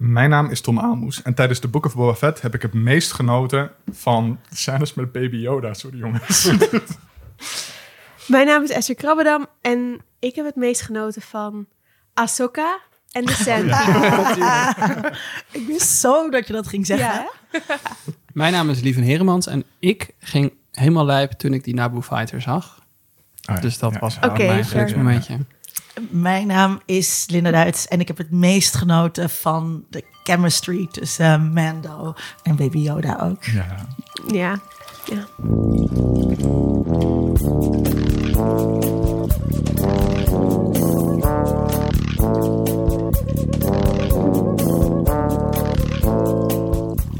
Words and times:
Mijn 0.00 0.30
naam 0.30 0.50
is 0.50 0.60
Tom 0.60 0.78
Aalmoes 0.78 1.22
en 1.22 1.34
tijdens 1.34 1.60
de 1.60 1.68
Book 1.68 1.86
of 1.86 1.94
Boba 1.94 2.14
Fett 2.14 2.42
heb 2.42 2.54
ik 2.54 2.62
het 2.62 2.72
meest 2.72 3.12
genoten 3.12 3.70
van 3.92 4.38
scènes 4.50 4.94
met 4.94 5.12
Baby 5.12 5.36
Yoda. 5.36 5.74
Sorry 5.74 5.98
jongens. 5.98 6.50
Mijn 8.26 8.46
naam 8.46 8.62
is 8.62 8.70
Esther 8.70 8.94
Krabbedam 8.94 9.46
en 9.60 10.00
ik 10.18 10.34
heb 10.34 10.44
het 10.44 10.56
meest 10.56 10.80
genoten 10.80 11.22
van 11.22 11.66
Ahsoka 12.14 12.78
en 13.12 13.24
de 13.24 13.32
Sand 13.32 13.66
People. 13.66 15.12
Ik 15.60 15.66
wist 15.66 15.90
zo 15.90 16.30
dat 16.30 16.46
je 16.46 16.52
dat 16.52 16.68
ging 16.68 16.86
zeggen. 16.86 17.08
Ja. 17.08 17.30
Mijn 18.32 18.52
naam 18.52 18.70
is 18.70 18.80
Lieven 18.80 19.02
Heremans 19.02 19.46
en 19.46 19.64
ik 19.78 20.14
ging 20.20 20.52
helemaal 20.72 21.04
lijp 21.04 21.32
toen 21.32 21.52
ik 21.52 21.64
die 21.64 21.74
Naboo 21.74 22.02
Fighter 22.02 22.40
zag. 22.40 22.78
Oh 23.48 23.54
ja, 23.54 23.60
Dus 23.60 23.78
dat 23.78 23.92
ja, 23.92 23.98
was 23.98 24.14
ja. 24.14 24.20
wel 24.20 24.30
Oké, 24.30 24.46
mijn 24.46 24.64
geluksmomentje. 24.64 25.38
Mijn 26.10 26.46
naam 26.46 26.80
is 26.84 27.24
Linda 27.28 27.50
Duits 27.50 27.88
en 27.88 28.00
ik 28.00 28.08
heb 28.08 28.18
het 28.18 28.30
meest 28.30 28.74
genoten 28.74 29.30
van 29.30 29.84
de 29.90 30.04
chemistry 30.22 30.88
tussen 30.90 31.26
eh, 31.26 31.42
Mando 31.42 32.14
en 32.42 32.56
Baby 32.56 32.78
Yoda 32.78 33.18
ook. 33.22 33.44
Ja. 33.44 33.86
Ja. 34.26 34.60
ja. 35.04 35.26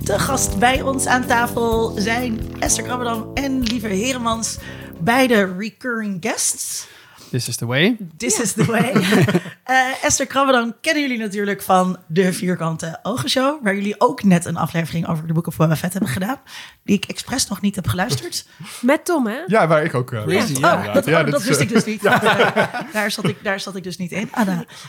Te 0.05 0.19
gast 0.19 0.59
bij 0.59 0.83
ons 0.83 1.07
aan 1.07 1.27
tafel 1.27 1.93
zijn 1.97 2.41
Esther 2.59 2.85
Krabberdam 2.85 3.31
en 3.35 3.63
Lieve 3.63 3.87
Heremans, 3.87 4.59
beide 5.01 5.57
recurring 5.57 6.17
guests. 6.21 6.89
This 7.31 7.49
is 7.49 7.57
the 7.57 7.67
way. 7.67 7.97
This 8.17 8.41
is 8.41 8.53
the 8.53 8.65
way. 8.65 8.93
Eh, 9.71 10.05
Esther 10.05 10.27
Krabberdam 10.27 10.75
kennen 10.81 11.03
jullie 11.03 11.19
natuurlijk 11.19 11.63
van 11.63 11.99
de 12.07 12.33
Vierkante 12.33 12.99
Ogenshow, 13.03 13.63
waar 13.63 13.75
jullie 13.75 13.95
ook 13.99 14.23
net 14.23 14.45
een 14.45 14.57
aflevering 14.57 15.09
over 15.09 15.27
de 15.27 15.33
boeken 15.33 15.53
voor 15.53 15.65
Boba 15.65 15.77
Fett 15.77 15.93
hebben 15.93 16.11
gedaan, 16.11 16.39
die 16.83 16.97
ik 16.97 17.05
expres 17.05 17.49
nog 17.49 17.61
niet 17.61 17.75
heb 17.75 17.87
geluisterd. 17.87 18.47
Met 18.81 19.05
Tom, 19.05 19.27
hè? 19.27 19.39
ja, 19.47 19.67
waar 19.67 19.85
ik 19.85 19.95
ook... 19.95 20.07
Crazy, 20.07 20.53
was. 20.53 20.61
ja. 20.61 20.87
Oh, 20.87 20.95
dat, 20.95 21.05
Ja, 21.05 21.23
dat 21.23 21.41
is, 21.41 21.47
wist 21.47 21.61
eh, 21.61 21.67
ik 21.67 21.73
dus 21.73 21.85
niet. 21.85 22.03
Daar, 22.93 23.11
zat 23.11 23.29
ik, 23.29 23.45
daar 23.45 23.61
zat 23.61 23.77
ik 23.77 23.83
dus 23.83 23.97
niet 23.97 24.13
in. 24.13 24.31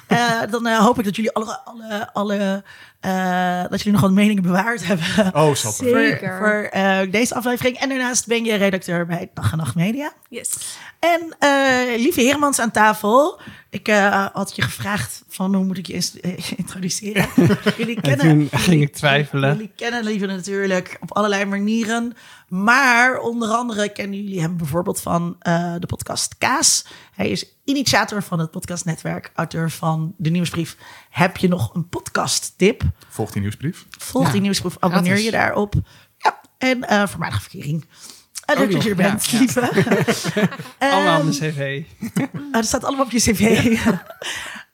Eh, 0.07 0.41
dan 0.49 0.67
eh, 0.67 0.79
hoop 0.79 0.99
ik 0.99 1.05
dat 1.05 1.15
jullie 1.15 1.31
alle, 1.31 1.59
alle, 1.59 2.13
alle 2.13 2.63
eh, 3.01 3.61
dat 3.69 3.77
jullie 3.77 3.91
nog 3.91 4.01
wat 4.01 4.11
meningen 4.11 4.43
bewaard 4.43 4.87
hebben. 4.87 5.35
Oh. 5.35 5.55
Zeker. 5.55 6.37
Voor, 6.37 6.37
voor 6.37 6.69
eh, 6.71 7.11
deze 7.11 7.35
aflevering. 7.35 7.77
En 7.77 7.89
daarnaast 7.89 8.27
ben 8.27 8.45
je 8.45 8.55
redacteur 8.55 9.05
bij 9.05 9.29
Dag 9.33 9.51
en 9.51 9.57
Nacht 9.57 9.75
Media. 9.75 10.13
Yes. 10.29 10.77
En 11.01 11.35
eh, 11.39 11.99
lieve 12.01 12.21
Hermans 12.21 12.59
aan 12.59 12.71
tafel. 12.71 13.39
Ik 13.69 13.87
eh, 13.87 14.25
had 14.33 14.55
je 14.55 14.61
gevraagd 14.61 15.23
van 15.27 15.55
hoe 15.55 15.65
moet 15.65 15.77
ik 15.77 15.87
je 15.87 16.09
introduceren. 16.57 17.27
jullie 17.77 17.95
En 17.95 18.01
kennen, 18.01 18.49
toen 18.49 18.59
ging 18.59 18.81
ik 18.81 18.93
twijfelen. 18.93 19.51
Jullie 19.51 19.71
kennen 19.75 20.03
Lieve 20.03 20.25
natuurlijk 20.25 20.97
op 20.99 21.11
allerlei 21.11 21.45
manieren. 21.45 22.13
Maar 22.51 23.19
onder 23.19 23.49
andere 23.49 23.89
kennen 23.89 24.23
jullie 24.23 24.41
hem 24.41 24.57
bijvoorbeeld 24.57 25.01
van 25.01 25.35
eh, 25.39 25.73
de 25.79 25.85
podcast 25.85 26.37
Kaas. 26.37 26.85
Hij 27.15 27.29
is 27.29 27.45
initiator 27.63 28.23
van 28.23 28.39
het 28.39 28.51
podcastnetwerk, 28.51 29.31
auteur 29.35 29.69
van 29.69 30.13
de 30.17 30.29
nieuwsbrief. 30.29 30.77
Heb 31.09 31.37
je 31.37 31.47
nog 31.47 31.75
een 31.75 31.89
podcast 31.89 32.53
tip? 32.57 32.83
Volgt 33.09 33.33
die 33.33 33.41
nieuwsbrief. 33.41 33.85
Volg 33.89 34.25
Ja, 34.25 34.31
die 34.31 34.41
nieuwsbrief, 34.41 34.75
abonneer 34.79 35.05
gratis. 35.05 35.25
je 35.25 35.31
daarop. 35.31 35.73
Ja, 36.17 36.41
en 36.57 36.83
eh 36.83 37.07
voormalige 37.07 37.41
verkering. 37.41 37.85
En 38.45 38.57
leuk 38.57 38.65
Ook 38.65 38.71
dat 38.71 38.83
je 38.83 38.89
er 38.89 38.95
bent, 38.95 39.25
ja, 39.25 39.37
ja. 39.37 39.39
lieve. 39.39 39.69
Allemaal 40.79 41.19
Ehm, 41.19 41.27
op 41.27 41.33
de 41.33 41.49
cv. 41.49 41.83
Ah, 42.33 42.51
dat 42.51 42.65
staat 42.65 42.83
allemaal 42.83 43.05
op 43.05 43.11
je 43.11 43.19
cv. 43.19 43.41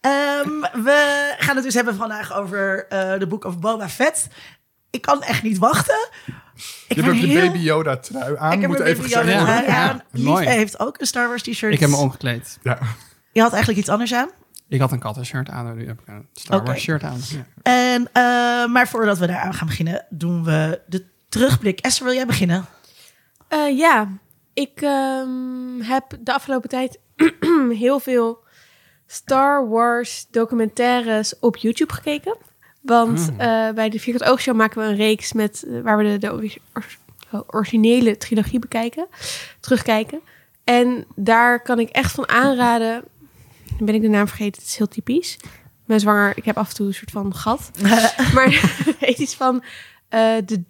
Ehm, 0.01 0.59
we 0.83 1.33
gaan 1.37 1.55
het 1.55 1.63
dus 1.63 1.73
hebben 1.73 1.95
vandaag 1.95 2.33
over 2.33 2.87
eh, 2.87 3.19
de 3.19 3.27
Book 3.27 3.43
of 3.43 3.59
Boba 3.59 3.89
Fett. 3.89 4.27
Ik 4.89 5.01
kan 5.01 5.23
echt 5.23 5.43
niet 5.43 5.57
wachten. 5.57 6.09
Ik 6.87 6.95
Je 6.95 7.01
hebt 7.01 7.15
ook 7.15 7.21
de 7.21 7.33
Baby 7.33 7.57
Yoda 7.57 7.97
trui 7.97 8.37
aan. 8.37 8.51
Ik 8.51 8.61
heb 8.61 8.69
moet 8.69 8.79
een 8.79 8.85
even 8.85 9.07
Yoda 9.07 9.23
worden. 9.25 9.45
trui 9.45 9.65
ja, 9.65 10.03
aan. 10.25 10.41
heeft 10.43 10.79
ook 10.79 10.99
een 10.99 11.07
Star 11.07 11.27
Wars 11.27 11.43
t-shirt. 11.43 11.73
Ik 11.73 11.79
heb 11.79 11.89
me 11.89 11.95
omgekleed. 11.95 12.59
Ja. 12.61 12.79
Je 13.31 13.41
had 13.41 13.51
eigenlijk 13.51 13.81
iets 13.81 13.89
anders 13.89 14.13
aan. 14.13 14.29
Ik 14.69 14.79
had 14.79 14.91
een 14.91 14.99
kattenshirt 14.99 15.49
aan 15.49 15.67
en 15.67 15.77
nu 15.77 15.87
heb 15.87 15.99
ik 15.99 16.07
een 16.07 16.27
Star. 16.33 16.63
Wars 16.63 16.81
shirt 16.81 17.03
aan. 17.03 17.19
Ja. 17.29 17.45
En, 17.61 18.09
eh, 18.13 18.71
maar 18.71 18.87
voordat 18.87 19.17
we 19.17 19.27
daar 19.27 19.39
aan 19.39 19.53
gaan 19.53 19.67
beginnen, 19.67 20.05
doen 20.09 20.43
we 20.43 20.81
de 20.87 21.05
terugblik. 21.29 21.79
Esther, 21.79 22.05
wil 22.05 22.15
jij 22.15 22.25
beginnen? 22.25 22.65
Eh, 23.47 23.77
ja, 23.77 24.07
ik 24.53 24.81
ehm, 24.81 25.81
heb 25.81 26.03
de 26.19 26.33
afgelopen 26.33 26.69
tijd 26.69 26.99
heel 27.85 27.99
veel 27.99 28.45
Star 29.05 29.69
Wars 29.69 30.27
documentaires 30.31 31.39
op 31.39 31.57
YouTube 31.57 31.93
gekeken. 31.93 32.37
Want 32.87 33.29
eh, 33.37 33.69
bij 33.69 33.89
de 33.89 33.99
Vierkant 33.99 34.31
Oogshow 34.31 34.55
maken 34.55 34.81
we 34.81 34.87
een 34.87 34.95
reeks 34.95 35.33
met, 35.33 35.63
eh, 35.63 35.81
waar 35.81 35.97
we 35.97 36.03
de, 36.03 36.17
de 36.17 36.33
ori- 36.33 36.57
or- 36.73 37.45
originele 37.47 38.17
trilogie 38.17 38.59
bekijken, 38.59 39.07
terugkijken. 39.59 40.19
En 40.63 41.05
daar 41.15 41.61
kan 41.61 41.79
ik 41.79 41.89
echt 41.89 42.11
van 42.11 42.29
aanraden. 42.29 43.03
Dan 43.77 43.85
ben 43.85 43.95
ik 43.95 44.01
de 44.01 44.07
naam 44.07 44.27
vergeten, 44.27 44.61
het 44.61 44.71
is 44.71 44.77
heel 44.77 44.87
typisch. 44.87 45.33
Ik 45.43 45.93
ben 45.93 45.99
zwanger, 45.99 46.37
ik 46.37 46.45
heb 46.45 46.57
af 46.57 46.69
en 46.69 46.75
toe 46.75 46.87
een 46.87 46.93
soort 46.93 47.11
van 47.11 47.35
gat. 47.35 47.71
maar 48.35 48.73
het 48.99 49.17
iets 49.17 49.35
van 49.35 49.63
eh 50.09 50.35
The 50.37 50.63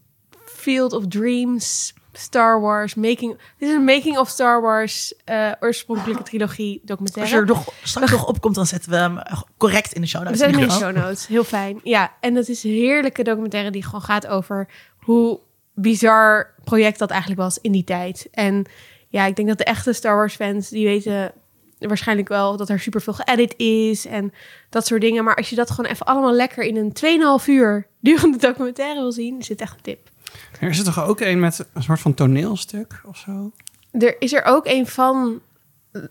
Field 0.46 0.94
of 0.94 1.08
Dreams, 1.08 1.94
Star 2.18 2.62
Wars, 2.62 2.96
Making... 2.96 3.38
Dit 3.58 3.70
is 3.70 3.76
een 3.76 3.84
Making 3.84 4.18
of 4.18 4.30
Star 4.30 4.62
Wars 4.62 5.14
eh, 5.26 5.52
oorspronkelijke 5.60 6.24
trilogie 6.24 6.74
Als 6.74 6.82
documentaire. 6.86 7.36
je 7.36 7.42
er 7.42 7.48
nog, 7.48 7.74
straks 7.84 8.12
nog 8.12 8.28
opkomt, 8.28 8.56
dan 8.56 8.66
zetten 8.66 8.90
we 8.92 8.98
hem 8.98 9.18
eh, 9.18 9.42
correct 9.58 9.94
in 9.94 10.02
de 10.02 10.08
show 10.08 10.22
We 10.22 10.26
notes. 10.28 10.40
zetten 10.42 10.60
in 10.62 10.68
hem 10.70 10.74
in 10.78 10.80
de 10.80 10.86
show 10.86 11.04
notes. 11.04 11.28
Heel 11.28 11.44
fijn. 11.44 11.80
Ja, 11.84 12.14
en 12.20 12.34
dat 12.34 12.48
is 12.48 12.64
een 12.64 12.72
heerlijke 12.72 13.24
documentaire 13.24 13.72
die 13.72 13.84
gewoon 13.84 14.02
gaat 14.02 14.28
over 14.28 14.68
hoe 14.98 15.40
bizar 15.74 16.54
project 16.64 17.00
dat 17.00 17.10
eigenlijk 17.10 17.42
was 17.42 17.58
in 17.62 17.72
die 17.72 17.84
tijd. 17.84 18.28
En 18.32 18.66
ja, 19.08 19.26
ik 19.26 19.36
denk 19.36 19.48
dat 19.48 19.58
de 19.58 19.64
echte 19.64 19.94
Star 19.94 20.16
Wars 20.16 20.36
fans, 20.36 20.70
die 20.70 20.86
weten 20.86 21.32
waarschijnlijk 21.80 22.28
wel 22.28 22.58
dat 22.58 22.70
er 22.70 22.80
superveel 22.80 23.14
geëdit 23.14 23.54
is 23.58 24.06
en 24.06 24.34
dat 24.70 24.86
soort 24.86 25.02
dingen. 25.02 25.24
Maar 25.24 25.36
als 25.36 25.50
je 25.50 25.56
dat 25.56 25.70
gewoon 25.72 25.92
even 25.92 26.06
allemaal 26.06 26.34
lekker 26.34 26.64
in 26.64 26.76
een 26.78 27.40
2,5 27.42 27.46
uur 27.48 27.88
durende 28.00 28.38
documentaire 28.38 29.00
wil 29.00 29.12
zien, 29.12 29.40
is 29.40 29.48
dit 29.48 29.62
echt 29.62 29.76
een 29.76 29.82
tip. 29.82 30.10
Er 30.60 30.70
is 30.70 30.80
er 30.80 30.86
toch 30.86 31.04
ook 31.04 31.20
een 31.20 31.40
met 31.40 31.66
een 31.74 31.84
soort 31.84 32.00
van 32.00 32.14
toneelstuk 32.14 33.02
of 33.06 33.18
zo? 33.18 33.52
Er 33.92 34.16
is 34.22 34.34
er 34.34 34.44
ook 34.44 34.66
een 34.66 34.88
van 34.88 35.42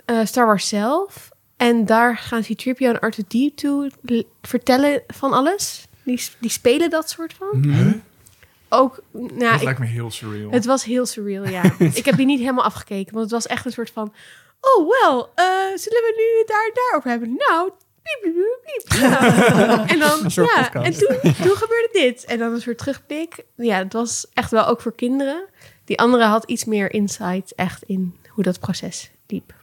eh, 0.04 0.24
Star 0.24 0.46
Wars 0.46 0.68
zelf. 0.68 1.28
En 1.56 1.86
daar 1.86 2.16
gaan 2.18 2.42
C-3PO 2.42 2.76
en 2.78 3.12
R2-D2 3.14 3.66
l- 4.02 4.22
vertellen 4.42 5.02
van 5.06 5.32
alles. 5.32 5.86
Die, 6.02 6.20
die 6.38 6.50
spelen 6.50 6.90
dat 6.90 7.10
soort 7.10 7.34
van. 7.34 8.02
Ook, 8.68 9.00
nou, 9.12 9.38
Dat 9.38 9.54
ik- 9.54 9.62
lijkt 9.62 9.78
me 9.78 9.86
heel 9.86 10.10
surreal. 10.10 10.50
het 10.50 10.64
was 10.64 10.84
heel 10.84 11.06
surreal, 11.06 11.48
ja. 11.48 11.62
ik 11.94 12.04
heb 12.04 12.16
die 12.16 12.26
niet 12.26 12.38
helemaal 12.40 12.64
afgekeken, 12.64 13.12
want 13.12 13.24
het 13.24 13.32
was 13.34 13.46
echt 13.46 13.66
een 13.66 13.72
soort 13.72 13.90
van... 13.90 14.12
Oh, 14.60 14.88
wel, 15.02 15.30
eh, 15.34 15.44
zullen 15.74 16.02
we 16.02 16.14
nu 16.16 16.44
daar 16.46 16.64
en 16.66 16.70
daar 16.74 16.92
over 16.98 17.10
hebben? 17.10 17.34
Nou, 17.48 17.70
piep, 18.22 18.32
piep, 18.34 18.34
piep, 18.64 18.84
piep. 18.88 18.98
Ja. 19.00 19.88
en 19.88 19.98
dan, 19.98 20.24
Een 20.24 20.30
soort 20.30 20.50
ja, 20.54 20.62
podcast. 20.62 20.86
en 20.86 20.92
toen, 21.08 21.32
toen 21.32 21.56
gebeurde 21.56 21.88
dit. 21.92 22.24
En 22.24 22.38
dan 22.38 22.52
een 22.52 22.60
soort 22.60 22.78
terugblik. 22.78 23.44
Ja, 23.56 23.78
het 23.78 23.92
was 23.92 24.26
echt 24.32 24.50
wel 24.50 24.66
ook 24.66 24.80
voor 24.80 24.94
kinderen. 24.94 25.44
Die 25.84 25.98
andere 25.98 26.24
had 26.24 26.44
iets 26.44 26.64
meer 26.64 26.92
insight 26.92 27.54
echt 27.54 27.82
in 27.82 28.14
hoe 28.28 28.44
dat 28.44 28.60
proces 28.60 29.10
liep. 29.26 29.54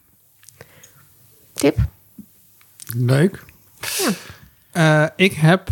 Tip? 1.53 1.78
Leuk. 2.98 3.44
Ja. 3.98 4.09
Eh, 4.72 5.09
ik 5.16 5.34
heb... 5.34 5.70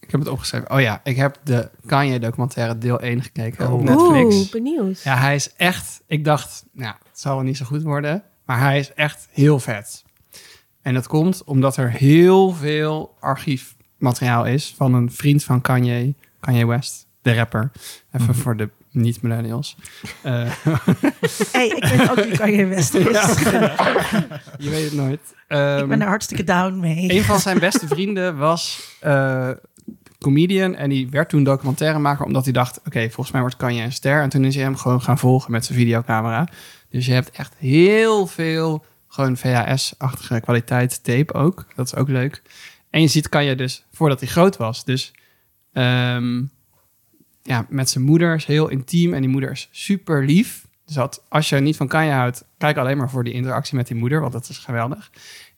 Ik 0.00 0.10
heb 0.10 0.20
het 0.20 0.28
opgeschreven. 0.28 0.70
Oh 0.70 0.80
ja, 0.80 1.00
ik 1.04 1.16
heb 1.16 1.38
de 1.44 1.68
Kanye 1.86 2.18
documentaire 2.18 2.78
deel 2.78 3.00
1 3.00 3.22
gekeken 3.22 3.70
op 3.72 3.80
Oh. 3.80 3.84
Netflix. 3.86 4.34
Oeh, 4.34 4.50
benieuwd. 4.50 5.02
Ja, 5.02 5.16
hij 5.16 5.34
is 5.34 5.52
echt... 5.56 6.00
Ik 6.06 6.24
dacht, 6.24 6.64
nou, 6.72 6.94
het 7.08 7.20
zal 7.20 7.34
wel 7.34 7.44
niet 7.44 7.56
zo 7.56 7.64
goed 7.64 7.82
worden. 7.82 8.24
Maar 8.44 8.58
hij 8.60 8.78
is 8.78 8.92
echt 8.94 9.26
heel 9.30 9.58
vet. 9.58 10.04
En 10.82 10.94
dat 10.94 11.06
komt 11.06 11.44
omdat 11.44 11.76
er 11.76 11.90
heel 11.90 12.50
veel 12.52 13.14
archiefmateriaal 13.20 14.46
is... 14.46 14.74
van 14.76 14.94
een 14.94 15.10
vriend 15.10 15.44
van 15.44 15.60
Kanye, 15.60 16.14
Kanye 16.40 16.66
West, 16.66 17.06
de 17.22 17.34
rapper. 17.34 17.70
Even 18.12 18.34
voor 18.34 18.56
de 18.56 18.68
niet-millennials. 18.90 19.76
Eh, 20.22 20.32
Hey, 21.52 21.66
ik 21.66 21.84
weet 21.84 22.10
ook 22.10 22.24
wie 22.24 22.36
kan 22.36 22.52
je 22.52 22.66
best 22.66 22.94
is. 22.94 23.06
je 24.58 24.70
weet 24.70 24.84
het 24.84 24.92
nooit. 24.92 25.20
Ehm, 25.48 25.78
Ik 25.82 25.88
ben 25.88 26.00
er 26.00 26.08
hartstikke 26.08 26.44
down 26.44 26.80
mee. 26.80 27.12
Een 27.16 27.22
van 27.22 27.40
zijn 27.40 27.58
beste 27.58 27.86
vrienden 27.86 28.36
was 28.36 28.80
eh, 29.00 29.50
comedian 30.18 30.74
en 30.74 30.88
die 30.90 31.10
werd 31.10 31.28
toen 31.28 31.44
documentairemaker 31.44 32.24
omdat 32.24 32.44
hij 32.44 32.52
dacht, 32.52 32.80
oké, 32.86 33.00
volgens 33.00 33.30
mij 33.30 33.40
wordt 33.40 33.56
Kanye 33.56 33.82
een 33.82 33.92
ster. 33.92 34.22
En 34.22 34.28
toen 34.28 34.44
is 34.44 34.54
hij 34.54 34.64
hem 34.64 34.76
gewoon 34.76 35.02
gaan 35.02 35.18
volgen 35.18 35.50
met 35.52 35.64
zijn 35.64 35.78
videocamera. 35.78 36.48
Dus 36.90 37.06
je 37.06 37.12
hebt 37.12 37.30
echt 37.30 37.54
heel 37.58 38.26
veel 38.26 38.84
gewoon 39.12 39.36
VHS-achtige 39.36 40.40
kwaliteit 40.40 41.04
tape 41.04 41.32
ook. 41.32 41.66
Dat 41.74 41.86
is 41.86 41.94
ook 41.94 42.08
leuk. 42.08 42.42
En 42.90 43.00
je 43.00 43.06
ziet 43.06 43.28
Kanye 43.28 43.54
dus 43.54 43.84
voordat 43.92 44.20
hij 44.20 44.28
groot 44.28 44.56
was. 44.56 44.84
Dus 44.84 45.12
ehm, 45.72 46.42
ja, 47.42 47.66
met 47.68 47.90
zijn 47.90 48.04
moeder 48.04 48.34
is 48.34 48.44
heel 48.44 48.68
intiem 48.68 49.14
en 49.14 49.20
die 49.20 49.30
moeder 49.30 49.50
is 49.50 49.68
super 49.70 50.24
lief. 50.24 50.66
Dus 50.84 50.94
dat, 50.94 51.24
als 51.28 51.48
je 51.48 51.56
niet 51.56 51.76
van 51.76 51.88
Kanye 51.88 52.10
houdt, 52.10 52.44
kijk 52.58 52.76
alleen 52.76 52.96
maar 52.96 53.10
voor 53.10 53.24
die 53.24 53.32
interactie 53.32 53.76
met 53.76 53.86
die 53.86 53.96
moeder, 53.96 54.20
want 54.20 54.32
dat 54.32 54.48
is 54.48 54.58
geweldig. 54.58 55.10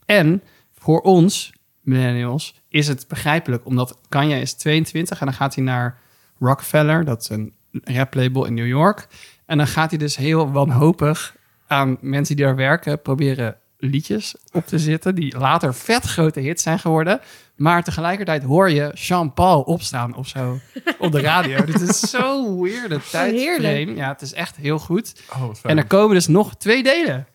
En 0.06 0.42
voor 0.72 1.00
ons, 1.00 1.52
millennials, 1.80 2.60
is 2.68 2.88
het 2.88 3.08
begrijpelijk. 3.08 3.66
Omdat 3.66 3.98
Kanye 4.08 4.40
is 4.40 4.52
22 4.52 5.20
en 5.20 5.26
dan 5.26 5.34
gaat 5.34 5.54
hij 5.54 5.64
naar 5.64 5.98
Rockefeller, 6.38 7.04
dat 7.04 7.20
is 7.22 7.28
een 7.28 7.54
raplabel 7.70 8.44
in 8.44 8.54
New 8.54 8.66
York. 8.66 9.08
En 9.46 9.56
dan 9.56 9.66
gaat 9.66 9.90
hij 9.90 9.98
dus 9.98 10.16
heel 10.16 10.52
wanhopig 10.52 11.36
aan 11.66 11.96
mensen 12.00 12.36
die 12.36 12.44
daar 12.44 12.56
werken 12.56 13.02
proberen 13.02 13.56
liedjes 13.78 14.36
op 14.52 14.66
te 14.66 14.78
zitten 14.78 15.14
die 15.14 15.38
later 15.38 15.74
vet 15.74 16.04
grote 16.04 16.40
hits 16.40 16.62
zijn 16.62 16.78
geworden. 16.78 17.20
Maar 17.56 17.82
tegelijkertijd 17.84 18.42
hoor 18.42 18.70
je 18.70 18.90
Jean-Paul 18.94 19.60
opstaan 19.62 20.14
of 20.14 20.28
zo 20.28 20.58
op 20.98 21.12
de 21.12 21.20
radio. 21.20 21.64
Dit 21.64 21.80
is 21.80 22.00
zo 22.00 22.60
weird, 22.62 22.88
de 22.88 23.00
tijdframe. 23.10 23.38
Heerlijk. 23.38 23.96
Ja, 23.96 24.08
het 24.08 24.22
is 24.22 24.32
echt 24.32 24.56
heel 24.56 24.78
goed. 24.78 25.22
Oh. 25.32 25.50
En 25.62 25.78
er 25.78 25.86
komen 25.86 26.14
dus 26.14 26.26
nog 26.26 26.54
twee 26.56 26.82
delen. 26.82 27.26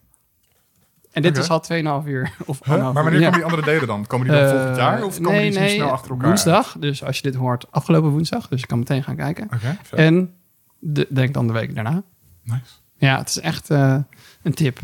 En 1.12 1.22
dit 1.22 1.38
is 1.38 1.50
al 1.50 1.64
2,5 2.04 2.08
uur. 2.08 2.32
Of 2.46 2.60
Huh? 2.64 2.76
Maar 2.76 2.88
uur. 2.88 2.94
wanneer 2.94 3.20
Ja. 3.20 3.26
komen 3.26 3.34
die 3.40 3.44
andere 3.44 3.62
delen 3.72 3.88
dan? 3.88 4.08
Komen 4.08 4.28
die 4.28 4.36
dan 4.36 4.46
Eh, 4.46 4.52
volgend 4.52 4.76
jaar? 4.78 5.04
Of 5.04 5.16
komen 5.16 5.32
nee, 5.32 5.50
die 5.50 5.60
nee, 5.60 5.70
zo 5.70 5.76
snel 5.76 5.90
achter 5.92 6.12
elkaar? 6.12 6.28
woensdag. 6.28 6.76
Dus 6.80 7.04
als 7.04 7.16
je 7.16 7.22
dit 7.22 7.36
hoort, 7.36 7.72
afgelopen 7.72 8.10
woensdag. 8.10 8.48
Dus 8.48 8.60
je 8.62 8.68
kan 8.68 8.80
meteen 8.80 9.04
gaan 9.04 9.16
kijken. 9.16 9.50
En 9.92 10.34
de, 10.80 11.08
denk 11.10 11.34
dan 11.34 11.48
de 11.48 11.54
week 11.54 11.76
daarna. 11.76 12.04
Nice. 12.44 12.64
Ja, 13.00 13.18
het 13.18 13.30
is 13.30 13.40
echt 13.40 13.70
eh, 13.70 13.98
een 14.44 14.54
tip. 14.54 14.80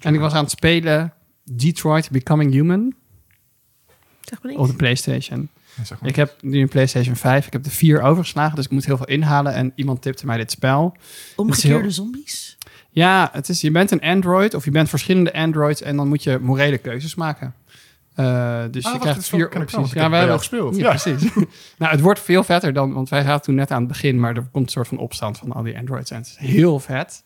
En 0.00 0.14
ik 0.14 0.20
was 0.20 0.32
aan 0.32 0.42
het 0.42 0.50
spelen 0.50 1.12
Detroit 1.44 2.10
Becoming 2.10 2.52
Human 2.52 2.94
Zeg 4.20 4.42
maar 4.42 4.52
op 4.52 4.66
de. 4.66 4.74
PlayStation. 4.76 5.48
Ja, 5.76 5.84
zeg 5.84 6.00
maar. 6.00 6.08
Ik 6.08 6.16
heb 6.16 6.36
nu 6.40 6.60
een 6.60 6.68
PlayStation 6.68 7.16
5. 7.16 7.46
Ik 7.46 7.52
heb 7.52 7.62
de 7.62 7.70
4 7.70 8.02
overgeslagen, 8.02 8.56
dus 8.56 8.64
ik 8.64 8.70
moet 8.70 8.84
heel 8.86 8.96
veel 8.96 9.06
inhalen. 9.06 9.54
En 9.54 9.72
iemand 9.74 10.02
tipte 10.02 10.26
mij 10.26 10.36
dit 10.36 10.50
spel. 10.50 10.96
Omgekeerde 11.36 11.80
heel- 11.80 11.90
zombies. 11.90 12.58
Ja, 12.90 13.28
het 13.32 13.48
is, 13.48 13.60
je 13.60 13.70
bent 13.70 13.90
een 13.90 14.00
Android 14.00 14.54
of 14.54 14.64
je 14.64 14.70
bent 14.70 14.88
verschillende 14.88 15.32
Androids 15.32 15.82
en 15.82 15.96
dan 15.96 16.08
moet 16.08 16.22
je 16.22 16.38
morele 16.38 16.78
keuzes 16.78 17.14
maken. 17.14 17.54
Eh, 18.14 18.62
dus 18.70 18.84
Ah, 18.84 18.92
je 18.92 18.98
wacht, 18.98 19.00
krijgt 19.10 19.28
vier 19.28 19.48
ken 19.48 19.62
ik 19.62 19.70
wel, 19.70 19.80
opties. 19.80 19.94
bij 19.94 20.02
jou 20.02 20.14
hebben- 20.14 20.38
gespeeld. 20.38 20.76
Ja, 20.76 20.82
Ja. 20.82 20.88
precies. 21.00 21.32
nou, 21.78 21.92
het 21.92 22.00
wordt 22.00 22.20
veel 22.20 22.44
vetter 22.44 22.72
dan, 22.72 22.92
want 22.92 23.08
wij 23.08 23.22
zaten 23.22 23.42
toen 23.42 23.54
net 23.54 23.70
aan 23.70 23.78
het 23.78 23.88
begin, 23.88 24.20
maar 24.20 24.36
er 24.36 24.48
komt 24.52 24.64
een 24.66 24.72
soort 24.72 24.88
van 24.88 24.98
opstand 24.98 25.38
van 25.38 25.52
al 25.52 25.62
die 25.62 25.78
Androids 25.78 26.10
en 26.10 26.16
het 26.16 26.26
is 26.26 26.36
heel 26.36 26.78
vet. 26.80 27.22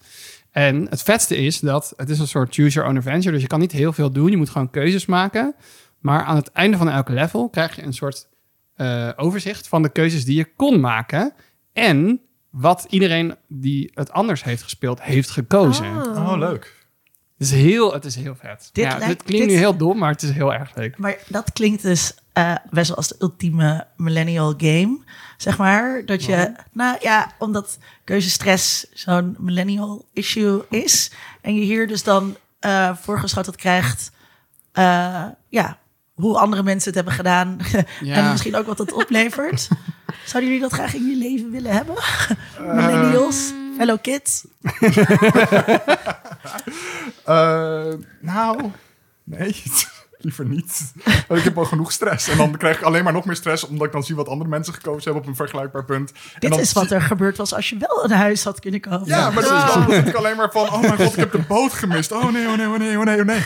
En 0.51 0.87
het 0.91 1.03
vetste 1.03 1.37
is 1.37 1.61
dat 1.61 1.93
het 1.97 2.11
is 2.11 2.19
een 2.19 2.27
soort 2.29 2.55
choose 2.55 2.71
your 2.75 2.89
own 2.89 2.97
adventure, 2.99 3.33
dus 3.33 3.41
je 3.43 3.47
kan 3.49 3.61
niet 3.61 3.73
heel 3.73 3.93
veel 3.93 4.11
doen. 4.13 4.31
Je 4.31 4.37
moet 4.37 4.51
gewoon 4.51 4.71
keuzes 4.71 5.07
maken. 5.07 5.55
Maar 5.99 6.23
aan 6.23 6.37
het 6.37 6.51
einde 6.53 6.77
van 6.77 6.91
elke 6.91 7.13
level 7.13 7.49
krijg 7.49 7.77
je 7.77 7.83
een 7.83 7.93
soort 7.93 8.29
eh, 8.75 9.09
overzicht 9.17 9.69
van 9.69 9.83
de 9.83 9.89
keuzes 9.89 10.25
die 10.25 10.37
je 10.37 10.49
kon 10.57 10.81
maken. 10.81 11.33
En 11.73 12.21
wat 12.51 12.87
iedereen 12.89 13.35
die 13.49 13.91
het 13.95 14.11
anders 14.13 14.45
heeft 14.45 14.63
gespeeld, 14.63 15.03
heeft 15.03 15.31
gekozen. 15.31 15.87
Ah. 16.17 16.29
Oh, 16.33 16.39
leuk. 16.39 16.84
Het 17.39 17.47
is 17.47 17.51
heel, 17.53 17.93
het 17.93 18.05
is 18.05 18.15
heel 18.15 18.35
vet. 18.41 18.71
Dit 18.73 18.85
ja, 18.85 18.91
lijkt- 18.99 19.07
dit 19.07 19.23
klinkt 19.23 19.47
dit- 19.47 19.55
nu 19.55 19.61
heel 19.61 19.77
dom, 19.77 19.99
maar 19.99 20.11
het 20.11 20.23
is 20.23 20.31
heel 20.31 20.55
erg 20.55 20.71
leuk. 20.75 20.99
Maar 20.99 21.17
dat 21.29 21.53
klinkt 21.53 21.83
dus 21.83 22.15
eh, 22.33 22.55
best 22.71 22.89
wel 22.89 22.97
als 22.97 23.09
de 23.09 23.17
ultieme 23.19 23.87
millennial 23.97 24.55
game, 24.57 24.99
zeg 25.37 25.59
maar. 25.59 26.03
Dat 26.05 26.25
je, 26.25 26.53
nou 26.73 26.97
ja, 27.01 27.31
omdat 27.39 27.79
keuzestress 28.05 28.87
zo'n 28.93 29.37
millennial 29.39 30.05
issue 30.13 30.65
is. 30.71 31.11
En 31.41 31.55
je 31.55 31.61
hier 31.65 31.87
dus 31.87 32.03
dan 32.03 32.37
eh 32.61 32.97
voorgeschoteld 32.97 33.57
krijgt, 33.57 34.11
eh, 34.73 35.25
ja, 35.49 35.79
hoe 36.15 36.39
andere 36.39 36.63
mensen 36.63 36.87
het 36.87 36.95
hebben 36.95 37.15
gedaan. 37.15 37.59
Ja. 38.01 38.15
en 38.15 38.31
misschien 38.31 38.57
ook 38.57 38.67
wat 38.67 38.79
het 38.79 38.93
oplevert. 38.93 39.69
Zouden 40.27 40.53
jullie 40.53 40.61
dat 40.69 40.73
graag 40.79 40.95
in 40.95 41.07
je 41.11 41.17
leven 41.17 41.51
willen 41.51 41.73
hebben? 41.73 41.95
Millennials, 42.61 43.53
fellow 43.77 43.99
kids. 44.03 44.45
Eh, 47.25 47.93
nou, 48.21 48.71
nee. 49.25 49.63
Liever 50.19 50.47
niet. 50.47 50.93
Want 51.29 51.39
ik 51.41 51.45
heb 51.45 51.59
al 51.59 51.65
genoeg 51.65 51.93
stress. 51.93 52.29
En 52.29 52.37
dan 52.37 52.57
krijg 52.57 52.77
ik 52.79 52.83
alleen 52.83 53.05
maar 53.05 53.13
nog 53.13 53.25
meer 53.25 53.37
stress... 53.37 53.67
omdat 53.67 53.87
ik 53.87 53.93
dan 53.93 54.03
zie 54.05 54.15
wat 54.15 54.29
andere 54.29 54.51
mensen 54.51 54.75
gekozen 54.75 55.03
hebben... 55.05 55.23
op 55.23 55.29
een 55.29 55.37
vergelijkbaar 55.37 55.85
punt. 55.85 56.13
En 56.13 56.19
Dit 56.39 56.51
dan 56.51 56.61
is 56.61 56.73
wat 56.73 56.91
er 56.91 57.01
gebeurd 57.03 57.37
was 57.37 57.55
als 57.55 57.69
je 57.71 57.77
wel 57.79 58.05
een 58.05 58.11
huis 58.11 58.45
had 58.45 58.61
kunnen 58.61 58.81
kopen. 58.81 59.07
Ja, 59.07 59.31
maar 59.31 59.45
Ja. 59.45 59.75
dan 59.75 59.91
zit 59.91 60.09
ik 60.09 60.15
alleen 60.15 60.37
maar 60.37 60.51
van... 60.51 60.63
oh 60.69 60.81
mijn 60.81 60.97
god, 60.97 61.13
ik 61.13 61.15
heb 61.15 61.33
de 61.33 61.39
boot 61.49 61.73
gemist. 61.73 62.13
Oh 62.13 62.33
nee, 62.33 62.47
oh 62.49 62.57
nee, 62.57 62.67
oh 62.69 62.79
nee, 62.79 62.99
oh 62.99 63.05
nee, 63.05 63.21
oh 63.21 63.27
nee. 63.27 63.45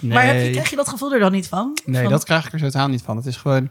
Nee, 0.00 0.12
Maar 0.12 0.26
heb 0.26 0.42
je, 0.44 0.50
krijg 0.50 0.70
je 0.70 0.76
dat 0.76 0.88
gevoel 0.88 1.12
er 1.12 1.20
dan 1.20 1.32
niet 1.32 1.48
van? 1.48 1.78
nee 1.84 2.02
Van- 2.02 2.10
dat 2.10 2.24
krijg 2.24 2.46
ik 2.46 2.52
er 2.52 2.58
totaal 2.60 2.88
niet 2.88 3.02
van. 3.02 3.16
Het 3.16 3.26
is 3.26 3.36
gewoon... 3.36 3.70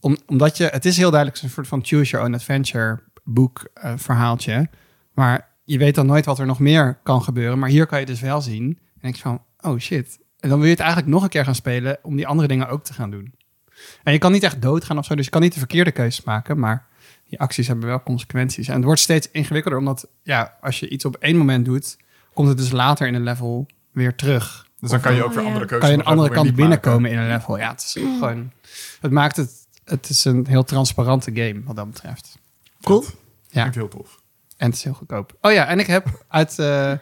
Om, 0.00 0.16
omdat 0.26 0.56
je... 0.56 0.64
Het 0.64 0.84
is 0.84 0.96
heel 0.96 1.10
duidelijk 1.10 1.42
een 1.42 1.50
soort 1.50 1.68
van 1.68 1.80
choose 1.84 2.10
your 2.10 2.26
own 2.26 2.34
adventure 2.34 2.98
boek 3.28 3.68
eh, 3.74 3.92
verhaaltje. 3.96 4.68
Maar 5.12 5.48
je 5.64 5.78
weet 5.78 5.94
dan 5.94 6.06
nooit 6.06 6.24
wat 6.24 6.38
er 6.38 6.46
nog 6.46 6.58
meer 6.58 6.98
kan 7.02 7.22
gebeuren. 7.22 7.58
Maar 7.58 7.68
hier 7.68 7.86
kan 7.86 8.00
je 8.00 8.06
dus 8.06 8.20
wel 8.20 8.40
zien. 8.40 8.64
En 8.64 9.00
denk 9.00 9.14
je 9.14 9.22
van, 9.22 9.42
oh 9.60 9.78
shit. 9.78 10.18
En 10.40 10.48
dan 10.48 10.58
wil 10.58 10.66
je 10.66 10.72
het 10.72 10.82
eigenlijk 10.82 11.10
nog 11.10 11.22
een 11.22 11.28
keer 11.28 11.44
gaan 11.44 11.54
spelen... 11.54 11.98
om 12.02 12.16
die 12.16 12.26
andere 12.26 12.48
dingen 12.48 12.68
ook 12.68 12.84
te 12.84 12.92
gaan 12.92 13.10
doen. 13.10 13.34
En 14.02 14.12
je 14.12 14.18
kan 14.18 14.32
niet 14.32 14.42
echt 14.42 14.62
doodgaan 14.62 14.98
of 14.98 15.04
zo. 15.04 15.14
Dus 15.14 15.24
je 15.24 15.30
kan 15.30 15.40
niet 15.40 15.52
de 15.52 15.58
verkeerde 15.58 15.92
keuzes 15.92 16.24
maken. 16.24 16.58
Maar 16.58 16.86
die 17.28 17.40
acties 17.40 17.66
hebben 17.66 17.86
wel 17.86 18.02
consequenties. 18.02 18.68
En 18.68 18.74
het 18.74 18.84
wordt 18.84 19.00
steeds 19.00 19.30
ingewikkelder. 19.30 19.78
Omdat 19.78 20.08
ja, 20.22 20.56
als 20.60 20.80
je 20.80 20.88
iets 20.88 21.04
op 21.04 21.16
één 21.16 21.36
moment 21.36 21.64
doet... 21.64 21.96
komt 22.34 22.48
het 22.48 22.56
dus 22.58 22.70
later 22.70 23.06
in 23.06 23.14
een 23.14 23.22
level 23.22 23.66
weer 23.92 24.14
terug. 24.14 24.66
Dus 24.80 24.90
dan 24.90 25.00
kan 25.00 25.14
je 25.14 25.22
ook 25.22 25.28
Oh, 25.28 25.34
weer 25.34 25.42
ja. 25.42 25.48
andere 25.48 25.66
keuzes 25.66 25.88
kan 25.88 25.96
je 25.96 26.02
een 26.02 26.10
andere 26.10 26.30
kant 26.30 26.46
weer 26.46 26.56
binnenkomen 26.56 27.10
in 27.10 27.18
een 27.18 27.28
level. 27.28 27.58
Ja, 27.58 27.70
het 27.70 27.80
is 27.80 27.92
gewoon... 28.18 28.52
Het 29.00 29.10
maakt 29.10 29.36
het... 29.36 29.66
Het 29.84 30.08
is 30.08 30.24
een 30.24 30.46
heel 30.48 30.64
transparante 30.64 31.30
game 31.34 31.62
wat 31.64 31.76
dat 31.76 31.86
betreft. 31.86 32.38
Cool. 32.82 33.02
Vet. 33.02 33.16
Ja. 33.48 33.60
Klinkt 33.60 33.74
heel 33.74 33.88
tof. 33.88 34.20
En 34.56 34.66
het 34.66 34.74
is 34.74 34.84
heel 34.84 34.92
goedkoop. 34.92 35.36
Oh 35.40 35.52
ja, 35.52 35.66
en 35.66 35.78
ik 35.78 35.86
heb 35.86 36.24
uit 36.28 36.58
eh, 36.58 36.92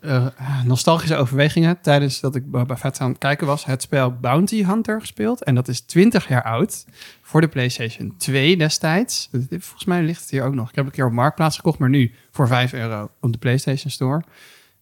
eh, 0.00 0.26
nostalgische 0.64 1.16
overwegingen... 1.16 1.80
tijdens 1.80 2.20
dat 2.20 2.34
ik 2.34 2.50
Boba 2.50 2.76
Fett 2.76 3.00
aan 3.00 3.08
het 3.08 3.18
kijken 3.18 3.46
was... 3.46 3.64
het 3.64 3.82
spel 3.82 4.12
Bounty 4.12 4.64
Hunter 4.64 5.00
gespeeld. 5.00 5.44
En 5.44 5.54
dat 5.54 5.68
is 5.68 5.80
20 5.80 6.28
jaar 6.28 6.42
oud. 6.42 6.84
Voor 7.22 7.40
de 7.40 7.48
PlayStation 7.48 8.14
2 8.18 8.56
destijds. 8.56 9.28
Volgens 9.48 9.84
mij 9.84 10.02
ligt 10.02 10.20
het 10.20 10.30
hier 10.30 10.44
ook 10.44 10.54
nog. 10.54 10.68
Ik 10.68 10.74
heb 10.74 10.84
een 10.84 10.90
keer 10.90 11.06
op 11.06 11.12
Marktplaats 11.12 11.56
gekocht... 11.56 11.78
maar 11.78 11.88
nu 11.88 12.14
voor 12.30 12.46
5 12.46 12.72
euro 12.72 13.10
op 13.20 13.32
de 13.32 13.38
PlayStation 13.38 13.90
Store. 13.90 14.22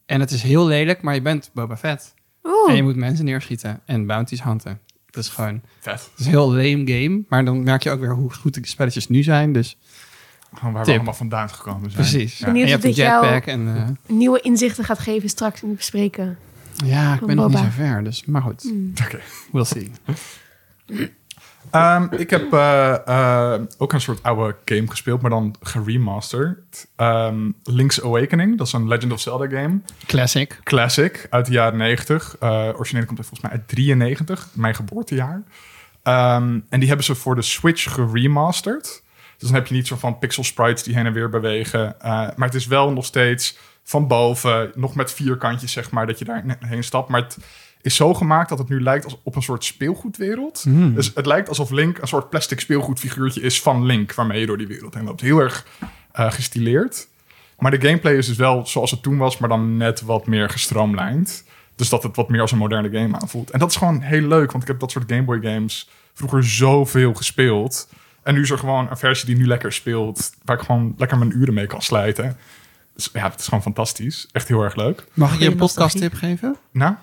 En 0.06 0.20
het 0.20 0.30
is 0.30 0.42
heel 0.42 0.66
lelijk, 0.66 1.02
maar 1.02 1.14
je 1.14 1.22
bent 1.22 1.50
Boba 1.54 1.76
Fett. 1.76 2.14
En 2.68 2.76
je 2.76 2.82
moet 2.82 2.96
mensen 2.96 3.24
neerschieten 3.24 3.80
en 3.84 4.06
bounties 4.06 4.42
hunten. 4.42 4.80
Dat 5.10 5.24
is 5.24 5.30
gewoon... 5.30 5.60
Vet. 5.78 6.10
Het 6.10 6.18
is 6.18 6.24
een 6.24 6.30
heel 6.30 6.52
lame 6.52 6.82
game, 6.86 7.22
maar 7.28 7.44
dan 7.44 7.62
merk 7.62 7.82
je 7.82 7.90
ook 7.90 8.00
weer 8.00 8.14
hoe 8.14 8.32
goed 8.32 8.54
de 8.54 8.60
spelletjes 8.66 9.08
nu 9.08 9.22
zijn. 9.22 9.52
Dus 9.52 9.76
Gewoon 10.54 10.72
waar 10.72 10.82
Tip. 10.84 10.92
we 10.92 10.98
allemaal 10.98 11.14
vandaan 11.18 11.50
gekomen 11.50 11.90
zijn. 11.90 12.02
precies. 12.08 12.38
Ja. 12.38 12.46
Benieuwd 12.46 12.64
En 12.64 12.70
je 12.70 12.76
of 12.76 12.82
hebt 12.82 12.98
een 12.98 13.04
dit 13.04 13.08
jou- 13.10 13.24
jetpack 13.24 13.46
en 13.46 13.76
eh, 13.76 14.16
Nieuwe 14.16 14.40
inzichten 14.40 14.84
gaat 14.84 14.98
geven 14.98 15.28
straks 15.28 15.62
in 15.62 15.68
het 15.68 15.76
bespreken. 15.76 16.38
ja, 16.84 17.14
ik 17.14 17.26
ben 17.26 17.36
nog 17.36 17.46
niet 17.46 17.54
Boba. 17.56 17.64
zo 17.70 17.70
ver. 17.76 18.04
Dus, 18.04 18.24
maar 18.24 18.42
goed, 18.42 18.64
Mm. 18.64 18.92
Oké. 19.04 19.18
we'll 19.52 19.64
see. 19.64 19.90
Ehm, 21.70 22.06
ik 22.16 22.30
heb 22.30 22.52
eh, 22.52 22.94
eh, 23.06 23.60
ook 23.78 23.92
een 23.92 24.00
soort 24.00 24.22
oude 24.22 24.56
game 24.64 24.88
gespeeld, 24.88 25.20
maar 25.20 25.30
dan 25.30 25.54
geremasterd. 25.60 26.86
Ehm, 26.96 27.50
Link's 27.64 28.02
Awakening, 28.02 28.58
dat 28.58 28.66
is 28.66 28.72
een 28.72 28.88
Legend 28.88 29.12
of 29.12 29.20
Zelda 29.20 29.48
game. 29.60 29.80
Classic. 30.06 30.60
Classic 30.64 31.26
uit 31.30 31.46
de 31.46 31.52
jaren 31.52 31.78
90. 31.78 32.36
Eh 32.40 32.68
origineel 32.76 33.04
komt 33.06 33.18
het 33.18 33.26
volgens 33.26 33.40
mij 33.40 33.50
uit 33.50 33.68
93, 33.68 34.48
mijn 34.52 34.74
geboortejaar. 34.74 35.42
Ehm, 36.02 36.58
en 36.68 36.78
die 36.78 36.88
hebben 36.88 37.06
ze 37.06 37.14
voor 37.14 37.34
de 37.34 37.42
Switch 37.42 37.92
geremasterd. 37.92 39.02
Dus 39.40 39.48
dan 39.48 39.58
heb 39.58 39.66
je 39.66 39.74
niet 39.74 39.86
zo 39.86 39.96
van 39.96 40.18
pixel 40.18 40.44
sprites 40.44 40.82
die 40.82 40.94
heen 40.94 41.06
en 41.06 41.12
weer 41.12 41.28
bewegen. 41.28 42.00
Eh, 42.00 42.10
maar 42.10 42.48
het 42.48 42.54
is 42.54 42.66
wel 42.66 42.92
nog 42.92 43.04
steeds 43.04 43.58
van 43.82 44.06
boven, 44.06 44.70
nog 44.74 44.94
met 44.94 45.12
vierkantjes, 45.12 45.72
zeg 45.72 45.90
maar, 45.90 46.06
dat 46.06 46.18
je 46.18 46.24
daarheen 46.24 46.84
stapt. 46.84 47.08
Maar 47.08 47.22
het 47.22 47.36
is 47.82 47.94
zo 47.96 48.14
gemaakt 48.14 48.48
dat 48.48 48.58
het 48.58 48.68
nu 48.68 48.82
lijkt 48.82 49.04
als 49.04 49.16
op 49.22 49.36
een 49.36 49.42
soort 49.42 49.64
speelgoedwereld. 49.64 50.62
Hmm. 50.62 50.94
Dus 50.94 51.10
het 51.14 51.26
lijkt 51.26 51.48
alsof 51.48 51.70
Link 51.70 51.98
een 51.98 52.08
soort 52.08 52.30
plastic 52.30 52.60
speelgoedfiguurtje 52.60 53.40
is 53.40 53.62
van 53.62 53.84
Link, 53.84 54.14
waarmee 54.14 54.40
je 54.40 54.46
door 54.46 54.58
die 54.58 54.66
wereld 54.66 54.94
heen 54.94 55.04
loopt. 55.04 55.20
Heel 55.20 55.38
erg 55.38 55.66
eh, 56.12 56.32
gestileerd. 56.32 57.08
Maar 57.58 57.70
de 57.70 57.86
gameplay 57.86 58.14
is 58.14 58.26
dus 58.26 58.36
wel 58.36 58.66
zoals 58.66 58.90
het 58.90 59.02
toen 59.02 59.16
was, 59.16 59.38
maar 59.38 59.48
dan 59.48 59.76
net 59.76 60.00
wat 60.00 60.26
meer 60.26 60.50
gestroomlijnd. 60.50 61.44
Dus 61.76 61.88
dat 61.88 62.02
het 62.02 62.16
wat 62.16 62.28
meer 62.28 62.40
als 62.40 62.52
een 62.52 62.58
moderne 62.58 62.90
game 62.90 63.20
aanvoelt. 63.20 63.50
En 63.50 63.58
dat 63.58 63.70
is 63.70 63.76
gewoon 63.76 64.00
heel 64.00 64.28
leuk, 64.28 64.50
want 64.50 64.62
ik 64.62 64.68
heb 64.68 64.80
dat 64.80 64.90
soort 64.90 65.12
Game 65.12 65.24
Boy 65.24 65.40
games 65.40 65.88
vroeger 66.12 66.44
zoveel 66.44 67.14
gespeeld. 67.14 67.88
En 68.22 68.34
nu 68.34 68.42
is 68.42 68.50
er 68.50 68.58
gewoon 68.58 68.90
een 68.90 68.96
versie 68.96 69.26
die 69.26 69.36
nu 69.36 69.46
lekker 69.46 69.72
speelt, 69.72 70.30
waar 70.44 70.56
ik 70.56 70.62
gewoon 70.62 70.94
lekker 70.96 71.18
mijn 71.18 71.36
uren 71.36 71.54
mee 71.54 71.66
kan 71.66 71.82
slijten. 71.82 72.36
Dus 72.94 73.10
ja, 73.12 73.30
het 73.30 73.40
is 73.40 73.44
gewoon 73.44 73.62
fantastisch. 73.62 74.28
Echt 74.32 74.48
heel 74.48 74.62
erg 74.62 74.76
leuk. 74.76 75.04
Mag 75.14 75.34
ik 75.34 75.40
je 75.40 75.46
een 75.46 75.56
podcast 75.56 75.96
tip 75.96 76.14
geven? 76.14 76.56
Nou, 76.72 76.94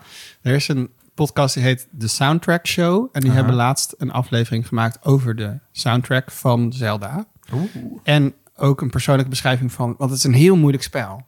Er 0.41 0.53
is 0.53 0.67
een 0.67 0.89
podcast 1.13 1.53
die 1.53 1.63
heet 1.63 1.87
The 1.99 2.07
Soundtrack 2.07 2.67
Show. 2.67 3.09
En 3.11 3.21
die 3.21 3.31
hebben 3.31 3.53
laatst 3.53 3.95
een 3.97 4.11
aflevering 4.11 4.67
gemaakt 4.67 5.05
over 5.05 5.35
de 5.35 5.59
soundtrack 5.71 6.31
van 6.31 6.73
Zelda. 6.73 7.25
En 8.03 8.33
ook 8.55 8.81
een 8.81 8.89
persoonlijke 8.89 9.29
beschrijving 9.29 9.71
van... 9.71 9.95
Want 9.97 10.09
het 10.09 10.19
is 10.19 10.25
een 10.25 10.33
heel 10.33 10.55
moeilijk 10.55 10.83
spel. 10.83 11.25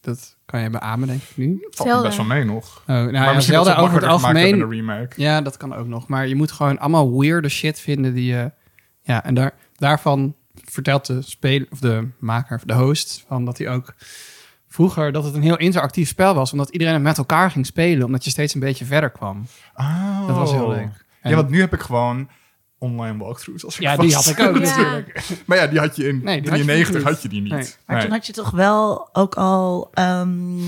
Dat 0.00 0.36
kan 0.44 0.60
je 0.60 0.70
beamen, 0.70 1.08
denk 1.08 1.22
ik 1.22 1.36
nu. 1.36 1.66
valt 1.70 1.88
me 1.88 1.94
Zelda. 1.94 2.02
best 2.02 2.16
wel 2.16 2.26
mee 2.26 2.44
nog. 2.44 2.80
Oh, 2.80 2.86
nou 2.86 3.12
maar 3.12 3.32
ja, 3.32 3.40
Zelda 3.40 3.74
ze 3.74 3.80
over 3.80 3.94
het 3.94 4.04
algemeen... 4.04 4.60
een 4.60 4.70
remake. 4.70 5.20
Ja, 5.20 5.40
dat 5.40 5.56
kan 5.56 5.74
ook 5.74 5.86
nog. 5.86 6.08
Maar 6.08 6.28
je 6.28 6.34
moet 6.34 6.52
gewoon 6.52 6.78
allemaal 6.78 7.18
weirde 7.20 7.48
shit 7.48 7.80
vinden 7.80 8.14
die 8.14 8.26
je... 8.26 8.50
Ja, 9.02 9.24
en 9.24 9.34
daar, 9.34 9.52
daarvan 9.76 10.34
vertelt 10.64 11.06
de 11.06 11.22
speler 11.22 11.66
of 11.70 11.78
de 11.78 12.08
maker 12.18 12.56
of 12.56 12.62
de 12.62 12.74
host 12.74 13.24
van 13.28 13.44
dat 13.44 13.58
hij 13.58 13.68
ook 13.68 13.94
vroeger 14.68 15.12
dat 15.12 15.24
het 15.24 15.34
een 15.34 15.42
heel 15.42 15.56
interactief 15.58 16.08
spel 16.08 16.34
was. 16.34 16.52
Omdat 16.52 16.68
iedereen 16.70 16.94
het 16.94 17.02
met 17.02 17.18
elkaar 17.18 17.50
ging 17.50 17.66
spelen. 17.66 18.06
Omdat 18.06 18.24
je 18.24 18.30
steeds 18.30 18.54
een 18.54 18.60
beetje 18.60 18.84
verder 18.84 19.10
kwam. 19.10 19.46
Oh. 19.74 20.26
Dat 20.26 20.36
was 20.36 20.50
heel 20.52 20.68
leuk. 20.68 21.04
En- 21.20 21.30
Ja, 21.30 21.36
want 21.36 21.48
nu 21.50 21.60
heb 21.60 21.72
ik 21.74 21.80
gewoon 21.80 22.28
online 22.78 23.18
walkthroughs. 23.18 23.64
Als 23.64 23.74
ik 23.74 23.80
Ja, 23.82 23.96
die 23.96 24.14
had 24.14 24.26
ik 24.26 24.40
ook 24.40 24.54
Ja. 24.56 24.60
natuurlijk. 24.62 25.20
Maar 25.46 25.56
ja, 25.58 25.66
die 25.66 25.78
had 25.78 25.96
je 25.96 26.08
in 26.08 26.20
Nee, 26.24 26.40
die 26.40 26.50
had 26.50 26.58
je 26.58 26.64
93 26.64 26.94
niet. 26.94 27.04
had 27.12 27.22
je 27.22 27.28
die 27.28 27.40
niet. 27.40 27.52
Nee. 27.52 27.68
Maar 27.86 27.96
Nee. 27.96 28.04
toen 28.04 28.14
had 28.14 28.26
je 28.26 28.32
toch 28.32 28.50
wel 28.50 29.08
ook 29.12 29.34
al... 29.34 29.88
ehm, 29.92 30.58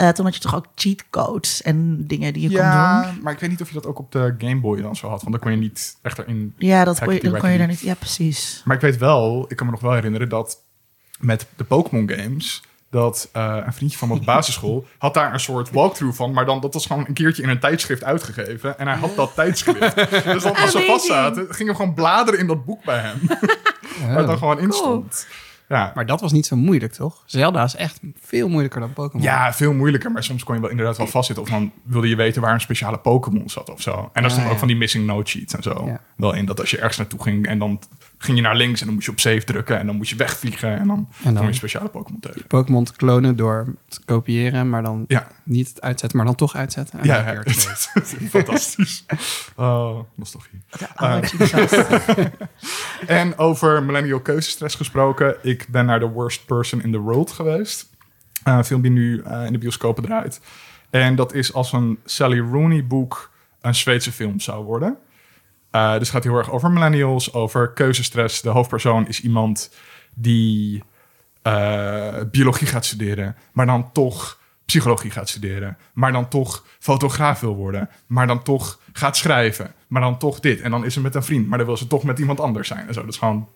eh, 0.00 0.08
toen 0.08 0.24
had 0.24 0.34
je 0.34 0.40
toch 0.40 0.54
ook 0.54 0.66
cheatcodes 0.74 1.62
en 1.62 2.06
dingen 2.06 2.32
die 2.32 2.42
je 2.42 2.48
kon 2.48 2.56
ja, 2.56 3.02
doen. 3.02 3.22
maar 3.22 3.32
ik 3.32 3.38
weet 3.38 3.50
niet 3.50 3.60
of 3.60 3.68
je 3.68 3.74
dat 3.74 3.86
ook 3.86 3.98
op 3.98 4.12
de 4.12 4.34
Game 4.38 4.60
Boy 4.60 4.80
dan 4.80 4.96
zo 4.96 5.08
had. 5.08 5.20
Want 5.20 5.32
dan 5.32 5.40
kon 5.40 5.50
je 5.50 5.56
niet 5.56 5.98
echt 6.02 6.18
erin 6.18 6.54
Ja, 6.58 6.84
dat 6.84 6.98
kon 6.98 7.14
je, 7.14 7.20
dat 7.20 7.38
kon 7.38 7.50
je 7.50 7.58
daar 7.58 7.66
niet... 7.66 7.80
Ja, 7.80 7.94
precies. 7.94 8.62
Maar 8.64 8.76
ik 8.76 8.82
weet 8.82 8.96
wel, 8.96 9.44
ik 9.48 9.56
kan 9.56 9.66
me 9.66 9.72
nog 9.72 9.80
wel 9.80 9.92
herinneren 9.92 10.28
dat 10.28 10.58
met 11.18 11.46
de 11.56 11.64
Pokémon 11.64 12.10
games, 12.10 12.62
dat 12.90 13.28
eh, 13.32 13.56
een 13.66 13.72
vriendje 13.72 13.98
van 13.98 14.08
de 14.08 14.24
basisschool 14.32 14.86
had 14.98 15.14
daar 15.14 15.32
een 15.32 15.40
soort 15.40 15.70
walkthrough 15.70 16.16
van, 16.16 16.32
maar 16.32 16.46
dan 16.46 16.60
dat 16.60 16.74
was 16.74 16.86
gewoon 16.86 17.04
een 17.06 17.14
keertje 17.14 17.42
in 17.42 17.48
een 17.48 17.60
tijdschrift 17.60 18.04
uitgegeven 18.04 18.78
en 18.78 18.88
hij 18.88 18.96
had 18.96 19.16
dat 19.16 19.34
tijdschrift. 19.34 19.94
dus 20.24 20.42
dan 20.42 20.56
als 20.56 20.70
ze 20.70 20.84
vast 20.86 21.06
zaten, 21.06 21.54
gingen 21.54 21.72
we 21.72 21.78
gewoon 21.78 21.94
bladeren 21.94 22.40
in 22.40 22.46
dat 22.46 22.64
boek 22.64 22.84
bij 22.84 22.98
hem, 22.98 23.20
waar 24.06 24.16
het 24.16 24.26
dan 24.26 24.38
gewoon 24.38 24.58
in 24.58 24.68
Cool. 24.68 25.04
Ja. 25.76 25.92
Maar 25.94 26.06
dat 26.06 26.20
was 26.20 26.32
niet 26.32 26.46
zo 26.46 26.56
moeilijk, 26.56 26.92
toch? 26.92 27.22
Zelda 27.26 27.64
is 27.64 27.74
echt 27.74 28.00
veel 28.20 28.48
moeilijker 28.48 28.80
dan 28.80 28.92
Pokémon. 28.92 29.22
Ja, 29.24 29.52
veel 29.52 29.72
moeilijker, 29.72 30.12
maar 30.12 30.24
soms 30.24 30.44
kon 30.44 30.54
je 30.54 30.60
wel 30.60 30.70
inderdaad 30.70 30.96
wel 30.96 31.06
vastzitten. 31.06 31.44
Of 31.44 31.50
dan 31.50 31.72
wilde 31.82 32.08
je 32.08 32.16
weten 32.16 32.42
waar 32.42 32.54
een 32.54 32.60
speciale 32.60 32.98
Pokémon 32.98 33.50
zat 33.50 33.70
of 33.70 33.80
zo. 33.82 33.92
En 33.92 34.10
daar 34.12 34.22
Ah, 34.24 34.28
stonden 34.28 34.44
ook 34.46 34.52
ja. 34.52 34.58
van 34.58 34.68
die 34.68 34.76
missing 34.76 35.06
note 35.06 35.30
sheets 35.30 35.54
en 35.54 35.62
zo. 35.62 35.82
Ja. 35.86 36.00
Wel 36.16 36.32
in 36.32 36.44
dat 36.46 36.60
als 36.60 36.70
je 36.70 36.76
ergens 36.78 36.96
naartoe 36.96 37.22
ging 37.22 37.46
en 37.46 37.58
dan 37.58 37.80
ging 38.22 38.36
je 38.36 38.42
naar 38.42 38.56
links 38.56 38.80
en 38.80 38.84
dan 38.86 38.94
moest 38.94 39.06
je 39.06 39.12
op 39.12 39.20
save 39.20 39.44
drukken 39.44 39.78
en 39.78 39.86
dan 39.86 39.96
moest 39.96 40.10
je 40.10 40.16
wegvliegen 40.16 40.78
en 40.78 40.86
dan, 40.86 41.08
dan- 41.22 41.32
kwam 41.32 41.42
je 41.42 41.48
een 41.48 41.54
speciale 41.54 41.88
Pokémon 41.88 42.20
tegen. 42.20 42.46
Pokémon 42.46 42.84
te 42.84 42.92
klonen 42.96 43.36
door 43.36 43.74
te 43.88 44.00
kopiëren, 44.04 44.68
maar 44.70 44.82
dan 44.82 45.04
Ja, 45.08 45.26
niet 45.42 45.68
het 45.68 45.80
uitzetten, 45.80 46.18
maar 46.18 46.26
dan 46.26 46.34
toch 46.36 46.54
uitzetten. 46.54 46.98
En 47.00 47.06
ja, 47.06 47.42
fantastisch. 48.30 49.04
Oh, 49.56 49.98
nostalgie. 50.14 50.60
De 50.78 50.86
oude 50.94 51.26
cheatcodes. 51.26 52.26
En 53.06 53.38
over 53.38 53.82
millennial 53.82 54.20
keuzestress 54.20 54.74
gesproken. 54.74 55.36
Ik 55.42 55.66
ben 55.68 55.86
naar 55.86 56.00
The 56.00 56.08
Worst 56.08 56.46
Person 56.46 56.82
in 56.82 56.92
the 56.92 56.98
World 56.98 57.30
geweest. 57.30 57.88
Eh, 58.42 58.54
een 58.56 58.64
film 58.64 58.80
die 58.82 58.90
nu 58.90 59.22
eh, 59.22 59.44
in 59.46 59.52
de 59.52 59.58
bioscopen 59.58 60.02
draait. 60.02 60.40
En 60.90 61.14
dat 61.16 61.34
is 61.34 61.52
als 61.52 61.72
een 61.72 61.98
Sally 62.04 62.38
Rooney 62.38 62.86
boek 62.86 63.30
een 63.60 63.74
Zweedse 63.74 64.12
film 64.12 64.40
zou 64.40 64.64
worden. 64.64 64.96
Eh, 65.70 65.90
dus 65.90 66.00
het 66.00 66.08
gaat 66.08 66.24
heel 66.24 66.36
erg 66.36 66.50
over 66.50 66.70
millennials, 66.70 67.32
over 67.32 67.72
keuzestress. 67.72 68.42
De 68.42 68.48
hoofdpersoon 68.48 69.08
is 69.08 69.20
iemand 69.20 69.74
die 70.14 70.82
eh, 71.42 72.14
biologie 72.30 72.66
gaat 72.66 72.84
studeren, 72.84 73.36
maar 73.52 73.66
dan 73.66 73.92
toch 73.92 74.38
psychologie 74.64 75.10
gaat 75.10 75.28
studeren, 75.28 75.76
maar 75.92 76.12
dan 76.12 76.28
toch 76.28 76.64
fotograaf 76.78 77.40
wil 77.40 77.54
worden, 77.54 77.88
maar 78.06 78.26
dan 78.26 78.42
toch 78.42 78.78
gaat 78.92 79.16
schrijven, 79.16 79.74
maar 79.86 80.02
dan 80.02 80.18
toch 80.18 80.40
dit. 80.40 80.60
En 80.60 80.70
dan 80.70 80.84
is 80.84 80.92
ze 80.92 81.00
met 81.00 81.14
een 81.14 81.22
vriend, 81.22 81.48
maar 81.48 81.58
dan 81.58 81.66
wil 81.66 81.76
ze 81.76 81.86
toch 81.86 82.04
met 82.04 82.18
iemand 82.18 82.40
anders 82.40 82.68
zijn. 82.68 82.88
En 82.88 82.94
zo. 82.94 83.00
Dat 83.00 83.10
is 83.10 83.18
gewoon 83.18 83.48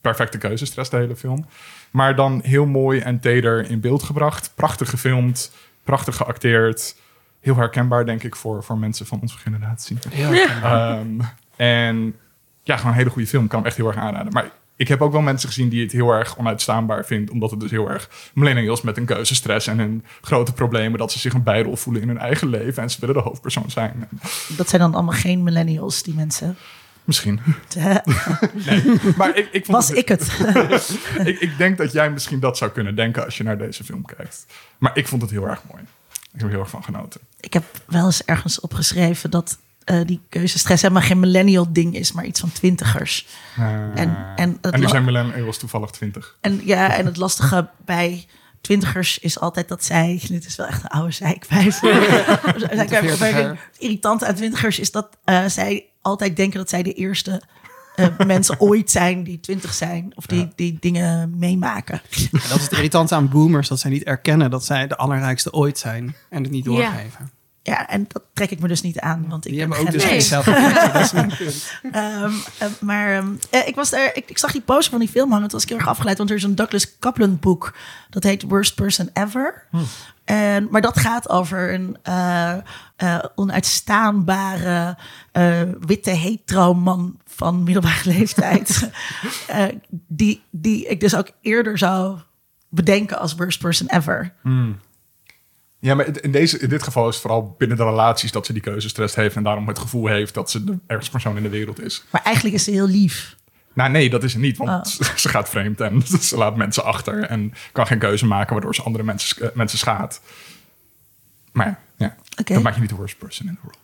perfecte 0.00 0.38
keuzestress, 0.38 0.90
de 0.90 0.96
hele 0.96 1.16
film. 1.16 1.46
Maar 1.90 2.16
dan 2.16 2.40
heel 2.44 2.66
mooi 2.66 3.00
en 3.00 3.20
teder 3.20 3.70
in 3.70 3.80
beeld 3.80 4.02
gebracht. 4.02 4.52
Prachtig 4.54 4.90
gefilmd, 4.90 5.52
prachtig 5.84 6.16
geacteerd. 6.16 6.96
Heel 7.40 7.56
herkenbaar, 7.56 8.06
denk 8.06 8.22
ik, 8.22 8.36
voor, 8.36 8.64
voor 8.64 8.78
mensen 8.78 9.06
van 9.06 9.20
onze 9.20 9.38
generatie. 9.38 9.98
Herkenbaar. 10.08 11.34
En 11.56 12.14
ja, 12.62 12.76
gewoon 12.76 12.92
een 12.92 12.98
hele 12.98 13.10
goede 13.10 13.28
film. 13.28 13.42
Ik 13.42 13.48
kan 13.48 13.58
hem 13.58 13.68
echt 13.68 13.76
heel 13.76 13.86
erg 13.86 13.96
aanraden. 13.96 14.32
Maar 14.32 14.50
ik 14.76 14.88
heb 14.88 15.02
ook 15.02 15.12
wel 15.12 15.20
mensen 15.20 15.48
gezien 15.48 15.68
die 15.68 15.82
het 15.82 15.92
heel 15.92 16.10
erg 16.10 16.38
onuitstaanbaar 16.38 17.04
vinden. 17.04 17.34
Omdat 17.34 17.50
het 17.50 17.60
dus 17.60 17.70
heel 17.70 17.90
erg 17.90 18.10
millennials 18.34 18.82
met 18.82 18.96
een 18.96 19.04
keuzestress 19.04 19.66
en 19.66 19.78
hun 19.78 20.04
grote 20.20 20.52
problemen. 20.52 20.98
Dat 20.98 21.12
ze 21.12 21.18
zich 21.18 21.32
een 21.34 21.42
bijrol 21.42 21.76
voelen 21.76 22.02
in 22.02 22.08
hun 22.08 22.18
eigen 22.18 22.48
leven. 22.48 22.82
En 22.82 22.90
ze 22.90 23.00
willen 23.00 23.14
de 23.14 23.20
hoofdpersoon 23.20 23.70
zijn. 23.70 24.08
Dat 24.56 24.68
zijn 24.68 24.80
dan 24.82 24.94
allemaal 24.94 25.14
geen 25.14 25.42
millennials, 25.42 26.02
die 26.02 26.14
mensen. 26.14 26.56
Misschien. 27.04 27.40
Eh, 27.76 27.96
Maar 29.16 29.36
ik, 29.36 29.48
ik, 29.52 29.64
vond 29.64 29.76
Was 29.76 29.88
het- 29.88 29.98
ik 29.98 30.08
het? 30.08 30.38
ik, 31.28 31.40
ik 31.40 31.56
denk 31.58 31.78
dat 31.78 31.92
jij 31.92 32.10
misschien 32.10 32.40
dat 32.40 32.56
zou 32.56 32.70
kunnen 32.70 32.96
denken 32.96 33.24
als 33.24 33.36
je 33.36 33.42
naar 33.44 33.58
deze 33.58 33.84
film 33.84 34.04
kijkt. 34.04 34.46
Maar 34.78 34.96
ik 34.96 35.08
vond 35.08 35.22
het 35.22 35.30
heel 35.30 35.48
erg 35.48 35.62
mooi. 35.70 35.82
Ik 36.12 36.30
heb 36.32 36.42
er 36.42 36.48
heel 36.48 36.58
erg 36.60 36.70
van 36.70 36.84
genoten. 36.84 37.20
ik 37.40 37.52
heb 37.52 37.64
wel 37.86 38.04
eens 38.04 38.24
ergens 38.24 38.60
opgeschreven 38.60 39.30
dat 39.30 39.58
eh, 39.84 40.00
die 40.06 40.20
keuzestress 40.28 40.82
helemaal 40.82 41.02
geen 41.02 41.20
millennial 41.20 41.72
ding 41.72 41.94
is, 41.96 42.12
maar 42.12 42.24
iets 42.24 42.40
van 42.40 42.52
twintigers. 42.52 43.26
Eh, 43.56 43.64
En- 43.94 44.16
en 44.36 44.58
het 44.60 44.72
en 44.74 44.80
nu 44.80 44.88
zijn 44.88 45.04
millennials 45.04 45.58
toevallig 45.58 45.90
20. 45.90 46.36
En 46.40 46.60
ja, 46.64 46.96
en 46.96 47.06
het 47.06 47.16
lastige 47.16 47.68
bij 47.84 48.26
twintigers 48.60 49.18
is 49.18 49.40
altijd 49.40 49.68
dat 49.68 49.84
zij, 49.84 50.20
dit 50.28 50.46
is 50.46 50.56
wel 50.56 50.66
echt 50.66 50.82
een 50.82 50.88
oude 50.88 51.10
zeikwijf. 51.12 51.80
Irritante 53.78 54.26
aan 54.26 54.34
twintigers 54.34 54.78
is 54.78 54.90
dat 54.90 55.08
eh, 55.24 55.44
zij 55.46 55.86
altijd 56.02 56.36
denken 56.36 56.58
dat 56.58 56.68
zij 56.70 56.82
de 56.82 56.92
eerste 56.92 57.42
eh, 57.96 58.06
mensen 58.26 58.60
ooit 58.60 58.90
zijn 58.90 59.24
die 59.24 59.40
twintig 59.40 59.74
zijn 59.74 60.12
of 60.14 60.26
die, 60.26 60.40
Ja. 60.40 60.48
die 60.56 60.76
dingen 60.80 61.38
meemaken. 61.38 62.00
En 62.16 62.28
dat 62.48 62.56
is 62.58 62.62
het 62.62 62.72
irritante 62.72 63.14
aan 63.14 63.28
boomers, 63.28 63.68
dat 63.68 63.80
zij 63.80 63.90
niet 63.90 64.02
erkennen 64.02 64.50
dat 64.50 64.64
zij 64.64 64.86
de 64.86 64.96
allerrijkste 64.96 65.52
ooit 65.52 65.78
zijn 65.78 66.16
en 66.30 66.42
het 66.42 66.52
niet 66.52 66.64
doorgeven. 66.64 67.00
Ja, 67.18 67.30
en 67.62 68.04
dat 68.08 68.22
trek 68.32 68.50
ik 68.50 68.60
me 68.60 68.68
dus 68.68 68.82
niet 68.82 69.00
aan, 69.00 69.24
want 69.28 69.44
ik 69.46 69.50
Die 69.50 69.60
hebben 69.60 69.78
ook 69.78 69.90
dus 69.90 70.04
geen 70.04 70.42
eh, 71.92 72.32
maar 72.80 73.24
eh, 73.50 73.66
ik, 73.66 73.74
was 73.74 73.90
daar, 73.90 74.10
ik, 74.14 74.30
ik 74.30 74.38
zag 74.38 74.52
die 74.52 74.60
poster 74.60 74.90
van 74.90 75.00
die 75.00 75.08
film 75.08 75.30
hangen. 75.30 75.48
Toen 75.48 75.58
was 75.58 75.62
ik 75.62 75.68
heel 75.68 75.78
erg 75.78 75.88
afgeleid, 75.88 76.18
want 76.18 76.30
er 76.30 76.36
is 76.36 76.42
een 76.42 76.54
Douglas 76.54 76.98
Coupland 76.98 77.40
boek. 77.40 77.74
Dat 78.10 78.22
heet 78.22 78.42
Worst 78.42 78.74
Person 78.74 79.10
Ever. 79.12 79.66
En, 80.24 80.68
maar 80.70 80.80
dat 80.80 80.98
gaat 80.98 81.28
over 81.28 81.74
een 81.74 81.96
eh, 82.02 82.56
eh, 82.96 83.18
onuitstaanbare 83.34 84.96
eh, 85.32 85.62
witte 85.80 86.10
hetero 86.10 86.74
man 86.74 87.20
van 87.26 87.62
middelbare 87.62 88.10
leeftijd. 88.18 88.90
Die, 90.06 90.42
die 90.50 90.86
ik 90.86 91.00
dus 91.00 91.16
ook 91.16 91.30
eerder 91.40 91.78
zou 91.78 92.18
bedenken 92.68 93.18
als 93.18 93.34
Worst 93.34 93.60
Person 93.60 93.88
Ever. 93.88 94.34
Ja, 95.82 95.94
maar 95.94 96.22
in, 96.22 96.32
deze, 96.32 96.58
in 96.58 96.68
dit 96.68 96.82
geval 96.82 97.08
is 97.08 97.14
het 97.14 97.22
vooral 97.22 97.54
binnen 97.58 97.76
de 97.76 97.84
relaties 97.84 98.32
dat 98.32 98.46
ze 98.46 98.52
die 98.52 98.62
keuzestress 98.62 99.14
heeft. 99.14 99.36
En 99.36 99.42
daarom 99.42 99.68
het 99.68 99.78
gevoel 99.78 100.06
heeft 100.06 100.34
dat 100.34 100.50
ze 100.50 100.64
de 100.64 100.78
ergste 100.86 101.10
persoon 101.10 101.36
in 101.36 101.42
de 101.42 101.48
wereld 101.48 101.82
is. 101.82 102.04
Maar 102.10 102.22
eigenlijk 102.22 102.54
is 102.54 102.64
ze 102.64 102.70
heel 102.70 102.86
lief. 102.86 103.36
Nou 103.72 103.90
nee, 103.90 104.10
dat 104.10 104.22
is 104.22 104.32
het 104.32 104.42
niet. 104.42 104.56
Want 104.56 104.70
Oh. 105.00 105.06
ze 105.16 105.28
gaat 105.28 105.48
vreemd 105.48 105.80
en 105.80 106.02
ze 106.20 106.36
laat 106.36 106.56
mensen 106.56 106.84
achter. 106.84 107.24
En 107.24 107.52
kan 107.72 107.86
geen 107.86 107.98
keuze 107.98 108.26
maken 108.26 108.52
waardoor 108.52 108.74
ze 108.74 108.82
andere 108.82 109.04
mensen, 109.04 109.42
eh, 109.42 109.56
mensen 109.56 109.78
schaadt. 109.78 110.20
Maar 111.52 111.66
ja, 111.66 111.78
ja. 111.96 112.16
Oké. 112.40 112.54
dat 112.54 112.62
maakt 112.62 112.74
je 112.74 112.80
niet 112.80 112.90
de 112.90 112.96
worst 112.96 113.18
person 113.18 113.46
in 113.46 113.54
the 113.54 113.60
world. 113.62 113.78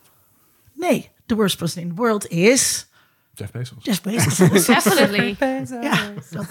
Nee, 0.73 1.09
the 1.25 1.35
worst 1.35 1.57
person 1.57 1.81
in 1.81 1.87
the 1.89 1.95
world 1.95 2.27
is 2.27 2.87
Jeff 3.33 3.51
Bezos. 3.51 3.77
Jeff 3.81 4.01
Bezos. 4.01 4.37
Definitely. 4.65 5.35
Ja, 5.81 6.11
dat, 6.29 6.45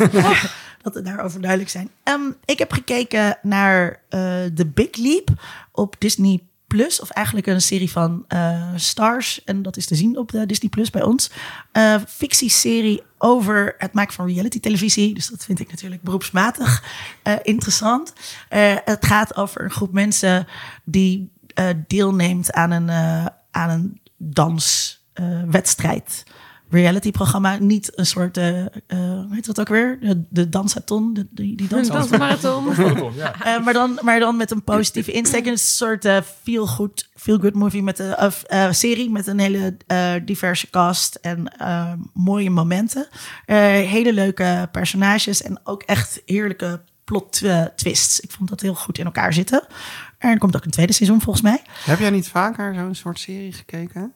dat 0.82 0.94
we 0.94 1.02
daarover 1.02 1.40
duidelijk 1.40 1.70
zijn. 1.70 1.90
Ehm, 2.02 2.30
ik 2.44 2.58
heb 2.58 2.72
gekeken 2.72 3.38
naar 3.42 4.00
eh 4.08 4.44
The 4.54 4.66
Big 4.66 4.96
Leap 4.96 5.28
op 5.72 5.96
Disney 5.98 6.42
Plus. 6.66 7.00
Of 7.00 7.10
eigenlijk 7.10 7.46
een 7.46 7.60
serie 7.60 7.90
van 7.90 8.24
eh, 8.28 8.72
Stars. 8.74 9.44
En 9.44 9.62
dat 9.62 9.76
is 9.76 9.86
te 9.86 9.94
zien 9.94 10.18
op 10.18 10.30
de 10.30 10.46
Disney 10.46 10.70
Plus 10.70 10.90
bij 10.90 11.02
ons. 11.02 11.30
Eh 11.72 11.94
fictieserie 12.08 13.02
over 13.18 13.74
het 13.78 13.92
maken 13.92 14.14
van 14.14 14.26
reality 14.26 14.60
televisie. 14.60 15.14
Dus 15.14 15.28
dat 15.28 15.44
vind 15.44 15.60
ik 15.60 15.70
natuurlijk 15.70 16.02
beroepsmatig 16.02 16.84
eh, 17.22 17.34
interessant. 17.42 18.12
Eh, 18.48 18.76
het 18.84 19.06
gaat 19.06 19.36
over 19.36 19.64
een 19.64 19.70
groep 19.70 19.92
mensen 19.92 20.46
die 20.84 21.36
eh, 21.58 21.68
deelneemt 21.86 22.52
aan 22.52 22.70
een, 22.70 22.88
eh, 22.88 23.26
aan 23.50 23.70
een 23.70 24.00
danswedstrijd 24.16 26.24
reality-programma. 26.70 27.56
Niet 27.58 27.98
een 27.98 28.06
soort, 28.06 28.36
eh 28.36 28.60
eh, 28.60 28.68
hoe 28.88 29.28
heet 29.30 29.46
dat 29.46 29.60
ook 29.60 29.68
weer? 29.68 29.98
De, 30.00 30.24
de 30.30 30.48
dansathon, 30.48 31.14
de, 31.14 31.26
die, 31.30 31.56
die 31.56 31.68
dans. 31.68 31.88
Een 31.88 31.94
dansmarathon. 31.94 32.74
ja. 33.14 33.34
Eh, 33.44 33.64
maar, 33.64 33.72
dan, 33.72 33.98
maar 34.02 34.18
dan 34.20 34.36
met 34.36 34.50
een 34.50 34.64
positieve 34.64 35.12
insteek. 35.12 35.46
Een 35.46 35.58
soort 35.58 36.04
eh, 36.04 36.18
feel-good 36.42 37.08
feel 37.14 37.38
good 37.38 37.54
movie 37.54 37.82
met 37.82 37.98
een 37.98 38.16
of, 38.18 38.42
eh, 38.42 38.72
serie 38.72 39.10
met 39.10 39.26
een 39.26 39.38
hele 39.38 39.76
eh, 39.86 40.12
diverse 40.24 40.70
cast 40.70 41.14
en 41.14 41.56
eh, 41.58 41.92
mooie 42.14 42.50
momenten. 42.50 43.08
Eh, 43.44 43.56
hele 43.66 44.12
leuke 44.12 44.68
personages 44.72 45.42
en 45.42 45.60
ook 45.64 45.82
echt 45.82 46.22
heerlijke 46.26 46.80
plot 47.04 47.42
twists. 47.76 48.20
Ik 48.20 48.30
vond 48.30 48.48
dat 48.48 48.60
heel 48.60 48.74
goed 48.74 48.98
in 48.98 49.04
elkaar 49.04 49.32
zitten. 49.32 49.66
En 50.18 50.30
er 50.30 50.38
komt 50.38 50.56
ook 50.56 50.64
een 50.64 50.70
tweede 50.70 50.92
seizoen 50.92 51.20
volgens 51.20 51.44
mij. 51.44 51.62
Heb 51.84 51.98
jij 51.98 52.10
niet 52.10 52.28
vaker 52.28 52.74
zo'n 52.74 52.94
soort 52.94 53.18
serie 53.18 53.52
gekeken? 53.52 54.12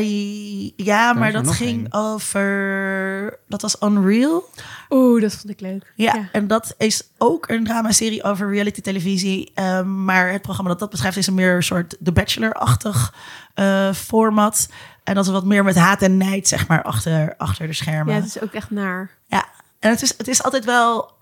Eh, 0.00 0.70
ja, 0.76 1.12
maar 1.12 1.32
dat 1.32 1.50
ging 1.50 1.94
over. 1.94 3.38
Dat 3.48 3.62
was 3.62 3.76
Unreal. 3.80 4.48
Oeh, 4.90 5.20
dat 5.20 5.34
vond 5.34 5.50
ik 5.50 5.60
leuk. 5.60 5.92
Ja, 5.96 6.28
en 6.32 6.46
dat 6.46 6.74
is 6.78 7.08
ook 7.18 7.48
een 7.48 7.64
dramaserie 7.64 8.22
over 8.22 8.50
reality 8.50 8.80
televisie. 8.80 9.50
Ehm, 9.54 10.04
maar 10.04 10.32
het 10.32 10.42
programma 10.42 10.70
dat 10.70 10.78
dat 10.78 10.90
beschrijft 10.90 11.16
is 11.16 11.26
een 11.26 11.34
meer 11.34 11.54
een 11.54 11.62
soort 11.62 11.96
The 12.02 12.12
Bachelor-achtig 12.12 13.14
eh, 13.54 13.92
format. 13.92 14.68
En 15.04 15.14
dat 15.14 15.24
is 15.24 15.30
wat 15.30 15.44
meer 15.44 15.64
met 15.64 15.76
haat 15.76 16.02
en 16.02 16.16
nijd, 16.16 16.48
zeg 16.48 16.68
maar, 16.68 16.82
achter, 16.82 17.34
achter 17.36 17.66
de 17.66 17.72
schermen. 17.72 18.14
Ja, 18.14 18.20
het 18.20 18.28
is 18.36 18.40
ook 18.42 18.52
echt 18.52 18.70
naar. 18.70 19.10
Ja, 19.26 19.46
en 19.78 19.90
het 19.90 20.02
is, 20.02 20.14
het 20.18 20.28
is 20.28 20.42
altijd 20.42 20.64
wel. 20.64 21.12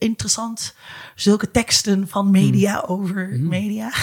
Interessant. 0.00 0.74
Zulke 1.14 1.50
teksten 1.50 2.08
van 2.08 2.30
media 2.30 2.84
over 2.86 3.36
media. 3.40 3.92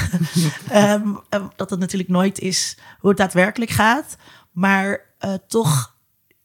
Ehm, 0.69 1.15
eh, 1.29 1.45
dat 1.55 1.69
het 1.69 1.79
natuurlijk 1.79 2.09
nooit 2.09 2.39
is 2.39 2.77
hoe 2.99 3.09
het 3.09 3.19
daadwerkelijk 3.19 3.71
gaat. 3.71 4.17
Maar 4.51 5.01
eh, 5.19 5.33
toch 5.47 5.95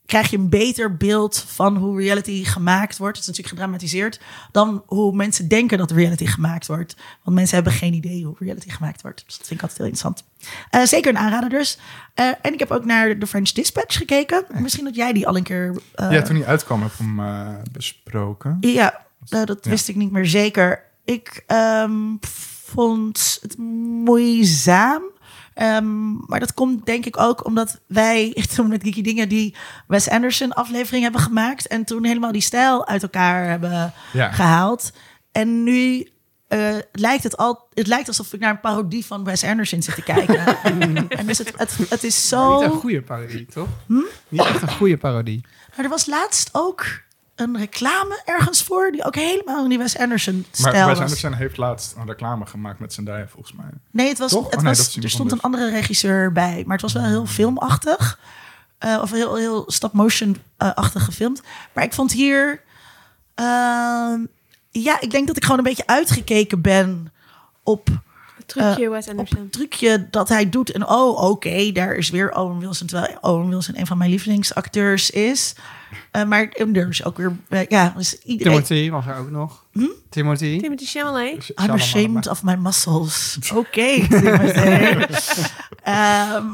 krijg 0.06 0.30
je 0.30 0.36
een 0.36 0.48
beter 0.48 0.96
beeld 0.96 1.44
van 1.48 1.76
hoe 1.76 2.00
reality 2.00 2.44
gemaakt 2.44 2.98
wordt. 2.98 3.16
Het 3.16 3.28
is 3.28 3.36
natuurlijk 3.36 3.58
gedramatiseerd. 3.58 4.20
Dan 4.50 4.82
hoe 4.86 5.14
mensen 5.14 5.48
denken 5.48 5.78
dat 5.78 5.90
reality 5.90 6.26
gemaakt 6.26 6.66
wordt. 6.66 6.96
Want 7.22 7.36
mensen 7.36 7.54
hebben 7.54 7.72
geen 7.72 7.94
idee 7.94 8.24
hoe 8.24 8.36
reality 8.38 8.70
gemaakt 8.70 9.02
wordt. 9.02 9.22
Dus 9.26 9.38
dat 9.38 9.46
vind 9.46 9.60
ik 9.60 9.68
altijd 9.68 9.78
heel 9.78 9.88
interessant. 9.88 10.24
Eh, 10.70 10.82
zeker 10.82 11.10
een 11.10 11.18
aanrader 11.18 11.48
dus. 11.48 11.78
Eh, 12.14 12.26
en 12.42 12.52
ik 12.52 12.58
heb 12.58 12.70
ook 12.70 12.84
naar 12.84 13.18
The 13.18 13.26
French 13.26 13.50
Dispatch 13.50 13.96
gekeken. 13.96 14.44
Misschien 14.48 14.84
dat 14.84 14.94
jij 14.94 15.12
die 15.12 15.26
al 15.26 15.36
een 15.36 15.42
keer... 15.42 15.80
ja, 15.96 16.22
toen 16.22 16.34
die 16.34 16.46
uitkwam 16.46 16.82
heb 16.82 16.92
ik 16.92 16.98
hem 16.98 17.20
besproken. 17.72 18.56
ja, 18.60 19.06
nou, 19.28 19.44
dat 19.44 19.64
Ja. 19.64 19.70
wist 19.70 19.88
ik 19.88 19.96
niet 19.96 20.10
meer 20.12 20.26
zeker. 20.26 20.84
Ik 21.04 21.42
ehm, 21.46 22.16
vond 22.64 23.38
het 23.40 23.58
moeizaam. 23.58 25.02
Ehm, 25.54 26.12
maar 26.26 26.40
dat 26.40 26.54
komt 26.54 26.86
denk 26.86 27.06
ik 27.06 27.18
ook 27.20 27.44
omdat 27.46 27.80
wij 27.86 28.36
toen 28.54 28.68
met 28.68 28.82
Geeky 28.82 29.02
Dingen 29.02 29.28
die 29.28 29.54
Wes 29.86 30.08
Anderson 30.08 30.52
aflevering 30.52 31.02
hebben 31.02 31.20
gemaakt. 31.20 31.66
En 31.66 31.84
toen 31.84 32.04
helemaal 32.04 32.32
die 32.32 32.40
stijl 32.40 32.86
uit 32.86 33.02
elkaar 33.02 33.48
hebben 33.48 33.92
Ja. 34.12 34.32
gehaald. 34.32 34.92
En 35.32 35.62
nu 35.62 36.06
eh, 36.48 36.76
lijkt 36.92 37.22
het 37.22 37.36
al, 37.36 37.68
het 37.74 37.86
lijkt 37.86 38.08
alsof 38.08 38.32
ik 38.32 38.40
naar 38.40 38.50
een 38.50 38.60
parodie 38.60 39.06
van 39.06 39.24
Wes 39.24 39.44
Anderson 39.44 39.82
zit 39.82 39.94
te 39.94 40.02
kijken. 40.02 40.46
en 41.08 41.26
dus 41.26 41.38
het, 41.38 41.52
het, 41.56 41.76
het 41.88 42.04
is 42.04 42.28
zo. 42.28 42.54
Niet 42.54 42.70
een 42.72 42.78
goede 42.78 43.02
parodie, 43.02 43.46
toch? 43.46 43.68
Hm? 43.86 43.94
Niet 44.28 44.40
echt 44.44 44.62
een 44.62 44.70
goede 44.72 44.96
parodie. 44.96 45.40
Maar 45.76 45.84
er 45.84 45.90
was 45.90 46.06
laatst 46.06 46.48
ook 46.52 46.86
een 47.42 47.58
reclame 47.58 48.22
ergens 48.24 48.62
voor 48.62 48.90
die 48.90 49.04
ook 49.04 49.14
helemaal 49.14 49.62
in 49.62 49.68
die 49.68 49.78
Wes 49.78 49.98
Anderson 49.98 50.34
Maar 50.34 50.44
stijl 50.52 50.72
Wes 50.72 50.86
was. 50.86 50.98
Anderson 50.98 51.32
heeft 51.32 51.56
laatst 51.56 51.94
een 51.96 52.06
reclame 52.06 52.46
gemaakt 52.46 52.78
met 52.78 52.92
Zendaya, 52.92 53.26
volgens 53.28 53.52
mij. 53.52 53.70
Nee, 53.90 54.08
het 54.08 54.18
was, 54.18 54.30
Toch? 54.30 54.44
het 54.44 54.54
Oh, 54.54 54.62
nee, 54.62 54.74
was 54.74 54.96
er 54.96 55.10
stond 55.10 55.32
een 55.32 55.40
andere 55.40 55.70
regisseur 55.70 56.32
bij, 56.32 56.62
maar 56.66 56.72
het 56.72 56.82
was 56.82 56.92
wel 56.92 57.04
heel 57.04 57.26
filmachtig. 57.26 58.18
Eh, 58.78 58.98
of 59.02 59.10
heel, 59.10 59.34
heel 59.34 59.64
stop-motion-achtig 59.66 61.04
gefilmd. 61.04 61.42
Maar 61.72 61.84
ik 61.84 61.92
vond 61.92 62.12
hier... 62.12 62.62
ehm, 63.34 64.20
ja, 64.70 65.00
ik 65.00 65.10
denk 65.10 65.26
dat 65.26 65.36
ik 65.36 65.42
gewoon 65.42 65.58
een 65.58 65.64
beetje 65.64 65.86
uitgekeken 65.86 66.60
ben 66.60 67.12
op 67.62 67.88
trucje 68.46 68.90
Wes 68.90 69.04
op 69.04 69.10
Anderson. 69.10 69.38
het 69.38 69.52
trucje 69.52 70.06
dat 70.10 70.28
hij 70.28 70.48
doet. 70.48 70.70
En 70.70 70.88
oh, 70.88 71.22
oké, 71.30 71.72
daar 71.72 71.94
is 71.94 72.10
weer 72.10 72.34
Owen 72.34 72.58
Wilson. 72.58 72.86
Terwijl 72.86 73.16
Owen 73.20 73.48
Wilson 73.48 73.78
een 73.78 73.86
van 73.86 73.98
mijn 73.98 74.10
lievelingsacteurs 74.10 75.10
is. 75.10 75.54
Eh, 76.10 76.24
maar 76.24 76.48
er 76.48 76.88
is 76.88 77.04
ook 77.04 77.16
weer... 77.16 77.36
eh, 77.48 77.66
ja, 77.68 77.94
dus 77.96 78.18
iedereen... 78.18 78.62
Timothy 78.62 78.90
was 78.90 79.06
er 79.06 79.16
ook 79.16 79.30
nog. 79.30 79.64
Hm? 79.72 79.86
Timothy. 80.10 80.60
Timothy 80.60 80.84
Chalamet. 80.84 81.48
I'm 81.62 81.70
ashamed 81.70 82.28
of 82.28 82.42
my 82.42 82.54
muscles. 82.54 83.38
Oké, 83.54 84.08
Timothy. 84.08 85.04
Ehm, 85.82 86.46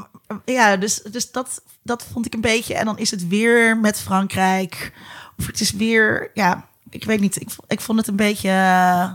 ja, 0.45 0.76
dus, 0.76 1.02
dus 1.02 1.30
dat, 1.30 1.62
dat 1.83 2.07
vond 2.12 2.26
ik 2.26 2.35
een 2.35 2.40
beetje. 2.40 2.75
En 2.75 2.85
dan 2.85 2.99
is 2.99 3.11
het 3.11 3.28
weer 3.28 3.76
met 3.76 4.00
Frankrijk. 4.00 4.92
Of 5.38 5.47
het 5.47 5.61
is 5.61 5.71
weer, 5.71 6.30
ja, 6.35 6.68
ik 6.90 7.04
weet 7.04 7.21
niet. 7.21 7.40
Ik, 7.40 7.49
ik 7.66 7.80
vond 7.80 7.99
het 7.99 8.09
een 8.09 8.16
beetje 8.16 8.49
eh, 8.49 9.11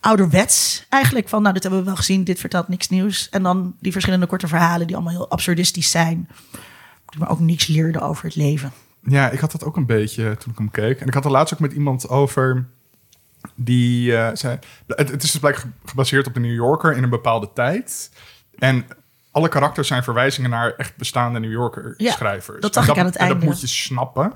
ouderwets 0.00 0.86
eigenlijk. 0.88 1.28
Van, 1.28 1.40
nou, 1.42 1.54
dit 1.54 1.62
hebben 1.62 1.80
we 1.80 1.86
wel 1.86 1.96
gezien. 1.96 2.24
Dit 2.24 2.40
vertelt 2.40 2.68
niks 2.68 2.88
nieuws. 2.88 3.28
En 3.28 3.42
dan 3.42 3.74
die 3.80 3.92
verschillende 3.92 4.26
korte 4.26 4.48
verhalen 4.48 4.86
die 4.86 4.96
allemaal 4.96 5.14
heel 5.14 5.30
absurdistisch 5.30 5.90
zijn. 5.90 6.28
Maar 7.18 7.30
ook 7.30 7.40
niks 7.40 7.66
leerden 7.66 8.00
over 8.02 8.24
het 8.24 8.36
leven. 8.36 8.72
Ja, 9.02 9.30
ik 9.30 9.38
had 9.38 9.52
dat 9.52 9.64
ook 9.64 9.76
een 9.76 9.86
beetje 9.86 10.36
toen 10.38 10.52
ik 10.52 10.58
hem 10.58 10.70
keek. 10.70 11.00
En 11.00 11.06
ik 11.06 11.14
had 11.14 11.24
er 11.24 11.30
laatst 11.30 11.54
ook 11.54 11.60
met 11.60 11.72
iemand 11.72 12.08
over 12.08 12.66
die 13.54 14.16
eh, 14.16 14.30
zei... 14.34 14.58
Het, 14.86 15.08
het 15.10 15.22
is 15.22 15.30
dus 15.30 15.40
blijkbaar 15.40 15.64
ge- 15.64 15.88
gebaseerd 15.88 16.26
op 16.26 16.34
de 16.34 16.40
New 16.40 16.54
Yorker 16.54 16.96
in 16.96 17.02
een 17.02 17.10
bepaalde 17.10 17.50
tijd. 17.54 18.10
En 18.58 18.86
alle 19.30 19.48
karakters 19.48 19.88
zijn 19.88 20.02
verwijzingen 20.02 20.50
naar 20.50 20.74
echt 20.76 20.96
bestaande 20.96 21.40
New 21.40 21.50
Yorker 21.52 21.94
Ja, 21.96 22.12
schrijvers. 22.12 22.60
dat 22.60 22.76
En 22.76 22.82
ik 22.82 22.98
aan 22.98 23.04
het 23.04 23.16
en 23.16 23.28
dat 23.28 23.42
moet 23.42 23.60
je 23.60 23.66
snappen, 23.66 24.32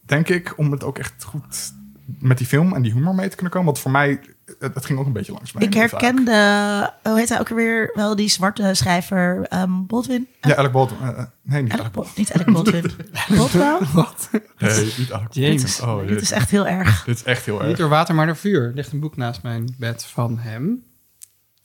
denk 0.00 0.28
ik, 0.28 0.52
om 0.56 0.70
het 0.72 0.84
ook 0.84 0.98
echt 0.98 1.24
goed 1.24 1.72
met 2.18 2.38
die 2.38 2.46
film 2.46 2.74
en 2.74 2.82
die 2.82 2.92
humor 2.92 3.14
mee 3.14 3.28
te 3.28 3.34
kunnen 3.34 3.52
komen. 3.52 3.66
Want 3.66 3.78
voor 3.78 3.90
mij, 3.90 4.20
het, 4.58 4.74
het 4.74 4.84
ging 4.84 4.98
ook 4.98 5.06
een 5.06 5.12
beetje 5.12 5.32
langs 5.32 5.52
mij. 5.52 5.62
Ik 5.66 5.74
herkende, 5.74 6.92
hoe 7.02 7.18
heet 7.18 7.28
hij 7.28 7.40
ook 7.40 7.48
weer? 7.48 7.90
Wel 7.94 8.16
die 8.16 8.28
zwarte 8.28 8.70
schrijver 8.74 9.46
ehm 9.48 9.86
Baldwin. 9.86 10.28
Ja, 10.40 10.54
Alec 10.56 10.72
Baldwin. 10.72 10.98
nee, 11.42 11.62
niet 11.62 11.72
Alec 11.72 11.92
Baldwin. 11.92 12.14
Niet 12.16 12.32
Alec 12.32 12.52
Baldwin. 12.52 12.90
Baldwin? 13.36 13.78
Wat? 13.92 14.28
Nee, 14.58 14.92
niet 14.98 15.12
Alec 15.12 15.32
James. 15.32 15.60
Dit 15.60 15.70
is, 15.70 15.80
Oh, 15.80 15.98
dit 15.98 16.08
dit- 16.08 16.20
is 16.20 16.30
echt 16.30 16.50
heel 16.50 16.66
erg. 16.66 17.04
Dit 17.04 17.16
is 17.16 17.22
echt 17.22 17.44
heel 17.44 17.58
Niet 17.58 17.68
erg. 17.68 17.78
door 17.78 17.88
water, 17.88 18.14
maar 18.14 18.26
door 18.26 18.36
vuur. 18.36 18.62
Er 18.66 18.74
ligt 18.74 18.92
een 18.92 19.00
boek 19.00 19.16
naast 19.16 19.42
mijn 19.42 19.74
bed 19.78 20.04
van 20.04 20.38
hem. 20.38 20.84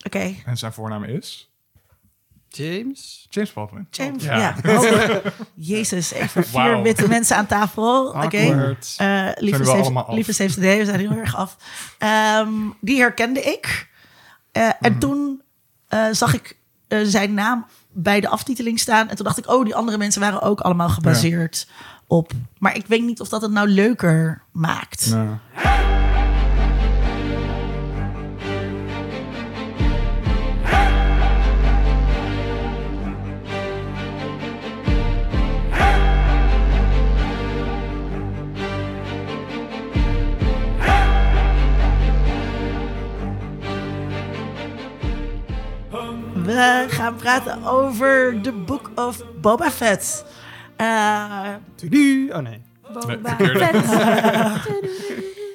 Oké, 0.06 0.34
En 0.46 0.58
zijn 0.58 0.74
voornaam 0.74 1.04
is? 1.04 1.51
James. 2.54 3.26
James 3.30 3.54
Baldwin. 3.54 3.88
James. 3.92 4.24
Ja. 4.24 4.38
Ja. 4.38 4.56
Oh, 4.80 5.26
Jezus, 5.54 6.12
even 6.12 6.44
vier 6.46 6.82
witte 6.82 7.08
mensen 7.08 7.36
aan 7.38 7.46
tafel. 7.46 8.08
Oké. 8.08 8.38
Awkward. 8.38 8.94
Eh, 8.98 9.28
lieve 9.36 9.58
we 10.78 10.86
zijn 10.86 11.00
heel 11.00 11.12
erg 11.12 11.36
af. 11.36 11.58
Ehm, 11.98 12.52
die 12.82 13.00
herkende 13.00 13.42
ik. 13.42 13.90
Eh, 14.52 14.64
Mhm. 14.64 14.72
En 14.82 15.00
toen 15.00 15.42
eh, 15.88 16.06
zag 16.12 16.34
ik 16.34 16.58
eh, 16.88 17.00
zijn 17.04 17.34
naam 17.34 17.66
bij 17.92 18.20
de 18.20 18.28
aftiteling 18.28 18.80
staan. 18.80 19.10
En 19.10 19.16
toen 19.16 19.26
dacht 19.26 19.38
ik, 19.38 19.50
oh, 19.50 19.64
die 19.66 19.76
andere 19.76 19.98
mensen 19.98 20.22
waren 20.22 20.42
ook 20.42 20.60
allemaal 20.62 20.90
gebaseerd 20.90 21.68
op. 22.08 22.32
Maar 22.58 22.76
ik 22.76 22.86
weet 22.88 23.02
niet 23.04 23.20
of 23.22 23.30
dat 23.30 23.42
het 23.42 23.52
nou 23.52 23.68
leuker 23.68 24.42
maakt. 24.52 25.16
We 46.62 46.86
gaan 46.90 47.16
praten 47.16 47.64
over 47.64 48.42
The 48.42 48.52
Book 48.52 48.92
of 48.96 49.22
Boba 49.42 49.72
Fett. 49.72 50.26
Eh, 50.76 51.50
Tudu. 51.76 52.30
Oh 52.32 52.38
nee. 52.38 52.62
Boba. 52.94 53.36
Fett. 53.38 53.76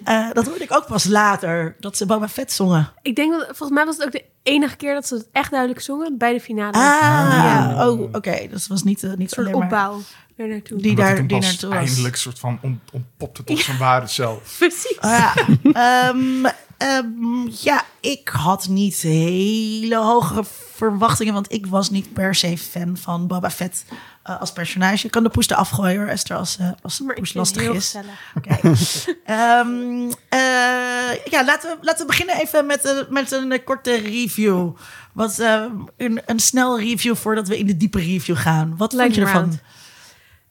eh, 0.05 0.29
dat 0.33 0.47
hoorde 0.47 0.64
ik 0.64 0.75
ook 0.77 0.87
pas 0.87 1.05
later, 1.05 1.77
dat 1.81 1.97
ze 1.97 2.07
Boba 2.07 2.29
Fett 2.29 2.53
zongen. 2.53 2.88
Ik 3.03 3.16
denk 3.16 3.33
dat, 3.33 3.45
volgens 3.47 3.71
mij 3.71 3.85
was 3.85 3.97
het 3.97 4.07
ook 4.07 4.12
de 4.12 4.25
enige 4.42 4.77
keer 4.77 4.95
dat 4.95 5.07
ze 5.07 5.14
het 5.14 5.29
echt 5.33 5.51
duidelijk 5.51 5.81
zongen 5.81 6.19
bij 6.19 6.33
de 6.33 6.40
finale. 6.40 6.73
Ah, 6.73 6.81
Ja. 6.83 7.88
oh, 7.88 8.01
oké. 8.01 8.47
Dus 8.51 8.61
het 8.61 8.66
was 8.66 8.83
niet, 8.83 9.03
eh, 9.03 9.11
niet 9.11 9.21
Een 9.21 9.29
soort 9.29 9.47
alleen 9.47 9.59
maar 9.59 9.92
naartoe. 10.37 10.79
die 10.79 10.90
omdat 10.90 11.07
daar 11.07 11.16
die 11.16 11.27
pas 11.27 11.46
naartoe 11.46 11.68
was. 11.68 11.79
eindelijk 11.79 12.16
soort 12.16 12.38
van 12.38 12.59
on, 12.62 12.81
ontpopte 12.92 13.44
tot 13.44 13.59
zijn 13.59 13.79
ware 13.79 14.07
zelf. 14.07 14.55
Precies. 14.59 14.99
Ah, 15.01 15.37
ja. 15.37 15.46
Ehm, 15.72 16.53
ehm, 16.77 17.49
ja, 17.61 17.85
ik 18.01 18.29
had 18.29 18.68
niet 18.68 18.96
hele 19.01 19.96
hoge 19.96 20.44
verwachtingen, 20.75 21.35
want 21.35 21.53
ik 21.53 21.66
was 21.66 21.90
niet 21.90 22.12
per 22.12 22.35
se 22.35 22.59
fan 22.59 22.96
van 22.96 23.27
Boba 23.27 23.51
Fett 23.51 23.85
eh, 24.22 24.40
als 24.40 24.53
personage. 24.53 24.99
Je 25.03 25.11
kan 25.11 25.22
de 25.22 25.29
poes 25.29 25.49
eraf 25.49 25.68
gooien 25.68 25.96
hoor, 25.96 26.09
Esther, 26.09 26.37
als, 26.37 26.59
eh 26.59 26.70
als 26.83 27.01
Maar 27.01 27.11
ik 27.11 27.16
poes 27.18 27.29
het 27.29 27.37
lastig 27.37 27.62
is. 27.62 27.94
Ehm, 29.25 30.11
eh, 30.29 31.25
ja, 31.31 31.44
laten 31.44 31.70
we, 31.70 31.77
laten 31.81 32.01
we 32.01 32.07
beginnen 32.07 32.40
even 32.40 32.66
met, 32.66 32.85
een 32.85 33.07
met 33.09 33.33
een 33.33 33.64
korte 33.64 33.96
review. 33.96 34.70
Wat, 35.12 35.38
eh, 35.38 35.64
een, 35.96 36.20
een 36.27 36.40
snel 36.40 36.79
review 36.79 37.16
voordat 37.16 37.49
we 37.49 37.59
in 37.59 37.66
de 37.66 37.77
diepe 37.77 37.99
review 37.99 38.37
gaan. 38.37 38.68
Wat 38.77 38.79
vond 38.79 38.92
Lijkt 38.92 39.14
je 39.14 39.20
ervan? 39.20 39.59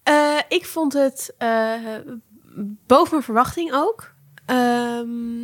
Eh, 0.06 0.38
ik 0.48 0.66
vond 0.66 0.94
het 0.94 1.34
eh, 1.38 1.74
boven 2.88 3.10
mijn 3.12 3.24
verwachting 3.24 3.74
ook. 3.74 4.14
Ehm, 4.46 5.42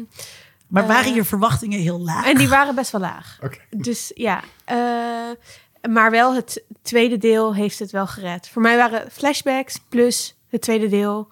Maar 0.67 0.83
Eh, 0.83 0.89
waren 0.89 1.13
je 1.13 1.23
verwachtingen 1.23 1.79
heel 1.79 1.99
laag? 1.99 2.25
en 2.25 2.37
die 2.37 2.47
waren 2.49 2.75
best 2.75 2.91
wel 2.91 3.01
laag. 3.01 3.39
Dus 3.69 4.11
ja, 4.15 4.43
eh, 4.65 5.89
maar 5.91 6.11
wel 6.11 6.35
het 6.35 6.63
tweede 6.81 7.17
deel 7.17 7.55
heeft 7.55 7.79
het 7.79 7.91
wel 7.91 8.07
gered. 8.07 8.49
Voor 8.49 8.61
mij 8.61 8.77
waren 8.77 9.11
flashbacks 9.11 9.79
plus 9.89 10.35
het 10.49 10.61
tweede 10.61 10.87
deel 10.89 11.27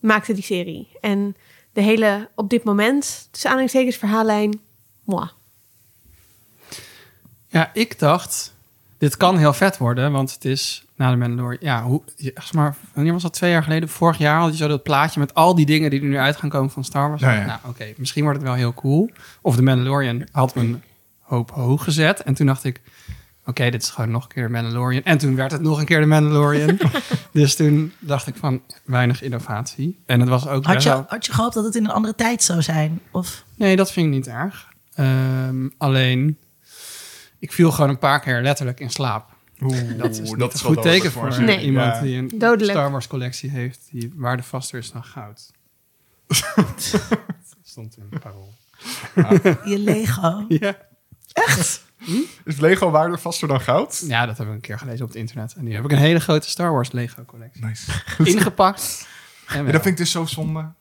maakte 0.00 0.32
die 0.32 0.42
serie. 0.42 0.88
En 1.00 1.36
de 1.72 1.80
hele, 1.80 2.28
op 2.34 2.50
dit 2.50 2.64
moment, 2.64 3.28
tussen 3.30 3.50
aanhalingstekens, 3.50 3.96
verhaallijn, 3.96 4.60
moi. 5.04 5.28
Ja, 7.48 7.70
ik 7.72 7.98
dacht, 7.98 8.54
dit 8.98 9.16
kan 9.16 9.36
heel 9.38 9.52
vet 9.52 9.76
worden, 9.78 10.12
want 10.12 10.32
het 10.32 10.44
is 10.44 10.84
na 10.96 11.10
de 11.10 11.16
Mandalorian. 11.16 11.58
Ja, 11.60 11.82
hoe, 11.82 12.02
ja, 12.16 12.30
zeg 12.34 12.52
maar, 12.52 12.76
wanneer 12.94 13.12
was 13.12 13.22
dat? 13.22 13.32
Twee 13.32 13.50
jaar 13.50 13.62
geleden? 13.62 13.88
Vorig 13.88 14.18
jaar 14.18 14.40
had 14.40 14.50
je 14.50 14.56
zo 14.56 14.68
dat 14.68 14.82
plaatje 14.82 15.20
met 15.20 15.34
al 15.34 15.54
die 15.54 15.66
dingen 15.66 15.90
die 15.90 16.00
er 16.00 16.06
nu 16.06 16.18
uit 16.18 16.36
gaan 16.36 16.48
komen 16.48 16.70
van 16.70 16.84
Star 16.84 17.08
Wars. 17.08 17.20
Ja, 17.20 17.32
ja. 17.32 17.46
Nou, 17.46 17.58
oké, 17.64 17.84
misschien 17.96 18.22
wordt 18.22 18.38
het 18.38 18.46
wel 18.48 18.56
heel 18.56 18.74
cool. 18.74 19.10
Of 19.40 19.56
de 19.56 19.62
Mandalorian 19.62 20.26
had 20.32 20.54
me 20.54 20.60
een 20.62 20.82
hoop 21.20 21.50
hoog 21.50 21.84
gezet. 21.84 22.22
En 22.22 22.34
toen 22.34 22.46
dacht 22.46 22.64
ik, 22.64 22.80
oké, 23.46 23.70
dit 23.70 23.82
is 23.82 23.90
gewoon 23.90 24.10
nog 24.10 24.22
een 24.22 24.28
keer 24.28 24.42
de 24.46 24.52
Mandalorian. 24.52 25.02
En 25.02 25.18
toen 25.18 25.34
werd 25.36 25.52
het 25.52 25.60
nog 25.60 25.78
een 25.78 25.84
keer 25.84 26.00
de 26.00 26.06
Mandalorian. 26.06 26.78
dus 27.32 27.56
toen 27.56 27.92
dacht 27.98 28.26
ik 28.26 28.34
van, 28.36 28.62
weinig 28.84 29.22
innovatie. 29.22 30.02
En 30.06 30.20
het 30.20 30.28
was 30.28 30.46
ook 30.48 30.64
Had 30.64 30.82
je, 30.82 30.88
wel- 30.88 31.04
had 31.08 31.26
je 31.26 31.32
gehoopt 31.32 31.54
dat 31.54 31.64
het 31.64 31.74
in 31.74 31.84
een 31.84 31.90
andere 31.90 32.14
tijd 32.14 32.42
zou 32.42 32.62
zijn? 32.62 33.00
Of 33.10 33.44
Nee, 33.56 33.76
dat 33.76 33.92
vind 33.92 34.06
ik 34.06 34.12
niet 34.12 34.26
erg. 34.28 34.68
Ehm, 34.94 35.68
alleen, 35.78 36.38
ik 37.38 37.52
viel 37.52 37.70
gewoon 37.72 37.90
een 37.90 37.98
paar 37.98 38.20
keer 38.20 38.42
letterlijk 38.42 38.80
in 38.80 38.90
slaap. 38.90 39.34
Oeh, 39.62 39.98
Dat 39.98 40.20
is, 40.20 40.30
een 40.30 40.58
goed 40.60 40.82
teken 40.82 41.12
voor 41.12 41.22
voor 41.22 41.32
ze. 41.32 41.40
Nee. 41.40 41.64
iemand 41.64 41.94
Ja. 41.94 42.00
die 42.00 42.16
een 42.16 42.28
Dodelijk. 42.34 42.78
Star 42.78 42.90
Wars 42.90 43.06
collectie 43.06 43.50
heeft 43.50 43.80
die 43.90 44.12
waardevaster 44.16 44.78
is 44.78 44.92
dan 44.92 45.04
goud. 45.04 45.50
Stond 47.62 47.96
in 47.96 48.06
het 48.10 48.20
parool. 48.20 48.54
je 49.72 49.78
Lego? 49.78 50.44
Ja. 50.48 50.76
Echt? 51.32 51.84
Is 52.44 52.56
Lego 52.56 52.90
waardevaster 52.90 53.48
dan 53.48 53.60
goud? 53.60 54.04
ja, 54.06 54.26
dat 54.26 54.38
heb 54.38 54.46
ik 54.46 54.52
een 54.52 54.60
keer 54.60 54.78
gelezen 54.78 55.02
op 55.02 55.08
het 55.08 55.16
internet. 55.18 55.54
En 55.54 55.64
nu 55.64 55.74
heb 55.74 55.84
ik 55.84 55.92
een 55.92 55.98
hele 55.98 56.20
grote 56.20 56.50
Star 56.50 56.72
Wars 56.72 56.92
Lego 56.92 57.24
collectie. 57.24 57.64
Nice. 57.64 57.92
Ingepakt. 58.24 59.06
En 59.46 59.66
Ja, 59.66 59.72
dat 59.72 59.82
vind 59.82 59.86
ik 59.86 59.96
dus 59.96 60.10
zo 60.10 60.24
zonde. 60.24 60.72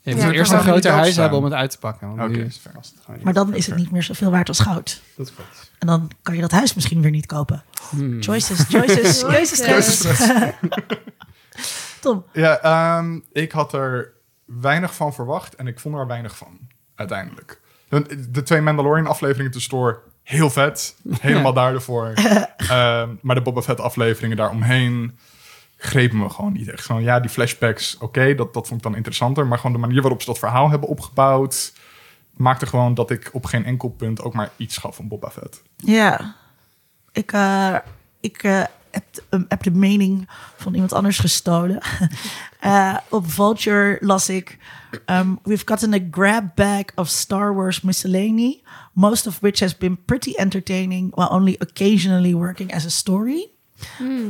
Je 0.00 0.14
moet 0.14 0.22
Ja, 0.22 0.30
eerst 0.32 0.52
een 0.52 0.60
groter 0.60 0.90
huis 0.92 1.16
hebben 1.16 1.38
om 1.38 1.44
het 1.44 1.52
uit 1.52 1.70
te 1.70 1.78
pakken. 1.78 2.16
Want 2.16 2.32
nu 2.32 2.44
is 2.44 2.60
het. 2.62 3.22
Maar 3.22 3.32
dan 3.32 3.54
is 3.54 3.66
het 3.66 3.76
niet 3.76 3.90
meer 3.90 4.02
zoveel 4.02 4.30
waard 4.30 4.48
als 4.48 4.58
goud. 4.58 5.02
Dat 5.16 5.34
klopt. 5.34 5.71
En 5.82 5.88
dan 5.88 6.10
kan 6.22 6.34
je 6.34 6.40
dat 6.40 6.50
huis 6.50 6.74
misschien 6.74 7.02
weer 7.02 7.10
niet 7.10 7.26
kopen. 7.26 7.64
Hmm. 7.90 8.22
Choices, 8.22 8.64
choices, 8.68 9.60
keuzes. 9.66 10.30
Tom, 12.00 12.24
Ja, 12.32 12.60
ehm, 12.60 13.18
ik 13.32 13.52
had 13.52 13.72
er 13.72 14.12
weinig 14.44 14.94
van 14.94 15.14
verwacht 15.14 15.54
en 15.54 15.66
ik 15.66 15.80
vond 15.80 15.94
er 15.94 16.06
weinig 16.06 16.36
van, 16.36 16.58
uiteindelijk. 16.94 17.60
De, 17.88 18.30
de 18.30 18.42
twee 18.42 18.60
Mandalorian-afleveringen 18.60 19.52
tussendoor, 19.52 20.02
heel 20.22 20.50
vet. 20.50 20.96
Helemaal 21.20 21.52
daar 21.52 21.74
ervoor. 21.74 22.12
Ehm, 22.56 23.10
maar 23.20 23.34
de 23.34 23.42
Boba 23.42 23.62
Fett-afleveringen 23.62 24.36
daaromheen 24.36 25.18
grepen 25.76 26.18
me 26.18 26.28
gewoon 26.28 26.52
niet 26.52 26.68
echt. 26.68 26.84
Gewoon, 26.84 27.02
ja, 27.02 27.20
die 27.20 27.30
flashbacks, 27.30 27.98
oké, 27.98 28.34
dat, 28.34 28.54
dat 28.54 28.66
vond 28.66 28.80
ik 28.80 28.86
dan 28.86 28.96
interessanter. 28.96 29.46
Maar 29.46 29.58
gewoon 29.58 29.72
de 29.72 29.86
manier 29.86 30.00
waarop 30.00 30.20
ze 30.20 30.26
dat 30.26 30.38
verhaal 30.38 30.70
hebben 30.70 30.88
opgebouwd... 30.88 31.72
maakte 32.36 32.66
gewoon 32.66 32.94
dat 32.94 33.10
ik 33.10 33.30
op 33.32 33.44
geen 33.44 33.64
enkel 33.64 33.88
punt 33.88 34.22
ook 34.22 34.34
maar 34.34 34.50
iets 34.56 34.76
gaf 34.76 34.96
van 34.96 35.08
Boba 35.08 35.30
Fett. 35.30 35.62
ja. 35.76 36.34
Ik, 37.12 37.32
eh, 37.32 37.76
ik 38.20 38.42
eh, 38.42 38.62
heb, 38.90 39.04
de- 39.12 39.44
heb 39.48 39.62
de 39.62 39.70
mening 39.70 40.28
van 40.56 40.72
iemand 40.74 40.92
anders 40.92 41.18
gestolen. 41.18 41.78
Eh, 42.60 42.96
op 43.08 43.30
Vulture 43.30 43.96
las 44.00 44.28
ik... 44.28 44.58
um, 45.06 45.38
We've 45.42 45.62
gotten 45.66 45.94
a 45.94 45.98
grab 46.10 46.44
bag 46.54 46.84
of 46.94 47.08
Star 47.08 47.54
Wars 47.54 47.80
miscellany... 47.80 48.62
most 48.92 49.26
of 49.26 49.38
which 49.40 49.60
has 49.60 49.76
been 49.78 50.04
pretty 50.04 50.32
entertaining... 50.34 51.14
while 51.14 51.30
only 51.30 51.56
occasionally 51.58 52.34
working 52.34 52.74
as 52.74 52.84
a 52.84 52.88
story. 52.88 53.48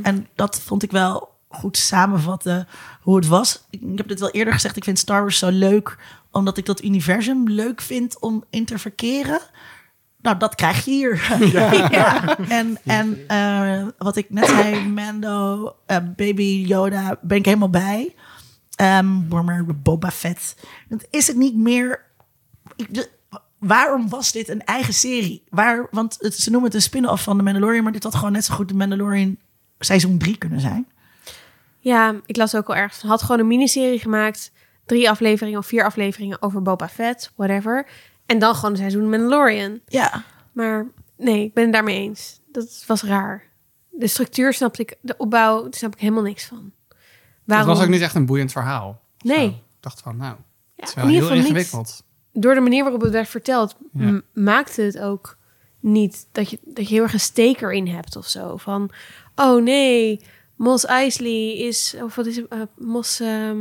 En 0.02 0.26
dat 0.34 0.60
vond 0.60 0.82
ik 0.82 0.90
wel 0.90 1.34
goed 1.48 1.76
samenvatten 1.76 2.68
hoe 3.00 3.16
het 3.16 3.26
was. 3.26 3.64
Ik 3.70 3.80
ik 3.82 3.98
heb 3.98 4.08
dit 4.08 4.20
wel 4.20 4.30
eerder 4.30 4.52
gezegd. 4.52 4.76
Ik 4.76 4.84
vind 4.84 4.98
Star 4.98 5.20
Wars 5.20 5.38
zo 5.38 5.48
leuk 5.50 5.98
omdat 6.32 6.56
ik 6.56 6.66
dat 6.66 6.82
universum 6.82 7.48
leuk 7.48 7.80
vind 7.80 8.20
om 8.20 8.44
in 8.50 8.64
te 8.64 8.78
verkeren. 8.78 9.40
Nou, 10.20 10.36
dat 10.38 10.54
krijg 10.54 10.84
je 10.84 10.90
hier. 10.90 11.36
Ja. 11.90 12.38
En, 12.38 12.78
en 12.84 13.18
eh, 13.28 13.86
wat 13.98 14.16
ik 14.16 14.30
net 14.30 14.46
zei, 14.46 14.88
Mando, 14.88 15.72
eh, 15.86 15.96
Baby 16.16 16.64
Yoda, 16.66 17.18
ben 17.20 17.38
ik 17.38 17.44
helemaal 17.44 17.70
bij. 17.70 18.14
Ehm 18.76 19.28
maar 19.28 19.64
Boba 19.82 20.10
Fett. 20.10 20.56
Dat 20.88 21.06
is 21.10 21.26
het 21.26 21.36
niet 21.36 21.56
meer. 21.56 22.04
Ik, 22.76 22.94
de- 22.94 23.10
waarom 23.58 24.08
was 24.08 24.32
dit 24.32 24.48
een 24.48 24.64
eigen 24.64 24.94
serie? 24.94 25.44
Waar, 25.50 25.86
want 25.90 26.16
het, 26.20 26.34
ze 26.34 26.50
noemen 26.50 26.68
het 26.68 26.76
een 26.78 26.82
spin-off 26.84 27.22
van 27.22 27.36
The 27.36 27.42
Mandalorian, 27.42 27.82
maar 27.82 27.92
dit 27.92 28.02
had 28.02 28.14
gewoon 28.14 28.32
net 28.32 28.44
zo 28.44 28.54
goed 28.54 28.68
de 28.68 28.74
Mandalorian 28.74 29.36
seizoen 29.78 30.18
3 30.18 30.36
kunnen 30.38 30.60
zijn. 30.60 30.86
Ja, 31.78 32.14
ik 32.26 32.36
las 32.36 32.54
ook 32.54 32.68
al 32.68 32.74
ergens. 32.76 33.02
Had 33.02 33.22
gewoon 33.22 33.38
een 33.40 33.46
miniserie 33.46 33.98
gemaakt. 33.98 34.52
Drie 34.92 35.10
afleveringen 35.10 35.58
of 35.58 35.66
vier 35.66 35.84
afleveringen 35.84 36.42
over 36.42 36.62
Boba 36.62 36.88
Fett, 36.88 37.32
whatever. 37.36 37.86
En 38.26 38.38
dan 38.38 38.54
gewoon 38.54 38.70
een 38.70 38.76
seizoen 38.76 39.10
Mandalorian. 39.10 39.80
Ja, 39.86 40.24
Maar 40.52 40.86
nee, 41.16 41.44
ik 41.44 41.54
ben 41.54 41.64
het 41.64 41.72
daarmee 41.72 42.00
eens. 42.00 42.40
Dat 42.50 42.84
was 42.86 43.02
raar. 43.02 43.42
De 43.90 44.06
structuur 44.06 44.52
snapte 44.52 44.82
ik, 44.82 44.96
de 45.00 45.14
opbouw, 45.16 45.62
daar 45.62 45.74
snap 45.74 45.94
ik 45.94 46.00
helemaal 46.00 46.22
niks 46.22 46.44
van. 46.44 46.72
Het 46.88 46.96
Waarom? 47.44 47.66
was 47.68 47.82
ook 47.82 47.88
niet 47.88 48.00
echt 48.00 48.14
een 48.14 48.26
boeiend 48.26 48.52
verhaal. 48.52 49.00
Nee. 49.18 49.36
Zo. 49.48 49.54
Ik 49.54 49.56
dacht 49.80 50.00
van, 50.00 50.16
nou, 50.16 50.36
Ja, 50.76 50.84
het 50.84 50.88
is 50.88 50.94
in 51.02 51.08
heel 51.08 51.20
geval 51.20 51.36
niet. 51.36 51.44
ingewikkeld. 51.44 52.04
Door 52.32 52.54
de 52.54 52.60
manier 52.60 52.82
waarop 52.82 53.00
het 53.00 53.12
werd 53.12 53.28
verteld, 53.28 53.76
Ja. 53.92 54.20
maakte 54.34 54.82
het 54.82 54.98
ook 54.98 55.36
niet 55.80 56.26
dat 56.32 56.50
je, 56.50 56.58
dat 56.64 56.88
je 56.88 56.94
heel 56.94 57.02
erg 57.02 57.12
een 57.12 57.20
steek 57.20 57.60
erin 57.60 57.86
hebt 57.88 58.16
of 58.16 58.26
zo. 58.28 58.56
Van, 58.56 58.90
oh 59.34 59.62
nee, 59.62 60.20
Mos 60.56 60.84
Eisley 60.84 61.52
is, 61.56 61.96
of 62.02 62.14
wat 62.14 62.26
is 62.26 62.36
het, 62.36 62.48
eh, 62.48 62.60
Mos 62.76 63.20
ehm, 63.20 63.58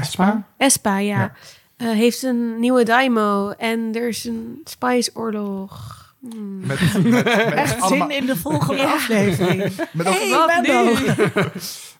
Espa? 0.00 0.46
Espa, 0.56 0.98
ja, 0.98 1.18
Ja. 1.18 1.32
eh, 1.76 1.88
heeft 1.90 2.22
een 2.22 2.60
nieuwe 2.60 2.84
daimo 2.84 3.50
en 3.50 3.90
er 3.94 4.08
is 4.08 4.24
een 4.24 4.60
Spice-oorlog. 4.64 5.92
Hmm. 6.30 6.66
Met, 6.66 6.80
met, 6.94 7.24
met, 7.24 7.24
echt 7.52 7.80
allemaal, 7.80 8.08
zin 8.10 8.18
in 8.20 8.26
de 8.26 8.36
volgende 8.36 8.82
Ja. 8.82 8.92
aflevering. 8.92 9.62
met, 9.92 10.06
ook, 10.06 10.14
Hey, 10.14 10.28
Wat 10.30 10.46
Mando. 10.46 10.84
nu? 10.84 11.50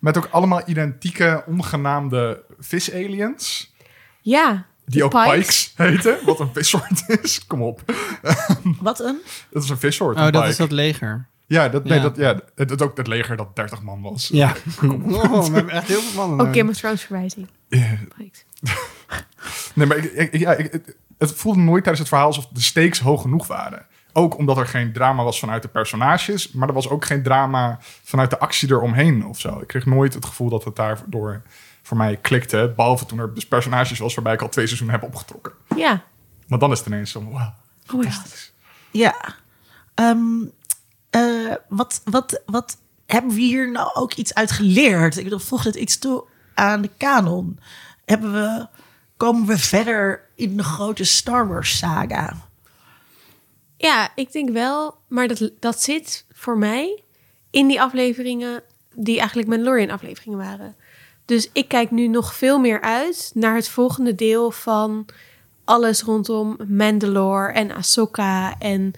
met 0.01 0.17
ook 0.17 0.29
allemaal 0.31 0.63
identieke, 0.67 1.45
ongenaamde 1.47 2.43
vis-aliens. 2.59 3.73
Ja, 4.21 4.67
Die 4.87 5.05
ook 5.05 5.11
Pikes. 5.11 5.29
pikes 5.37 5.73
heten, 5.77 6.19
wat 6.25 6.41
een 6.41 6.51
vissoort 6.53 7.05
is. 7.23 7.47
Kom 7.47 7.63
op. 7.63 7.81
Wat 8.81 9.01
een? 9.01 9.21
Dat 9.51 9.63
is 9.63 9.69
een 9.69 9.79
vissoort. 9.79 10.17
Oh, 10.19 10.25
een 10.25 10.33
dat 10.33 10.41
pike. 10.41 10.53
is 10.53 10.59
dat 10.59 10.71
leger. 10.71 11.29
Ja, 11.47 11.69
dat, 11.69 11.85
nee, 11.85 11.97
Ja. 11.99 12.03
Dat, 12.03 12.17
ja 12.17 12.41
het, 12.55 12.71
het, 12.71 12.83
ook 12.83 12.97
het 12.97 13.07
leger 13.07 13.37
dat 13.37 13.57
30 13.57 13.83
man 13.83 14.03
was. 14.03 14.29
Ja. 14.33 14.53
Oh, 14.83 15.45
we 15.47 15.53
hebben 15.55 15.69
echt 15.73 15.89
heel 15.89 16.01
veel 16.01 16.27
mannen. 16.27 16.47
ook 16.47 16.55
Game 16.57 16.71
of 16.71 16.77
Thrones 16.77 17.03
verwijzing. 17.03 17.49
Nee, 19.75 19.87
maar 19.87 19.97
ik, 19.97 20.13
ik- 20.13 20.37
ja, 20.41 20.53
ik, 20.53 20.95
het, 21.19 21.33
voelde 21.33 21.59
nooit 21.61 21.83
tijdens 21.83 21.99
het 21.99 22.09
verhaal 22.09 22.27
alsof 22.27 22.47
de 22.47 22.61
stakes 22.61 23.01
hoog 23.01 23.23
genoeg 23.23 23.47
waren. 23.47 23.87
Ook 24.13 24.39
omdat 24.39 24.57
er 24.59 24.67
geen 24.67 24.93
drama 24.93 25.23
was 25.25 25.39
vanuit 25.39 25.63
de 25.63 25.69
personages, 25.69 26.53
maar 26.53 26.69
er 26.69 26.75
was 26.75 26.89
ook 26.89 27.05
geen 27.05 27.23
drama 27.23 27.79
vanuit 28.03 28.31
de 28.31 28.39
actie 28.39 28.71
eromheen 28.71 29.27
of 29.27 29.41
zo. 29.41 29.59
Ik 29.61 29.67
kreeg 29.67 29.87
nooit 29.87 30.15
het 30.15 30.25
gevoel 30.25 30.49
dat 30.49 30.65
het 30.65 30.77
daardoor 30.77 31.43
voor 31.83 31.97
mij 31.97 32.17
klikte. 32.17 32.73
Behalve 32.77 33.07
toen 33.07 33.19
er 33.19 33.35
dus 33.35 33.47
personages 33.47 33.99
was 33.99 34.15
waarbij 34.15 34.33
ik 34.33 34.43
al 34.43 34.49
twee 34.49 34.67
seizoenen 34.67 35.01
heb 35.01 35.09
opgetrokken. 35.09 35.53
Ja. 35.77 36.03
Want 36.49 36.61
dan 36.61 36.73
is 36.73 36.79
het 36.79 36.87
ineens 36.87 37.11
zo, 37.11 37.23
wow. 37.23 37.41
Oh. 37.95 38.05
Ja. 38.91 39.15
Ehm, 39.95 40.19
eh, 41.15 41.55
wat, 41.69 42.01
wat, 42.05 42.43
wat 42.47 42.77
hebben 43.07 43.35
we 43.35 43.41
hier 43.41 43.71
nou 43.71 43.95
ook 43.95 44.13
iets 44.13 44.35
uit 44.35 44.51
geleerd? 44.51 45.17
Ik 45.17 45.25
bedoel, 45.25 45.39
voegt 45.39 45.65
het 45.65 45.75
iets 45.75 45.99
toe 45.99 46.25
aan 46.55 46.83
de 46.83 46.91
kanon? 46.97 47.59
Hebben 48.05 48.33
we, 48.33 48.67
komen 49.17 49.47
we 49.47 49.59
verder 49.59 50.29
in 50.35 50.57
de 50.57 50.63
grote 50.63 51.05
Star 51.05 51.49
Wars 51.49 51.79
saga? 51.79 52.37
Ja, 53.77 54.13
ik 54.15 54.33
denk 54.33 54.51
wel. 54.51 54.97
Maar 55.09 55.29
dat, 55.29 55.51
dat 55.61 55.83
zit 55.83 56.25
voor 56.33 56.59
mij 56.59 57.03
in 57.51 57.67
die 57.67 57.81
afleveringen 57.81 58.63
die 58.95 59.19
eigenlijk 59.19 59.49
Mandalorian 59.49 59.91
afleveringen 59.91 60.39
waren. 60.39 60.77
Dus 61.25 61.51
ik 61.53 61.69
kijk 61.69 61.91
nu 61.91 62.07
nog 62.07 62.35
veel 62.35 62.59
meer 62.59 62.81
uit 62.81 63.31
naar 63.35 63.55
het 63.55 63.69
volgende 63.69 64.15
deel 64.15 64.51
van 64.51 65.07
alles 65.65 66.03
rondom 66.03 66.57
Mandalore 66.69 67.53
en 67.53 67.71
Ahsoka 67.71 68.59
en 68.59 68.93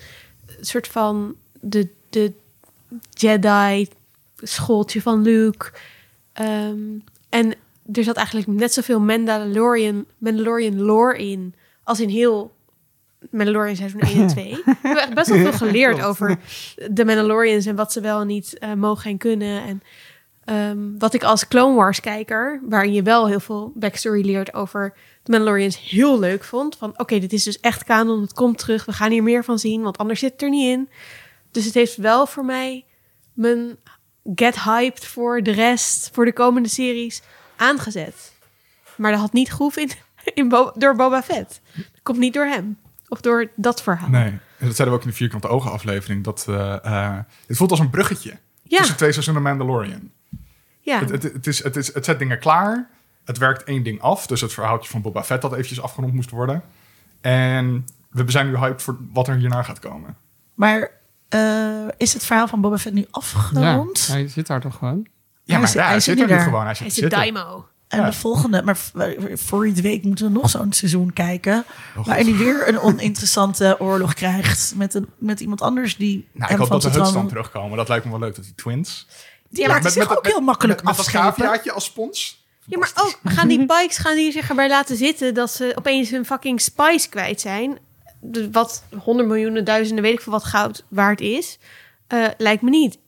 soort 0.61 0.89
van 0.89 1.37
de, 1.61 1.95
de 2.17 2.33
Jedi 3.11 3.89
schooltje 4.37 5.03
van 5.03 5.23
Luke. 5.23 5.73
Ehm, 6.33 6.79
en 7.29 7.55
er 7.93 8.05
zat 8.05 8.17
eigenlijk 8.17 8.47
net 8.47 8.73
zoveel 8.73 9.01
Mandalorian, 9.01 10.07
Mandalorian 10.19 10.81
lore 10.83 11.19
in 11.19 11.55
als 11.85 12.01
in 12.01 12.09
heel 12.09 12.55
Mandalorian 13.31 13.77
seizoen 13.77 14.01
1 14.01 14.21
en 14.21 14.27
2. 14.27 14.51
We 14.65 14.75
hebben 14.83 15.03
echt 15.03 15.15
best 15.15 15.29
wel 15.29 15.39
veel 15.39 15.53
geleerd 15.53 16.03
over 16.03 16.39
de 16.91 17.05
Mandalorians 17.05 17.67
en 17.67 17.77
wat 17.77 17.93
ze 17.93 18.01
wel 18.01 18.21
en 18.21 18.27
niet 18.27 18.59
eh, 18.59 18.73
mogen 18.73 19.11
en 19.11 19.19
kunnen. 19.19 19.63
En 19.63 19.83
ehm, 20.45 20.99
wat 20.99 21.15
ik 21.15 21.25
als 21.25 21.49
Clone 21.49 21.75
Wars 21.75 22.01
kijker, 22.01 22.61
waarin 22.69 22.93
je 22.93 23.03
wel 23.03 23.29
heel 23.29 23.41
veel 23.41 23.73
backstory 23.75 24.25
leert 24.25 24.55
over 24.55 24.95
de 25.23 25.31
Mandalorians, 25.31 25.91
heel 25.91 26.19
leuk 26.19 26.45
vond. 26.45 26.77
Van 26.77 26.93
oké, 26.97 27.19
dit 27.19 27.33
is 27.33 27.45
dus 27.45 27.61
echt 27.61 27.85
canon, 27.85 28.21
het 28.21 28.33
komt 28.33 28.59
terug, 28.59 28.85
we 28.85 28.93
gaan 28.93 29.11
hier 29.11 29.23
meer 29.23 29.45
van 29.45 29.59
zien, 29.59 29.83
want 29.83 29.99
anders 29.99 30.21
zit 30.21 30.33
het 30.33 30.43
er 30.43 30.51
niet 30.51 30.71
in. 30.71 30.89
Dus 31.57 31.65
het 31.65 31.75
heeft 31.75 31.97
wel 31.97 32.27
voor 32.27 32.45
mij 32.45 32.85
mijn 33.33 33.77
get 34.35 34.61
hyped 34.63 35.07
voor 35.07 35.43
de 35.43 35.51
rest, 35.51 36.11
voor 36.13 36.25
de 36.25 36.33
komende 36.33 36.69
series, 36.69 37.23
aangezet. 37.57 38.33
Maar 38.97 39.11
dat 39.11 39.21
had 39.21 39.33
niet 39.33 39.53
gehoeven 39.53 39.83
in, 39.83 39.91
in 40.41 40.49
Bo- 40.49 40.73
door 40.75 40.97
Boba 40.97 41.23
Fett. 41.23 41.61
Dat 41.75 42.03
komt 42.03 42.19
niet 42.19 42.35
door 42.35 42.45
hem. 42.47 42.79
Of 43.09 43.21
door 43.21 43.51
dat 43.55 43.83
verhaal. 43.83 44.09
Nee, 44.09 44.29
en 44.29 44.67
dat 44.67 44.77
zeiden 44.77 44.87
we 44.87 44.93
ook 44.93 45.03
in 45.03 45.09
de 45.11 45.17
vierkante 45.17 45.49
ogen 45.49 45.71
aflevering. 45.71 46.25
Dat, 46.25 46.45
eh, 46.49 46.85
eh, 46.85 47.19
het 47.47 47.57
voelt 47.57 47.71
als 47.71 47.81
een 47.81 47.91
bruggetje 47.91 48.39
Ja. 48.63 48.79
tussen 48.79 48.97
twee 48.97 49.13
seizoenen 49.13 49.43
Mandalorian. 49.43 50.11
Ja, 50.81 50.99
Het, 50.99 51.11
het, 51.11 51.23
het, 51.23 51.47
is, 51.47 51.63
het, 51.63 51.77
is, 51.77 51.95
het 51.95 52.05
zet 52.05 52.19
dingen 52.19 52.39
klaar. 52.39 52.89
Het 53.25 53.39
werkt 53.39 53.65
één 53.65 53.83
ding 53.83 54.01
af. 54.01 54.27
Dus 54.27 54.41
het 54.41 54.53
verhaaltje 54.53 54.91
van 54.91 55.03
Boba 55.03 55.25
Fett 55.25 55.43
dat 55.43 55.53
eventjes 55.53 55.81
afgerond 55.81 56.13
moest 56.15 56.31
worden. 56.31 56.63
En 57.21 57.85
we 58.11 58.31
zijn 58.31 58.47
nu 58.47 58.57
hyped 58.57 58.83
voor 58.83 58.97
wat 59.13 59.29
er 59.29 59.37
hierna 59.37 59.63
gaat 59.63 59.79
komen. 59.79 60.17
Maar 60.55 60.91
eh, 61.29 61.89
is 61.97 62.13
het 62.13 62.25
verhaal 62.25 62.49
van 62.49 62.61
Boba 62.61 62.79
Fett 62.79 62.95
nu 62.95 63.01
Ja, 63.01 63.07
afgerond. 63.11 64.07
hij 64.07 64.29
zit 64.29 64.47
daar 64.47 64.61
toch 64.61 64.75
gewoon? 64.77 65.07
Ja, 65.45 65.59
maar 65.59 65.59
Hij 65.59 65.67
zit- 65.67 65.75
ja, 65.77 65.83
hij 65.83 65.91
hij 65.91 66.01
zit 66.01 66.19
zit 66.19 66.31
er 66.31 66.37
nu 66.37 66.43
gewoon. 66.43 66.65
Hij 66.65 66.75
zit 66.75 66.83
Hij 66.83 66.91
zitten. 66.91 67.19
Daimo. 67.19 67.67
En 67.89 67.99
Ja. 68.01 68.07
de 68.07 68.13
volgende, 68.13 68.63
maar 68.63 68.77
voor 69.35 69.67
je 69.69 69.73
week 69.83 70.03
moeten 70.05 70.27
we 70.27 70.33
nog 70.33 70.51
zo'n 70.51 70.73
seizoen 70.73 71.13
kijken. 71.13 71.65
Oh, 71.97 72.07
waarin 72.07 72.27
hij 72.27 72.37
weer 72.37 72.69
een 72.69 72.79
oninteressante 72.81 73.77
oorlog 73.81 74.15
krijgt 74.15 74.73
met, 74.77 74.95
een, 74.95 75.09
met 75.19 75.41
iemand 75.41 75.61
anders 75.63 75.97
die 75.97 76.29
Nou, 76.33 76.53
ik 76.53 76.59
hoop 76.59 76.69
dat 76.69 76.83
de 76.83 76.91
Huts 76.91 77.13
dan 77.13 77.29
terugkomen. 77.29 77.77
Dat 77.77 77.89
lijkt 77.89 78.05
me 78.05 78.11
wel 78.11 78.21
leuk, 78.21 78.35
dat 78.35 78.45
die 78.45 78.55
twins. 78.55 79.07
Die 79.49 79.67
laten 79.67 79.91
zich 79.91 80.17
ook 80.17 80.27
heel 80.27 80.41
makkelijk 80.41 80.83
met, 80.83 80.87
met 80.87 80.97
dat 80.97 81.05
afschepen. 81.07 81.33
schaafjaartje 81.35 81.73
als 81.73 81.85
spons. 81.85 82.45
Ja, 82.65 82.79
maar 82.79 82.93
ook 82.95 83.19
gaan 83.25 83.49
die 83.49 83.67
bikes 83.67 83.97
gaan 83.97 84.17
die 84.17 84.33
zich 84.33 84.49
erbij 84.49 84.69
laten 84.69 84.97
zitten 84.97 85.35
dat 85.35 85.51
ze 85.51 85.73
opeens 85.75 86.11
hun 86.11 86.25
fucking 86.27 86.61
spice 86.61 87.09
kwijt 87.09 87.41
zijn. 87.41 87.79
De- 88.21 88.51
Wat 88.51 88.85
honderd 88.99 89.29
miljoenen, 89.29 89.65
duizenden, 89.65 90.05
weet 90.05 90.13
ik 90.13 90.21
veel 90.21 90.33
wat 90.33 90.45
goud 90.45 90.85
waard 90.89 91.21
is. 91.21 91.59
Eh, 92.07 92.27
lijkt 92.39 92.63
me 92.63 92.71
niet. 92.71 92.99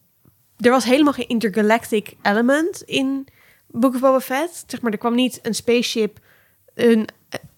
Er 0.58 0.70
was 0.70 0.84
helemaal 0.84 1.12
geen 1.12 1.28
intergalactic 1.28 2.14
element 2.22 2.82
in 2.82 3.26
Book 3.66 3.94
of 3.94 4.00
Boba 4.00 4.20
Fett. 4.20 4.64
Zeg 4.66 4.80
maar, 4.80 4.92
er 4.92 4.98
kwam 4.98 5.14
niet 5.14 5.38
een 5.42 5.54
spaceship 5.54 6.18
een 6.74 7.08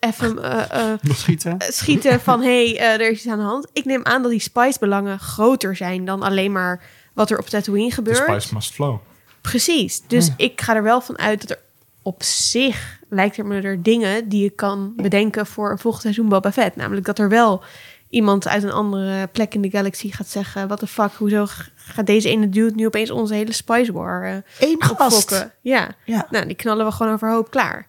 even 0.01 0.43
eh, 0.43 0.93
eh, 0.93 0.99
Schieten. 1.15 1.57
schieten 1.69 2.21
van 2.21 2.43
hé, 2.43 2.71
hey, 2.71 2.79
eh, 2.79 2.93
er 3.07 3.11
is 3.11 3.19
iets 3.19 3.29
aan 3.29 3.39
de 3.39 3.45
hand. 3.45 3.69
Ik 3.73 3.85
neem 3.85 4.05
aan 4.05 4.23
dat 4.23 4.31
die 4.31 4.41
spice-belangen 4.41 5.19
groter 5.19 5.77
zijn 5.77 6.05
dan 6.05 6.23
alleen 6.23 6.53
maar 6.53 6.83
wat 7.15 7.31
er 7.31 7.39
op 7.39 7.47
Tatooine 7.47 7.89
The 7.89 7.95
gebeurt. 7.95 8.17
spice 8.17 8.55
must 8.55 8.73
flow. 8.73 8.99
Precies. 9.41 10.03
Dus 10.07 10.29
ik 10.37 10.61
ga 10.61 10.75
er 10.75 10.83
wel 10.83 11.01
van 11.01 11.19
uit 11.19 11.41
dat 11.41 11.51
er 11.51 11.63
op 12.03 12.23
zich 12.23 13.00
lijkt 13.11 13.37
er 13.37 13.47
me 13.47 13.61
er 13.61 13.83
dingen 13.83 14.29
die 14.29 14.43
je 14.43 14.51
kan 14.51 14.93
bedenken 14.97 15.47
voor 15.47 15.71
een 15.71 15.79
volgend 15.79 16.03
seizoen 16.03 16.29
Boba 16.29 16.53
Fett. 16.53 16.77
Namelijk 16.77 17.07
dat 17.07 17.19
er 17.19 17.29
wel 17.29 17.63
iemand 18.09 18.49
uit 18.49 18.63
een 18.63 18.73
andere 18.73 19.27
plek 19.27 19.55
in 19.55 19.61
de 19.63 19.71
galaxy 19.71 20.11
gaat 20.11 20.29
zeggen: 20.29 20.69
wat 20.69 20.81
de 20.81 20.87
fuck, 20.87 21.13
hoezo 21.13 21.47
gaat 21.75 22.07
deze 22.07 22.29
ene 22.29 22.49
dude 22.49 22.75
nu 22.75 22.87
opeens 22.87 23.11
onze 23.11 23.35
hele 23.35 23.53
Spice 23.53 23.93
War 23.93 24.25
eh 24.25 24.69
Eén 24.69 24.83
gast. 24.83 25.01
opfokken? 25.01 25.53
Ja. 25.61 25.89
Ja. 26.05 26.27
Nou, 26.31 26.47
die 26.47 26.57
knallen 26.57 26.87
we 26.87 26.93
gewoon 26.93 27.13
overhoop 27.13 27.51
klaar. 27.51 27.87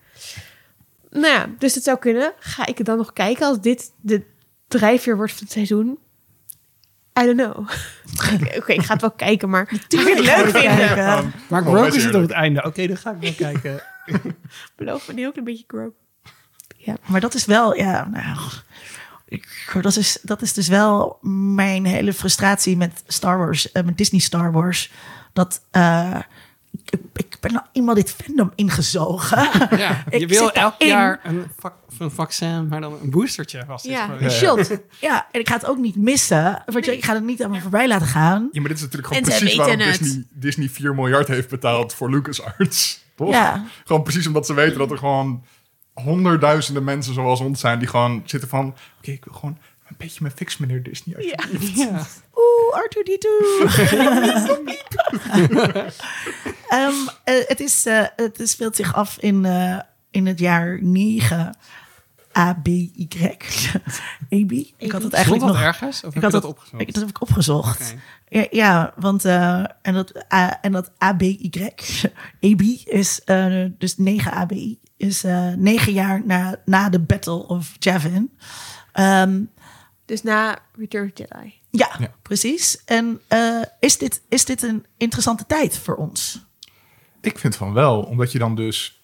Nou 1.09 1.33
ja, 1.33 1.45
dus 1.57 1.75
het 1.75 1.83
zou 1.83 1.97
kunnen. 1.97 2.33
Ga 2.39 2.65
ik 2.65 2.77
het 2.77 2.87
dan 2.87 2.97
nog 2.97 3.13
kijken 3.13 3.45
als 3.47 3.61
dit 3.61 3.91
de 4.01 4.23
drijfveer 4.67 5.15
wordt 5.15 5.31
van 5.31 5.41
het 5.43 5.51
seizoen? 5.51 5.97
I 7.21 7.25
don't 7.25 7.37
know. 7.37 7.57
Oké, 8.57 8.73
ik 8.73 8.81
ga 8.81 8.93
het 8.93 9.01
wel 9.01 9.11
kijken, 9.11 9.49
maar 9.49 9.71
ik 9.73 9.81
het 9.89 10.19
leuk 10.19 10.35
vinden? 10.35 10.61
Kijken. 10.61 11.33
Maar 11.47 11.61
Oh, 11.67 11.73
Grogu 11.73 11.99
zit 11.99 12.15
op 12.15 12.21
het 12.21 12.31
einde. 12.31 12.63
Oké, 12.63 12.87
dan 12.87 12.97
ga 12.97 13.11
ik 13.11 13.17
wel 13.21 13.51
kijken. 13.51 13.81
Beloof 14.75 15.07
me 15.07 15.13
nu 15.13 15.27
ook 15.27 15.35
een 15.35 15.43
beetje 15.43 15.63
grow. 15.67 15.91
Ja. 16.77 16.97
Maar 17.05 17.19
dat 17.19 17.33
is 17.33 17.45
wel, 17.45 17.75
ja, 17.75 18.07
nou, 18.11 18.37
ik, 19.25 19.77
dat, 19.81 19.95
is, 19.95 20.19
dat 20.21 20.41
is 20.41 20.53
dus 20.53 20.67
wel 20.67 21.17
mijn 21.53 21.85
hele 21.85 22.13
frustratie 22.13 22.77
met 22.77 23.03
Star 23.07 23.37
Wars, 23.37 23.71
eh, 23.71 23.83
met 23.83 23.97
Disney 23.97 24.19
Star 24.19 24.51
Wars. 24.51 24.91
Dat 25.33 25.61
eh, 25.71 26.19
ik, 26.71 26.99
ik 27.13 27.37
ben 27.39 27.53
nou 27.53 27.65
eenmaal 27.71 27.95
dit 27.95 28.11
fandom 28.11 28.51
ingezogen. 28.55 29.49
Ja, 29.77 30.03
Ik 30.09 30.19
je 30.19 30.27
wil 30.27 30.45
zit 30.45 30.55
elk 30.55 30.81
jaar 30.81 31.19
een, 31.23 31.45
vac 31.57 31.73
een 31.97 32.11
vaccin, 32.11 32.67
maar 32.67 32.81
dan 32.81 32.97
een 33.01 33.09
boostertje 33.09 33.65
was 33.67 33.83
dit 33.83 33.91
Ja, 33.91 34.09
een 34.19 34.31
shot. 34.31 34.77
ja, 34.99 35.27
en 35.31 35.39
ik 35.39 35.47
ga 35.47 35.55
het 35.55 35.65
ook 35.65 35.77
niet 35.77 35.95
missen. 35.95 36.63
Want 36.65 36.87
ik 36.87 37.05
ga 37.05 37.13
het 37.13 37.23
niet 37.23 37.43
aan 37.43 37.51
me 37.51 37.61
voorbij 37.61 37.87
laten 37.87 38.07
gaan. 38.07 38.49
Ja, 38.51 38.59
maar 38.59 38.69
dit 38.69 38.77
is 38.77 38.83
natuurlijk 38.83 39.13
gewoon 39.13 39.23
En 39.23 39.29
precies 39.37 39.57
waarom. 39.57 39.77
Disney, 39.77 40.25
Disney 40.29 40.69
4 40.69 40.95
miljard 40.95 41.27
heeft 41.27 41.49
betaald 41.49 41.93
voor 41.93 42.09
LucasArts. 42.09 43.03
Toch? 43.25 43.33
Ja. 43.33 43.65
Gewoon 43.85 44.03
precies 44.03 44.27
omdat 44.27 44.45
ze 44.45 44.53
weten 44.53 44.77
dat 44.77 44.91
er 44.91 44.97
gewoon 44.97 45.43
honderdduizenden 45.93 46.83
mensen 46.83 47.13
zoals 47.13 47.39
ons 47.39 47.59
zijn... 47.59 47.79
die 47.79 47.87
gewoon 47.87 48.21
zitten 48.25 48.49
van... 48.49 48.75
Oké, 48.97 49.11
ik 49.11 49.25
wil 49.25 49.33
gewoon 49.33 49.57
een 49.87 49.95
beetje 49.97 50.19
mijn 50.21 50.33
fix, 50.35 50.57
meneer 50.57 50.83
Disney. 50.83 51.15
alsjeblieft. 51.15 51.77
Ja. 51.77 52.05
Oeh, 52.35 52.83
R2D2. 52.83 53.27
Ehm, 56.69 56.93
eh, 57.23 57.35
het, 57.47 57.59
is, 57.59 57.85
eh, 57.85 58.03
het 58.15 58.39
is- 58.39 58.51
speelt 58.51 58.75
zich 58.75 58.93
af 58.95 59.17
in, 59.19 59.45
eh, 59.45 59.79
in 60.11 60.25
het 60.27 60.39
jaar 60.39 60.77
9 60.81 61.57
ABY. 62.33 62.91
AB? 64.29 64.51
Ik 64.77 64.91
had 64.91 65.01
het 65.01 65.01
Stond 65.01 65.13
eigenlijk 65.13 65.43
dat 65.43 65.53
nog... 65.53 65.61
ergens? 65.61 66.03
Of 66.03 66.15
Ik 66.15 66.21
heb 66.21 66.23
had 66.23 66.31
je 66.31 66.39
dat, 66.39 66.49
opgezocht? 66.49 66.81
ik, 66.81 66.87
dat 66.93 67.01
heb 67.03 67.09
ik 67.09 67.21
opgezocht. 67.21 67.95
Ja, 68.29 68.47
ja, 68.49 68.93
want 68.97 69.25
eh, 69.25 69.63
en, 69.81 69.93
dat, 69.93 70.33
A- 70.33 70.57
en 70.61 70.71
dat 70.71 70.91
ABY, 70.97 71.49
AB 72.41 72.61
is 73.01 73.23
eh, 73.23 73.65
dus 73.77 73.97
9 73.97 74.31
ABI, 74.31 74.79
is 74.97 75.23
eh, 75.23 75.47
negen 75.53 75.93
jaar 75.93 76.21
na, 76.25 76.55
na 76.65 76.89
de 76.89 76.99
Battle 76.99 77.47
of 77.47 77.75
Javin. 77.79 78.37
Ehm, 78.93 79.41
Dus 80.05 80.23
na 80.23 80.59
Return 80.77 81.05
of 81.05 81.17
Jedi. 81.17 81.53
ja, 81.69 81.89
Ja. 81.99 82.11
precies. 82.21 82.83
En 82.85 83.21
eh, 83.27 83.61
is, 83.79 83.97
dit, 83.97 84.21
is 84.29 84.45
dit 84.45 84.61
een 84.63 84.85
interessante 84.97 85.45
tijd 85.45 85.77
voor 85.77 85.95
ons? 85.95 86.45
Ik 87.21 87.39
vind 87.39 87.55
van 87.55 87.73
wel, 87.73 88.01
omdat 88.01 88.31
je 88.31 88.39
dan 88.39 88.55
dus 88.55 89.00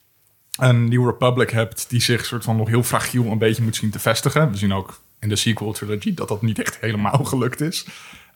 een 0.57 0.89
New 0.89 1.05
Republic 1.05 1.49
hebt 1.49 1.85
die 1.89 2.01
zich 2.01 2.25
soort 2.25 2.43
van 2.43 2.55
nog 2.57 2.67
heel 2.67 2.83
fragiel 2.83 3.25
een 3.25 3.37
beetje 3.37 3.63
moet 3.63 3.75
zien 3.75 3.89
te 3.89 3.99
vestigen. 3.99 4.51
We 4.51 4.57
zien 4.57 4.73
ook 4.73 4.99
in 5.19 5.29
de 5.29 5.35
sequel 5.35 5.71
trilogy 5.71 6.13
dat 6.13 6.27
dat 6.27 6.41
niet 6.41 6.59
echt 6.59 6.77
helemaal 6.81 7.23
gelukt 7.33 7.61
is. 7.61 7.85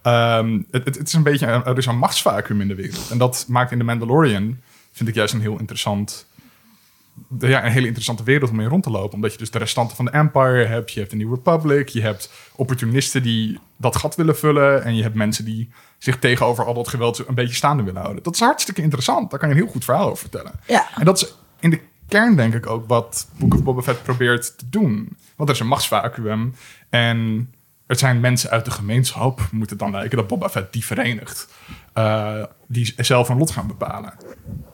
Ehm, 0.01 0.61
het, 0.71 0.85
het, 0.85 1.07
is 1.07 1.13
een 1.13 1.23
beetje, 1.23 1.47
een- 1.47 1.63
er 1.65 1.77
is 1.77 1.85
een 1.85 1.97
machtsvacuum 1.97 2.61
in 2.61 2.67
de 2.67 2.75
wereld. 2.75 3.09
En 3.11 3.17
dat 3.17 3.45
maakt 3.47 3.71
in 3.71 3.77
The 3.77 3.83
Mandalorian, 3.83 4.59
vind 4.91 5.09
ik 5.09 5.15
juist 5.15 5.33
een 5.33 5.41
heel 5.41 5.59
interessant, 5.59 6.25
ja, 7.39 7.65
een 7.65 7.71
hele 7.71 7.85
interessante 7.85 8.23
wereld 8.23 8.51
om 8.51 8.59
in 8.59 8.67
rond 8.67 8.83
te 8.83 8.89
lopen. 8.89 9.13
Omdat 9.13 9.31
je 9.31 9.37
dus 9.37 9.51
de 9.51 9.57
restanten 9.57 9.95
van 9.95 10.05
de 10.05 10.11
Empire 10.11 10.65
hebt, 10.65 10.91
je 10.91 10.99
hebt 10.99 11.11
de 11.11 11.17
New 11.17 11.33
Republic, 11.33 11.87
je 11.89 12.01
hebt 12.01 12.31
opportunisten 12.55 13.23
die 13.23 13.59
dat 13.77 13.95
gat 13.95 14.15
willen 14.15 14.37
vullen. 14.37 14.83
En 14.83 14.95
je 14.95 15.03
hebt 15.03 15.15
mensen 15.15 15.45
die 15.45 15.69
zich 15.97 16.19
tegenover 16.19 16.65
al 16.65 16.73
dat 16.73 16.87
geweld 16.87 17.27
een 17.27 17.35
beetje 17.35 17.55
staande 17.55 17.83
willen 17.83 18.01
houden. 18.01 18.23
Dat 18.23 18.33
is 18.33 18.39
hartstikke 18.39 18.81
interessant. 18.81 19.29
Daar 19.29 19.39
kan 19.39 19.49
je 19.49 19.55
een 19.55 19.61
heel 19.61 19.71
goed 19.71 19.83
verhaal 19.83 20.05
over 20.05 20.17
vertellen. 20.17 20.51
Ja. 20.67 20.87
En 20.95 21.05
dat 21.05 21.21
is 21.21 21.35
in 21.59 21.69
de 21.69 21.79
kern 22.11 22.35
denk 22.35 22.53
ik 22.53 22.67
ook 22.67 22.87
wat 22.87 23.27
Book 23.37 23.53
of 23.53 23.63
Boba 23.63 23.81
Fett 23.81 24.03
probeert 24.03 24.57
te 24.57 24.69
doen. 24.69 25.17
Want 25.35 25.49
er 25.49 25.55
is 25.55 25.61
een 25.61 25.67
machtsvacuum 25.67 26.55
en 26.89 27.49
het 27.87 27.99
zijn 27.99 28.19
mensen 28.19 28.49
uit 28.49 28.65
de 28.65 28.71
gemeenschap, 28.71 29.47
moet 29.51 29.69
het 29.69 29.79
dan 29.79 29.91
lijken, 29.91 30.17
dat 30.17 30.27
Boba 30.27 30.49
Fett 30.49 30.73
die 30.73 30.85
verenigt. 30.85 31.47
Eh, 31.93 32.43
die 32.67 32.93
zelf 32.97 33.29
een 33.29 33.37
lot 33.37 33.51
gaan 33.51 33.67
bepalen. 33.67 34.13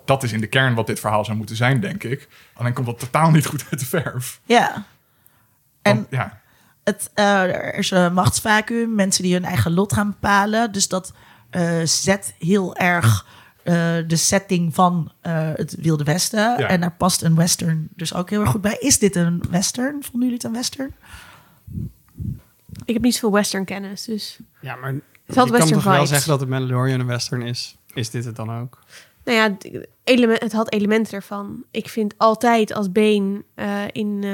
Dat 0.06 0.24
is 0.24 0.32
in 0.32 0.40
de 0.40 0.48
kern 0.48 0.76
wat 0.76 0.88
dit 0.88 1.00
verhaal 1.00 1.26
zou 1.26 1.38
moeten 1.38 1.56
zijn, 1.56 1.80
denk 1.80 2.04
ik. 2.04 2.28
Alleen 2.54 2.74
komt 2.74 2.86
dat 2.86 3.00
totaal 3.00 3.32
niet 3.32 3.46
goed 3.46 3.66
uit 3.72 3.80
de 3.80 3.86
verf. 3.86 4.40
Ja. 4.46 4.86
En 5.82 5.96
Want, 5.96 6.08
ja, 6.10 6.42
het, 6.84 7.12
eh, 7.14 7.42
er 7.42 7.76
is 7.76 7.92
een 7.92 8.14
machtsvacuum, 8.14 8.96
mensen 8.96 9.24
die 9.24 9.34
hun 9.34 9.46
eigen 9.46 9.74
lot 9.74 9.94
gaan 9.94 10.10
bepalen. 10.10 10.72
Dus 10.72 10.88
dat 10.88 11.14
eh, 11.50 11.82
zet 11.84 12.36
heel 12.40 12.76
erg 12.76 13.26
eh, 13.68 13.98
de 14.08 14.16
setting 14.16 14.74
van 14.76 15.12
eh, 15.22 15.50
het 15.54 15.76
Wilde 15.80 16.04
Westen. 16.04 16.40
Ja. 16.40 16.68
En 16.68 16.82
daar 16.82 16.92
past 16.98 17.22
een 17.22 17.36
western 17.36 17.88
dus 17.96 18.14
ook 18.14 18.30
heel 18.30 18.42
erg 18.42 18.50
goed 18.50 18.62
bij. 18.62 18.78
Is 18.80 19.00
dit 19.00 19.16
een 19.16 19.44
western? 19.50 20.04
Vonden 20.04 20.20
jullie 20.22 20.34
het 20.34 20.44
een 20.44 20.54
western? 20.54 20.94
Ik 22.86 22.94
heb 22.94 23.04
niet 23.04 23.14
zoveel 23.14 23.32
western 23.32 23.66
kennis, 23.66 24.04
dus... 24.06 24.40
Ja, 24.62 24.76
maar 24.76 24.94
had 25.26 25.36
kan 25.36 25.50
western 25.52 25.74
toch 25.74 25.84
wel 25.84 25.94
vibes. 25.94 26.10
zeggen 26.10 26.30
dat 26.30 26.40
het 26.40 26.50
Mandalorian 26.50 27.00
een 27.00 27.06
western 27.06 27.42
is? 27.42 27.78
Is 27.94 28.10
dit 28.10 28.26
het 28.26 28.36
dan 28.36 28.52
ook? 28.60 28.80
Nou 29.24 29.38
ja, 29.38 29.44
het 29.44 29.88
element, 30.04 30.42
het 30.42 30.52
had 30.54 30.72
elementen 30.72 31.14
ervan. 31.14 31.64
Ik 31.72 31.90
vind 31.90 32.14
altijd 32.18 32.74
als 32.74 32.92
Bane 32.92 33.44
eh, 33.56 33.82
in... 33.92 34.20
eh, 34.24 34.30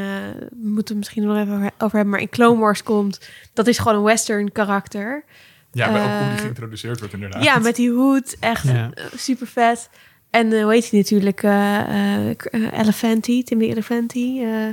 we 0.49 0.67
moeten 0.69 0.85
het 0.87 0.97
misschien 0.97 1.23
nog 1.23 1.37
even 1.37 1.53
over- 1.53 1.71
over 1.77 1.95
hebben, 1.95 2.09
maar 2.09 2.19
in 2.21 2.29
Clone 2.29 2.59
Wars 2.59 2.83
komt... 2.83 3.29
Dat 3.53 3.67
is 3.67 3.77
gewoon 3.77 3.97
een 3.97 4.03
western 4.03 4.51
karakter. 4.51 5.23
Ja 5.73 5.91
maar 5.91 6.01
ook 6.03 6.09
hoe 6.19 6.27
die 6.27 6.35
Eh, 6.35 6.41
geïntroduceerd 6.41 6.99
wordt 6.99 7.13
inderdaad. 7.13 7.43
Ja, 7.43 7.59
met 7.59 7.75
die 7.75 7.91
hoed. 7.91 8.35
Echt 8.39 8.63
Ja. 8.67 8.91
super 9.15 9.47
vet. 9.47 9.89
En 10.29 10.53
eh, 10.53 10.63
hoe 10.63 10.73
heet 10.73 10.89
hij 10.89 10.99
natuurlijk? 10.99 11.43
eh 11.43 11.79
eh, 11.79 12.29
eh, 12.29 12.79
Elefanti, 12.79 13.43
Tim 13.43 13.59
de 13.59 13.67
Elefanti. 13.67 14.43
eh 14.43 14.67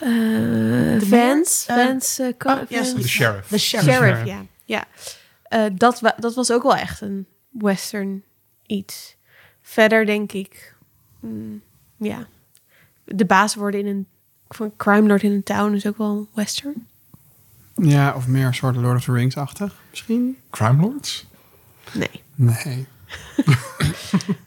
eh, 0.00 1.00
Vance. 1.02 1.72
Eh, 1.72 1.76
Vance. 1.86 2.22
eh, 2.24 2.32
Co- 2.38 2.50
oh. 2.52 2.68
De 2.68 3.08
sheriff. 3.08 3.48
De 3.48 3.58
sheriff. 3.58 4.24
Ja. 4.24 4.44
ja. 4.64 4.84
Eh, 5.42 5.64
dat, 5.74 6.00
wa- 6.00 6.16
dat 6.18 6.34
was 6.34 6.50
ook 6.52 6.62
wel 6.62 6.74
echt 6.76 7.00
een 7.00 7.26
western 7.50 8.22
iets. 8.66 9.16
Verder 9.62 10.06
denk 10.06 10.32
ik, 10.32 10.74
mm, 11.20 11.62
ja, 11.96 12.26
de 13.04 13.24
baas 13.24 13.54
worden 13.54 13.80
in 13.80 13.86
een 13.86 14.06
van 14.48 14.72
crime 14.76 15.08
lord 15.08 15.22
in 15.22 15.32
een 15.32 15.42
town 15.42 15.72
is 15.74 15.86
ook 15.86 15.96
wel 15.98 16.28
western. 16.34 16.86
Ja, 17.74 18.14
of 18.14 18.26
meer 18.26 18.46
een 18.46 18.54
soort 18.54 18.76
Lord 18.76 18.96
of 18.96 19.04
the 19.04 19.12
Rings-achtig 19.12 19.72
misschien? 19.90 20.38
Crime 20.50 20.82
Lords? 20.82 21.26
Nee. 21.92 22.22
Nee. 22.34 22.86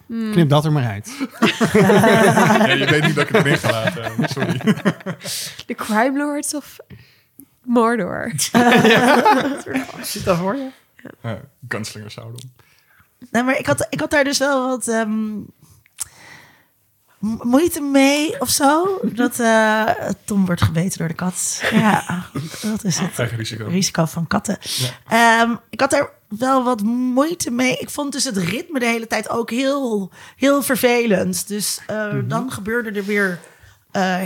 Knip 0.07 0.49
dat 0.49 0.65
er 0.65 0.71
maar 0.71 0.85
uit. 0.85 1.17
ja, 1.73 2.73
je 2.73 2.85
weet 2.89 3.03
niet 3.03 3.15
dat 3.15 3.29
ik 3.29 3.35
het 3.35 3.45
erin 3.45 3.57
ga 3.57 3.71
laten. 3.71 4.29
Sorry. 4.29 4.57
De 5.65 5.75
crime 5.75 6.17
lords 6.17 6.55
of 6.55 6.77
Mordor. 7.63 8.31
Zit 10.01 10.23
dat 10.23 10.37
voor 10.37 10.55
je? 10.55 10.69
Uh, 11.25 11.31
Gunslinger 11.67 12.11
Sauron. 12.11 12.51
Nee, 13.31 13.43
maar 13.43 13.57
ik 13.59 13.65
had, 13.65 13.87
ik 13.89 13.99
had 13.99 14.09
daar 14.11 14.23
dus 14.23 14.37
wel 14.37 14.67
wat... 14.67 14.87
ehm, 14.87 15.33
moeite 17.43 17.81
mee 17.81 18.41
of 18.41 18.49
zo. 18.49 18.99
Dat 19.03 19.39
eh, 19.39 19.83
Tom 20.25 20.45
wordt 20.45 20.61
gebeten 20.61 20.97
door 20.97 21.07
de 21.07 21.13
kat. 21.13 21.63
Ja, 21.71 22.25
dat 22.61 22.83
is 22.83 22.97
het 22.99 23.19
Eigen 23.19 23.37
risico. 23.37 23.65
risico 23.67 24.05
van 24.05 24.27
katten. 24.27 24.57
Ehm, 25.07 25.55
ik 25.69 25.79
had 25.79 25.93
er 25.93 26.09
wel 26.27 26.63
wat 26.63 26.81
moeite 26.83 27.51
mee. 27.51 27.77
Ik 27.77 27.89
vond 27.89 28.11
dus 28.11 28.23
het 28.23 28.37
ritme 28.37 28.79
de 28.79 28.85
hele 28.85 29.07
tijd 29.07 29.29
ook 29.29 29.49
heel, 29.49 30.11
heel 30.35 30.61
vervelend. 30.63 31.47
Dus 31.47 31.79
eh, 31.87 32.13
dan 32.25 32.51
gebeurde 32.51 32.91
er 32.91 33.05
weer 33.05 33.39
eh, 33.95 34.17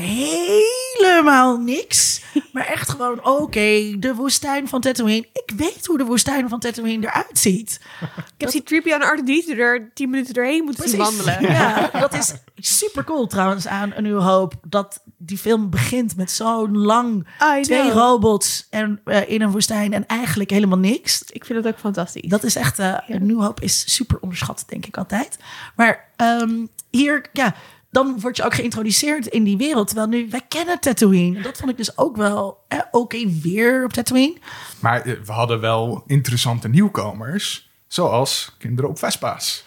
helemaal 0.97 1.57
niks. 1.57 2.21
Maar 2.53 2.65
echt 2.65 2.89
gewoon, 2.89 3.25
oké, 3.25 3.95
de 3.99 4.13
woestijn 4.15 4.67
van 4.67 4.81
Tatooine. 4.81 5.27
Ik 5.33 5.51
weet 5.55 5.85
hoe 5.85 5.97
de 5.97 6.03
woestijn 6.03 6.49
van 6.49 6.59
Tatooine 6.59 7.07
eruit 7.07 7.39
ziet. 7.39 7.79
Ik 8.37 8.45
heb 8.45 8.51
die 8.51 8.63
Trippy 8.63 8.93
aan 8.93 9.19
R2D 9.19 9.57
er 9.57 9.91
tien 9.93 10.09
minuten 10.09 10.33
doorheen 10.33 10.63
moeten 10.63 10.89
zien 10.89 10.97
wandelen. 10.97 11.41
Ja, 11.41 11.89
dat 11.99 12.13
is 12.13 12.33
super 12.55 13.03
cool 13.03 13.27
trouwens 13.27 13.67
aan 13.67 13.91
Een 13.95 14.03
Nieuwe 14.03 14.21
Hoop. 14.21 14.53
Dat 14.67 15.03
die 15.17 15.37
film 15.37 15.69
begint 15.69 16.15
met 16.15 16.31
zo'n 16.31 16.77
lang 16.77 17.27
I 17.57 17.61
twee 17.61 17.81
know. 17.81 17.97
robots 17.97 18.67
en, 18.69 19.01
eh, 19.05 19.29
in 19.29 19.41
een 19.41 19.51
woestijn 19.51 19.93
en 19.93 20.07
eigenlijk 20.07 20.49
helemaal 20.49 20.77
niks. 20.77 21.23
Ik 21.27 21.45
vind 21.45 21.63
dat 21.63 21.73
ook 21.73 21.79
fantastisch. 21.79 22.29
Dat 22.29 22.43
is 22.43 22.55
echt, 22.55 22.77
Een 22.77 23.25
Nieuwe 23.25 23.43
Hoop 23.43 23.61
is 23.61 23.93
super 23.93 24.19
onderschat, 24.19 24.63
denk 24.67 24.85
ik 24.85 24.97
altijd. 24.97 25.37
Maar 25.75 26.09
ehm, 26.15 26.65
hier, 26.89 27.25
ja, 27.33 27.55
dan 27.91 28.19
word 28.19 28.37
je 28.37 28.43
ook 28.43 28.53
geïntroduceerd 28.53 29.27
in 29.27 29.43
die 29.43 29.57
wereld. 29.57 29.87
Terwijl 29.87 30.07
nu, 30.07 30.27
wij 30.29 30.41
kennen 30.47 30.79
Tatooine. 30.79 31.37
En 31.37 31.43
dat 31.43 31.57
vond 31.57 31.71
ik 31.71 31.77
dus 31.77 31.97
ook 31.97 32.15
wel 32.17 32.63
eh, 32.67 32.79
oké 32.91 33.29
weer 33.41 33.83
op 33.83 33.93
Tatooine. 33.93 34.37
Maar 34.79 35.01
eh, 35.01 35.13
we 35.25 35.31
hadden 35.31 35.59
wel 35.59 36.03
interessante 36.07 36.67
nieuwkomers. 36.67 37.69
Zoals 37.87 38.55
kinderen 38.57 38.89
op 38.89 38.99
Vespa's. 38.99 39.65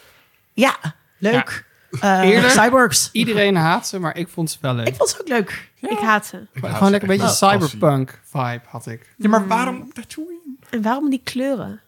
Ja, 0.52 0.76
leuk. 1.18 1.64
Eh, 2.00 2.20
Eerlijk? 2.20 2.52
cyborgs. 2.52 3.08
Iedereen 3.12 3.56
haat 3.56 3.86
ze, 3.88 3.98
maar 3.98 4.16
ik 4.16 4.28
vond 4.28 4.50
ze 4.50 4.58
wel 4.60 4.74
leuk. 4.74 4.88
Ik 4.88 4.94
vond 4.94 5.10
ze 5.10 5.20
ook 5.20 5.28
leuk. 5.28 5.70
Ik 5.80 5.98
haat 5.98 6.26
ze. 6.26 6.46
Ik 6.52 6.62
haat 6.62 6.74
Gewoon 6.74 6.90
lekker 6.90 7.10
een 7.10 7.16
beetje 7.18 7.46
wel. 7.46 7.50
cyberpunk 7.50 8.20
vibe 8.24 8.60
had 8.66 8.86
ik. 8.86 9.14
Ja, 9.16 9.28
maar 9.28 9.46
waarom 9.46 9.80
op 9.80 9.94
Tatooine? 9.94 10.40
En 10.70 10.82
waarom 10.82 11.10
die 11.10 11.20
kleuren? 11.24 11.80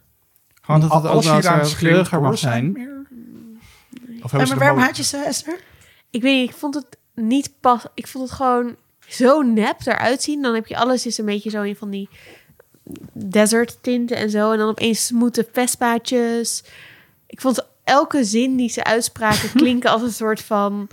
Gewoon 0.63 0.83
Omdat 0.83 1.03
het 1.03 1.07
ook 1.11 1.25
alles 1.25 1.43
hier 1.43 1.49
aan 1.53 1.75
kleuriger 1.77 2.21
mag 2.21 2.39
zijn. 2.39 2.73
meer? 2.73 3.07
Of 4.23 4.33
maar 4.33 4.59
waarom 4.59 4.79
had 4.79 4.97
je 4.97 5.03
ze, 5.03 5.17
Esther? 5.17 5.59
Ik 6.15 6.23
weet 6.23 6.41
niet, 6.41 6.51
ik 6.51 6.57
vond 6.57 6.75
het 6.75 6.97
niet 7.15 7.51
pas. 7.61 7.85
Ik 7.95 8.07
vond 8.07 8.29
het 8.29 8.37
gewoon 8.37 8.77
zo 9.09 9.43
nep 9.43 9.77
eruit 9.85 10.23
zien. 10.23 10.43
Dan 10.43 10.55
heb 10.55 10.67
je 10.67 10.77
alles 10.77 11.07
is 11.07 11.19
een 11.19 11.25
beetje 11.25 11.51
zo 11.51 11.63
in 11.63 11.77
van 11.77 11.91
die 11.91 12.09
desert 13.13 13.79
tinten 13.83 14.17
en 14.17 14.31
zo. 14.31 14.53
En 14.53 14.59
dan 14.59 14.69
opeens 14.69 15.07
smoete 15.07 15.49
vespaatjes. 15.53 16.65
Ik 17.27 17.41
vond 17.41 17.67
elke 17.85 18.25
zin 18.25 18.57
die 18.57 18.69
ze 18.69 18.85
uitspraken 18.85 19.53
klinken 19.61 19.91
als 19.91 20.03
een 20.03 20.13
soort 20.13 20.41
van 20.41 20.89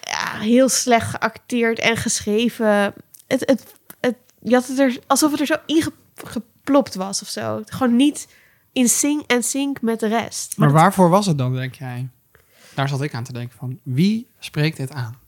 ja, 0.00 0.38
heel 0.38 0.68
slecht 0.68 1.10
geacteerd 1.10 1.78
en 1.78 1.96
geschreven. 1.96 2.94
Het, 3.26 3.40
het, 3.46 3.74
het, 4.00 4.16
je 4.42 4.54
had 4.54 4.66
het 4.66 4.78
er 4.78 4.98
alsof 5.06 5.30
het 5.30 5.40
er 5.40 5.46
zo 5.46 5.56
ingeplopt 5.66 6.94
was 6.94 7.22
of 7.22 7.28
zo. 7.28 7.62
Gewoon 7.66 7.96
niet 7.96 8.28
in 8.72 8.88
sync 8.88 9.22
en 9.26 9.42
sync 9.42 9.80
met 9.80 10.00
de 10.00 10.06
rest. 10.06 10.56
Maar 10.56 10.72
waarvoor 10.72 11.08
was 11.08 11.26
het 11.26 11.38
dan, 11.38 11.54
denk 11.54 11.74
jij? 11.74 12.08
Daar 12.80 12.88
zat 12.88 13.02
ik 13.02 13.14
aan 13.14 13.24
te 13.24 13.32
denken 13.32 13.58
van, 13.58 13.78
wie 13.82 14.26
spreekt 14.38 14.76
dit 14.76 14.92
aan? 14.92 15.18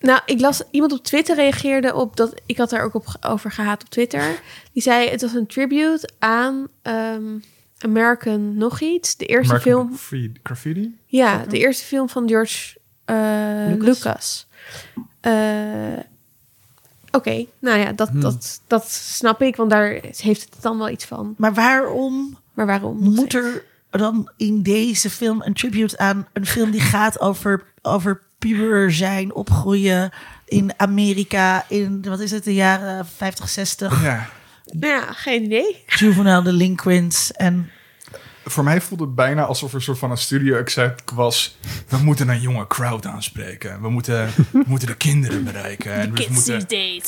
Nou, 0.00 0.20
ik 0.26 0.40
las 0.40 0.62
iemand 0.70 0.92
op 0.92 1.04
Twitter 1.04 1.36
reageerde 1.36 1.94
op 1.94 2.16
dat 2.16 2.34
ik 2.46 2.56
had 2.56 2.70
daar 2.70 2.82
ook 2.82 2.94
op 2.94 3.06
over 3.20 3.50
gehaat 3.50 3.82
op 3.82 3.88
Twitter. 3.88 4.40
Die 4.72 4.82
zei 4.82 5.08
het 5.08 5.20
was 5.20 5.34
een 5.34 5.46
tribute 5.46 6.10
aan 6.18 6.68
ehm, 6.82 7.38
American 7.78 8.56
nog 8.56 8.80
iets, 8.80 9.16
de 9.16 9.26
eerste 9.26 9.54
American 9.54 9.96
film. 9.96 10.36
Graffiti-? 10.42 10.98
Ja, 11.06 11.44
de 11.44 11.58
eerste 11.58 11.84
film 11.84 12.08
van 12.08 12.28
George 12.28 12.78
eh, 13.04 13.16
Lucas? 13.66 13.86
Lucas. 13.86 14.46
Eh, 15.20 16.04
Oké, 17.10 17.46
nou 17.58 17.78
ja, 17.78 17.92
dat, 17.92 18.10
dat, 18.12 18.60
dat 18.66 18.90
snap 18.90 19.42
ik, 19.42 19.56
want 19.56 19.70
daar 19.70 20.00
heeft 20.16 20.42
het 20.54 20.62
dan 20.62 20.78
wel 20.78 20.88
iets 20.88 21.04
van. 21.04 21.34
Maar 21.36 21.54
waarom 21.54 22.38
Maar 22.52 22.66
waarom? 22.66 22.98
moet 22.98 23.34
er 23.34 23.64
dan 23.90 24.30
in 24.36 24.62
deze 24.62 25.10
film 25.10 25.42
een 25.42 25.54
tribute 25.54 25.98
aan 25.98 26.26
een 26.32 26.46
film 26.46 26.70
die 26.70 26.80
gaat 26.80 27.20
over, 27.20 27.62
over 27.82 28.22
puber 28.38 28.92
zijn, 28.92 29.34
opgroeien 29.34 30.10
in 30.44 30.72
Amerika 30.76 31.64
in, 31.68 32.04
wat 32.08 32.20
is 32.20 32.30
het, 32.30 32.44
de 32.44 32.54
jaren 32.54 33.06
50, 33.06 33.48
60, 33.48 34.02
Ja. 34.02 34.28
Nou 34.72 34.92
ja, 34.92 35.12
geen 35.12 35.44
idee. 35.44 35.84
juvenile 35.86 36.42
delinquents 36.42 37.32
en 37.32 37.70
Voor 38.50 38.64
mij 38.64 38.80
voelde 38.80 39.04
het 39.04 39.14
bijna 39.14 39.42
alsof 39.44 39.68
er 39.70 39.74
een 39.76 39.82
soort 39.82 39.98
van 39.98 40.10
een 40.10 40.16
studio 40.18 40.56
exec 40.56 41.10
was. 41.14 41.58
We 41.88 41.96
moeten 41.96 42.28
een 42.28 42.40
jonge 42.40 42.66
crowd 42.66 43.06
aanspreken. 43.06 43.80
We 43.82 43.88
moeten, 43.90 44.30
we 44.50 44.62
moeten 44.66 44.88
de 44.88 44.96
kinderen 44.96 45.44
bereiken. 45.44 45.92
En 45.92 46.14
we 46.14 46.26
moeten, 46.30 46.64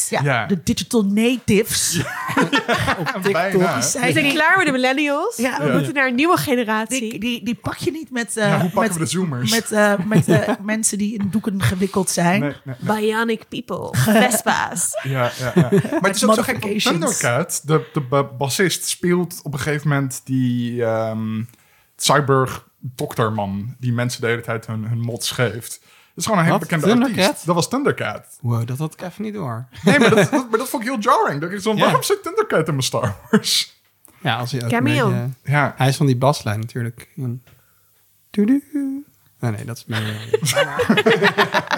ja, 0.09 0.21
Ja. 0.23 0.47
de 0.47 0.61
digital 0.65 1.05
natives. 1.05 2.03
bijna. 3.33 3.51
Die 3.81 4.01
We 4.01 4.13
zijn 4.13 4.33
klaar 4.33 4.55
met 4.57 4.67
de 4.67 4.73
millennials. 4.73 5.37
Ja. 5.37 5.59
we 5.59 5.67
Ja. 5.67 5.73
moeten 5.73 5.95
naar 5.95 6.07
een 6.07 6.15
nieuwe 6.15 6.37
generatie. 6.37 7.01
die, 7.11 7.21
die, 7.21 7.45
die 7.45 7.55
pak 7.55 7.77
je 7.77 7.91
niet 7.91 8.11
met, 8.11 8.37
eh, 8.37 8.45
Ja, 8.49 8.61
hoe 8.61 8.71
pakken 8.71 8.81
met, 8.81 8.93
we 8.93 8.99
de 8.99 9.07
zoomers? 9.07 9.51
met, 9.51 9.71
eh, 9.73 9.93
met 10.07 10.29
eh, 10.29 10.49
mensen 10.63 10.99
die 10.99 11.15
in 11.19 11.29
doeken 11.31 11.63
gewikkeld 11.63 12.11
zijn. 12.11 12.41
Nee, 12.41 12.53
nee, 12.65 12.75
nee. 12.81 12.97
Bionic 13.01 13.49
people. 13.49 13.99
Vespa's. 14.21 14.91
Ja, 15.03 15.31
ja, 15.39 15.53
ja. 15.55 15.69
Maar 15.73 16.01
het 16.11 16.17
is 16.17 16.25
ook 16.27 16.35
zo 16.35 16.43
gek. 16.43 16.79
Thundercat, 16.81 17.61
de, 17.65 17.89
de 17.93 18.01
ba- 18.01 18.25
bassist, 18.39 18.85
speelt 18.89 19.41
op 19.43 19.53
een 19.53 19.59
gegeven 19.59 19.89
moment 19.89 20.21
die 20.25 20.85
ehm, 20.85 21.30
cyborg 21.97 22.69
dokterman. 22.79 23.77
Die 23.79 23.93
mensen 23.93 24.21
de 24.21 24.27
hele 24.27 24.41
tijd 24.43 24.67
hun, 24.67 24.85
hun 24.85 25.01
mods 25.01 25.31
geeft. 25.31 25.81
Dat 25.81 25.89
is 26.15 26.25
gewoon 26.25 26.39
een 26.39 26.45
hele 26.45 26.59
Wat? 26.59 26.69
bekende 26.69 26.87
Thundercat? 26.87 27.25
artiest. 27.27 27.47
Dat 27.47 27.55
was 27.55 27.69
Thundercat. 27.69 28.39
Wow, 28.41 28.67
dat 28.67 28.79
had 28.79 28.93
ik 28.93 29.03
even 29.03 29.23
niet 29.25 29.35
door. 29.35 29.67
Nee, 29.83 29.99
maar 29.99 30.11
dat, 30.15 30.19
dat, 30.31 30.51
maar 30.51 30.59
dat 30.59 30.69
vond 30.69 30.83
ik 30.83 30.89
heel 30.89 30.99
jarring. 30.99 31.41
Dat 31.41 31.51
ik 31.53 31.61
zo, 31.61 31.75
Ja. 31.75 31.81
waarom 31.81 32.03
zit 32.03 32.23
Thundercat 32.23 32.67
in 32.67 32.73
mijn 32.75 32.83
Star 32.87 33.17
Wars? 33.31 33.79
Ja, 34.23 34.37
als 34.39 34.53
hij 34.53 34.63
ook 34.65 34.69
Cameo. 34.71 35.11
een 35.11 35.35
beetje- 35.43 35.53
Ja, 35.57 35.75
Hij 35.77 35.89
is 35.89 35.97
van 35.97 36.07
die 36.07 36.17
baslijn 36.17 36.61
natuurlijk. 36.61 37.09
Een- 37.17 37.43
Doedoe. 38.31 38.63
Nee, 39.41 39.51
nee, 39.51 39.65
dat 39.65 39.77
is 39.77 39.85
meer... 39.87 40.41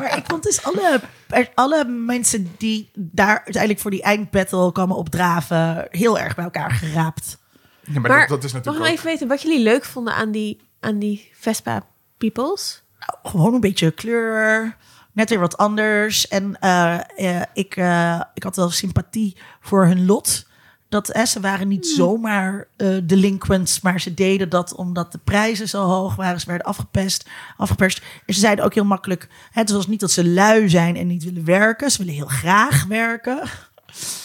Maar 0.00 0.16
ik 0.16 0.24
vond 0.26 0.42
dus 0.42 0.62
alle, 0.64 1.00
er- 1.28 1.50
alle 1.54 1.84
mensen 1.84 2.54
die 2.58 2.90
daar 2.94 3.36
uiteindelijk 3.36 3.80
voor 3.82 3.90
die 3.90 4.02
eindbattle 4.02 4.72
kwamen 4.72 4.96
opdraven, 4.96 5.86
heel 5.90 6.18
erg 6.18 6.34
bij 6.34 6.44
elkaar 6.44 6.70
geraapt. 6.70 7.38
Ja 7.82 8.00
maar, 8.00 8.10
Maar 8.10 8.20
dat, 8.20 8.28
dat 8.28 8.44
is 8.44 8.52
Mag 8.52 8.60
ik 8.60 8.66
natuurlijk 8.66 8.84
nog 8.84 8.86
even 8.86 9.04
weten 9.04 9.28
wat 9.28 9.42
jullie 9.42 9.62
leuk 9.62 9.84
vonden 9.84 10.14
aan 10.14 10.30
die, 10.30 10.60
aan 10.80 10.98
die 10.98 11.30
Vespa 11.34 11.86
peoples? 12.18 12.82
Nou, 12.98 13.34
gewoon 13.34 13.54
een 13.54 13.60
beetje 13.60 13.90
kleur, 13.90 14.76
net 15.12 15.28
weer 15.28 15.38
wat 15.38 15.56
anders. 15.56 16.28
En 16.28 16.56
eh, 16.60 17.00
eh, 17.16 17.42
ik, 17.54 17.76
eh, 17.76 18.20
ik 18.34 18.42
had 18.42 18.56
wel 18.56 18.70
sympathie 18.70 19.36
voor 19.60 19.86
hun 19.86 20.06
lot. 20.06 20.50
Dat 20.92 21.08
eh, 21.08 21.24
ze 21.24 21.40
waren 21.40 21.68
niet 21.68 21.86
zomaar 21.86 22.66
eh, 22.76 22.88
delinquents, 23.02 23.80
maar 23.80 24.00
ze 24.00 24.14
deden 24.14 24.48
dat 24.48 24.74
omdat 24.74 25.12
de 25.12 25.18
prijzen 25.24 25.68
zo 25.68 25.82
hoog 25.82 26.14
waren. 26.16 26.40
Ze 26.40 26.46
werden 26.46 26.66
afgepest, 26.66 27.28
afgeperst. 27.56 28.02
En 28.26 28.34
ze 28.34 28.40
zeiden 28.40 28.64
ook 28.64 28.74
heel 28.74 28.84
makkelijk: 28.84 29.28
hè, 29.50 29.60
het 29.60 29.70
was 29.70 29.86
niet 29.86 30.00
dat 30.00 30.10
ze 30.10 30.28
lui 30.28 30.68
zijn 30.68 30.96
en 30.96 31.06
niet 31.06 31.24
willen 31.24 31.44
werken. 31.44 31.90
Ze 31.90 31.98
willen 31.98 32.14
heel 32.14 32.26
graag 32.26 32.84
werken. 32.84 33.42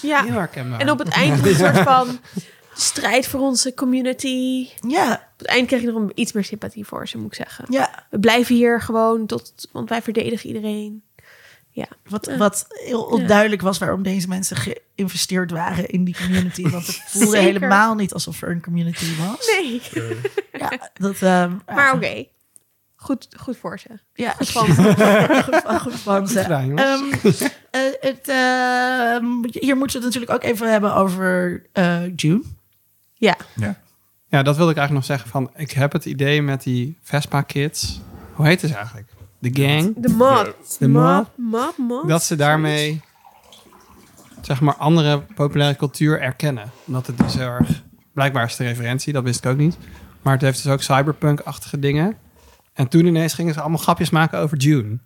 Ja. 0.01 0.25
En 0.77 0.91
op 0.91 0.99
het 0.99 1.07
eind 1.23 1.45
een 1.45 1.55
soort 1.55 1.77
van 1.77 2.19
strijd 2.77 3.27
voor 3.27 3.39
onze 3.39 3.73
community. 3.73 4.67
Ja, 4.87 5.11
Op 5.13 5.39
het 5.39 5.47
eind 5.47 5.67
kreeg 5.67 5.81
je 5.81 5.87
nog 5.87 5.95
een, 5.95 6.11
iets 6.15 6.31
meer 6.31 6.43
sympathie 6.43 6.85
voor 6.85 7.07
ze, 7.07 7.17
moet 7.17 7.27
ik 7.27 7.33
zeggen. 7.33 7.65
ja. 7.69 8.05
We 8.09 8.19
blijven 8.19 8.55
hier 8.55 8.81
gewoon 8.81 9.25
tot, 9.25 9.53
want 9.71 9.89
wij 9.89 10.01
verdedigen 10.01 10.47
iedereen. 10.47 11.01
Ja. 11.69 11.87
Wat, 12.09 12.35
wat 12.37 12.65
heel 12.69 13.01
onduidelijk 13.03 13.61
was 13.61 13.77
waarom 13.77 14.03
deze 14.03 14.27
mensen 14.27 14.57
geïnvesteerd 14.57 15.51
waren 15.51 15.87
in 15.87 16.03
die 16.03 16.15
community. 16.21 16.69
Want 16.69 16.87
het 16.87 16.95
voelde 17.07 17.27
Zeker. 17.29 17.45
helemaal 17.53 17.95
niet 17.95 18.13
alsof 18.13 18.41
er 18.41 18.49
een 18.49 18.61
community 18.61 19.05
was. 19.15 19.51
Nee. 19.61 19.81
Ja, 20.51 20.71
dat, 20.93 21.21
ehm, 21.21 21.51
Maar 21.65 21.93
oké. 21.93 22.25
Goed, 22.95 23.27
goed 23.39 23.57
voor 23.57 23.79
ze. 23.79 23.89
Ja, 24.13 24.31
Goed 24.31 24.49
van 24.49 24.65
ze. 24.75 25.41
goed, 25.45 25.55
van- 25.63 25.79
goed 25.79 25.93
van 25.99 26.27
ze. 26.27 26.41
gedaan, 26.41 26.65
jongens. 26.67 27.39
Het, 27.99 28.31
hier 29.53 29.77
moeten 29.77 29.99
we 29.99 30.05
het 30.05 30.13
natuurlijk 30.15 30.31
ook 30.31 30.43
even 30.43 30.71
hebben 30.71 30.95
over 30.95 31.63
eh, 31.73 32.15
June. 32.15 32.41
Ja. 33.17 33.37
Ja. 33.55 33.79
Ja, 34.29 34.43
dat 34.43 34.55
wilde 34.55 34.71
ik 34.71 34.77
eigenlijk 34.77 35.07
nog 35.07 35.17
zeggen. 35.17 35.29
Van, 35.29 35.49
ik 35.55 35.71
heb 35.71 35.91
het 35.91 36.05
idee 36.05 36.41
met 36.41 36.63
die 36.63 36.97
Vespa 37.01 37.41
Kids. 37.41 38.01
Hoe 38.33 38.45
heet 38.45 38.59
ze 38.59 38.75
eigenlijk? 38.75 39.13
De 39.39 39.49
gang. 39.53 39.93
De 39.97 40.09
mod. 40.09 40.53
De 40.79 40.87
mod. 40.87 41.27
Mod, 41.35 41.77
mod. 41.77 42.07
Dat 42.07 42.23
ze 42.23 42.35
daarmee, 42.35 43.01
zeg 44.41 44.61
maar, 44.61 44.75
andere 44.75 45.21
populaire 45.35 45.77
cultuur 45.77 46.21
erkennen. 46.21 46.71
Omdat 46.85 47.07
het 47.07 47.17
dus 47.17 47.33
heel 47.33 47.47
erg... 47.47 47.83
Blijkbaar 48.13 48.45
is 48.45 48.51
het 48.51 48.59
een 48.59 48.67
referentie, 48.67 49.13
dat 49.13 49.23
wist 49.23 49.45
ik 49.45 49.51
ook 49.51 49.57
niet. 49.57 49.77
Maar 50.21 50.33
het 50.33 50.41
heeft 50.41 50.63
dus 50.63 50.71
ook 50.71 50.81
cyberpunk-achtige 50.81 51.79
dingen. 51.79 52.17
En 52.73 52.87
toen 52.87 53.05
ineens 53.05 53.33
gingen 53.33 53.53
ze 53.53 53.59
allemaal 53.59 53.79
grapjes 53.79 54.09
maken 54.09 54.39
over 54.39 54.57
June. 54.57 54.99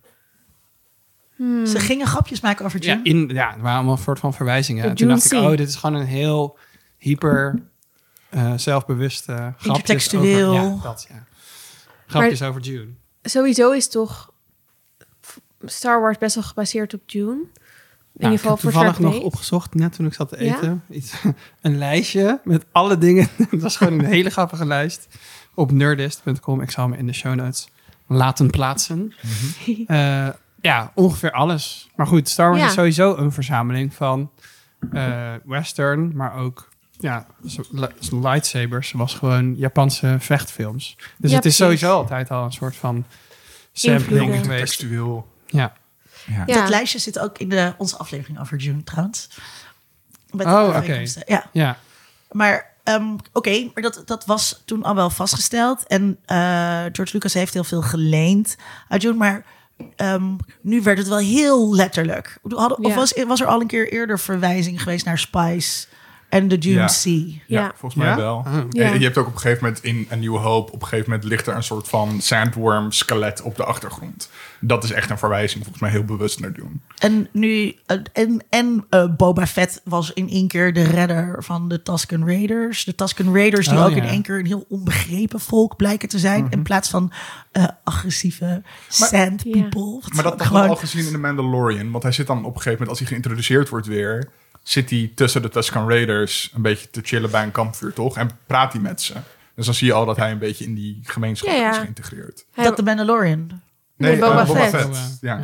Ze 1.65 1.79
gingen 1.79 2.07
grapjes 2.07 2.41
maken 2.41 2.65
over 2.65 2.79
June. 2.79 2.99
Ja, 3.03 3.03
in, 3.03 3.29
ja, 3.33 3.53
er 3.55 3.61
waren 3.61 3.75
allemaal 3.75 3.95
een 3.95 4.01
soort 4.01 4.19
van 4.19 4.33
verwijzingen. 4.33 4.83
De 4.83 4.89
En 4.89 4.95
toen 4.95 5.07
dacht 5.07 5.31
ik, 5.31 5.39
oh, 5.39 5.49
dit 5.49 5.67
is 5.67 5.75
gewoon 5.75 5.99
een 5.99 6.07
heel 6.07 6.57
hyper 6.97 7.61
uh, 8.35 8.53
zelfbewuste 8.55 9.31
grapjes 9.31 9.65
Intertextueel. 9.67 10.49
over... 10.49 10.61
Ja, 10.63 10.77
dat, 10.83 11.05
ja. 11.09 11.23
Grapjes 12.07 12.41
over 12.41 12.61
June. 12.61 12.87
Sowieso 13.23 13.71
is 13.71 13.89
toch... 13.89 14.29
Star 15.65 16.01
Wars 16.01 16.17
best 16.17 16.35
wel 16.35 16.43
gebaseerd 16.43 16.93
op 16.93 17.01
Dune. 17.05 17.31
In 17.31 17.37
Ja, 17.37 17.49
ieder 18.13 18.31
ik 18.31 18.37
geval 18.37 18.51
heb 18.51 18.61
voor 18.61 18.71
toevallig 18.71 18.95
zover 18.95 19.07
ik 19.09 19.13
nog 19.13 19.23
weet. 19.23 19.33
opgezocht, 19.33 19.73
net 19.73 19.93
toen 19.93 20.05
ik 20.05 20.13
zat 20.13 20.29
te 20.29 20.43
Ja? 20.45 20.55
eten. 20.55 20.83
Iets, 20.89 21.13
een 21.61 21.77
lijstje 21.77 22.39
met 22.43 22.65
alle 22.71 22.97
dingen. 22.97 23.27
Het 23.49 23.61
was 23.61 23.77
gewoon 23.77 23.93
een 23.99 24.05
hele 24.05 24.29
grappige 24.29 24.65
lijst. 24.65 25.07
Op 25.55 25.71
nerdist.com. 25.71 26.61
Ik 26.61 26.71
zal 26.71 26.83
hem 26.89 26.93
in 26.99 27.05
de 27.07 27.13
show 27.13 27.35
notes 27.35 27.69
laten 28.07 28.49
plaatsen. 28.49 29.13
Eh, 29.87 30.27
ja, 30.61 30.91
ongeveer 30.95 31.31
alles. 31.31 31.89
Maar 31.95 32.07
goed, 32.07 32.29
Star 32.29 32.47
Wars 32.49 32.61
Ja. 32.61 32.67
is 32.67 32.73
sowieso 32.73 33.15
een 33.15 33.31
verzameling 33.31 33.93
van 33.93 34.31
eh, 34.91 35.33
western, 35.43 36.15
maar 36.15 36.35
ook 36.35 36.69
ja, 37.01 37.25
lightsabers. 38.11 38.91
was 38.91 39.13
gewoon 39.13 39.55
Japanse 39.55 40.15
vechtfilms. 40.19 40.95
Dus 41.17 41.29
Ja, 41.31 41.35
het 41.35 41.45
is 41.45 41.57
precies. 41.57 41.57
sowieso 41.57 41.97
altijd 41.97 42.31
al 42.31 42.43
een 42.43 42.51
soort 42.51 42.75
van 42.75 43.05
sampling 43.71 44.35
geweest. 44.35 44.59
Textueel. 44.59 45.27
Ja. 45.45 45.73
Ja. 46.27 46.45
Dat 46.45 46.69
lijstje 46.69 46.99
zit 46.99 47.19
ook 47.19 47.37
in 47.37 47.49
de, 47.49 47.73
onze 47.77 47.97
aflevering 47.97 48.39
over 48.39 48.57
June 48.57 48.83
trouwens. 48.83 49.29
Met 50.31 50.45
de 50.45 50.53
Oh, 50.53 50.75
oké. 50.77 51.03
Ja, 51.25 51.49
Ja, 51.51 51.77
maar 52.31 52.73
ehm, 52.83 53.15
oké, 53.33 53.69
maar 53.73 53.83
dat, 53.83 54.01
dat 54.05 54.25
was 54.25 54.61
toen 54.65 54.83
al 54.83 54.95
wel 54.95 55.09
vastgesteld. 55.09 55.87
En 55.87 56.17
eh, 56.25 56.37
George 56.91 57.13
Lucas 57.13 57.33
heeft 57.33 57.53
heel 57.53 57.63
veel 57.63 57.81
geleend 57.81 58.55
uit 58.87 59.01
June, 59.01 59.17
maar 59.17 59.45
ehm, 59.95 60.35
nu 60.61 60.81
werd 60.81 60.97
het 60.97 61.07
wel 61.07 61.17
heel 61.17 61.75
letterlijk. 61.75 62.39
Hadden, 62.49 62.83
Of 62.83 62.95
was, 62.95 63.23
was 63.27 63.41
er 63.41 63.47
al 63.47 63.61
een 63.61 63.67
keer 63.67 63.91
eerder 63.91 64.19
verwijzing 64.19 64.81
geweest 64.81 65.05
naar 65.05 65.19
Spice 65.19 65.87
en 66.31 66.47
de 66.47 66.57
Dune 66.57 66.75
Ja. 66.75 66.87
Sea? 66.87 67.23
Ja, 67.25 67.35
Ja. 67.47 67.71
volgens 67.75 67.95
mij 68.03 68.07
Ja? 68.09 68.15
wel. 68.15 68.45
Ja. 68.69 68.91
En 68.91 68.99
je 68.99 69.05
hebt 69.05 69.17
ook 69.17 69.27
op 69.27 69.33
een 69.33 69.39
gegeven 69.39 69.63
moment 69.63 69.83
in 69.83 70.05
een 70.09 70.19
nieuwe 70.19 70.39
hoop, 70.39 70.71
op 70.71 70.81
een 70.81 70.87
gegeven 70.87 71.09
moment 71.11 71.29
ligt 71.29 71.47
er 71.47 71.55
een 71.55 71.63
soort 71.63 71.87
van 71.87 72.21
sandworm 72.21 72.91
skelet 72.91 73.41
op 73.41 73.55
de 73.55 73.63
achtergrond. 73.63 74.29
Dat 74.59 74.83
is 74.83 74.91
echt 74.91 75.09
een 75.09 75.17
verwijzing, 75.17 75.63
volgens 75.63 75.81
mij 75.81 75.91
heel 75.91 76.03
bewust 76.05 76.39
naar 76.39 76.53
doen. 76.53 76.81
En 76.97 77.27
nu, 77.31 77.75
eh, 77.85 77.97
en, 78.13 78.43
en 78.49 78.85
eh, 78.89 79.15
Boba 79.17 79.47
Fett 79.47 79.81
was 79.83 80.13
in 80.13 80.29
één 80.29 80.47
keer 80.47 80.73
de 80.73 80.83
redder 80.83 81.43
van 81.43 81.69
de 81.69 81.81
Tusken 81.81 82.25
Raiders. 82.25 82.83
De 82.83 82.95
Tusken 82.95 83.33
Raiders, 83.33 83.67
die 83.67 83.77
Oh, 83.77 83.83
ook 83.85 83.89
ja. 83.95 83.95
in 84.01 84.09
één 84.09 84.21
keer 84.21 84.39
een 84.39 84.45
heel 84.45 84.65
onbegrepen 84.69 85.39
volk 85.39 85.75
blijken 85.75 86.09
te 86.09 86.19
zijn. 86.19 86.43
Mhm. 86.43 86.53
In 86.53 86.63
plaats 86.63 86.89
van 86.89 87.11
eh, 87.51 87.63
agressieve 87.83 88.61
sand 88.87 89.43
people. 89.51 90.01
Maar 90.13 90.23
dat, 90.23 90.33
gewoon- 90.33 90.37
hebben 90.41 90.61
we 90.61 90.67
al 90.67 90.75
gezien 90.75 91.05
in 91.05 91.11
de 91.11 91.17
Mandalorian. 91.17 91.91
Want 91.91 92.03
hij 92.03 92.11
zit 92.11 92.27
dan 92.27 92.37
op 92.37 92.43
een 92.45 92.51
gegeven 92.61 92.71
moment, 92.71 92.89
als 92.89 92.99
hij 92.99 93.07
geïntroduceerd 93.07 93.69
wordt 93.69 93.87
weer, 93.87 94.29
zit 94.63 94.89
hij 94.89 95.11
tussen 95.15 95.41
de 95.41 95.49
Tusken 95.49 95.89
Raiders 95.89 96.51
een 96.55 96.61
beetje 96.61 96.89
te 96.89 97.01
chillen 97.03 97.31
bij 97.31 97.43
een 97.43 97.51
kampvuur, 97.51 97.93
toch? 97.93 98.17
En 98.17 98.29
praat 98.45 98.73
hij 98.73 98.81
met 98.81 99.01
ze. 99.01 99.13
Dus 99.55 99.65
dan 99.65 99.73
zie 99.73 99.87
je 99.87 99.93
al 99.93 100.05
dat 100.05 100.17
hij 100.17 100.31
een 100.31 100.39
beetje 100.39 100.65
in 100.65 100.73
die 100.73 100.99
gemeenschap 101.03 101.49
Ja, 101.49 101.55
ja. 101.55 101.69
is 101.69 101.77
geïntegreerd. 101.77 102.45
Dat 102.55 102.75
de 102.75 102.83
Mandalorian. 102.83 103.61
Nee, 103.97 104.17
Boba 104.17 104.41
eh, 104.41 104.49
Fett. 104.49 104.69
Fett. 104.69 105.17
Ja. 105.21 105.37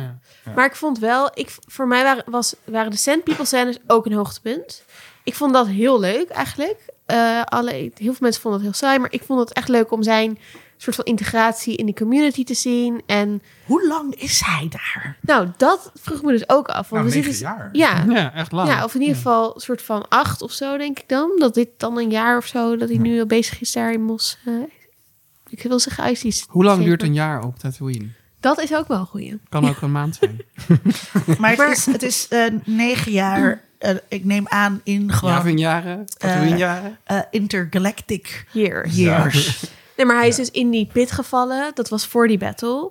Ja. 0.44 0.52
Maar 0.54 0.66
ik 0.66 0.76
vond 0.76 0.98
wel, 0.98 1.30
ik, 1.34 1.56
voor 1.66 1.86
mij 1.86 2.02
waren, 2.02 2.24
was, 2.26 2.54
waren 2.64 2.90
de 2.90 2.96
Sand 2.96 3.24
People 3.24 3.44
scènes 3.44 3.78
ook 3.86 4.06
een 4.06 4.12
hoogtepunt. 4.12 4.84
Ik 5.24 5.34
vond 5.34 5.52
dat 5.52 5.66
heel 5.66 6.00
leuk 6.00 6.28
eigenlijk. 6.28 6.78
Eh, 7.06 7.42
alle, 7.44 7.72
heel 7.72 7.92
veel 7.94 8.16
mensen 8.18 8.42
vonden 8.42 8.60
het 8.60 8.70
heel 8.70 8.78
saai, 8.78 8.98
maar 8.98 9.12
ik 9.12 9.22
vond 9.22 9.40
het 9.40 9.52
echt 9.52 9.68
leuk 9.68 9.92
om 9.92 10.02
zijn 10.02 10.38
soort 10.82 10.96
van 10.96 11.04
integratie 11.04 11.76
in 11.76 11.86
de 11.86 11.94
community 11.94 12.44
te 12.44 12.54
zien. 12.54 13.02
En 13.06 13.42
Hoe 13.66 13.86
lang 13.86 14.14
is 14.14 14.40
hij 14.44 14.68
daar? 14.70 15.16
nou, 15.20 15.48
dat 15.56 15.90
vroeg 15.94 16.22
me 16.22 16.32
dus 16.32 16.48
ook 16.48 16.68
af. 16.68 16.88
Want 16.88 17.02
Nou, 17.02 17.04
we 17.04 17.16
negen 17.18 17.34
zitten, 17.34 17.56
jaar. 17.56 17.68
Ja, 17.72 18.04
Ja, 18.14 18.34
echt 18.34 18.52
lang. 18.52 18.68
ja, 18.68 18.84
of 18.84 18.94
in 18.94 19.00
ieder 19.00 19.16
geval 19.16 19.54
een 19.54 19.60
soort 19.60 19.82
van 19.82 20.08
acht 20.08 20.42
of 20.42 20.52
zo, 20.52 20.76
denk 20.76 20.98
ik 20.98 21.08
dan. 21.08 21.30
Dat 21.38 21.54
dit 21.54 21.68
dan 21.76 21.98
een 21.98 22.10
jaar 22.10 22.36
of 22.36 22.46
zo, 22.46 22.76
dat 22.76 22.88
hij 22.88 22.98
nu 22.98 23.20
al 23.20 23.26
bezig 23.26 23.60
is 23.60 23.72
daar 23.72 23.92
in 23.92 24.02
Mos. 24.02 24.38
eh, 24.44 24.52
ik 25.48 25.62
wil 25.62 25.78
zeggen, 25.78 26.10
IC's. 26.10 26.44
Hoe 26.48 26.64
lang 26.64 26.84
duurt 26.84 27.02
een 27.02 27.14
jaar 27.14 27.42
op 27.44 27.58
Tatooine? 27.58 28.06
Dat 28.40 28.60
is 28.60 28.74
ook 28.74 28.88
wel 28.88 28.98
een 28.98 29.06
goeie. 29.06 29.38
Kan 29.48 29.68
ook 29.68 29.80
een 29.80 29.92
maand 29.92 30.16
zijn. 30.20 30.38
Maar 31.40 31.56
het 31.56 31.76
is, 31.78 31.86
het 31.86 32.02
is 32.02 32.28
eh, 32.28 32.44
negen 32.64 33.12
jaar, 33.12 33.62
eh, 33.78 33.94
ik 34.08 34.24
neem 34.24 34.48
aan, 34.48 34.80
in 34.84 35.12
gewoon 35.12 35.34
Javinjaren? 35.34 36.06
Tatooine-jaren? 36.06 36.98
eh, 37.04 37.20
intergalactic 37.30 38.46
Years. 38.52 38.96
years. 38.96 39.64
Nee, 39.98 40.06
maar 40.06 40.16
hij 40.16 40.28
is 40.28 40.36
dus 40.36 40.50
in 40.50 40.70
die 40.70 40.86
pit 40.92 41.10
gevallen. 41.10 41.70
Dat 41.74 41.88
was 41.88 42.06
voor 42.06 42.28
die 42.28 42.38
battle. 42.38 42.90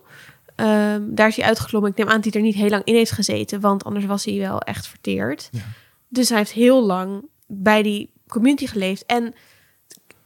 Ehm, 0.55 1.01
daar 1.05 1.28
is 1.28 1.36
hij 1.36 1.45
uitgeklommen. 1.45 1.91
Ik 1.91 1.97
neem 1.97 2.08
aan 2.08 2.16
dat 2.22 2.24
hij 2.24 2.34
er 2.34 2.47
niet 2.47 2.55
heel 2.55 2.70
lang 2.70 2.84
in 2.84 2.95
heeft 2.95 3.12
gezeten. 3.12 3.60
Want 3.60 3.84
anders 3.84 4.05
was 4.05 4.26
hij 4.26 4.38
wel 4.38 4.62
echt 4.62 4.88
verteerd. 4.88 5.49
Ja. 5.51 5.60
Dus 6.10 6.30
hij 6.30 6.38
heeft 6.38 6.51
heel 6.51 6.86
lang 6.86 7.26
bij 7.47 7.82
die 7.84 8.12
community 8.28 8.68
geleefd. 8.68 9.05
En 9.05 9.34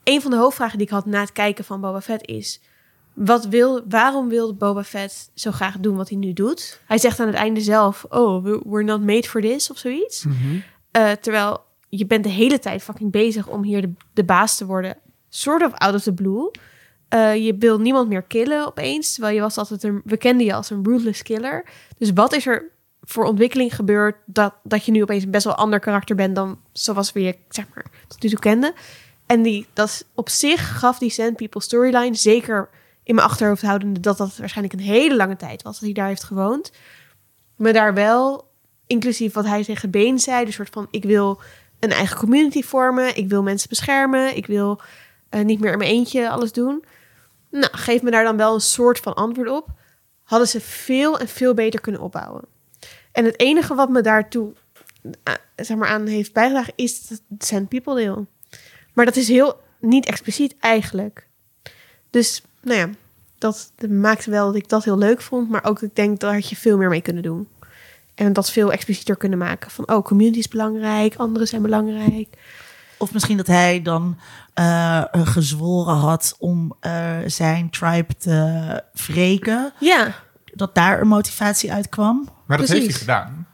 een 0.03 0.21
van 0.21 0.31
de 0.31 0.37
hoofdvragen 0.37 0.77
die 0.77 0.87
ik 0.87 0.93
had 0.93 1.05
na 1.05 1.19
het 1.19 1.31
kijken 1.31 1.63
van 1.65 1.81
Boba 1.81 2.01
Fett 2.01 2.27
is... 2.27 2.61
Wat 3.13 3.45
wil, 3.45 3.81
waarom 3.89 4.29
wilde 4.29 4.53
Boba 4.53 4.83
Fett 4.83 5.31
zo 5.33 5.51
graag 5.51 5.77
doen 5.79 5.95
wat 5.95 6.09
hij 6.09 6.17
nu 6.17 6.33
doet? 6.33 6.81
Hij 6.85 6.97
zegt 6.97 7.19
aan 7.19 7.27
het 7.27 7.35
einde 7.35 7.61
zelf... 7.61 8.05
Oh, 8.09 8.43
we- 8.43 8.61
we're 8.65 8.83
not 8.83 9.01
made 9.01 9.27
for 9.29 9.41
this 9.41 9.71
of 9.71 9.77
zoiets. 9.77 10.23
Mhm. 10.23 10.35
Eh, 10.91 11.11
terwijl 11.11 11.63
je 11.89 12.05
bent 12.05 12.23
de 12.23 12.29
hele 12.29 12.59
tijd 12.59 12.83
fucking 12.83 13.11
bezig 13.11 13.47
om 13.47 13.63
hier 13.63 13.81
de, 13.81 13.93
de 14.13 14.23
baas 14.23 14.57
te 14.57 14.65
worden. 14.65 14.97
Sort 15.29 15.63
of 15.63 15.73
out 15.73 15.93
of 15.95 16.01
the 16.01 16.13
blue. 16.13 16.51
Eh, 17.11 17.45
je 17.45 17.55
wil 17.57 17.79
niemand 17.79 18.09
meer 18.09 18.21
killen 18.21 18.65
opeens. 18.67 19.13
Terwijl 19.13 19.35
je 19.35 19.41
was 19.41 19.57
altijd 19.57 19.83
een... 19.83 20.01
We 20.05 20.17
kenden 20.17 20.45
je 20.45 20.53
als 20.53 20.69
een 20.69 20.83
ruthless 20.83 21.21
killer. 21.21 21.65
Dus 21.97 22.11
wat 22.13 22.33
is 22.33 22.45
er 22.45 22.69
voor 23.01 23.23
ontwikkeling 23.23 23.75
gebeurd... 23.75 24.15
dat, 24.25 24.53
dat 24.63 24.85
je 24.85 24.91
nu 24.91 25.01
opeens 25.01 25.23
een 25.23 25.31
best 25.31 25.45
wel 25.45 25.55
ander 25.55 25.79
karakter 25.79 26.15
bent... 26.15 26.35
dan 26.35 26.59
zoals 26.71 27.11
we 27.11 27.21
je, 27.21 27.35
zeg 27.49 27.65
maar, 27.73 27.85
tot 28.07 28.23
nu 28.23 28.29
toe 28.29 28.39
kenden. 28.39 28.73
En 29.25 29.41
die, 29.41 29.67
dat 29.73 30.05
op 30.15 30.29
zich 30.29 30.79
gaf 30.79 30.97
die 30.97 31.09
Sand 31.09 31.35
People 31.35 31.61
storyline... 31.61 32.15
zeker 32.15 32.69
in 33.03 33.15
mijn 33.15 33.27
achterhoofd 33.27 33.61
houdende... 33.61 33.99
dat 33.99 34.17
dat 34.17 34.37
waarschijnlijk 34.37 34.79
een 34.79 34.85
hele 34.85 35.15
lange 35.15 35.35
tijd 35.35 35.61
was... 35.61 35.73
dat 35.73 35.83
hij 35.83 35.93
daar 35.93 36.07
heeft 36.07 36.23
gewoond. 36.23 36.71
Me 37.55 37.73
daar 37.73 37.93
wel 37.93 38.49
inclusief 38.87 39.33
wat 39.33 39.45
hij 39.45 39.63
tegen 39.63 39.89
Been 39.89 40.19
zei, 40.19 40.45
de 40.45 40.51
soort 40.51 40.69
van 40.69 40.87
ik 40.91 41.03
wil 41.03 41.41
een 41.79 41.91
eigen 41.91 42.17
community 42.17 42.61
vormen, 42.61 43.17
ik 43.17 43.29
wil 43.29 43.43
mensen 43.43 43.69
beschermen, 43.69 44.35
ik 44.35 44.45
wil 44.45 44.81
eh, 45.29 45.41
niet 45.41 45.59
meer 45.59 45.71
in 45.71 45.77
mijn 45.77 45.89
eentje 45.89 46.29
alles 46.29 46.51
doen. 46.51 46.83
Nou, 47.51 47.77
geef 47.77 48.01
me 48.01 48.11
daar 48.11 48.23
dan 48.23 48.37
wel 48.37 48.53
een 48.53 48.61
soort 48.61 48.99
van 48.99 49.13
antwoord 49.13 49.49
op. 49.49 49.67
Hadden 50.23 50.47
ze 50.47 50.61
veel 50.61 51.19
en 51.19 51.27
veel 51.27 51.53
beter 51.53 51.81
kunnen 51.81 52.01
opbouwen. 52.01 52.45
En 53.11 53.25
het 53.25 53.39
enige 53.39 53.75
wat 53.75 53.89
me 53.89 54.01
daartoe 54.01 54.53
eh, 55.23 55.33
zeg 55.55 55.77
maar, 55.77 55.89
aan 55.89 56.05
heeft 56.05 56.33
bijgedragen 56.33 56.73
is 56.75 57.09
het 57.09 57.21
Sand 57.45 57.69
People 57.69 57.95
deel. 57.95 58.27
Maar 58.93 59.05
dat 59.05 59.15
is 59.15 59.27
heel 59.27 59.61
niet 59.79 60.05
expliciet 60.05 60.55
eigenlijk. 60.59 61.27
Dus, 62.09 62.43
nou 62.61 62.77
ja, 62.77 62.89
dat 63.37 63.71
maakte 63.89 64.31
wel 64.31 64.45
dat 64.45 64.55
ik 64.55 64.69
dat 64.69 64.83
heel 64.83 64.97
leuk 64.97 65.21
vond. 65.21 65.49
Maar 65.49 65.63
ook 65.63 65.81
ik 65.81 65.95
denk, 65.95 66.21
had 66.21 66.49
je 66.49 66.55
veel 66.55 66.77
meer 66.77 66.89
mee 66.89 67.01
kunnen 67.01 67.23
doen. 67.23 67.47
En 68.15 68.33
dat 68.33 68.51
veel 68.51 68.71
explicieter 68.71 69.17
kunnen 69.17 69.39
maken. 69.39 69.71
Van, 69.71 69.89
oh, 69.89 70.05
community 70.05 70.39
is 70.39 70.47
belangrijk, 70.47 71.15
anderen 71.15 71.47
zijn 71.47 71.61
belangrijk. 71.61 72.27
Of 73.01 73.13
misschien 73.13 73.37
dat 73.37 73.47
hij 73.47 73.81
dan 73.81 74.17
eh, 74.53 75.03
gezworen 75.11 75.95
had 75.95 76.35
om 76.39 76.75
eh, 76.79 77.17
zijn 77.25 77.69
tribe 77.69 78.15
te 78.17 78.83
wreken. 79.07 79.73
Ja, 79.79 80.13
Dat 80.53 80.75
daar 80.75 81.01
een 81.01 81.07
motivatie 81.07 81.73
uit 81.73 81.89
kwam. 81.89 82.29
Maar 82.45 82.57
dat 82.57 82.67
heeft 82.67 82.85
hij 82.85 82.93
gedaan. 82.93 83.47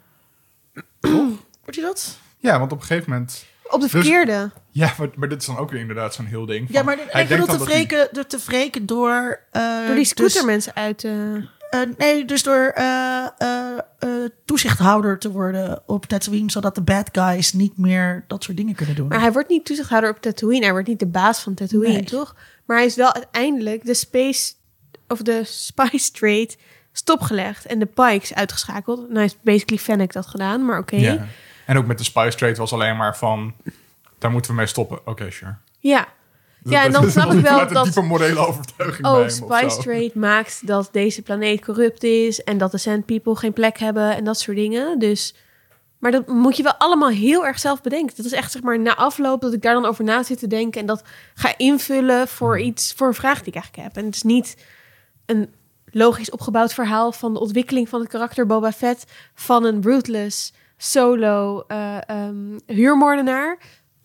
Wordt 1.01 1.75
je 1.75 1.81
dat? 1.81 2.17
Ja, 2.37 2.59
want 2.59 2.71
op 2.71 2.79
een 2.79 2.85
gegeven 2.85 3.11
moment... 3.11 3.45
op 3.63 3.71
de 3.71 3.79
Dus- 3.79 3.89
verkeerde. 3.91 4.51
Ja, 4.71 4.93
maar, 4.97 5.07
maar 5.15 5.29
dit 5.29 5.41
is 5.41 5.47
dan 5.47 5.57
ook 5.57 5.71
weer 5.71 5.79
inderdaad 5.81 6.13
zo'n 6.13 6.25
heel 6.25 6.45
ding. 6.45 6.67
Ja, 6.69 6.75
van- 6.75 6.85
maar 6.85 6.95
hij 6.95 7.21
ik 7.21 7.27
denkt 7.27 7.29
bedoel 7.29 7.45
te 7.45 7.57
dat 7.57 7.67
hij- 7.67 7.75
wreken, 7.75 8.07
door 8.11 8.25
te 8.27 8.39
wreken 8.45 8.85
door... 8.85 9.39
eh, 9.51 9.85
Door 9.85 9.95
die 9.95 10.05
scooter 10.05 10.33
dus- 10.33 10.43
mensen 10.45 10.75
uit... 10.75 11.03
eh, 11.69 11.79
nee, 11.97 12.25
dus 12.25 12.43
door 12.43 12.71
eh, 12.75 13.27
eh, 13.37 13.77
eh, 13.99 14.09
toezichthouder 14.45 15.19
te 15.19 15.31
worden 15.31 15.81
op 15.85 16.05
Tatooine, 16.05 16.51
zodat 16.51 16.75
de 16.75 16.81
bad 16.81 17.09
guys 17.11 17.53
niet 17.53 17.77
meer 17.77 18.23
dat 18.27 18.43
soort 18.43 18.57
dingen 18.57 18.75
kunnen 18.75 18.95
doen. 18.95 19.07
Maar 19.07 19.19
hij 19.19 19.31
wordt 19.31 19.49
niet 19.49 19.65
toezichthouder 19.65 20.09
op 20.09 20.21
Tatooine. 20.21 20.63
Hij 20.63 20.71
wordt 20.71 20.87
niet 20.87 20.99
de 20.99 21.07
baas 21.07 21.39
van 21.39 21.53
Tatooine, 21.53 21.93
Nee. 21.93 22.03
toch? 22.03 22.35
Maar 22.65 22.77
hij 22.77 22.85
is 22.85 22.95
wel 22.95 23.13
uiteindelijk 23.13 23.85
de 23.85 23.93
space... 23.93 24.53
of 25.07 25.21
de 25.21 25.41
Spice 25.43 26.11
Trade 26.11 26.49
stopgelegd. 26.91 27.65
En 27.65 27.79
de 27.79 27.85
Pikes 27.85 28.33
uitgeschakeld. 28.33 29.07
Nou 29.09 29.19
heeft 29.19 29.37
basically 29.41 29.79
Fennec 29.79 30.13
dat 30.13 30.27
gedaan, 30.27 30.65
maar 30.65 30.79
oké. 30.79 30.95
Ja. 30.95 31.25
En 31.65 31.77
ook 31.77 31.85
met 31.85 31.97
de 31.97 32.03
Spice 32.03 32.37
Trade 32.37 32.55
was 32.55 32.73
alleen 32.73 32.97
maar 32.97 33.17
van... 33.17 33.53
Daar 34.19 34.31
moeten 34.31 34.51
we 34.51 34.57
mee 34.57 34.65
stoppen. 34.67 34.99
Oké, 35.07 35.31
sure. 35.31 35.55
Ja. 35.79 36.07
Ja, 36.69 36.83
en 36.83 36.91
dan 36.91 37.09
snap 37.11 37.31
ik 37.33 37.39
wel 37.39 37.67
dat- 37.67 37.83
diepe 37.83 38.01
morele 38.01 38.39
overtuiging 38.47 39.07
Oh, 39.07 39.27
Spice. 39.27 39.77
Trade 39.81 40.11
maakt 40.13 40.67
dat 40.67 40.89
deze 40.91 41.21
planeet 41.21 41.61
corrupt 41.65 42.03
is 42.03 42.43
en 42.43 42.57
dat 42.57 42.71
de 42.71 42.77
Sand 42.77 43.05
People 43.05 43.35
geen 43.35 43.53
plek 43.53 43.77
hebben 43.79 44.15
en 44.15 44.23
dat 44.23 44.39
soort 44.39 44.57
dingen. 44.57 44.99
Dus, 44.99 45.35
maar 45.99 46.11
dat 46.11 46.27
moet 46.27 46.57
je 46.57 46.63
wel 46.63 46.75
allemaal 46.75 47.09
heel 47.09 47.45
erg 47.45 47.59
zelf 47.59 47.81
bedenken. 47.81 48.15
Dat 48.15 48.25
is 48.25 48.31
echt 48.31 48.51
zeg 48.51 48.61
maar 48.61 48.79
na 48.79 48.95
afloop 48.95 49.41
dat 49.41 49.53
ik 49.53 49.61
daar 49.61 49.73
dan 49.73 49.85
over 49.85 50.03
na 50.03 50.23
zit 50.23 50.39
te 50.39 50.47
denken 50.47 50.81
en 50.81 50.87
dat 50.87 51.03
ga 51.33 51.53
invullen 51.57 52.27
voor 52.27 52.59
iets, 52.59 52.93
voor 52.93 53.07
een 53.07 53.13
vraag 53.13 53.37
die 53.39 53.47
ik 53.47 53.55
eigenlijk 53.55 53.83
heb. 53.87 53.97
En 53.97 54.05
het 54.05 54.15
is 54.15 54.23
niet 54.23 54.55
een 55.25 55.53
logisch 55.91 56.31
opgebouwd 56.31 56.73
verhaal 56.73 57.11
van 57.11 57.33
de 57.33 57.39
ontwikkeling 57.39 57.89
van 57.89 57.99
het 57.99 58.09
karakter 58.09 58.45
Boba 58.45 58.71
Fett 58.71 59.03
van 59.33 59.65
een 59.65 59.81
ruthless 59.81 60.53
solo 60.77 61.63
ehm, 61.67 62.57
huurmoordenaar 62.65 63.57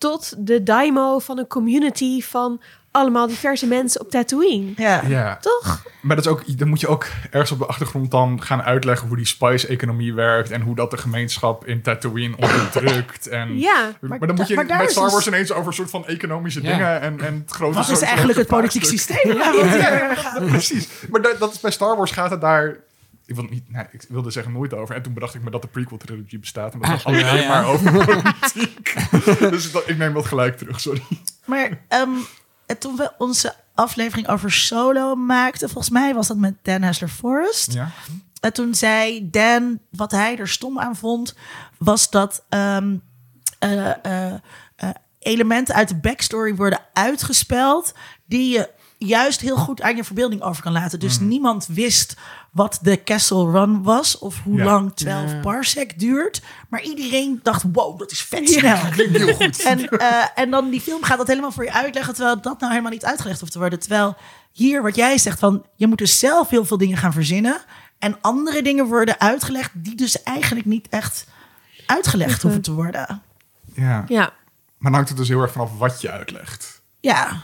tot 0.03 0.33
de 0.37 0.63
daimo 0.63 1.19
van 1.19 1.37
een 1.37 1.47
community 1.47 2.21
van 2.21 2.61
allemaal 2.91 3.27
diverse 3.27 3.67
mensen 3.67 4.01
op 4.01 4.09
Tatooine. 4.09 4.71
Ja. 4.75 5.01
Ja. 5.07 5.37
Toch? 5.41 5.83
Maar 6.01 6.15
dat 6.15 6.25
is 6.25 6.31
ook, 6.31 6.57
dan 6.57 6.67
moet 6.67 6.79
je 6.79 6.87
ook 6.87 7.05
ergens 7.31 7.51
op 7.51 7.59
de 7.59 7.65
achtergrond 7.65 8.11
dan 8.11 8.41
gaan 8.41 8.61
uitleggen 8.61 9.07
hoe 9.07 9.17
die 9.17 9.25
spice-economie 9.25 10.13
werkt 10.13 10.51
en 10.51 10.61
hoe 10.61 10.75
dat 10.75 10.91
de 10.91 10.97
gemeenschap 10.97 11.65
in 11.65 11.81
Tatooine 11.81 12.35
onderdrukt. 12.37 13.27
En, 13.27 13.59
Ja. 13.59 13.91
Maar, 14.01 14.19
dan 14.19 14.35
moet 14.35 14.47
je 14.47 14.55
maar 14.55 14.65
met 14.65 14.91
Star 14.91 15.03
dus- 15.03 15.13
Wars 15.13 15.27
ineens 15.27 15.51
over 15.51 15.67
een 15.67 15.73
soort 15.73 15.89
van 15.89 16.05
economische 16.07 16.61
Ja. 16.61 16.71
dingen 16.71 17.01
en, 17.01 17.19
en 17.21 17.33
het 17.45 17.51
grote 17.51 17.75
Wat 17.77 17.89
is 17.89 18.01
eigenlijk 18.01 18.37
het 18.37 18.47
politiek 18.47 18.85
systeem? 18.85 19.33
Ja? 19.37 19.51
Ja, 19.53 20.39
precies. 20.39 20.87
Maar 21.09 21.21
dat, 21.21 21.39
dat 21.39 21.53
is 21.53 21.59
bij 21.59 21.71
Star 21.71 21.97
Wars 21.97 22.11
gaat 22.11 22.31
het 22.31 22.41
daar. 22.41 22.77
Ik, 23.25 23.35
wil 23.35 23.43
niet, 23.43 23.71
nee, 23.71 23.85
ik 23.91 24.05
wilde 24.09 24.31
zeggen 24.31 24.53
nooit 24.53 24.73
over. 24.73 24.95
En 24.95 25.01
toen 25.01 25.13
bedacht 25.13 25.35
ik 25.35 25.43
me 25.43 25.51
dat 25.51 25.61
de 25.61 25.67
prequel-trilogie 25.67 26.39
bestaat. 26.39 26.73
En 26.73 26.79
dat 26.79 26.89
gaat 26.89 27.05
Eigenlijk 27.05 27.29
alleen 27.29 27.43
ja. 27.43 27.61
maar 27.61 27.71
over 27.73 27.91
politiek. 28.05 28.95
dus 29.53 29.71
dat, 29.71 29.89
ik 29.89 29.97
neem 29.97 30.13
dat 30.13 30.25
gelijk 30.25 30.57
terug, 30.57 30.79
sorry. 30.79 31.03
Maar 31.45 31.83
ehm, 31.87 32.09
en 32.65 32.77
toen 32.77 32.95
we 32.95 33.11
onze 33.17 33.55
aflevering 33.73 34.27
over 34.27 34.51
Solo 34.51 35.15
maakten, 35.15 35.69
volgens 35.69 35.93
mij 35.93 36.13
was 36.13 36.27
dat 36.27 36.37
met 36.37 36.55
Dan 36.61 36.81
Hessler 36.81 37.09
Forrest. 37.09 37.73
Ja. 37.73 37.91
En 38.39 38.53
toen 38.53 38.75
zei 38.75 39.29
Dan, 39.29 39.79
wat 39.89 40.11
hij 40.11 40.37
er 40.37 40.47
stom 40.47 40.79
aan 40.79 40.95
vond, 40.95 41.35
was 41.77 42.09
dat 42.09 42.45
ehm, 42.49 42.95
eh, 43.59 44.05
eh, 44.05 44.33
eh, 44.75 44.89
elementen 45.19 45.75
uit 45.75 45.87
de 45.87 45.95
backstory 45.95 46.55
worden 46.55 46.79
uitgespeld 46.93 47.93
die 48.25 48.51
je 48.51 48.69
juist 48.97 49.41
heel 49.41 49.57
goed 49.57 49.81
aan 49.81 49.95
je 49.95 50.03
verbeelding 50.03 50.41
over 50.41 50.63
kan 50.63 50.71
laten. 50.71 50.99
Dus 50.99 51.19
niemand 51.19 51.67
wist 51.67 52.17
wat 52.53 52.79
de 52.81 53.03
Castle 53.03 53.51
Run 53.51 53.83
was 53.83 54.17
of 54.19 54.39
hoe 54.43 54.57
Ja. 54.57 54.63
lang 54.63 54.91
12 54.95 55.31
Ja. 55.31 55.39
parsec 55.39 55.99
duurt. 55.99 56.41
Maar 56.69 56.81
iedereen 56.81 57.39
dacht, 57.43 57.63
wow, 57.71 57.99
dat 57.99 58.11
is 58.11 58.21
vet 58.21 58.49
snel. 58.49 58.77
Klinkt 58.91 59.17
heel 59.17 59.33
goed. 59.35 59.61
En, 59.63 59.89
eh, 59.89 60.25
en 60.35 60.49
dan 60.49 60.69
die 60.69 60.81
film 60.81 61.03
gaat 61.03 61.17
dat 61.17 61.27
helemaal 61.27 61.51
voor 61.51 61.63
je 61.63 61.73
uitleggen, 61.73 62.13
terwijl 62.13 62.41
dat 62.41 62.59
nou 62.59 62.71
helemaal 62.71 62.91
niet 62.91 63.05
uitgelegd 63.05 63.39
hoeft 63.39 63.51
te 63.51 63.59
worden. 63.59 63.79
Terwijl 63.79 64.15
hier 64.51 64.81
wat 64.81 64.95
jij 64.95 65.17
zegt 65.17 65.39
van, 65.39 65.65
je 65.75 65.87
moet 65.87 65.97
dus 65.97 66.19
zelf 66.19 66.49
heel 66.49 66.65
veel 66.65 66.77
dingen 66.77 66.97
gaan 66.97 67.13
verzinnen. 67.13 67.61
En 67.99 68.17
andere 68.21 68.61
dingen 68.61 68.85
worden 68.85 69.19
uitgelegd 69.19 69.71
die 69.73 69.95
dus 69.95 70.23
eigenlijk 70.23 70.65
niet 70.65 70.87
echt 70.89 71.25
uitgelegd 71.85 72.41
hoeven 72.41 72.61
te 72.61 72.73
worden. 72.73 73.21
Ja. 73.73 74.03
Ja. 74.07 74.19
Maar 74.77 74.91
dan 74.91 74.93
hangt 74.93 75.09
het 75.09 75.17
dus 75.17 75.27
heel 75.27 75.41
erg 75.41 75.51
vanaf 75.51 75.77
wat 75.77 76.01
je 76.01 76.11
uitlegt. 76.11 76.81
Ja, 76.99 77.43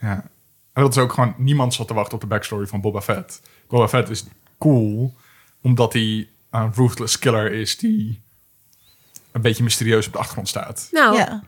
Ja. 0.00 0.24
En 0.72 0.82
dat 0.82 0.96
is 0.96 1.02
ook 1.02 1.12
gewoon... 1.12 1.34
Niemand 1.36 1.74
zat 1.74 1.86
te 1.86 1.94
wachten 1.94 2.14
op 2.14 2.20
de 2.20 2.26
backstory 2.26 2.66
van 2.66 2.80
Boba 2.80 3.00
Fett. 3.00 3.40
Boba 3.68 3.88
Fett 3.88 4.08
is 4.10 4.24
cool 4.58 5.14
omdat 5.62 5.92
hij 5.92 6.28
een 6.50 6.72
ruthless 6.74 7.18
killer 7.18 7.52
is 7.52 7.76
die 7.78 8.22
een 9.32 9.40
beetje 9.40 9.62
mysterieus 9.62 10.06
op 10.06 10.12
de 10.12 10.18
achtergrond 10.18 10.48
staat. 10.48 10.88
Nou, 10.90 11.16
ja. 11.16 11.42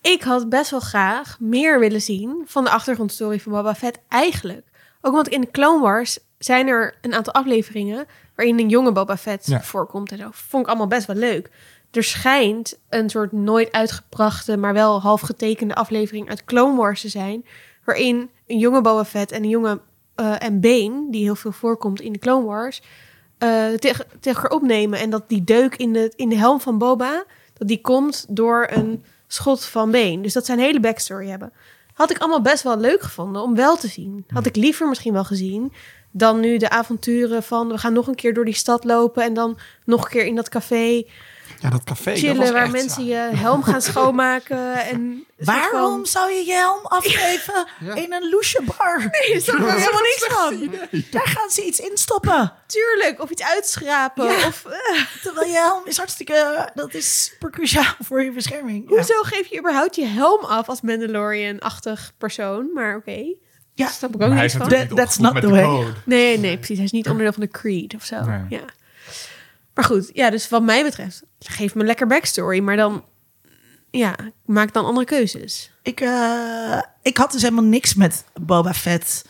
ik 0.00 0.22
had 0.22 0.48
best 0.48 0.70
wel 0.70 0.80
graag 0.80 1.40
meer 1.40 1.78
willen 1.80 2.00
zien 2.02 2.42
van 2.46 2.64
de 2.64 2.70
achtergrondstory 2.70 3.40
van 3.40 3.52
Boba 3.52 3.74
Fett 3.74 3.98
eigenlijk. 4.08 4.66
Ook 5.00 5.14
want 5.14 5.28
in 5.28 5.40
de 5.40 5.50
Clone 5.50 5.82
Wars 5.82 6.18
zijn 6.38 6.66
er 6.66 6.94
een 7.00 7.14
aantal 7.14 7.32
afleveringen 7.32 8.06
waarin 8.34 8.58
een 8.58 8.68
jonge 8.68 8.92
Boba 8.92 9.16
Fett 9.16 9.46
Ja. 9.46 9.62
voorkomt 9.62 10.12
en 10.12 10.18
zo. 10.18 10.28
Vond 10.32 10.62
ik 10.62 10.68
allemaal 10.68 10.86
best 10.86 11.06
wel 11.06 11.16
leuk. 11.16 11.50
Er 11.90 12.04
schijnt 12.04 12.78
een 12.88 13.10
soort 13.10 13.32
nooit 13.32 13.72
uitgebrachte, 13.72 14.56
maar 14.56 14.72
wel 14.72 15.00
half 15.00 15.20
getekende 15.20 15.74
aflevering 15.74 16.28
uit 16.28 16.44
Clone 16.44 16.76
Wars 16.76 17.00
te 17.00 17.08
zijn, 17.08 17.44
waarin 17.84 18.30
een 18.46 18.58
jonge 18.58 18.80
Boba 18.80 19.04
Fett 19.04 19.32
en 19.32 19.42
een 19.42 19.48
jonge 19.48 19.80
eh, 20.18 20.42
en 20.42 20.60
Bane, 20.60 21.06
die 21.10 21.22
heel 21.22 21.36
veel 21.36 21.52
voorkomt 21.52 22.00
in 22.00 22.12
de 22.12 22.18
Clone 22.18 22.46
Wars, 22.46 22.82
eh, 23.38 23.72
tegen, 23.72 24.06
elkaar 24.20 24.50
opnemen. 24.50 24.98
En 24.98 25.10
dat 25.10 25.28
die 25.28 25.44
deuk 25.44 25.76
in 25.76 25.92
de, 25.92 26.12
in 26.16 26.28
de 26.28 26.36
helm 26.36 26.60
van 26.60 26.78
Boba, 26.78 27.24
dat 27.54 27.68
die 27.68 27.80
komt 27.80 28.26
door 28.28 28.66
een 28.70 29.04
schot 29.26 29.64
van 29.64 29.90
Bane. 29.90 30.20
Dus 30.20 30.32
dat 30.32 30.46
zijn 30.46 30.58
hele 30.58 30.80
backstory 30.80 31.28
hebben. 31.28 31.52
Had 31.94 32.10
ik 32.10 32.18
allemaal 32.18 32.42
best 32.42 32.62
wel 32.62 32.78
leuk 32.78 33.02
gevonden 33.02 33.42
om 33.42 33.54
wel 33.54 33.76
te 33.76 33.88
zien. 33.88 34.24
Had 34.28 34.46
ik 34.46 34.56
liever 34.56 34.88
misschien 34.88 35.12
wel 35.12 35.24
gezien 35.24 35.72
dan 36.10 36.40
nu 36.40 36.56
de 36.56 36.70
avonturen 36.70 37.42
van... 37.42 37.68
we 37.68 37.78
gaan 37.78 37.92
nog 37.92 38.06
een 38.06 38.14
keer 38.14 38.34
door 38.34 38.44
die 38.44 38.54
stad 38.54 38.84
lopen... 38.84 39.22
en 39.22 39.34
dan 39.34 39.58
nog 39.84 40.04
een 40.04 40.10
keer 40.10 40.26
in 40.26 40.34
dat 40.34 40.48
café 40.48 41.04
Ja, 41.60 41.70
dat 41.70 41.84
café. 41.84 42.10
dat 42.10 42.18
chillen... 42.18 42.36
was 42.36 42.50
waar 42.50 42.62
echt 42.62 42.72
mensen 42.72 43.04
je 43.04 43.14
helm 43.34 43.62
gaan 43.62 43.82
schoonmaken. 43.82 44.74
En 44.86 45.24
Waarom 45.38 45.90
van- 45.96 46.06
zou 46.06 46.30
je 46.32 46.44
je 46.46 46.52
helm 46.52 46.80
afgeven 46.86 47.66
Ja. 47.86 47.94
in 47.94 48.12
een 48.12 48.28
loesje 48.30 48.62
bar? 48.64 48.98
Nee, 48.98 49.32
daar 49.32 49.40
snap 49.40 49.56
ik 49.58 49.66
helemaal 49.66 50.00
niks 50.00 50.26
van. 50.28 50.70
Daar 51.10 51.26
gaan 51.26 51.50
ze 51.50 51.64
iets 51.66 51.78
instoppen. 51.80 52.52
Tuurlijk, 52.66 53.22
of 53.22 53.30
iets 53.30 53.42
uitschrapen. 53.42 54.24
Ja. 54.24 54.46
Of, 54.46 54.64
eh, 54.64 55.00
Terwijl 55.22 55.46
je 55.48 55.54
helm 55.56 55.82
is 55.86 55.96
hartstikke... 55.96 56.68
Dat 56.74 56.94
is 56.94 57.24
super 57.24 57.50
cruciaal 57.50 57.94
voor 58.06 58.22
je 58.22 58.30
bescherming. 58.32 58.88
Ja. 58.90 58.96
Hoezo 58.96 59.22
geef 59.22 59.46
je 59.46 59.58
überhaupt 59.58 59.96
je 59.96 60.06
helm 60.06 60.44
af 60.44 60.68
als 60.68 60.80
Mandalorian-achtig 60.80 62.12
persoon? 62.18 62.70
Maar 62.74 62.96
oké, 62.96 63.10
Ja. 63.10 63.34
daar 63.74 63.90
snap 63.90 64.14
ik 64.14 64.22
ook 64.22 64.32
is 64.34 64.52
van. 64.52 64.68
That- 64.68 64.88
niet 64.88 64.96
that's 64.96 65.18
not 65.18 65.34
the 65.34 65.40
de 65.40 65.48
way. 65.48 65.62
code. 65.62 65.92
Nee, 66.04 66.38
nee, 66.38 66.56
precies. 66.56 66.76
Hij 66.76 66.84
is 66.84 66.92
niet 66.92 67.06
onderdeel 67.08 67.32
van 67.32 67.42
de 67.42 67.48
creed 67.50 67.94
of 67.94 68.04
zo. 68.04 68.20
Nee. 68.24 68.40
Ja. 68.48 68.60
Maar 69.78 69.86
goed, 69.86 70.10
ja, 70.12 70.30
dus 70.30 70.48
wat 70.48 70.62
mij 70.62 70.82
betreft, 70.82 71.22
geef 71.38 71.74
me 71.74 71.84
lekker 71.84 72.06
backstory, 72.06 72.60
maar 72.60 72.76
dan, 72.76 73.04
ja, 73.90 74.16
maak 74.44 74.72
dan 74.72 74.84
andere 74.84 75.06
keuzes. 75.06 75.70
Ik, 75.82 76.00
eh, 76.00 76.82
ik 77.02 77.16
had 77.16 77.32
dus 77.32 77.42
helemaal 77.42 77.64
niks 77.64 77.94
met 77.94 78.24
Boba 78.40 78.74
Fett. 78.74 79.24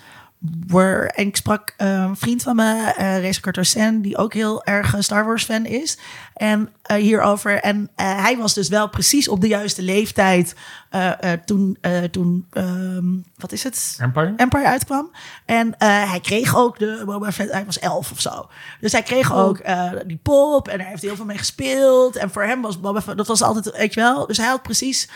En 0.68 1.26
ik 1.26 1.36
sprak 1.36 1.74
eh, 1.76 1.88
een 1.88 2.16
vriend 2.16 2.42
van 2.42 2.57
me, 2.57 2.92
eh 2.96 3.18
Reza 3.20 3.40
Cartosen, 3.40 4.03
die 4.03 4.16
ook 4.16 4.34
heel 4.34 4.64
erg 4.64 4.92
een 4.92 5.03
Star 5.03 5.24
Wars 5.24 5.44
fan 5.44 5.66
is. 5.66 5.99
En 6.39 6.68
eh, 6.82 6.97
hierover. 6.97 7.61
En 7.61 7.91
eh, 7.95 8.22
hij 8.22 8.36
was 8.36 8.55
dus 8.55 8.68
wel 8.68 8.89
precies 8.89 9.28
op 9.28 9.41
de 9.41 9.49
juiste 9.49 9.82
leeftijd 9.82 10.55
eh, 10.91 11.11
toen, 11.45 11.78
toen 12.11 12.47
ehm, 12.53 13.05
wat 13.36 13.53
is 13.53 13.64
het? 13.64 13.97
Empire? 14.01 14.32
Empire 14.36 14.66
uitkwam. 14.66 15.11
En 15.45 15.74
hij 15.78 16.20
kreeg 16.22 16.57
ook 16.57 16.78
de 16.78 17.03
Boba 17.07 17.32
Fett, 17.32 17.53
hij 17.53 17.64
was 17.64 17.78
elf 17.78 18.11
of 18.11 18.20
zo. 18.20 18.49
Dus 18.80 18.93
hij 18.93 19.03
kreeg 19.03 19.32
Oh. 19.32 19.39
ook 19.39 19.62
die 20.07 20.20
pop 20.22 20.68
en 20.68 20.78
daar 20.78 20.86
heeft 20.86 21.01
hij 21.01 21.09
heel 21.09 21.16
veel 21.16 21.26
mee 21.26 21.39
gespeeld. 21.39 22.16
En 22.16 22.30
voor 22.30 22.43
hem 22.43 22.62
was 22.62 22.80
Boba 22.80 23.01
Fett, 23.01 23.16
dat 23.16 23.26
was 23.26 23.43
altijd, 23.43 23.76
weet 23.76 23.95
je 23.95 24.01
wel. 24.01 24.26
Dus 24.26 24.36
hij 24.36 24.47
had 24.47 24.62
precies 24.62 25.09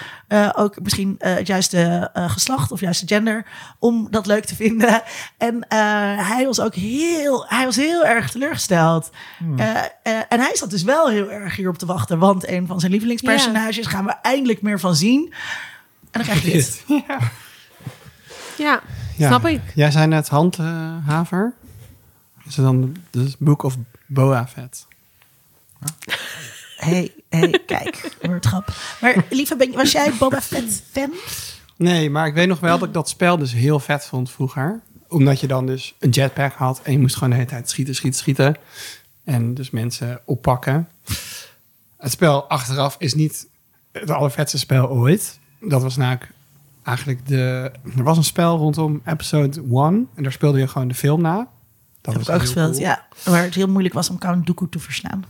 ook 0.56 0.80
misschien 0.82 1.14
het 1.18 1.46
juiste 1.46 2.10
geslacht 2.14 2.72
of 2.72 2.80
juiste 2.80 3.06
gender 3.06 3.46
om 3.78 4.06
dat 4.10 4.26
leuk 4.26 4.44
te 4.44 4.54
vinden. 4.54 5.02
En 5.38 5.64
hij 6.18 6.46
was 6.46 6.60
ook 6.60 6.74
heel, 6.74 7.44
hij 7.48 7.64
was 7.64 7.76
heel 7.76 8.04
erg 8.04 8.30
teleurgesteld. 8.30 9.10
Eh, 10.02 10.16
en 10.28 10.40
hij 10.40 10.56
zat 10.56 10.70
dus 10.70 10.82
wel 10.82 11.06
heel 11.12 11.30
erg 11.30 11.56
hierop 11.56 11.78
te 11.78 11.86
wachten, 11.86 12.18
want 12.18 12.48
een 12.48 12.66
van 12.66 12.80
zijn 12.80 12.92
lievelingspersonages 12.92 13.86
gaan 13.86 14.04
we 14.04 14.12
eindelijk 14.22 14.62
meer 14.62 14.80
van 14.80 14.96
zien. 14.96 15.32
En 16.10 16.20
dan 16.20 16.22
krijg 16.22 16.42
je 16.42 16.50
dit. 16.50 16.84
Ja, 18.58 18.80
Ja. 19.16 19.26
snap 19.26 19.46
ik. 19.46 19.60
Jij 19.74 19.90
zei 19.90 20.06
net 20.06 20.28
handhaver. 20.28 21.52
Is 22.46 22.56
het 22.56 22.64
dan 22.64 22.96
de 23.10 23.32
Book 23.38 23.62
of 23.62 23.76
Boa 24.06 24.46
Fett? 24.46 24.86
hey, 26.76 27.12
hey, 27.28 27.60
kijk, 27.66 28.16
woordgrap. 28.22 28.72
Maar 29.00 29.24
lieve, 29.30 29.56
ben, 29.56 29.72
was 29.72 29.92
jij 29.92 30.12
Boba 30.18 30.40
Fett 30.40 30.82
fan? 30.92 31.10
Nee, 31.76 32.10
maar 32.10 32.26
ik 32.26 32.34
weet 32.34 32.48
nog 32.48 32.60
wel 32.60 32.78
dat 32.78 32.88
ik 32.88 32.94
dat 32.94 33.08
spel 33.08 33.38
dus 33.38 33.52
heel 33.52 33.80
vet 33.80 34.06
vond 34.06 34.30
vroeger. 34.30 34.80
Omdat 35.08 35.40
je 35.40 35.46
dan 35.46 35.66
dus 35.66 35.94
een 35.98 36.10
jetpack 36.10 36.52
had 36.52 36.80
en 36.82 36.92
je 36.92 36.98
moest 36.98 37.14
gewoon 37.14 37.30
de 37.30 37.36
hele 37.36 37.48
tijd 37.48 37.70
schieten, 37.70 37.94
schieten, 37.94 38.20
schieten. 38.20 38.56
En 39.24 39.54
dus 39.54 39.70
mensen 39.70 40.20
oppakken. 40.24 40.88
Het 41.96 42.10
spel 42.10 42.48
achteraf 42.48 42.96
is 42.98 43.14
niet 43.14 43.46
het 43.92 44.10
allervetste 44.10 44.58
spel 44.58 44.88
ooit. 44.88 45.38
Dat 45.60 45.82
was 45.82 45.96
namelijk 45.96 46.30
eigenlijk 46.82 47.26
de... 47.26 47.72
Er 47.96 48.02
was 48.02 48.16
een 48.16 48.24
spel 48.24 48.56
rondom 48.56 49.02
episode 49.04 49.62
1 49.70 50.08
en 50.14 50.22
daar 50.22 50.32
speelde 50.32 50.58
je 50.58 50.68
gewoon 50.68 50.88
de 50.88 50.94
film 50.94 51.20
na. 51.20 51.36
Dat 52.00 52.14
heb 52.14 52.16
was 52.16 52.28
ik 52.28 52.34
ook 52.34 52.40
gespeeld, 52.40 52.70
cool. 52.70 52.82
ja. 52.82 53.06
Waar 53.24 53.42
het 53.42 53.54
heel 53.54 53.68
moeilijk 53.68 53.94
was 53.94 54.10
om 54.10 54.18
Count 54.18 54.46
Dooku 54.46 54.68
te 54.68 54.78
verslaan. 54.78 55.24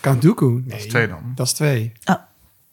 Count 0.00 0.22
Dooku? 0.22 0.46
Nee, 0.46 0.62
Dat 0.64 0.78
is 0.78 0.86
twee 0.86 1.08
dan. 1.08 1.32
Dat 1.34 1.46
is 1.46 1.52
twee. 1.52 1.92
Oh. 2.04 2.14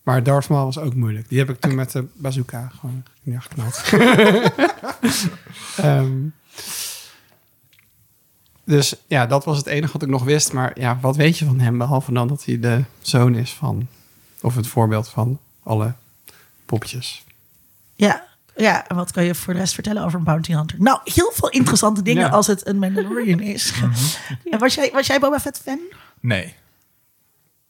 Maar 0.03 0.23
Darth 0.23 0.49
Maul 0.49 0.65
was 0.65 0.77
ook 0.77 0.93
moeilijk. 0.95 1.29
Die 1.29 1.37
heb 1.39 1.49
ik 1.49 1.59
toen 1.59 1.75
met 1.75 1.91
de 1.91 2.05
bazooka 2.13 2.71
gewoon 2.79 3.03
neergeknald. 3.23 3.83
Ehm, 5.77 6.17
dus 8.71 8.95
ja, 9.07 9.25
dat 9.25 9.45
was 9.45 9.57
het 9.57 9.65
enige 9.65 9.93
wat 9.93 10.01
ik 10.01 10.07
nog 10.09 10.23
wist. 10.23 10.53
Maar 10.53 10.79
ja, 10.79 10.97
wat 11.01 11.15
weet 11.15 11.37
je 11.37 11.45
van 11.45 11.59
hem? 11.59 11.77
Behalve 11.77 12.13
dan 12.13 12.27
dat 12.27 12.45
hij 12.45 12.59
de 12.59 12.83
zoon 13.01 13.35
is 13.35 13.53
van... 13.53 13.87
Of 14.41 14.55
het 14.55 14.67
voorbeeld 14.67 15.09
van 15.09 15.39
alle 15.63 15.93
popjes. 16.65 17.23
Ja, 17.95 18.23
ja, 18.55 18.87
en 18.87 18.95
wat 18.95 19.11
kan 19.11 19.23
je 19.23 19.35
voor 19.35 19.53
de 19.53 19.59
rest 19.59 19.73
vertellen 19.73 20.03
over 20.03 20.19
een 20.19 20.25
bounty 20.25 20.53
hunter? 20.53 20.77
Nou, 20.79 20.99
heel 21.03 21.31
veel 21.33 21.49
interessante 21.49 22.01
dingen 22.01 22.21
Ja. 22.23 22.29
als 22.29 22.47
het 22.47 22.67
een 22.67 22.79
Mandalorian 22.79 23.39
is. 23.39 23.73
En 24.51 24.59
was 24.59 24.75
jij, 24.75 24.89
was 24.93 25.07
jij 25.07 25.19
Boba 25.19 25.39
Fett 25.39 25.61
fan? 25.63 25.79
Nee. 26.19 26.55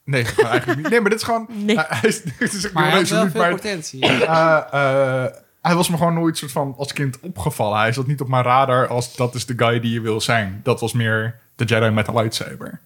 Nee, 0.03 0.25
eigenlijk 0.35 0.79
niet. 0.79 0.89
Nee, 0.89 1.01
maar 1.01 1.09
dit 1.09 1.19
is 1.19 1.25
gewoon... 1.25 1.47
Nee. 1.49 1.75
Hij, 1.75 1.85
hij 1.99 2.09
is, 2.09 2.21
het 2.37 2.53
is 2.53 2.63
echt 2.63 2.73
Maar 2.73 2.89
hij 2.89 2.99
had 2.99 3.07
wel 3.07 3.29
veel 3.29 3.41
maar, 3.41 3.51
potentie. 3.51 4.01
eh, 4.07 4.61
eh, 4.71 5.31
hij 5.61 5.75
was 5.75 5.89
me 5.89 5.97
gewoon 5.97 6.13
nooit 6.13 6.37
soort 6.37 6.51
van 6.51 6.75
als 6.77 6.93
kind 6.93 7.19
opgevallen. 7.19 7.79
Hij 7.79 7.93
zat 7.93 8.07
niet 8.07 8.21
op 8.21 8.27
mijn 8.27 8.43
radar 8.43 8.87
als 8.87 9.15
dat 9.15 9.35
is 9.35 9.45
de 9.45 9.53
guy 9.57 9.79
die 9.79 9.91
je 9.93 10.01
wil 10.01 10.21
zijn. 10.21 10.59
Dat 10.63 10.79
was 10.79 10.93
meer 10.93 11.39
de 11.55 11.65
Jedi 11.65 11.89
met 11.89 12.07
een 12.07 12.13
lightsaber. 12.13 12.79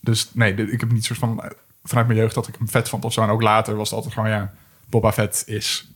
Dus 0.00 0.30
nee, 0.34 0.54
dit- 0.54 0.72
ik 0.72 0.80
heb 0.80 0.90
niet 0.92 1.04
soort 1.04 1.18
van... 1.18 1.42
eh, 1.42 1.50
Vanuit 1.84 2.06
mijn 2.06 2.18
jeugd 2.18 2.34
dat 2.34 2.48
ik 2.48 2.54
hem 2.58 2.68
vet 2.68 2.88
vond 2.88 3.04
of 3.04 3.12
zo. 3.12 3.22
En 3.22 3.28
ook 3.28 3.42
later 3.42 3.76
was 3.76 3.88
het 3.88 3.96
altijd 3.96 4.14
gewoon, 4.14 4.30
ja, 4.30 4.52
Boba 4.86 5.12
Fett 5.12 5.42
is. 5.46 5.88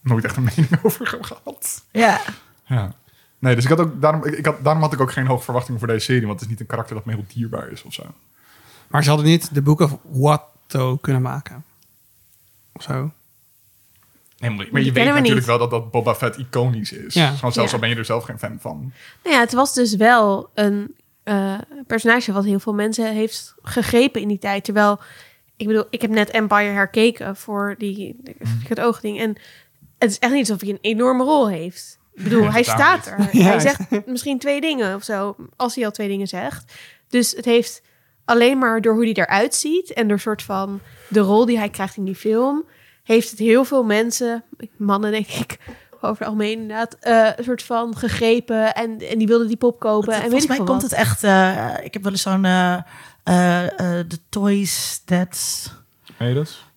nooit 0.00 0.24
echt 0.24 0.36
een 0.36 0.42
mening 0.56 0.78
over 0.82 1.06
gehad. 1.06 1.82
Ja. 1.90 2.20
Ja. 2.64 2.92
Nee, 3.38 3.54
dus 3.54 3.64
ik 3.64 3.70
had 3.70 3.80
ook, 3.80 4.00
daarom, 4.00 4.24
ik, 4.24 4.34
ik 4.34 4.46
had, 4.46 4.64
daarom 4.64 4.82
had 4.82 4.92
ik 4.92 5.00
ook 5.00 5.12
geen 5.12 5.26
hoge 5.26 5.44
verwachtingen 5.44 5.78
voor 5.78 5.88
deze 5.88 6.04
serie. 6.04 6.20
Want 6.26 6.32
het 6.32 6.42
is 6.42 6.48
niet 6.48 6.60
een 6.60 6.66
karakter 6.66 6.94
dat 6.94 7.04
me 7.04 7.12
heel 7.14 7.24
dierbaar 7.34 7.68
is 7.68 7.82
of 7.82 7.92
zo. 7.92 8.02
Maar 8.88 9.02
ze 9.02 9.08
hadden 9.08 9.26
niet 9.28 9.54
de 9.54 9.62
Book 9.62 9.80
of 9.80 9.96
Watto 10.02 10.96
kunnen 10.96 11.22
maken. 11.22 11.64
Of 12.72 12.82
zo. 12.82 13.12
Nee, 14.42 14.50
maar, 14.72 14.82
je 14.82 14.92
weet 14.92 14.92
we 14.92 15.00
natuurlijk 15.10 15.34
niet. 15.34 15.44
wel 15.44 15.58
dat, 15.58 15.70
dat 15.70 15.90
Boba 15.90 16.14
Fett 16.14 16.36
iconisch 16.36 16.92
is. 16.92 17.14
Ja. 17.14 17.30
Gewoon 17.30 17.52
zelfs 17.52 17.70
Ja. 17.70 17.74
al 17.76 17.80
ben 17.82 17.88
je 17.90 17.96
er 17.96 18.04
zelf 18.04 18.24
geen 18.24 18.38
fan 18.38 18.56
van. 18.60 18.92
Nou 19.24 19.34
ja, 19.36 19.40
het 19.42 19.52
was 19.52 19.74
dus 19.74 19.96
wel 19.96 20.50
een 20.54 20.94
eh, 21.22 21.58
personage 21.86 22.32
wat 22.32 22.44
heel 22.44 22.60
veel 22.60 22.74
mensen 22.74 23.12
heeft 23.14 23.54
gegrepen 23.62 24.20
in 24.20 24.28
die 24.28 24.38
tijd. 24.38 24.64
Terwijl, 24.64 25.00
ik 25.56 25.66
bedoel, 25.66 25.84
ik 25.90 26.00
heb 26.02 26.10
net 26.10 26.30
Empire 26.30 26.70
herkeken 26.70 27.36
voor 27.36 27.74
die 27.78 28.16
het 28.68 28.80
oogding. 28.80 29.18
En 29.20 29.36
het 29.98 30.10
is 30.10 30.18
echt 30.18 30.32
niet 30.32 30.40
alsof 30.48 30.60
hij 30.60 30.70
een 30.70 30.78
enorme 30.80 31.24
rol 31.24 31.48
heeft. 31.48 31.98
Ik 32.14 32.22
bedoel, 32.22 32.52
hij 32.52 32.62
staat 32.62 33.06
er. 33.06 33.28
Ja. 33.32 33.44
Hij 33.44 33.60
zegt 33.60 34.06
misschien 34.06 34.38
twee 34.38 34.60
dingen 34.60 34.94
of 34.94 35.02
zo, 35.04 35.36
als 35.56 35.74
hij 35.74 35.84
al 35.84 35.90
twee 35.90 36.08
dingen 36.08 36.26
zegt. 36.26 36.72
Dus 37.08 37.30
het 37.32 37.44
heeft 37.44 37.82
alleen 38.24 38.58
maar 38.58 38.80
door 38.80 38.94
hoe 38.94 39.04
hij 39.04 39.12
eruit 39.14 39.54
ziet 39.54 39.92
en 39.92 40.08
door 40.08 40.20
soort 40.20 40.42
van 40.42 40.80
de 41.08 41.20
rol 41.20 41.46
die 41.46 41.58
hij 41.58 41.68
krijgt 41.68 41.96
in 41.96 42.04
die 42.04 42.14
film, 42.14 42.64
heeft 43.02 43.30
het 43.30 43.38
heel 43.38 43.64
veel 43.64 43.84
mensen, 43.84 44.42
mannen 44.76 45.10
denk 45.10 45.26
ik, 45.28 45.58
over 46.00 46.18
het 46.18 46.22
algemeen 46.26 46.60
inderdaad, 46.60 46.96
eh, 47.00 47.28
een 47.36 47.44
soort 47.44 47.62
van 47.62 47.96
gegrepen 47.96 48.74
en, 48.74 48.98
en 49.08 49.18
die 49.18 49.26
wilden 49.26 49.46
die 49.46 49.56
pop 49.56 49.80
kopen. 49.80 50.12
en 50.12 50.20
weet 50.20 50.28
Volgens 50.28 50.46
mij 50.46 50.56
komt 50.56 50.82
wat. 50.82 50.82
het 50.82 50.92
echt... 50.92 51.24
eh, 51.24 51.68
ik 51.82 51.92
heb 51.92 52.02
wel 52.02 52.12
eens 52.12 52.22
zo'n... 52.22 52.44
eh 52.44 52.76
eh, 53.24 53.66
The 54.08 54.18
Toys 54.28 55.02
That... 55.04 55.70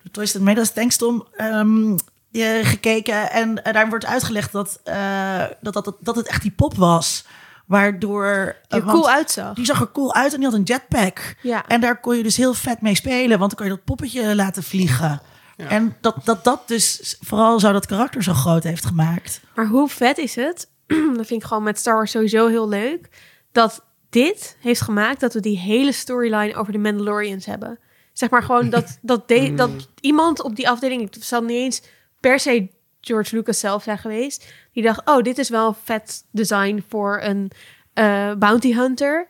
De 0.02 0.10
Toys 0.10 0.32
That 0.32 0.58
Us 0.58 0.70
Tankstorm 0.70 1.26
ehm, 1.32 1.96
eh, 2.32 2.66
gekeken. 2.66 3.30
En 3.30 3.54
daar 3.72 3.88
wordt 3.88 4.06
uitgelegd 4.06 4.52
dat, 4.52 4.80
eh, 4.84 5.44
dat, 5.60 5.72
dat, 5.72 5.84
dat, 5.84 5.96
dat 6.00 6.16
het 6.16 6.26
echt 6.26 6.42
die 6.42 6.50
pop 6.50 6.74
was. 6.74 7.24
Waardoor... 7.66 8.56
Die 8.68 8.80
er 8.80 8.86
cool 8.86 9.10
uitzag. 9.10 9.54
Die 9.54 9.64
zag 9.64 9.80
er 9.80 9.92
cool 9.92 10.14
uit 10.14 10.32
en 10.32 10.38
die 10.40 10.48
had 10.48 10.58
een 10.58 10.62
jetpack. 10.64 11.36
Ja. 11.42 11.66
En 11.66 11.80
daar 11.80 12.00
kon 12.00 12.16
je 12.16 12.22
dus 12.22 12.36
heel 12.36 12.54
vet 12.54 12.80
mee 12.80 12.94
spelen. 12.94 13.38
Want 13.38 13.50
dan 13.50 13.58
kon 13.58 13.64
je 13.68 13.76
dat 13.76 13.84
poppetje 13.84 14.34
laten 14.34 14.62
vliegen. 14.62 15.20
Ja. 15.56 15.68
En 15.68 15.96
dat, 16.00 16.16
dat 16.24 16.44
dat 16.44 16.68
dus 16.68 17.16
vooral 17.20 17.60
zo 17.60 17.72
dat 17.72 17.86
karakter 17.86 18.22
zo 18.22 18.32
groot 18.32 18.62
heeft 18.62 18.84
gemaakt. 18.84 19.40
Maar 19.54 19.66
hoe 19.66 19.88
vet 19.88 20.18
is 20.18 20.34
het? 20.34 20.70
dat 21.16 21.26
vind 21.26 21.42
ik 21.42 21.44
gewoon 21.44 21.62
met 21.62 21.78
Star 21.78 21.94
Wars 21.94 22.10
sowieso 22.10 22.46
heel 22.48 22.68
leuk. 22.68 23.08
Dat 23.52 23.84
dit 24.10 24.56
heeft 24.60 24.80
gemaakt 24.80 25.20
dat 25.20 25.34
we 25.34 25.40
die 25.40 25.58
hele 25.58 25.92
storyline 25.92 26.54
over 26.54 26.72
de 26.72 26.78
Mandalorians 26.78 27.46
hebben. 27.46 27.78
Zeg 28.12 28.30
maar 28.30 28.42
gewoon 28.42 28.70
dat, 28.70 28.98
dat, 29.02 29.28
de, 29.28 29.54
dat 29.54 29.70
iemand 30.00 30.42
op 30.42 30.56
die 30.56 30.68
afdeling, 30.68 31.02
het 31.02 31.24
zal 31.24 31.42
niet 31.42 31.56
eens 31.56 31.82
per 32.20 32.40
se 32.40 32.68
George 33.00 33.36
Lucas 33.36 33.58
zelf 33.58 33.82
zijn 33.82 33.98
geweest, 33.98 34.52
die 34.72 34.82
dacht, 34.82 35.08
oh, 35.08 35.22
dit 35.22 35.38
is 35.38 35.48
wel 35.48 35.68
een 35.68 35.76
vet 35.84 36.24
design 36.30 36.84
voor 36.88 37.20
een 37.22 37.50
eh, 37.92 38.32
bounty 38.34 38.74
hunter. 38.74 39.26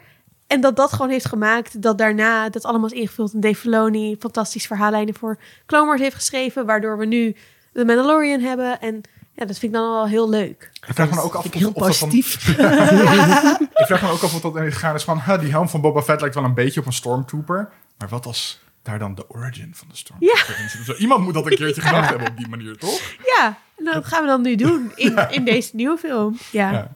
En 0.47 0.61
dat 0.61 0.77
dat 0.77 0.93
gewoon 0.93 1.11
heeft 1.11 1.27
gemaakt 1.29 1.83
dat 1.83 1.99
daarna 1.99 2.49
dat 2.49 2.65
allemaal 2.65 2.91
is 2.91 2.99
ingevuld. 2.99 3.33
En 3.33 3.41
Dave 3.41 3.55
Filoni 3.55 4.17
fantastisch 4.19 4.67
verhaallijnen 4.67 5.15
voor 5.15 5.39
Clone 5.67 5.87
Wars 5.87 6.01
heeft 6.01 6.15
geschreven, 6.15 6.67
waardoor 6.67 6.99
we 6.99 7.07
nu 7.07 7.37
de 7.73 7.85
Mandalorian 7.85 8.41
hebben. 8.41 8.81
En 8.81 9.01
ja, 9.33 9.45
dat 9.45 9.59
vind 9.59 9.73
ik 9.75 9.79
dan 9.79 9.91
wel 9.91 10.07
heel 10.07 10.29
leuk. 10.29 10.71
Ik 10.87 10.95
vraag 10.95 11.11
me 11.11 11.21
ook 11.21 11.35
af 11.35 11.45
of, 11.45 11.55
of 11.55 11.61
dat 11.61 11.73
van- 11.73 11.73
positief. 11.73 12.49
ik 13.83 13.87
vraag 13.87 14.03
me 14.03 14.09
ook 14.09 14.23
af 14.23 14.35
of 14.35 14.41
dat 14.41 14.57
gegaan 14.57 14.95
is 14.95 15.05
van... 15.05 15.21
huh, 15.21 15.41
die 15.41 15.51
helm 15.51 15.69
van 15.69 15.81
Boba 15.81 16.03
Fett 16.03 16.21
lijkt 16.21 16.35
wel 16.35 16.45
een 16.45 16.55
beetje 16.55 16.81
op 16.81 16.87
een 16.87 16.93
Stormtrooper. 16.93 17.69
Maar 17.99 18.09
wat 18.09 18.27
als 18.27 18.61
daar 18.83 18.99
dan 18.99 19.15
de 19.15 19.31
origin 19.31 19.71
van 19.75 19.89
de 19.91 19.97
Stormtrooper 19.97 20.61
in 20.61 20.85
zit? 20.85 20.99
Iemand 20.99 21.25
moet 21.25 21.35
dat 21.35 21.47
een 21.47 21.57
keertje 21.57 21.81
gedacht 21.83 22.09
hebben 22.09 22.29
op 22.29 22.37
die 22.37 22.49
manier, 22.49 22.77
toch? 22.77 23.01
Ja, 23.39 23.59
en 23.77 23.85
dat 23.85 24.07
gaan 24.07 24.21
we 24.23 24.27
dan 24.29 24.43
nu 24.43 24.55
doen 24.55 24.93
in, 24.95 25.27
in 25.31 25.45
deze 25.45 25.77
nieuwe 25.77 25.97
film. 25.99 26.39
Ja. 26.51 26.73
Ja. 26.73 26.91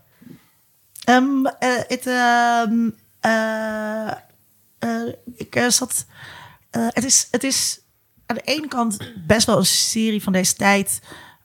Het, 1.89 2.07
eh, 2.07 2.63
ik 5.37 5.55
eh, 5.57 5.69
zat. 5.69 6.05
eh, 6.71 6.87
het, 6.89 7.05
is, 7.05 7.29
het 7.31 7.45
is 7.45 7.81
aan 8.27 8.37
de 8.37 8.43
ene 8.45 8.69
kant 8.69 8.97
best 9.27 9.47
wel 9.47 9.57
een 9.59 9.67
serie 9.67 10.23
van 10.23 10.33
deze 10.33 10.55
tijd. 10.55 11.01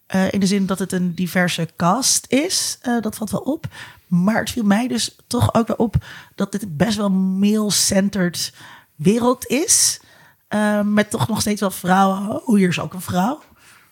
eh, 0.05 0.31
in 0.31 0.39
de 0.39 0.45
zin 0.45 0.65
dat 0.65 0.79
het 0.79 0.91
een 0.91 1.13
diverse 1.15 1.69
cast 1.75 2.25
is. 2.29 2.77
Eh, 2.81 3.01
dat 3.01 3.15
valt 3.15 3.29
wel 3.31 3.39
op. 3.41 3.67
Maar 4.07 4.39
het 4.39 4.49
viel 4.51 4.63
mij 4.63 4.87
dus 4.87 5.15
toch 5.27 5.53
ook 5.53 5.67
wel 5.67 5.75
op 5.75 5.95
dat 6.35 6.51
dit 6.51 6.77
best 6.77 6.97
wel 6.97 7.09
male-centered 7.11 8.53
wereld 8.95 9.45
is. 9.47 9.99
Eh, 10.47 10.81
met 10.81 11.09
toch 11.09 11.27
nog 11.27 11.41
steeds 11.41 11.61
wel 11.61 11.71
vrouwen. 11.71 12.47
Oh, 12.47 12.55
hier 12.55 12.67
is 12.69 12.79
ook 12.79 12.93
een 12.93 13.01
vrouw. 13.01 13.41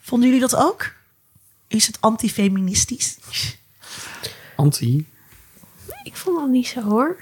Vonden 0.01 0.27
jullie 0.29 0.43
dat 0.49 0.55
ook? 0.55 0.93
Is 1.67 1.87
het 1.87 1.97
antifeministisch? 2.01 3.17
Anti. 4.55 5.07
Ik 6.03 6.15
vond 6.15 6.39
dat 6.39 6.49
niet 6.49 6.67
zo 6.67 6.81
hoor. 6.81 7.17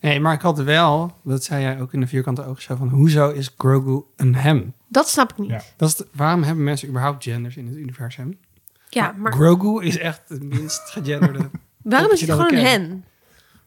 Nee, 0.00 0.20
maar 0.20 0.34
ik 0.34 0.40
had 0.40 0.58
wel, 0.58 1.12
dat 1.24 1.44
zei 1.44 1.62
jij 1.62 1.80
ook 1.80 1.92
in 1.92 2.00
de 2.00 2.06
vierkante 2.06 2.44
ogen, 2.46 2.62
zo 2.62 2.76
van 2.76 2.88
hoezo 2.88 3.30
is 3.30 3.54
Grogu 3.56 4.02
een 4.16 4.34
hem? 4.34 4.74
Dat 4.88 5.08
snap 5.08 5.30
ik 5.30 5.38
niet. 5.38 5.50
Ja. 5.50 5.56
Ja, 5.56 5.62
Dat 5.76 5.88
is 5.88 5.94
de- 5.96 6.06
waarom 6.12 6.42
hebben 6.42 6.64
mensen 6.64 6.88
überhaupt 6.88 7.22
genders 7.24 7.56
in 7.56 7.66
het 7.66 7.76
universum? 7.76 8.38
maar 9.16 9.32
Grogu 9.32 9.84
is 9.84 9.98
echt 9.98 10.20
het 10.28 10.42
minst 10.42 10.80
gegenderde. 10.90 11.50
waarom 11.82 12.10
is 12.12 12.20
het 12.20 12.28
dat 12.28 12.40
gewoon 12.40 12.54
een 12.58 12.64
hen? 12.66 13.04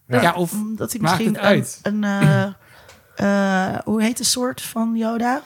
Ja. 0.07 0.21
Ja, 0.21 0.33
of 0.33 0.53
Omdat 0.53 0.91
hij 0.91 1.01
maakt 1.01 1.17
misschien 1.17 1.35
het 1.35 1.43
uit? 1.45 1.79
een, 1.83 2.03
een 2.03 2.53
eh, 3.15 3.71
eh, 3.73 3.79
hoe 3.85 4.01
heet 4.01 4.17
de 4.17 4.23
soort 4.23 4.61
van 4.61 4.95
Yoda? 4.95 5.41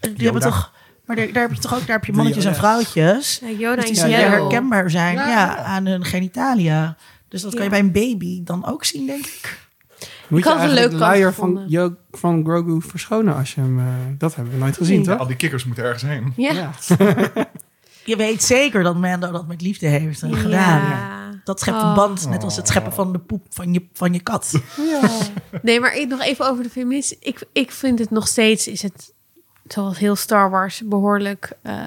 Eh, 0.00 0.10
Die 0.14 0.24
hebben 0.24 0.42
toch, 0.42 0.72
maar 1.06 1.16
daar, 1.16 1.32
daar 1.32 1.42
heb 1.42 1.52
je 1.52 1.60
toch 1.60 1.74
ook, 1.74 1.86
daar 1.86 1.96
heb 1.96 2.04
je 2.04 2.12
mannetjes 2.12 2.44
en 2.44 2.54
vrouwtjes. 2.54 3.38
Ja, 3.42 3.48
Yoda 3.48 3.74
Dus 3.80 3.84
en 3.84 3.92
die 3.92 4.02
Ja, 4.02 4.08
zeer 4.18 4.18
ja. 4.30 4.30
herkenbaar 4.40 4.90
zijn 4.90 5.14
Ja, 5.14 5.28
ja, 5.28 5.30
ja. 5.46 5.56
aan 5.56 5.86
hun 5.86 6.04
genitalia. 6.04 6.96
Dus 7.28 7.42
dat 7.42 7.50
kan 7.50 7.58
Ja. 7.58 7.64
je 7.64 7.70
bij 7.70 7.80
een 7.80 7.92
baby 7.92 8.42
dan 8.44 8.66
ook 8.66 8.84
zien, 8.84 9.06
denk 9.06 9.26
ik. 9.26 9.60
Moet 10.28 10.42
je 10.42 10.48
had 10.48 10.62
een 10.62 10.74
leuk 10.74 10.90
de 10.90 10.96
luier 10.96 11.32
van, 11.34 11.66
van 12.10 12.44
Grogu 12.44 12.80
verschonen 12.80 13.34
als 13.36 13.54
je 13.54 13.60
hem... 13.60 13.78
eh, 13.78 13.84
dat 14.18 14.34
hebben 14.34 14.52
we 14.52 14.58
nooit 14.58 14.76
gezien, 14.76 14.96
Nee. 14.96 15.04
Ja, 15.04 15.10
toch? 15.10 15.20
al 15.20 15.26
die 15.26 15.36
kikkers 15.36 15.64
moeten 15.64 15.84
ergens 15.84 16.02
heen. 16.02 16.32
Ja. 16.36 16.70
Je 18.04 18.16
weet 18.16 18.42
zeker 18.42 18.82
dat 18.82 18.96
Mando 18.96 19.30
dat 19.32 19.46
met 19.46 19.60
liefde 19.60 19.86
heeft 19.86 20.22
gedaan. 20.32 21.40
Dat 21.44 21.60
schept 21.60 21.76
een 21.76 21.88
Oh. 21.88 21.94
band, 21.94 22.28
net 22.28 22.42
als 22.42 22.56
het 22.56 22.68
scheppen 22.68 22.92
van 22.92 23.12
de 23.12 23.18
poep 23.18 23.46
van 23.50 23.72
je, 23.72 23.86
van 23.92 24.12
je 24.12 24.20
kat. 24.20 24.52
Nee, 25.62 25.80
maar 25.80 25.94
ik, 25.96 26.08
nog 26.08 26.20
even 26.22 26.46
over 26.48 26.62
de 26.62 26.70
feminist. 26.70 27.16
Ik, 27.20 27.44
ik 27.52 27.70
vind 27.70 27.98
het 27.98 28.10
nog 28.10 28.28
steeds, 28.28 28.66
is 28.68 28.82
het 28.82 29.12
zoals 29.68 29.98
heel 29.98 30.16
Star 30.16 30.50
Wars, 30.50 30.82
behoorlijk 30.84 31.52
eh 31.62 31.80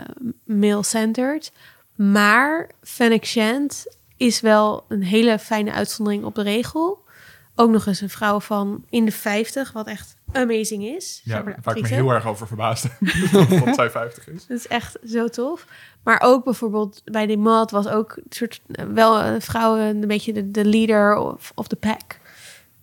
male-centered. 0.45 1.51
Maar 1.95 2.69
Fennec 2.83 3.25
Shand 3.25 3.85
is 4.17 4.41
wel 4.41 4.85
een 4.87 5.03
hele 5.03 5.39
fijne 5.39 5.71
uitzondering 5.71 6.23
op 6.23 6.35
de 6.35 6.41
regel. 6.43 7.03
Ook 7.55 7.69
nog 7.69 7.85
eens 7.85 8.01
een 8.01 8.09
vrouw 8.09 8.39
van 8.39 8.85
in 8.89 9.05
de 9.05 9.11
50, 9.11 9.71
wat 9.71 9.87
echt 9.87 10.15
amazing 10.31 10.83
is. 10.83 11.21
Ja, 11.23 11.43
waar 11.43 11.77
ik 11.77 11.81
me 11.81 11.87
heel 11.87 12.09
erg 12.09 12.25
over 12.25 12.47
verbaasde. 12.47 12.89
dat 13.65 13.75
zij 13.75 13.89
50 14.01 14.27
is. 14.27 14.45
Dat 14.47 14.57
is 14.57 14.67
echt 14.67 14.97
zo 15.07 15.27
tof. 15.27 15.65
Maar 16.03 16.21
ook 16.23 16.43
bijvoorbeeld 16.43 17.01
bij 17.05 17.25
die 17.25 17.37
mod 17.37 17.71
was 17.71 17.87
ook 17.87 18.15
een 18.15 18.23
soort, 18.29 18.61
eh, 18.71 18.85
wel 18.85 19.21
een 19.21 19.41
vrouw 19.41 19.77
een 19.77 20.07
beetje 20.07 20.33
de, 20.33 20.51
de 20.51 20.65
leader 20.65 21.15
of, 21.15 21.51
of 21.55 21.67
the 21.67 21.75
pack. 21.75 22.19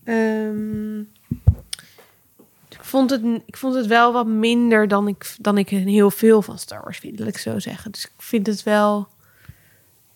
Ehm, 0.05 1.01
ik, 2.69 2.81
vond 2.81 3.11
het, 3.11 3.23
ik 3.47 3.57
vond 3.57 3.75
het 3.75 3.87
wel 3.87 4.13
wat 4.13 4.27
minder 4.27 4.89
dan 4.89 5.09
ik, 5.09 5.35
dan 5.41 5.59
ik 5.59 5.69
heel 5.69 6.11
veel 6.11 6.43
van 6.43 6.59
Star 6.59 6.83
Wars 6.83 6.99
vind, 6.99 7.19
wil 7.19 7.27
ik 7.27 7.39
zo 7.39 7.59
zeggen. 7.59 7.91
Dus 7.91 8.05
ik 8.05 8.13
vind 8.17 8.47
het 8.47 8.63
wel... 8.63 9.09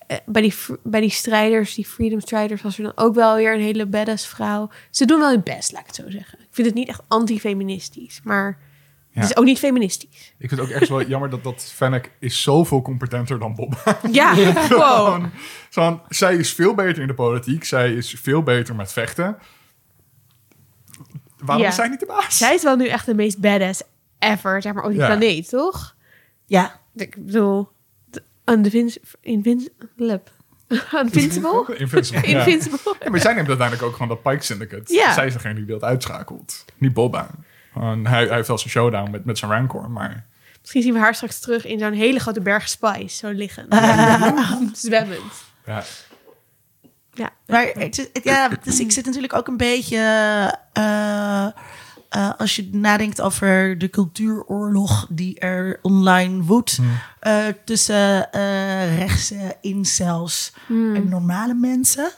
eh, 0.06 0.16
Bij 0.26 0.42
die, 0.42 0.54
bij 0.82 1.00
die 1.00 1.10
strijders, 1.10 1.74
die 1.74 1.86
freedom 1.86 2.20
striders, 2.20 2.62
was 2.62 2.76
er 2.78 2.82
dan 2.84 2.92
ook 2.94 3.14
wel 3.14 3.36
weer 3.36 3.54
een 3.54 3.60
hele 3.60 3.86
badass 3.86 4.26
vrouw. 4.26 4.70
Ze 4.90 5.04
doen 5.04 5.18
wel 5.18 5.30
hun 5.30 5.42
best, 5.42 5.72
laat 5.72 5.80
ik 5.80 5.86
het 5.86 5.94
zo 5.96 6.10
zeggen. 6.10 6.38
Ik 6.40 6.46
vind 6.50 6.66
het 6.66 6.76
niet 6.76 6.88
echt 6.88 7.02
anti-feministisch, 7.08 8.20
maar 8.24 8.58
Ja. 9.10 9.20
het 9.20 9.30
is 9.30 9.36
ook 9.36 9.44
niet 9.44 9.58
feministisch. 9.58 10.34
Ik 10.38 10.48
vind 10.48 10.50
het 10.50 10.60
ook 10.60 10.68
echt 10.76 10.88
wel 10.88 11.02
jammer 11.06 11.30
dat, 11.30 11.44
dat 11.44 11.62
Fennec 11.74 12.10
is 12.18 12.42
zoveel 12.42 12.82
competenter 12.82 13.38
dan 13.38 13.54
Bob. 13.54 13.98
Ja. 14.12 14.34
Gewoon, 14.66 15.30
zo'n- 15.70 16.00
zij 16.08 16.36
is 16.36 16.52
veel 16.52 16.74
beter 16.74 17.02
in 17.02 17.08
de 17.08 17.14
politiek. 17.14 17.64
Zij 17.64 17.94
is 17.94 18.16
veel 18.22 18.42
beter 18.42 18.74
met 18.74 18.92
vechten. 18.92 19.38
Waarom 21.38 21.62
Ja. 21.64 21.70
is 21.70 21.74
zij 21.76 21.88
niet 21.88 22.00
de 22.00 22.06
baas? 22.06 22.38
Zij 22.38 22.54
is 22.54 22.62
wel 22.62 22.76
nu 22.76 22.86
echt 22.88 23.06
de 23.06 23.14
meest 23.14 23.38
badass 23.40 23.82
ever, 24.18 24.62
zeg 24.62 24.72
maar, 24.72 24.84
op 24.84 24.90
die 24.90 24.98
Ja. 24.98 25.06
planeet, 25.06 25.48
toch? 25.48 25.94
Ja, 26.46 26.80
Ik 26.94 27.24
bedoel, 27.26 27.68
de- 28.46 28.52
Undevins- 28.52 28.98
Invin- 29.20 29.70
lip. 29.96 30.30
Invincible? 31.02 31.64
Invincible. 31.78 32.28
ja. 32.28 32.38
Invincible. 32.38 32.94
Ja, 33.00 33.10
maar 33.10 33.20
zij 33.20 33.34
neemt 33.34 33.48
uiteindelijk 33.48 33.86
ook 33.88 33.92
gewoon 33.92 34.08
dat 34.08 34.22
Pike 34.22 34.44
Syndicate. 34.44 34.94
Ja. 34.94 35.12
Zij 35.12 35.26
is 35.26 35.32
degene 35.32 35.54
die 35.54 35.64
dat 35.66 35.82
uitschakelt. 35.82 36.64
Niet 36.78 36.92
Boba. 36.92 37.30
Gewoon, 37.72 38.06
hij, 38.06 38.26
hij 38.26 38.34
heeft 38.36 38.48
wel 38.48 38.58
zijn 38.58 38.70
showdown 38.70 39.10
met, 39.10 39.24
met 39.24 39.38
zijn 39.38 39.50
Rancor, 39.50 39.90
maar... 39.90 40.24
Misschien 40.60 40.82
zien 40.82 40.92
we 40.92 40.98
haar 40.98 41.14
straks 41.14 41.40
terug 41.40 41.64
in 41.66 41.78
zo'n 41.78 41.92
hele 41.92 42.18
grote 42.18 42.40
berg 42.40 42.68
spice, 42.68 43.16
zo 43.16 43.30
liggen. 43.30 43.66
Zwemmend. 44.72 45.20
Ja, 45.66 45.82
Ja. 47.12 47.30
maar 47.46 47.66
het, 47.66 47.98
is- 47.98 48.08
het- 48.12 48.24
ja, 48.24 48.50
dus 48.62 48.80
ik 48.80 48.92
zit 48.92 49.04
natuurlijk 49.06 49.32
ook 49.34 49.46
een 49.48 49.56
beetje. 49.56 49.96
eh, 50.72 51.46
eh, 52.08 52.30
als 52.38 52.56
je 52.56 52.68
nadenkt 52.72 53.20
over 53.20 53.78
de 53.78 53.90
cultuuroorlog 53.90 55.06
die 55.10 55.38
er 55.38 55.78
online 55.82 56.42
woedt 56.42 56.78
eh, 57.20 57.44
tussen 57.64 58.32
eh 58.32 58.98
rechtse 58.98 59.56
incels 59.60 60.52
en 60.68 61.08
normale 61.08 61.54
mensen. 61.54 62.10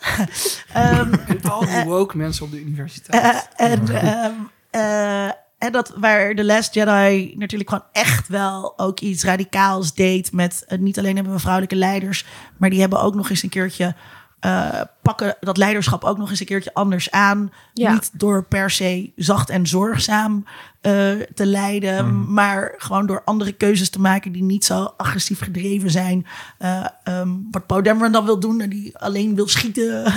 Ehm, 0.72 1.12
En 1.26 1.43
al 1.43 1.61
die 1.66 1.84
woke 1.84 2.16
mensen 2.16 2.45
op 2.45 2.51
de 2.51 2.61
universiteit. 2.61 3.49
en, 3.57 3.89
ehm, 3.89 4.32
eh, 4.70 5.24
en 5.59 5.72
dat 5.72 5.93
waar 5.97 6.34
The 6.34 6.45
Last 6.45 6.74
Jedi 6.74 7.34
natuurlijk 7.36 7.68
gewoon 7.70 7.84
echt 7.93 8.28
wel 8.28 8.78
ook 8.78 9.01
iets 9.01 9.24
radicaals 9.24 9.95
deed 9.95 10.32
met 10.32 10.64
niet 10.78 10.99
alleen 10.99 11.14
hebben 11.14 11.32
we 11.32 11.39
vrouwelijke 11.39 11.76
leiders, 11.76 12.24
maar 12.57 12.70
die 12.70 12.80
hebben 12.80 13.01
ook 13.03 13.14
nog 13.14 13.30
eens 13.30 13.43
een 13.43 13.49
keertje 13.49 13.95
eh, 14.41 14.80
pakken 15.03 15.36
dat 15.41 15.57
leiderschap 15.57 16.05
ook 16.05 16.18
nog 16.18 16.30
eens 16.30 16.41
een 16.41 16.47
keertje 16.47 16.74
anders 16.74 17.11
aan. 17.11 17.53
Ja. 17.74 17.93
Niet 17.93 18.11
door 18.12 18.45
per 18.45 18.70
se 18.70 19.11
zacht 19.16 19.51
en 19.51 19.66
zorgzaam 19.66 20.45
eh, 20.80 20.93
te 21.34 21.47
leiden, 21.47 22.32
maar 22.32 22.74
gewoon 22.76 23.07
door 23.07 23.22
andere 23.24 23.53
keuzes 23.53 23.91
te 23.91 24.01
maken 24.01 24.32
die 24.32 24.43
niet 24.43 24.64
zo 24.64 24.95
agressief 24.97 25.41
gedreven 25.41 25.91
zijn. 25.91 26.26
Eh, 26.59 26.84
ehm, 27.05 27.28
wat 27.51 27.84
Dameron 27.84 28.12
dan 28.12 28.24
wil 28.24 28.41
doen, 28.41 28.61
en 28.61 28.68
die 28.70 28.99
alleen 28.99 29.34
wil 29.34 29.49
schieten. 29.49 30.05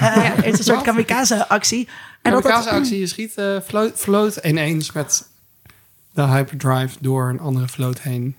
Eh, 0.00 0.14
Het 0.34 0.44
is 0.46 0.58
een 0.58 0.64
soort 0.64 0.82
kamikaze-actie. 0.82 1.88
En 2.22 2.32
dat 2.32 2.42
dat- 2.42 2.64
de 2.64 2.70
actie 2.70 2.98
je 2.98 3.06
schiet, 3.06 3.32
float, 3.64 3.92
float 3.94 4.36
ineens 4.36 4.92
met 4.92 5.28
de 6.12 6.22
hyperdrive 6.22 6.96
door 7.00 7.28
een 7.28 7.40
andere 7.40 7.68
float 7.68 8.00
heen. 8.00 8.36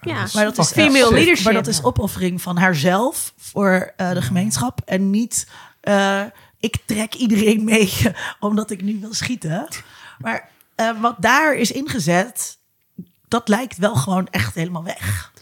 Ja, 0.00 0.26
Maar 0.34 0.44
dat 0.44 0.58
is 0.58 0.72
female 0.72 0.98
ja, 0.98 1.10
leadership. 1.10 1.44
Maar 1.44 1.54
dat 1.54 1.66
is 1.66 1.82
opoffering 1.82 2.42
van 2.42 2.56
haarzelf 2.56 3.32
voor 3.36 3.92
eh, 3.96 4.12
de 4.12 4.22
gemeenschap. 4.22 4.80
En 4.84 5.10
niet, 5.10 5.48
eh, 5.80 6.24
ik 6.60 6.76
trek 6.84 7.14
iedereen 7.14 7.64
mee 7.64 7.92
omdat 8.40 8.70
ik 8.70 8.82
nu 8.82 9.00
wil 9.00 9.14
schieten. 9.14 9.68
Maar 10.18 10.50
eh, 10.74 11.00
wat 11.00 11.16
daar 11.18 11.54
is 11.54 11.72
ingezet, 11.72 12.58
dat 13.28 13.48
lijkt 13.48 13.76
wel 13.76 13.94
gewoon 13.94 14.28
echt 14.30 14.54
helemaal 14.54 14.84
weg. 14.84 15.32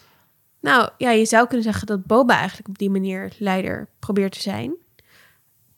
Nou 0.60 0.90
ja, 0.98 1.10
je 1.10 1.24
zou 1.24 1.46
kunnen 1.46 1.64
zeggen 1.64 1.86
dat 1.86 2.04
Boba 2.04 2.36
eigenlijk 2.36 2.68
op 2.68 2.78
die 2.78 2.90
manier 2.90 3.32
leider 3.38 3.88
probeert 3.98 4.32
te 4.32 4.40
zijn. 4.40 4.74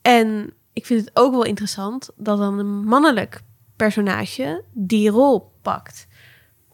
En 0.02 0.52
ik 0.72 0.86
vind 0.86 1.00
het 1.00 1.10
ook 1.16 1.32
wel 1.32 1.44
interessant 1.44 2.10
dat 2.16 2.38
dan 2.38 2.58
een 2.58 2.84
mannelijk 2.84 3.42
personage 3.76 4.64
die 4.72 5.10
rol 5.10 5.52
pakt. 5.62 6.06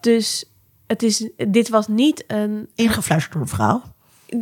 Dus 0.00 0.44
het 0.86 1.02
is, 1.02 1.28
dit 1.48 1.68
was 1.68 1.88
niet 1.88 2.24
een 2.26 2.68
Ingefluisterd 2.74 3.32
door 3.32 3.42
een 3.42 3.48
vrouw. 3.48 3.82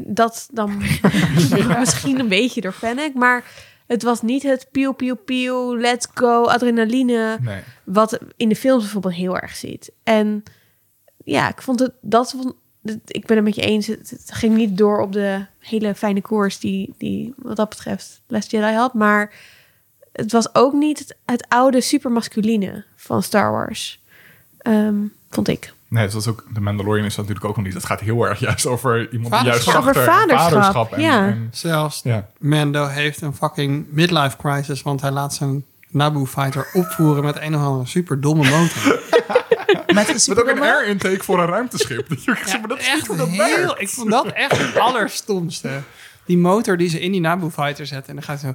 dat 0.07 0.49
dan 0.53 0.83
misschien 1.79 2.21
een 2.21 2.29
beetje 2.29 2.61
door 2.61 2.73
Fennec, 2.73 3.15
maar 3.15 3.45
het 3.87 4.03
was 4.03 4.23
niet 4.23 4.43
het 4.43 4.69
pieuw, 4.71 4.93
pieuw, 4.93 5.15
pieuw, 5.15 5.77
let's 5.77 6.07
go, 6.15 6.45
adrenaline, 6.45 7.39
Nee. 7.41 7.61
wat 7.85 8.19
in 8.37 8.49
de 8.49 8.57
films 8.57 8.83
bijvoorbeeld 8.83 9.15
heel 9.15 9.39
erg 9.39 9.57
ziet. 9.57 9.93
En 10.03 10.43
ja, 11.25 11.49
ik 11.49 11.63
vond 11.63 11.81
het, 11.81 11.93
dat 12.01 12.31
vond, 12.31 12.55
ik 13.07 13.27
ben 13.27 13.37
het 13.37 13.45
met 13.45 13.55
je 13.55 13.63
eens, 13.63 13.87
het, 13.87 14.11
het 14.11 14.31
ging 14.33 14.57
niet 14.57 14.77
door 14.77 15.01
op 15.01 15.13
de 15.13 15.47
hele 15.59 15.95
fijne 15.95 16.21
koers 16.21 16.59
die, 16.59 16.95
die 16.99 17.35
wat 17.37 17.57
dat 17.57 17.69
betreft 17.69 18.21
Last 18.27 18.51
Jedi 18.51 18.73
had, 18.75 18.95
maar 18.95 19.35
het 20.13 20.33
was 20.33 20.55
ook 20.55 20.73
niet 20.73 20.99
het, 20.99 21.17
het 21.25 21.47
oude 21.49 21.81
supermasculine 21.81 22.85
van 22.97 23.23
Star 23.23 23.51
Wars, 23.53 24.01
Ehm, 24.59 24.97
vond 25.31 25.49
ik. 25.49 25.73
Nee, 25.93 26.07
dat 26.09 26.15
is 26.21 26.27
ook, 26.29 26.45
de 26.53 26.61
Mandalorian 26.61 27.05
is 27.07 27.15
dat 27.15 27.25
natuurlijk 27.25 27.51
ook 27.51 27.57
nog 27.57 27.65
niet. 27.65 27.75
Het 27.75 27.85
gaat 27.85 28.01
heel 28.01 28.23
erg 28.27 28.39
juist 28.41 28.67
over 28.67 29.13
iemand 29.13 29.35
die 29.35 29.45
juist 29.45 29.65
Vaderschap. 29.65 29.95
zachter 29.95 30.03
Over 30.03 30.33
en 30.33 30.39
vaderschap, 30.39 30.93
en, 30.93 31.01
ja. 31.01 31.27
en- 31.27 31.49
Zelfs 31.53 32.01
ja. 32.05 32.29
Mando 32.39 32.87
heeft 32.87 33.21
een 33.21 33.35
fucking 33.35 33.87
midlife 33.91 34.37
crisis, 34.37 34.83
want 34.83 35.01
hij 35.01 35.11
laat 35.11 35.35
zijn 35.35 35.65
Naboo 35.89 36.27
fighter 36.27 36.67
opvoeren 36.73 37.25
met 37.25 37.37
een 37.41 37.55
of 37.57 37.63
andere 37.63 37.87
super 37.87 38.21
domme 38.21 38.51
motor. 38.51 39.01
Met 39.95 40.09
een 40.09 40.35
Met 40.35 40.41
ook 40.41 40.49
een 40.49 40.63
air 40.63 40.87
intake 40.87 41.23
voor 41.25 41.39
een 41.41 41.47
ruimteschip. 41.47 42.09
Dat 42.09 42.19
zeg 42.19 42.59
maar 42.59 42.69
dat 42.69 42.79
is 42.79 43.07
hoe 43.07 43.17
dat 43.17 43.29
heel, 43.29 43.39
werkt. 43.39 43.81
ik 43.81 43.89
vond 43.89 44.11
dat 44.11 44.27
echt 44.27 44.59
het 44.59 44.79
allerstomste. 44.79 45.81
Die 46.25 46.39
motor 46.39 46.77
die 46.77 46.89
ze 46.89 47.01
in 47.01 47.13
die 47.13 47.21
Naboo 47.21 47.51
fighter 47.51 47.87
zetten 47.87 48.09
en 48.09 48.15
dan 48.15 48.25
gaat 48.25 48.41
zo 48.41 48.55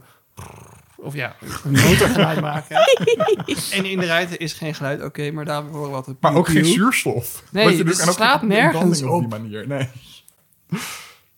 of 0.97 1.13
ja, 1.13 1.35
een 1.63 1.71
motorgeluid 1.71 2.41
maken. 2.41 2.77
en 3.71 3.85
in 3.85 3.99
de 3.99 4.05
ruimte 4.05 4.37
is 4.37 4.53
geen 4.53 4.75
geluid, 4.75 5.03
oké, 5.03 5.31
maar 5.31 5.45
daar 5.45 5.63
horen 5.63 5.81
we 5.81 5.87
wat 5.89 6.05
het 6.05 6.15
Maar 6.21 6.33
ook 6.35 6.47
geen 6.47 6.65
zuurstof. 6.65 7.43
Nee, 7.51 7.83
dus 7.83 8.01
het 8.05 8.13
slaat 8.13 8.41
nergens 8.41 9.01
op. 9.03 9.19
die 9.19 9.27
manier. 9.39 9.67
Nee. 9.67 9.89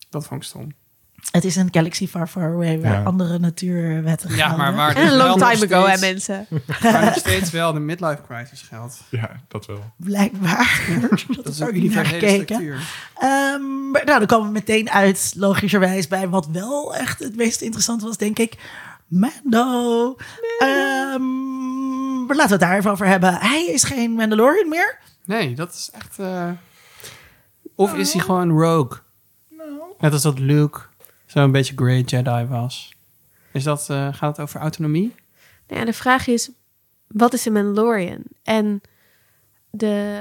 Dat 0.09 0.25
vond 0.27 0.41
ik 0.41 0.47
stom. 0.47 0.71
Het 1.31 1.45
is 1.45 1.55
een 1.55 1.67
galaxy 1.71 2.07
far, 2.07 2.27
far 2.27 2.43
away 2.53 2.81
waar 2.81 2.91
Ja. 2.91 3.03
andere 3.03 3.39
natuurwetten 3.39 4.35
Ja, 4.35 4.55
maar 4.55 4.75
waar 4.75 4.95
En 4.95 5.01
een 5.07 5.17
wel 5.17 5.27
long 5.27 5.39
time 5.39 5.65
ago, 5.75 5.87
hè 5.87 5.97
steeds- 5.97 6.01
mensen. 6.13 6.47
waar 6.81 7.05
nog 7.05 7.13
steeds 7.15 7.51
wel 7.51 7.73
de 7.73 7.79
midlife 7.79 8.21
crisis 8.27 8.61
geldt. 8.61 9.01
Ja, 9.09 9.41
dat 9.47 9.65
wel. 9.65 9.83
Blijkbaar. 9.97 10.81
Dat 11.43 11.47
is 11.53 11.61
ook 11.61 11.69
een 11.69 11.79
niet 11.79 11.97
gekeken. 11.97 12.29
structuur. 12.29 12.79
Ehm, 13.17 13.89
maar 13.91 14.05
nou, 14.05 14.17
dan 14.19 14.25
komen 14.27 14.47
we 14.47 14.53
meteen 14.53 14.89
uit, 14.89 15.33
logischerwijs, 15.37 16.07
bij 16.07 16.29
wat 16.29 16.47
wel 16.47 16.95
echt 16.95 17.19
het 17.19 17.35
meest 17.35 17.61
interessant 17.61 18.01
was, 18.01 18.17
denk 18.17 18.39
ik. 18.39 18.53
Mando. 19.09 20.15
Ehm, 20.59 22.25
maar 22.25 22.35
laten 22.35 22.45
we 22.45 22.51
het 22.51 22.59
daar 22.59 22.77
even 22.77 22.91
over 22.91 23.05
hebben. 23.07 23.33
Hij 23.33 23.65
is 23.65 23.83
geen 23.83 24.11
Mandalorian 24.11 24.69
meer. 24.69 24.97
Nee, 25.25 25.55
dat 25.55 25.73
is 25.73 25.89
echt... 25.93 26.19
eh, 26.19 26.49
Of 27.75 27.95
is 27.95 28.13
hij 28.13 28.21
gewoon 28.21 28.49
rogue? 28.51 28.99
Net 29.99 30.13
als 30.13 30.21
dat 30.21 30.39
Luke 30.39 30.79
zo'n 31.25 31.51
beetje 31.51 31.73
great 31.75 32.09
Jedi 32.09 32.45
was. 32.45 32.93
Is 33.51 33.63
dat, 33.63 33.87
eh, 33.89 34.07
gaat 34.13 34.37
het 34.37 34.39
over 34.45 34.59
autonomie? 34.59 35.15
Nou 35.67 35.79
ja, 35.79 35.85
de 35.85 35.93
vraag 35.93 36.27
is, 36.27 36.49
wat 37.07 37.33
is 37.33 37.45
een 37.45 37.53
Mandalorian? 37.53 38.21
En 38.43 38.81
de... 39.71 40.19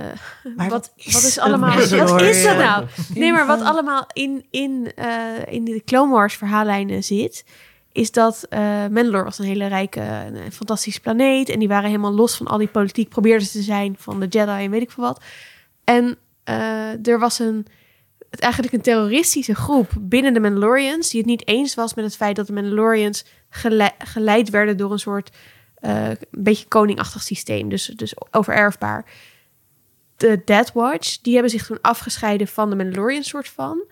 Maar 0.57 0.69
wat, 0.69 0.93
wat 0.97 1.07
is 1.07 1.13
wat 1.13 1.23
is 1.23 1.37
een 1.37 1.43
allemaal... 1.43 1.77
Wat 1.77 2.21
is 2.23 2.43
dat 2.43 2.57
nou? 2.57 2.87
Nee, 3.15 3.33
maar 3.33 3.47
wat 3.47 3.61
allemaal 3.61 4.07
in, 4.13 4.47
in, 4.51 4.93
eh, 4.95 5.47
in 5.47 5.65
de 5.65 5.83
Clone 5.85 6.13
Wars 6.13 6.35
verhaallijnen 6.35 7.05
zit... 7.05 7.45
is 7.99 8.11
dat 8.11 8.47
eh 8.49 8.61
Mandalore 8.91 9.25
was 9.25 9.39
een 9.39 9.45
hele 9.45 9.67
rijke, 9.67 10.01
een 10.01 10.53
fantastische 10.53 11.01
planeet... 11.01 11.49
en 11.49 11.59
die 11.59 11.69
waren 11.69 11.89
helemaal 11.89 12.15
los 12.15 12.37
van 12.37 12.47
al 12.47 12.59
die 12.59 12.69
politiek... 12.69 13.09
probeerden 13.09 13.47
ze 13.47 13.53
te 13.53 13.63
zijn 13.63 13.95
van 13.99 14.21
de 14.21 14.27
Jedi 14.27 14.65
en 14.65 14.71
weet 14.71 14.83
ik 14.83 14.91
veel 14.91 15.05
wat. 15.05 15.23
En 15.85 16.17
eh, 16.45 17.07
er 17.07 17.19
was 17.19 17.39
een... 17.39 17.67
Eigenlijk 18.31 18.73
een 18.73 18.81
terroristische 18.81 19.55
groep 19.55 19.91
binnen 20.01 20.35
de 20.35 20.41
Mandalorians... 20.41 21.11
die 21.11 21.21
het 21.21 21.29
niet 21.29 21.49
eens 21.49 21.75
was 21.75 21.95
met 21.95 22.05
het 22.05 22.17
feit 22.17 22.37
dat 22.37 22.47
de 22.47 22.53
Mandalorians 22.53 23.25
gele- 23.51 23.95
geleid 23.99 24.51
werden 24.51 24.77
door 24.77 24.93
een 24.93 24.99
soort 24.99 25.31
eh, 25.75 26.09
een 26.09 26.19
beetje 26.31 26.69
koningachtig 26.69 27.23
systeem, 27.23 27.69
dus, 27.69 27.85
dus 27.85 28.15
overerfbaar. 28.31 29.05
De 30.17 30.43
Death 30.45 30.73
Watch, 30.73 31.19
die 31.21 31.33
hebben 31.33 31.51
zich 31.51 31.67
toen 31.67 31.81
afgescheiden 31.81 32.49
van 32.49 32.71
de 32.71 32.77
Mandalorian 32.77 33.23
soort 33.23 33.49
van. 33.49 33.85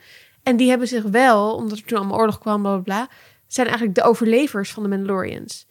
En 0.43 0.57
die 0.57 0.69
hebben 0.69 0.89
zich 0.89 1.03
wel, 1.03 1.55
omdat 1.55 1.79
er 1.79 1.85
toen 1.85 1.99
allemaal 1.99 2.19
oorlog 2.19 2.39
kwam, 2.39 2.63
bla 2.63 2.79
bla 2.79 2.83
bla, 2.83 3.09
zijn 3.47 3.67
eigenlijk 3.67 3.97
de 3.99 4.05
overlevers 4.05 4.73
van 4.73 4.83
de 4.83 4.89
Mandalorians. 4.89 5.67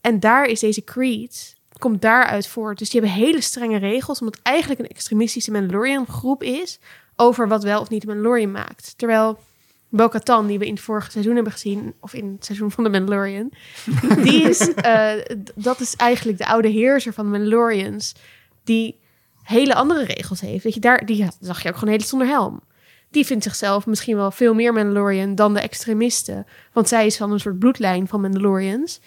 En 0.00 0.20
daar 0.20 0.44
is 0.44 0.60
deze 0.60 0.84
Creed, 0.84 1.54
komt 1.78 2.02
daaruit 2.02 2.46
voort. 2.46 2.78
Dus 2.78 2.90
die 2.90 3.00
hebben 3.00 3.18
hele 3.18 3.40
strenge 3.40 3.78
regels, 3.78 4.20
omdat 4.20 4.36
het 4.36 4.46
eigenlijk 4.46 4.80
een 4.80 4.88
extremistische 4.88 5.50
Mandalorian 5.50 6.06
groep 6.06 6.42
is 6.42 6.78
over 7.16 7.48
wat 7.48 7.62
wel 7.62 7.80
of 7.80 7.88
niet 7.88 8.00
de 8.00 8.06
Mandalorian 8.06 8.50
maakt. 8.50 8.94
Terwijl 8.96 9.38
Bo-Katan, 9.88 10.46
die 10.46 10.58
we 10.58 10.66
in 10.66 10.74
het 10.74 10.82
vorige 10.82 11.10
seizoen 11.10 11.34
hebben 11.34 11.52
gezien, 11.52 11.94
of 12.00 12.14
in 12.14 12.32
het 12.32 12.44
seizoen 12.44 12.70
van 12.70 12.84
de 12.84 12.90
Mandalorian, 12.90 13.52
die 14.24 14.42
is, 14.42 14.74
eh, 14.74 15.12
dat 15.54 15.80
is 15.80 15.96
eigenlijk 15.96 16.38
de 16.38 16.46
oude 16.46 16.68
heerser 16.68 17.12
van 17.12 17.24
de 17.24 17.38
Mandalorians, 17.38 18.14
die 18.64 18.98
hele 19.42 19.74
andere 19.74 20.04
regels 20.04 20.40
heeft. 20.40 20.64
Weet 20.64 20.74
je, 20.74 20.80
daar 20.80 21.06
die 21.06 21.26
zag 21.40 21.62
je 21.62 21.68
ook 21.68 21.76
gewoon 21.76 21.94
hele 21.94 22.06
zonder 22.06 22.28
helm. 22.28 22.60
Die 23.10 23.26
vindt 23.26 23.44
zichzelf 23.44 23.86
misschien 23.86 24.16
wel 24.16 24.30
veel 24.30 24.54
meer 24.54 24.72
Mandalorian 24.72 25.34
dan 25.34 25.54
de 25.54 25.60
extremisten, 25.60 26.46
want 26.72 26.88
zij 26.88 27.06
is 27.06 27.16
van 27.16 27.32
een 27.32 27.40
soort 27.40 27.58
bloedlijn 27.58 28.08
van 28.08 28.20
Mandalorians. 28.20 29.00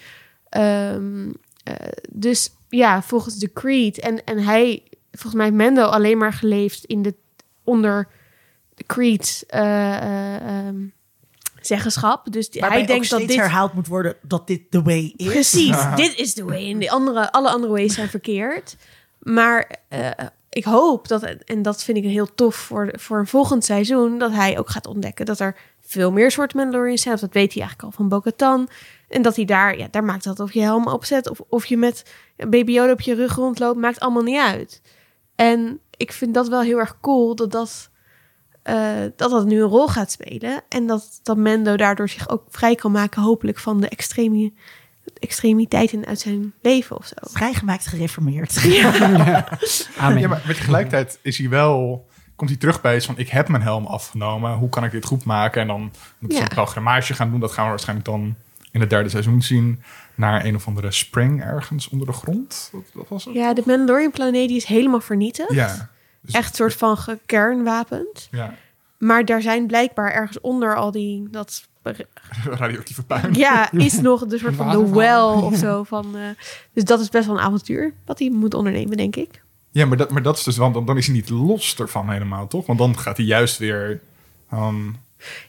Ehm, 0.50 1.30
eh, 1.64 1.74
dus 2.12 2.50
ja, 2.70 3.02
volgens 3.02 3.36
de 3.36 3.54
Creed 3.54 4.00
en, 4.00 4.24
en 4.24 4.38
hij, 4.40 4.84
volgens 5.12 5.34
mij 5.34 5.46
heeft 5.46 5.58
Mando 5.58 5.84
alleen 5.84 6.18
maar 6.18 6.34
geleefd 6.34 6.86
in 6.86 7.02
de 7.02 7.16
onder 7.64 8.08
de 8.76 8.84
Creed 8.86 9.44
eh, 9.48 9.96
eh, 9.98 10.36
ehm, 10.68 10.76
zeggenschap. 11.62 12.32
Dus 12.32 12.50
die- 12.50 12.62
Waarbij 12.62 12.80
hij 12.80 12.88
denkt 12.88 13.14
ook 13.14 13.20
dat 13.20 13.28
dit 13.28 13.38
herhaald 13.38 13.74
moet 13.74 13.88
worden 13.88 14.16
dat 14.22 14.48
dit 14.48 14.72
the 14.72 14.82
way 14.82 15.14
is. 15.16 15.26
Precies, 15.28 15.78
dit 15.96 16.16
is 16.16 16.34
de 16.34 16.44
way. 16.44 16.72
En 16.72 16.80
de 16.80 16.90
andere, 16.90 17.32
alle 17.32 17.50
andere 17.50 17.72
ways 17.74 17.94
zijn 17.94 18.10
verkeerd. 18.10 18.76
Maar 19.20 19.76
eh, 19.88 20.10
ik 20.54 20.64
hoop 20.64 21.08
dat, 21.08 21.24
en 21.24 21.62
dat 21.62 21.84
vind 21.84 21.98
ik 21.98 22.04
heel 22.04 22.36
tof 22.36 22.56
voor, 22.56 22.94
voor 22.96 23.20
een 23.20 23.28
volgend 23.28 23.66
seizoen, 23.66 24.18
dat 24.18 24.32
hij 24.32 24.60
ook 24.60 24.70
gaat 24.70 24.88
ontdekken 24.88 25.26
dat 25.26 25.40
er 25.40 25.56
veel 25.80 26.12
meer 26.12 26.32
soorten 26.32 26.58
Mandalorians 26.58 27.02
zijn. 27.02 27.18
Dat 27.20 27.34
weet 27.34 27.54
hij 27.54 27.62
eigenlijk 27.62 27.84
al 27.84 27.92
van 27.92 28.10
Bo-Katan. 28.10 28.70
En 29.10 29.22
dat 29.22 29.36
hij 29.36 29.46
daar, 29.46 29.78
ja, 29.78 29.88
daar 29.92 30.04
maakt 30.04 30.24
dat 30.24 30.40
of 30.40 30.54
je 30.54 30.62
helm 30.62 30.88
opzet 30.88 31.30
of, 31.30 31.42
of 31.50 31.66
je 31.66 31.78
met 31.78 32.12
Baby 32.36 32.72
Yoda 32.72 32.92
op 32.92 33.02
je 33.02 33.16
rug 33.16 33.36
rondloopt, 33.36 33.80
maakt 33.80 34.00
allemaal 34.00 34.24
niet 34.24 34.40
uit. 34.40 34.82
En 35.36 35.80
ik 35.98 36.12
vind 36.12 36.34
dat 36.34 36.48
wel 36.48 36.62
heel 36.62 36.78
erg 36.78 36.98
cool 37.02 37.36
dat 37.36 37.52
dat, 37.52 37.90
eh, 38.64 39.02
dat, 39.16 39.32
dat 39.32 39.46
nu 39.46 39.62
een 39.62 39.70
rol 39.70 39.88
gaat 39.88 40.12
spelen. 40.12 40.62
En 40.70 40.88
dat, 40.88 41.20
dat 41.24 41.38
Mendo 41.38 41.76
daardoor 41.76 42.10
zich 42.10 42.30
ook 42.30 42.44
vrij 42.50 42.76
kan 42.76 42.92
maken, 42.92 43.22
hopelijk, 43.22 43.60
van 43.60 43.82
de 43.82 43.90
extreme 43.90 44.54
extremiteiten 45.20 46.06
uit 46.06 46.20
zijn 46.20 46.54
leven 46.62 46.98
of 46.98 47.06
zo. 47.06 47.14
Vrijgemaakt 47.20 47.88
gereformeerd. 47.88 48.58
Amen. 49.98 50.20
Ja, 50.20 50.28
maar 50.28 50.42
met 50.48 50.56
tegelijkertijd 50.56 51.20
is 51.22 51.38
hij 51.38 51.50
wel... 51.50 52.08
Komt 52.36 52.50
hij 52.50 52.60
terug 52.60 52.82
bij 52.82 52.96
iets 52.96 53.06
van, 53.06 53.18
ik 53.18 53.30
heb 53.30 53.48
mijn 53.48 53.62
helm 53.64 53.86
afgenomen. 53.86 54.54
Hoe 54.54 54.70
kan 54.70 54.84
ik 54.84 54.92
dit 54.92 55.06
goed 55.06 55.24
maken? 55.26 55.62
En 55.62 55.68
dan 55.68 55.92
moet 56.20 56.32
Ja. 56.32 56.38
zo'n 56.38 56.48
programmage 56.48 57.14
gaan 57.14 57.30
doen. 57.32 57.40
Dat 57.40 57.52
gaan 57.52 57.64
we 57.64 57.70
waarschijnlijk 57.70 58.08
dan 58.08 58.36
in 58.72 58.80
het 58.80 58.90
derde 58.90 59.10
seizoen 59.10 59.42
zien. 59.42 59.82
Naar 60.16 60.46
een 60.46 60.56
of 60.56 60.68
andere 60.68 60.92
spring 60.92 61.42
ergens 61.44 61.90
onder 61.90 62.08
de 62.08 62.14
grond. 62.14 62.70
Wat, 62.72 62.84
wat 62.94 63.08
was 63.10 63.26
het? 63.26 63.34
Ja, 63.34 63.54
de 63.54 63.64
Mandalorian 63.66 64.12
planeet 64.12 64.48
die 64.48 64.58
is 64.58 64.66
helemaal 64.66 65.00
vernietigd. 65.02 65.52
Ja. 65.54 65.90
Dus- 66.22 66.34
Echt 66.36 66.50
een 66.50 66.56
soort 66.56 66.74
van 66.74 66.98
gekernwapend. 66.98 68.28
ja. 68.32 68.56
Maar 68.98 69.26
daar 69.26 69.42
zijn 69.42 69.68
blijkbaar 69.68 70.12
ergens 70.12 70.42
onder 70.42 70.76
al 70.76 70.92
die... 70.92 71.28
Dat, 71.32 71.68
Radioactieve 72.60 73.04
puin. 73.04 73.34
ja, 73.34 73.72
is 73.88 74.02
nog 74.02 74.26
de 74.26 74.38
soort 74.38 74.56
van 74.56 74.70
de 74.70 74.90
well 74.90 75.24
of 75.50 75.56
zo. 75.56 75.84
Van, 75.84 76.16
eh, 76.16 76.22
dus 76.74 76.84
dat 76.84 77.00
is 77.00 77.10
best 77.10 77.26
wel 77.28 77.36
een 77.36 77.44
avontuur 77.44 77.94
wat 78.06 78.20
hij 78.20 78.30
moet 78.30 78.54
ondernemen, 78.54 78.98
denk 78.98 79.16
ik. 79.16 79.44
Ja, 79.72 79.86
maar 79.86 79.98
dat, 79.98 80.10
maar 80.10 80.22
dat 80.22 80.38
is 80.38 80.44
dus, 80.44 80.58
want 80.58 80.88
dan, 80.88 80.98
is 80.98 81.06
hij 81.06 81.16
niet 81.16 81.30
los 81.30 81.76
ervan 81.76 82.10
helemaal, 82.10 82.48
toch? 82.48 82.66
Want 82.66 82.80
dan 82.80 82.98
gaat 82.98 83.18
hij 83.18 83.26
juist 83.26 83.58
weer, 83.58 84.02
ehm, 84.50 84.86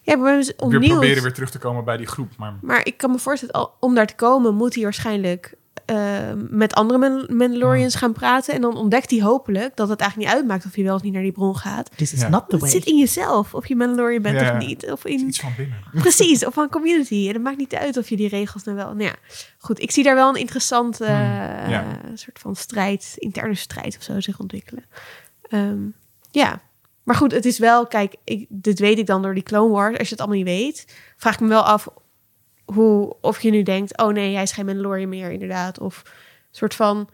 Ja, 0.03 0.37
dus 0.37 0.53
weer 0.57 0.81
proberen 0.81 1.23
weer 1.23 1.33
terug 1.33 1.51
te 1.51 1.59
komen 1.59 1.85
bij 1.85 1.97
die 1.97 2.07
groep. 2.07 2.37
Maar 2.37 2.55
Maar 2.61 2.87
ik 2.87 2.97
kan 2.97 3.11
me 3.11 3.19
voorstellen, 3.19 3.71
om 3.81 3.95
daar 3.95 4.07
te 4.07 4.15
komen, 4.15 4.55
moet 4.55 4.75
hij 4.75 4.83
waarschijnlijk 4.83 5.57
eh, 5.85 5.97
met 6.51 6.75
andere 6.75 6.99
Man- 6.99 7.37
Mandalorians 7.37 7.95
gaan 7.95 8.13
praten. 8.13 8.55
En 8.55 8.61
dan 8.61 8.77
ontdekt 8.77 9.11
hij 9.11 9.21
hopelijk 9.23 9.77
dat 9.77 9.89
het 9.89 10.01
eigenlijk 10.01 10.31
niet 10.31 10.39
uitmaakt 10.41 10.65
of 10.67 10.75
hij 10.75 10.85
wel 10.85 10.95
of 10.95 11.03
niet 11.03 11.13
naar 11.13 11.23
die 11.23 11.33
bron 11.33 11.57
gaat. 11.57 11.91
This 11.97 12.13
is 12.13 12.21
Ja. 12.21 12.29
not 12.29 12.45
the 12.49 12.53
Het 12.55 12.61
way. 12.61 12.71
zit 12.71 12.85
in 12.85 12.99
jezelf, 12.99 13.55
of 13.55 13.67
je 13.67 13.77
Mandalorian 13.77 14.23
bent 14.23 14.41
Ja, 14.41 14.53
of 14.57 14.67
niet. 14.67 14.91
Of 14.91 15.05
in, 15.05 15.27
iets 15.27 15.41
van 15.41 15.53
binnen. 15.57 15.77
precies, 16.03 16.47
of 16.47 16.55
van 16.55 16.69
community. 16.69 17.27
En 17.29 17.33
het 17.33 17.43
maakt 17.43 17.57
niet 17.59 17.75
uit 17.75 17.97
of 17.97 18.09
je 18.09 18.17
die 18.17 18.29
regels 18.29 18.65
nou 18.65 18.77
wel... 18.77 18.87
Nou 18.87 19.03
ja, 19.03 19.15
goed. 19.59 19.81
Ik 19.83 19.91
zie 19.91 20.05
daar 20.05 20.15
wel 20.15 20.29
een 20.29 20.41
interessante 20.41 21.05
Hmm, 21.05 21.73
eh, 21.73 21.81
soort 22.15 22.39
van 22.39 22.57
strijd, 22.57 23.13
interne 23.19 23.55
strijd 23.55 23.97
of 23.97 24.03
zo 24.03 24.21
zich 24.21 24.39
ontwikkelen. 24.41 24.85
Ehm, 25.49 25.79
ja, 26.31 26.61
maar 27.03 27.15
goed, 27.17 27.33
het 27.33 27.45
is 27.45 27.59
wel... 27.59 27.87
Kijk, 27.87 28.15
ik, 28.25 28.47
dit 28.49 28.79
weet 28.79 28.99
ik 28.99 29.07
dan 29.07 29.23
door 29.23 29.35
die 29.35 29.43
Clone 29.43 29.73
Wars. 29.73 29.99
Als 29.99 30.09
je 30.09 30.15
het 30.15 30.19
allemaal 30.25 30.39
niet 30.45 30.57
weet, 30.57 30.87
vraag 31.17 31.35
ik 31.35 31.41
me 31.41 31.49
wel 31.49 31.63
af 31.63 31.89
hoe, 32.65 33.17
of 33.21 33.43
je 33.43 33.51
nu 33.51 33.63
denkt, 33.63 33.99
oh 33.99 34.13
nee, 34.13 34.35
hij 34.35 34.43
is 34.43 34.53
geen 34.53 34.67
Mandalorian 34.67 35.09
meer, 35.09 35.31
inderdaad. 35.31 35.79
Of 35.79 36.03
een 36.05 36.11
soort 36.51 36.75
van, 36.75 37.09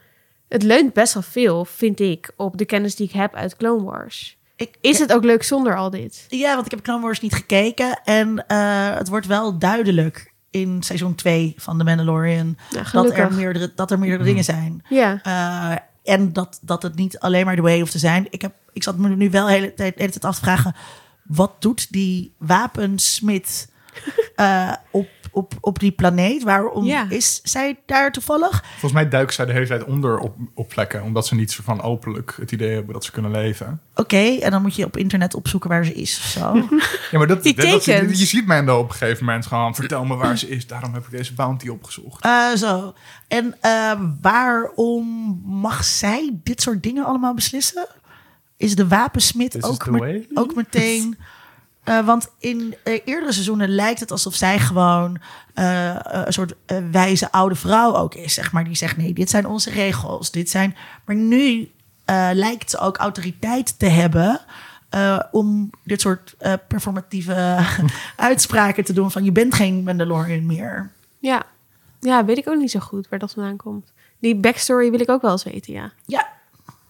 het 0.49 0.63
leunt 0.63 0.93
best 0.93 1.15
wel 1.15 1.23
veel, 1.23 1.65
vind 1.65 2.01
ik, 2.01 2.31
op 2.37 2.57
de 2.57 2.65
kennis 2.65 2.95
die 2.95 3.07
ik 3.07 3.13
heb 3.13 3.35
uit 3.35 3.57
Clone 3.57 3.85
Wars. 3.85 4.39
Ik, 4.57 4.77
Is 4.81 4.99
het 4.99 5.13
ook 5.13 5.25
leuk 5.25 5.43
zonder 5.43 5.77
al 5.77 5.91
dit? 5.91 6.27
Ja, 6.29 6.55
want 6.55 6.65
ik 6.65 6.71
heb 6.71 6.81
Clone 6.81 7.03
Wars 7.03 7.21
niet 7.21 7.35
gekeken. 7.35 8.01
En 8.05 8.47
eh, 8.47 8.95
het 8.95 9.09
wordt 9.09 9.27
wel 9.27 9.59
duidelijk 9.59 10.33
in 10.51 10.83
seizoen 10.83 11.15
2 11.15 11.55
van 11.57 11.79
The 11.79 11.85
Mandalorian... 11.85 12.57
Nou, 12.71 12.85
dat 12.93 13.17
er 13.17 13.33
meerdere, 13.35 13.73
dat 13.75 13.91
er 13.91 13.99
meerdere 13.99 14.25
dingen 14.25 14.45
zijn. 14.45 14.83
Ja, 14.89 15.21
Eh, 15.23 16.13
en 16.15 16.33
dat, 16.33 16.59
dat 16.63 16.83
het 16.83 16.95
niet 16.95 17.19
alleen 17.19 17.45
maar 17.45 17.57
de 17.57 17.63
way 17.63 17.79
hoeft 17.79 17.93
te 17.93 17.99
zijn. 17.99 18.27
Ik, 18.31 18.43
heb, 18.43 18.55
ik 18.73 18.83
zat 18.83 18.97
me 18.97 19.09
nu 19.09 19.31
wel 19.31 19.47
de 19.47 19.53
hele 19.53 19.75
tijd, 19.75 19.95
de 19.95 20.01
hele 20.01 20.13
tijd 20.13 20.25
af 20.25 20.35
te 20.35 20.41
vragen... 20.41 20.75
wat 21.25 21.63
doet 21.63 21.93
die 21.93 22.35
wapensmid 22.39 23.73
eh, 24.37 24.73
op, 24.91 25.09
op, 25.33 25.55
op 25.61 25.79
die 25.79 25.91
planeet? 25.91 26.43
Waarom 26.43 26.85
Ja. 26.85 27.07
is 27.09 27.41
zij 27.43 27.79
daar 27.87 28.13
toevallig? 28.13 28.65
Volgens 28.71 28.93
mij 28.93 29.09
duiken 29.09 29.35
zij 29.35 29.47
de 29.47 29.53
hele 29.53 29.67
tijd 29.67 29.85
onder 29.85 30.19
op, 30.19 30.37
op 30.55 30.69
plekken. 30.69 31.03
Omdat 31.03 31.27
ze 31.27 31.35
niet 31.35 31.53
zo 31.53 31.63
van 31.65 31.83
openlijk 31.83 32.37
het 32.41 32.53
idee 32.53 32.75
hebben 32.75 32.93
dat 32.93 33.05
ze 33.05 33.11
kunnen 33.11 33.31
leven. 33.31 33.81
Oké, 33.95 34.17
en 34.17 34.51
dan 34.51 34.63
moet 34.63 34.75
je 34.75 34.85
op 34.85 34.97
internet 34.97 35.35
opzoeken 35.35 35.71
waar 35.71 35.85
ze 35.85 35.95
is 35.95 36.19
of 36.19 36.25
zo. 36.25 36.69
Ja, 37.11 37.19
maar 37.19 37.27
dat, 37.27 37.43
Die 37.43 37.55
dat, 37.55 37.85
je 37.85 38.15
ziet 38.15 38.47
Mando 38.47 38.79
op 38.79 38.89
een 38.89 38.95
gegeven 38.97 39.25
moment 39.25 39.47
gewoon... 39.47 39.75
vertel 39.75 40.05
me 40.05 40.17
waar 40.17 40.39
ze 40.39 40.49
is, 40.49 40.67
daarom 40.67 40.95
heb 40.95 41.05
ik 41.05 41.11
deze 41.11 41.35
bounty 41.35 41.69
opgezocht. 41.69 42.25
Eh, 42.25 42.53
zo. 42.55 42.95
En 43.29 43.57
eh, 43.61 44.01
waarom 44.21 45.41
mag 45.45 45.85
zij 45.85 46.39
dit 46.43 46.63
soort 46.63 46.83
dingen 46.83 47.05
allemaal 47.05 47.35
beslissen? 47.35 47.87
Is 48.57 48.75
de 48.75 48.89
wapensmid 48.89 49.65
ook, 49.65 49.89
ook 50.35 50.55
meteen... 50.55 51.19
eh, 51.85 52.07
want 52.07 52.29
in 52.39 52.75
eh, 52.85 53.01
eerdere 53.05 53.33
seizoenen 53.33 53.69
lijkt 53.69 54.01
het 54.01 54.11
alsof 54.11 54.35
zij 54.35 54.59
gewoon 54.59 55.19
eh, 55.55 55.95
een 56.03 56.33
soort 56.33 56.55
wijze 56.91 57.33
oude 57.33 57.55
vrouw 57.55 57.95
ook 57.95 58.15
is. 58.15 58.35
Zeg 58.35 58.53
maar, 58.53 58.65
die 58.65 58.75
zegt: 58.77 58.97
nee, 58.97 59.13
dit 59.13 59.31
zijn 59.31 59.47
onze 59.47 59.71
regels. 59.71 60.31
Dit 60.31 60.51
zijn. 60.51 60.77
Maar 61.05 61.17
nu 61.17 61.71
eh, 62.05 62.29
lijkt 62.33 62.71
ze 62.71 62.79
ook 62.79 62.97
autoriteit 62.97 63.79
te 63.79 63.87
hebben. 63.87 64.41
eh, 64.91 65.21
om 65.31 65.71
dit 65.85 66.01
soort 66.01 66.37
performatieve 66.69 67.65
uitspraken 68.17 68.85
te 68.85 68.93
doen: 68.93 69.11
van 69.11 69.25
je 69.25 69.33
bent 69.33 69.55
geen 69.55 69.83
Mandalorian 69.85 70.47
meer. 70.47 70.91
ja. 71.19 71.43
Ja, 72.03 72.25
weet 72.25 72.39
ik 72.39 72.49
ook 72.49 72.57
niet 72.57 72.71
zo 72.71 72.81
goed 72.81 73.09
waar 73.09 73.19
dat 73.19 73.33
vandaan 73.33 73.57
komt. 73.57 73.93
Die 74.19 74.35
backstory 74.37 74.91
wil 74.91 75.01
ik 75.01 75.09
ook 75.09 75.23
wel 75.23 75.31
eens 75.31 75.45
weten, 75.45 75.73
ja. 75.73 75.91
Ja, 76.07 76.29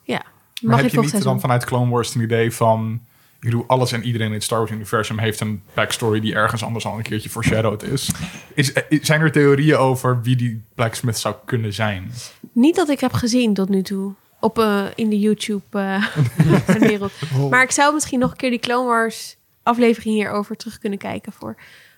Ja, 0.03 0.23
Maar 0.63 0.77
heb 0.77 0.87
ik 0.87 0.93
je 0.93 1.01
niet 1.01 1.23
dan 1.23 1.41
vanuit 1.41 1.65
Clone 1.65 1.91
Wars 1.91 2.15
een 2.15 2.21
idee 2.21 2.53
van... 2.55 3.01
Ik 3.41 3.47
bedoel, 3.47 3.65
alles 3.67 3.93
en 3.93 4.05
iedereen 4.05 4.27
in 4.27 4.33
het 4.33 4.43
Star 4.43 4.59
Wars-universum 4.59 5.19
heeft 5.19 5.41
een 5.41 5.63
backstory 5.75 6.21
die 6.21 6.35
ergens 6.35 6.65
anders 6.65 6.87
al 6.87 6.97
een 6.97 7.03
keertje 7.03 7.31
foreshadowed 7.31 7.83
is. 7.83 8.11
is. 8.55 8.73
eh, 8.73 8.99
Zijn 9.03 9.21
er 9.21 9.33
theorieën 9.33 9.77
over 9.77 10.23
wie 10.23 10.37
die 10.37 10.63
Blacksmith 10.75 11.19
zou 11.19 11.35
kunnen 11.45 11.73
zijn? 11.73 12.13
Niet 12.53 12.77
dat 12.77 12.89
ik 12.89 13.01
heb 13.01 13.13
gezien 13.13 13.55
tot 13.55 13.69
nu 13.69 13.83
toe. 13.83 14.13
Op, 14.41 14.59
eh, 14.59 14.85
in 14.95 15.09
de 15.11 15.19
YouTube-wereld. 15.19 17.13
Maar 17.51 17.63
ik 17.63 17.71
zou 17.71 17.95
misschien 17.95 18.19
nog 18.19 18.31
een 18.31 18.37
keer 18.37 18.51
die 18.51 18.59
Clone 18.59 18.87
Wars 18.89 19.37
aflevering 19.63 20.15
hierover 20.15 20.57
terug 20.57 20.79
kunnen 20.79 20.99
kijken 20.99 21.33
voor. 21.33 21.57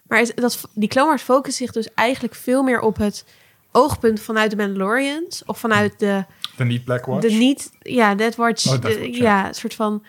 Maar 0.09 0.21
is, 0.21 0.35
dat, 0.35 0.69
die 0.75 0.89
Clone 0.89 1.09
Wars 1.09 1.23
focust 1.23 1.57
zich 1.57 1.73
dus 1.73 1.95
eigenlijk 1.95 2.35
veel 2.35 2.63
meer 2.63 2.81
op 2.81 2.97
het 2.97 3.25
oogpunt 3.73 4.21
vanuit 4.21 4.51
de 4.51 4.57
Mandalorians. 4.57 5.43
Of 5.47 5.59
vanuit 5.59 5.99
de, 5.99 6.25
De 6.57 6.65
niet 6.65 6.85
Black 6.85 7.05
Watch? 7.07 7.21
de 7.29 7.31
niet... 7.35 7.71
Ja, 7.81 8.15
Death 8.15 8.37
Watch. 8.37 8.67
Oh, 8.67 8.81
Death 8.81 8.95
de- 8.95 9.01
Watch, 9.07 9.17
ja, 9.19 9.49
een 9.49 9.55
soort 9.55 9.75
van... 9.75 10.05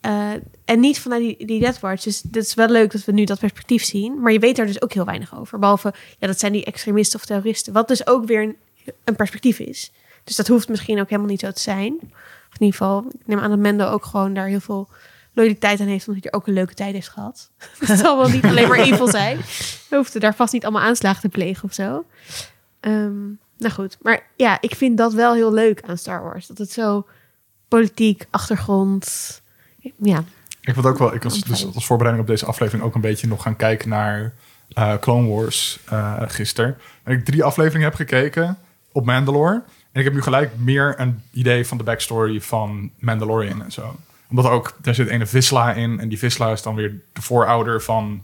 eh, 0.00 0.30
en 0.66 0.80
niet 0.80 1.00
vanuit 1.00 1.22
die, 1.22 1.46
die 1.46 1.60
Death 1.60 1.80
Watch. 1.80 2.02
Dus 2.02 2.22
het 2.22 2.36
is 2.36 2.54
wel 2.54 2.68
leuk 2.68 2.92
dat 2.92 3.04
we 3.04 3.12
nu 3.12 3.24
dat 3.24 3.38
perspectief 3.38 3.84
zien. 3.84 4.20
Maar 4.20 4.32
je 4.32 4.38
weet 4.38 4.56
daar 4.56 4.66
dus 4.66 4.82
ook 4.82 4.92
heel 4.92 5.04
weinig 5.04 5.38
over. 5.38 5.58
Behalve, 5.58 5.94
ja, 6.18 6.26
dat 6.26 6.38
zijn 6.38 6.52
die 6.52 6.64
extremisten 6.64 7.18
of 7.18 7.26
terroristen. 7.26 7.72
Wat 7.72 7.88
dus 7.88 8.06
ook 8.06 8.26
weer 8.26 8.42
een, 8.42 8.56
een 9.04 9.16
perspectief 9.16 9.58
is. 9.58 9.92
Dus 10.24 10.36
dat 10.36 10.48
hoeft 10.48 10.68
misschien 10.68 11.00
ook 11.00 11.08
helemaal 11.08 11.30
niet 11.30 11.40
zo 11.40 11.50
te 11.50 11.60
zijn. 11.60 11.92
Of 12.50 12.58
in 12.58 12.66
ieder 12.66 12.76
geval, 12.76 13.04
ik 13.12 13.26
neem 13.26 13.38
aan 13.38 13.50
dat 13.50 13.58
Mendo 13.58 13.86
ook 13.86 14.04
gewoon 14.04 14.34
daar 14.34 14.46
heel 14.46 14.60
veel 14.60 14.88
loyaliteit 15.32 15.80
aan 15.80 15.86
heeft. 15.86 16.08
Omdat 16.08 16.22
hij 16.22 16.32
er 16.32 16.38
ook 16.38 16.46
een 16.46 16.54
leuke 16.54 16.74
tijd 16.74 16.94
heeft 16.94 17.08
gehad. 17.08 17.50
Het 17.78 17.98
zal 17.98 18.18
wel 18.18 18.28
niet 18.28 18.44
alleen 18.44 18.68
maar 18.68 18.78
evil 18.78 19.08
zijn. 19.08 19.36
We 19.88 19.96
hoefden 19.96 20.20
daar 20.20 20.34
vast 20.34 20.52
niet 20.52 20.64
allemaal 20.64 20.82
aanslagen 20.82 21.20
te 21.20 21.28
plegen 21.28 21.64
of 21.64 21.74
zo. 21.74 22.04
Ehm, 22.80 23.24
nou 23.58 23.74
goed, 23.74 23.96
maar 24.02 24.26
ja, 24.36 24.60
ik 24.60 24.74
vind 24.74 24.98
dat 24.98 25.12
wel 25.12 25.34
heel 25.34 25.52
leuk 25.52 25.82
aan 25.82 25.98
Star 25.98 26.22
Wars. 26.22 26.46
Dat 26.46 26.58
het 26.58 26.72
zo 26.72 27.06
politiek, 27.68 28.26
achtergrond... 28.30 29.42
Ja, 29.96 30.24
Ik 30.66 30.74
wil 30.74 30.84
ook 30.84 30.98
wel, 30.98 31.14
ik 31.14 31.22
was 31.22 31.40
dus 31.40 31.74
als 31.74 31.86
voorbereiding 31.86 32.28
op 32.28 32.32
deze 32.34 32.46
aflevering 32.46 32.84
ook 32.84 32.94
een 32.94 33.00
beetje 33.00 33.26
nog 33.26 33.42
gaan 33.42 33.56
kijken 33.56 33.88
naar 33.88 34.32
eh, 34.72 34.94
Clone 35.00 35.28
Wars 35.28 35.78
eh 35.84 36.22
gisteren. 36.26 36.76
En 37.02 37.12
ik 37.12 37.24
drie 37.24 37.44
afleveringen 37.44 37.88
heb 37.88 37.94
gekeken 37.94 38.58
op 38.92 39.04
Mandalore. 39.04 39.62
En 39.92 40.00
ik 40.00 40.04
heb 40.04 40.14
nu 40.14 40.22
gelijk 40.22 40.50
meer 40.56 40.94
een 40.96 41.22
idee 41.32 41.66
van 41.66 41.78
de 41.78 41.84
backstory 41.84 42.40
van 42.40 42.90
Mandalorian 42.98 43.62
en 43.62 43.72
zo. 43.72 43.96
Omdat 44.30 44.44
er 44.44 44.50
ook, 44.50 44.76
daar 44.82 44.94
zit 44.94 45.10
een 45.10 45.26
Visla 45.26 45.72
in. 45.72 46.00
En 46.00 46.08
die 46.08 46.18
Visla 46.18 46.52
is 46.52 46.62
dan 46.62 46.74
weer 46.74 46.94
de 47.12 47.22
voorouder 47.22 47.82
van 47.82 48.22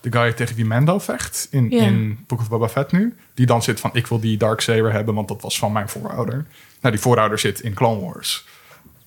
de 0.00 0.12
guy 0.12 0.32
tegen 0.32 0.56
wie 0.56 0.64
Mando 0.64 0.98
vecht 0.98 1.48
in, 1.50 1.70
in 1.70 2.24
Book 2.26 2.40
of 2.40 2.48
Boba 2.48 2.68
Fett 2.68 2.92
nu. 2.92 3.16
Die 3.34 3.46
dan 3.46 3.62
zit 3.62 3.80
van, 3.80 3.90
ik 3.92 4.06
wil 4.06 4.20
die 4.20 4.36
Darksaber 4.36 4.92
hebben, 4.92 5.14
want 5.14 5.28
dat 5.28 5.42
was 5.42 5.58
van 5.58 5.72
mijn 5.72 5.88
voorouder. 5.88 6.46
Nou, 6.80 6.94
die 6.94 7.02
voorouder 7.02 7.38
zit 7.38 7.60
in 7.60 7.74
Clone 7.74 8.00
Wars. 8.00 8.46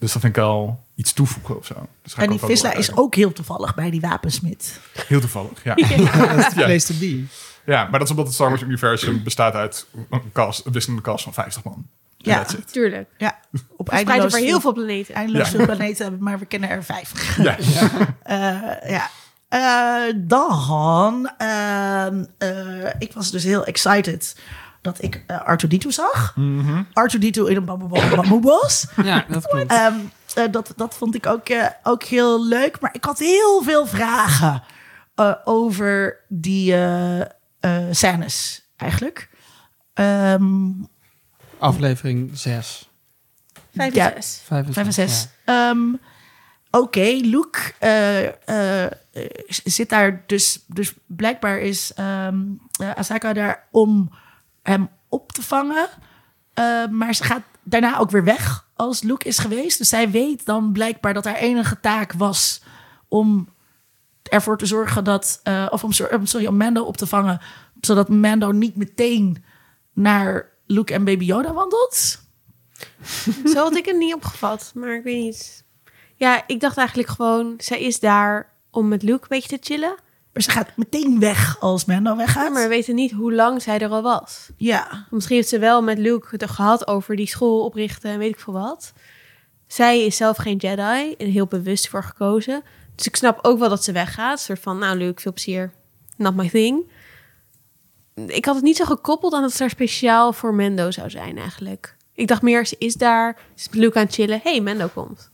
Dus 0.04 0.12
dat 0.12 0.22
vind 0.22 0.36
ik 0.36 0.42
wel 0.42 0.84
iets 0.96 1.14
toevoegen 1.14 1.58
of 1.58 1.66
zo. 1.66 1.88
Dus 2.02 2.14
en 2.14 2.30
die 2.30 2.40
Visla 2.40 2.74
is 2.74 2.96
ook 2.96 3.16
heel 3.16 3.34
toevallig 3.34 3.76
bij 3.76 3.90
die 3.90 4.02
wapensmid. 4.02 4.80
Heel 5.08 5.20
toevallig, 5.20 5.64
ja. 5.64 5.74
Ja. 5.76 6.50
place 6.66 6.86
to 6.86 6.94
be. 7.00 7.24
ja, 7.66 7.84
maar 7.84 7.92
dat 7.92 8.02
is 8.02 8.10
omdat 8.10 8.26
het 8.26 8.34
Star 8.34 8.50
Wars 8.50 8.62
universum 8.62 9.24
bestaat 9.24 9.54
uit 9.54 9.86
een, 10.10 10.32
cast, 10.34 10.66
een 10.66 10.72
wisselende 10.72 11.02
cast 11.02 11.24
van 11.24 11.34
50 11.34 11.64
man. 11.64 11.88
Ja. 12.18 12.36
Ja, 12.36 12.46
tuurlijk. 12.72 13.10
Ja, 13.18 13.40
op 13.78 13.90
eindeloos 13.90 14.26
over 14.26 14.40
heel 14.40 14.60
veel, 14.62 14.74
planeten. 14.74 15.16
eindeloos 15.16 15.52
Ja. 15.52 15.58
veel 15.58 15.66
planeten, 15.66 16.18
maar 16.20 16.40
we 16.40 16.46
kennen 16.46 16.70
er 16.70 16.84
vijf. 16.84 17.38
Ja. 17.44 17.58
Eh, 18.24 18.90
ja. 18.90 19.10
Eh, 19.48 20.14
dan, 20.18 21.32
ehm, 21.38 22.24
eh, 22.38 22.90
ik 23.00 23.14
was 23.14 23.32
dus 23.32 23.44
heel 23.44 23.66
excited 23.66 24.36
dat 24.84 25.02
ik 25.04 25.24
uh, 25.28 25.38
R2-D2 25.50 25.88
zag. 25.88 26.36
Mhm. 26.36 26.82
R2-D2 26.84 27.48
in 27.50 27.56
een 27.56 27.66
bamboe- 27.66 28.16
bamboebos. 28.16 28.86
Ja, 29.04 29.26
dat 29.30 29.48
klopt. 29.48 29.72
Ehm, 29.72 29.94
eh, 30.36 30.52
dat, 30.52 30.74
dat 30.76 30.96
vond 30.96 31.16
ik 31.16 31.26
ook, 31.26 31.50
eh, 31.50 31.66
ook 31.84 32.04
heel 32.04 32.46
leuk. 32.48 32.80
Maar 32.80 32.94
ik 32.96 33.04
had 33.04 33.20
heel 33.20 33.62
veel 33.64 33.86
vragen 33.88 34.64
eh, 35.16 35.34
over 35.44 36.20
die 36.28 36.74
eh, 36.74 37.20
eh, 37.22 37.28
scènes 37.92 38.66
eigenlijk. 38.78 39.30
Ehm, 39.94 40.72
Aflevering 41.58 42.30
6. 42.34 42.90
Vijf 43.76 43.94
Ja. 43.96 44.14
en 44.14 44.24
zes. 44.24 44.42
5 44.46 44.66
en 44.68 44.74
Vijf 44.74 44.86
en 44.88 44.94
zes. 44.94 45.28
Ehm, 45.46 45.80
Oké, 46.76 47.20
Luke 47.22 47.60
eh, 47.80 48.84
eh, 48.86 48.92
zit 49.48 49.90
daar 49.90 50.24
dus, 50.28 50.64
dus 50.68 50.94
blijkbaar 51.08 51.60
is 51.60 51.94
ehm 51.94 52.38
eh, 52.82 52.92
Asaka 52.96 53.34
daar 53.34 53.68
om 53.72 54.12
hem 54.64 54.90
op 55.10 55.32
te 55.32 55.42
vangen. 55.42 55.88
Eh, 56.54 56.88
maar 56.88 57.16
ze 57.16 57.24
gaat 57.24 57.44
daarna 57.64 57.98
ook 57.98 58.12
weer 58.12 58.24
weg 58.24 58.68
als 58.76 59.02
Luke 59.02 59.28
is 59.28 59.38
geweest. 59.38 59.78
Dus 59.78 59.90
zij 59.90 60.12
weet 60.12 60.46
dan 60.46 60.72
blijkbaar 60.72 61.14
dat 61.14 61.26
haar 61.26 61.36
enige 61.36 61.80
taak 61.80 62.14
was 62.14 62.62
om 63.08 63.50
ervoor 64.24 64.58
te 64.58 64.66
zorgen 64.66 65.04
dat... 65.04 65.40
eh, 65.44 65.68
of 65.70 65.84
om, 65.84 65.92
sor- 65.92 66.14
om- 66.14 66.26
sorry, 66.26 66.48
om 66.48 66.58
Mando 66.58 66.84
op 66.84 66.98
te 66.98 67.08
vangen. 67.08 67.40
Zodat 67.82 68.10
Mando 68.10 68.52
niet 68.52 68.76
meteen 68.76 69.44
naar 69.94 70.50
Luke 70.66 70.94
en 70.94 71.04
Baby 71.04 71.26
Yoda 71.26 71.54
wandelt. 71.54 72.22
Zo 73.54 73.54
had 73.64 73.76
ik 73.76 73.86
het 73.86 73.98
niet 73.98 74.14
opgevat, 74.14 74.72
maar 74.76 74.96
ik 74.96 75.04
weet 75.04 75.22
niet. 75.24 75.66
Ja, 76.16 76.44
ik 76.48 76.60
dacht 76.60 76.78
eigenlijk 76.78 77.10
gewoon, 77.10 77.54
zij 77.58 77.82
is 77.82 78.00
daar 78.00 78.52
om 78.72 78.88
met 78.88 79.04
Luke 79.04 79.22
een 79.22 79.28
beetje 79.30 79.60
te 79.60 79.74
chillen. 79.74 79.96
Maar 80.34 80.44
ze 80.44 80.52
gaat 80.52 80.70
meteen 80.76 81.20
weg 81.20 81.60
als 81.60 81.86
Mando 81.86 82.16
weggaat. 82.16 82.44
Ja, 82.44 82.50
maar 82.50 82.62
we 82.62 82.68
weten 82.68 82.96
niet 82.96 83.12
hoe 83.12 83.34
lang 83.34 83.62
zij 83.62 83.80
er 83.80 83.90
al 83.90 84.02
was. 84.02 84.50
Ja, 84.58 85.06
Misschien 85.10 85.36
heeft 85.36 85.50
ze 85.50 85.60
wel 85.60 85.82
met 85.82 85.98
Luke 85.98 86.28
het 86.30 86.42
er 86.42 86.50
gehad 86.50 86.88
over 86.88 87.16
die 87.16 87.28
school 87.28 87.66
oprichten 87.66 88.12
en 88.12 88.18
weet 88.18 88.30
ik 88.34 88.40
veel 88.40 88.54
wat. 88.54 88.94
Zij 89.68 90.06
is 90.06 90.18
zelf 90.18 90.38
geen 90.38 90.58
Jedi 90.58 91.14
en 91.18 91.28
heel 91.28 91.46
bewust 91.46 91.88
voor 91.90 92.04
gekozen. 92.04 92.64
Dus 92.96 93.06
ik 93.08 93.16
snap 93.16 93.40
ook 93.42 93.60
wel 93.60 93.70
dat 93.70 93.84
ze 93.84 93.92
weggaat. 93.92 94.32
Een 94.32 94.44
soort 94.44 94.60
van, 94.60 94.78
nou 94.78 94.98
Luke, 94.98 95.22
veel 95.22 95.34
plezier. 95.34 95.72
Not 96.18 96.36
my 96.36 96.50
thing. 96.50 96.82
Ik 98.28 98.46
had 98.46 98.56
het 98.56 98.64
niet 98.64 98.78
zo 98.78 98.86
gekoppeld 98.86 99.34
aan 99.34 99.42
dat 99.42 99.54
ze 99.54 99.64
er 99.64 99.70
speciaal 99.70 100.34
voor 100.34 100.54
Mendo 100.54 100.92
zou 100.92 101.10
zijn 101.10 101.38
eigenlijk. 101.38 101.96
Ik 102.14 102.28
dacht 102.28 102.42
meer, 102.42 102.66
ze 102.66 102.76
is 102.80 102.94
daar, 102.94 103.38
ze 103.56 103.70
is 103.70 103.76
Luke 103.78 103.98
aan 104.00 104.06
het 104.06 104.14
chillen. 104.14 104.40
hey, 104.44 104.62
Mendo 104.62 104.88
komt. 104.88 105.30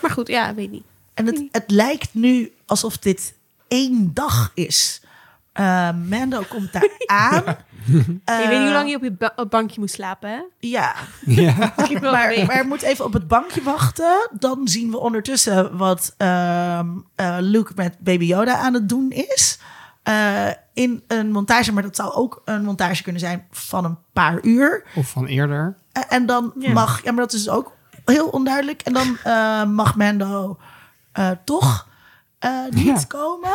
Maar 0.00 0.10
goed, 0.10 0.28
ja, 0.28 0.54
weet 0.54 0.70
niet. 0.70 0.84
en 1.14 1.26
het, 1.26 1.42
het 1.50 1.70
lijkt 1.70 2.14
nu 2.14 2.52
alsof 2.66 2.98
dit 2.98 3.34
één 3.68 4.10
dag 4.14 4.50
is. 4.54 5.02
Eh, 5.52 5.88
Mando 6.08 6.42
komt 6.48 6.72
daar 6.72 6.88
aan. 7.06 7.42
je 7.84 7.92
weet 7.92 8.06
niet 8.06 8.20
hoe 8.26 8.66
Eh, 8.66 8.70
lang 8.72 8.88
je 8.90 8.96
op 8.96 9.02
je 9.02 9.12
ba- 9.12 9.32
op 9.36 9.50
bankje 9.50 9.80
moet 9.80 9.90
slapen, 9.90 10.30
hè? 10.30 10.40
Ja, 10.58 10.94
Ja. 11.24 11.72
Maar, 12.46 12.64
moet 12.66 12.82
even 12.82 13.04
op 13.04 13.12
het 13.12 13.28
bankje 13.28 13.62
wachten. 13.62 14.28
Dan 14.38 14.68
zien 14.68 14.90
we 14.90 14.98
ondertussen 14.98 15.76
wat 15.76 16.14
ehm, 16.16 16.86
eh, 17.14 17.36
Luke 17.40 17.72
met 17.76 17.96
Baby 17.98 18.24
Yoda 18.24 18.56
aan 18.56 18.74
het 18.74 18.88
doen 18.88 19.10
is. 19.10 19.58
Eh, 20.02 20.48
in 20.74 21.02
een 21.06 21.30
montage, 21.30 21.72
maar 21.72 21.82
dat 21.82 21.96
zou 21.96 22.12
ook 22.12 22.42
een 22.44 22.64
montage 22.64 23.02
kunnen 23.02 23.20
zijn 23.20 23.46
van 23.50 23.84
een 23.84 23.98
paar 24.12 24.38
uur. 24.42 24.84
Of 24.94 25.08
van 25.08 25.26
eerder. 25.26 25.76
Eh, 25.92 26.02
en 26.08 26.26
dan 26.26 26.52
Ja. 26.58 26.72
mag, 26.72 27.02
ja, 27.04 27.12
maar 27.12 27.22
dat 27.22 27.32
is 27.32 27.48
ook 27.48 27.72
heel 28.04 28.28
onduidelijk. 28.28 28.82
En 28.82 28.92
dan 28.92 29.16
eh, 29.24 29.64
mag 29.64 29.96
Mando 29.96 30.58
eh, 31.12 31.30
toch 31.44 31.88
eh, 32.44 32.64
niet 32.70 32.84
Ja. 33.00 33.04
komen. 33.08 33.50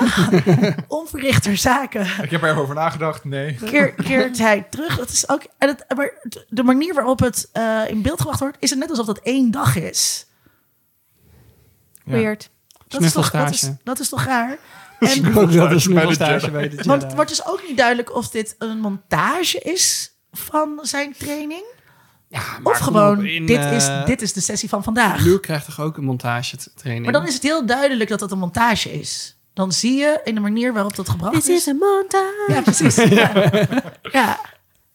Onverrichter 0.88 1.58
zaken 1.58 2.02
Ik 2.22 2.30
heb 2.32 2.44
er 2.44 2.50
even 2.50 2.62
over 2.62 2.76
nagedacht. 2.76 3.24
Nee. 3.24 3.54
keer, 3.54 3.94
keert 3.94 4.38
hij 4.38 4.68
terug. 4.70 4.98
Dat 4.98 5.10
is 5.10 5.30
ook, 5.30 5.42
en 5.58 5.68
het, 5.68 5.86
maar 5.96 6.14
de 6.48 6.64
manier 6.64 6.94
waarop 6.94 7.20
het 7.20 7.50
eh, 7.52 7.82
in 7.88 8.02
beeld 8.02 8.20
gebracht 8.20 8.40
wordt, 8.40 8.58
is 8.60 8.70
het 8.70 8.80
net 8.80 8.90
alsof 8.90 9.06
dat 9.06 9.20
één 9.20 9.52
dag 9.52 9.76
is. 9.76 10.28
Ja. 12.04 12.12
Weird. 12.12 12.50
Dat 12.88 13.02
is, 13.02 13.12
toch, 13.12 13.32
dat, 13.32 13.50
is, 13.50 13.70
dat 13.84 14.00
is 14.00 14.10
toch 14.10 14.24
raar? 14.24 14.58
En 15.00 15.38
Ook 15.38 15.54
dat 15.54 15.72
is 15.72 15.88
bij 15.88 16.06
de 16.70 16.84
want 16.84 17.02
het 17.02 17.14
wordt 17.14 17.30
dus 17.30 17.46
ook 17.46 17.64
niet 17.68 17.78
duidelijk 17.78 18.16
of 18.16 18.30
dit 18.30 18.56
een 18.58 18.80
montage 18.80 19.60
is 19.60 20.12
van 20.32 20.80
zijn 20.82 21.14
training. 21.18 21.64
Ja, 22.30 22.42
maar 22.64 22.74
Of 22.74 22.80
gewoon, 22.80 23.26
in, 23.26 23.46
dit, 23.46 23.58
eh, 23.58 23.76
is, 23.76 23.90
dit 24.06 24.22
is 24.22 24.34
de 24.34 24.42
sessie 24.42 24.70
van 24.70 24.84
vandaag. 24.84 25.24
Luke 25.24 25.40
krijgt 25.40 25.66
toch 25.66 25.80
ook 25.80 25.98
een 25.98 26.04
montage 26.04 26.58
training? 26.76 27.04
Maar 27.04 27.14
dan 27.14 27.28
is 27.28 27.34
het 27.34 27.44
heel 27.44 27.66
duidelijk 27.66 28.10
dat 28.10 28.20
dat 28.20 28.32
een 28.32 28.40
montage 28.40 29.00
is. 29.00 29.38
Dan 29.54 29.72
zie 29.72 29.98
je 29.98 30.22
in 30.24 30.36
de 30.36 30.42
manier 30.42 30.74
waarop 30.74 30.96
dat 30.96 31.10
gebracht 31.10 31.34
Dit 31.34 31.48
is 31.48 31.66
een 31.66 31.78
montage. 31.78 32.46
Ja, 32.48 32.62
precies. 32.62 32.96
Ja. 33.20 33.52
ja. 34.02 34.40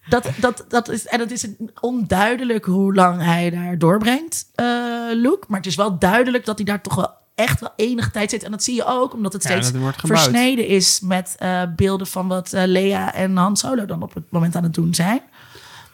Dat, 0.08 0.28
dat, 0.36 0.64
dat 0.68 0.88
is, 0.88 1.06
en 1.06 1.20
het 1.20 1.30
is 1.30 1.46
onduidelijk 1.80 2.64
hoe 2.64 2.94
lang 2.94 3.22
hij 3.22 3.50
daar 3.50 3.78
doorbrengt, 3.78 4.46
eh 4.54 4.66
Luke. 5.12 5.44
Maar 5.48 5.58
het 5.58 5.68
is 5.68 5.74
wel 5.74 5.98
duidelijk 5.98 6.44
dat 6.44 6.56
hij 6.56 6.66
daar 6.66 6.80
toch 6.80 6.94
wel 6.94 7.10
echt 7.34 7.60
wel 7.60 7.72
enige 7.76 8.10
tijd 8.10 8.30
zit. 8.30 8.42
En 8.42 8.50
dat 8.50 8.62
zie 8.62 8.74
je 8.74 8.84
ook, 8.84 9.12
omdat 9.12 9.32
het 9.32 9.42
Ja, 9.42 9.62
steeds 9.62 9.92
versneden 9.96 10.66
is 10.66 11.00
met 11.00 11.34
eh, 11.38 11.62
beelden 11.76 12.06
van 12.06 12.28
wat 12.28 12.52
eh, 12.52 12.62
Lea 12.66 13.14
en 13.14 13.36
Han 13.36 13.56
Solo 13.56 13.84
dan 13.84 14.02
op 14.02 14.14
het 14.14 14.24
moment 14.30 14.56
aan 14.56 14.62
het 14.62 14.74
doen 14.74 14.94
zijn. 14.94 15.20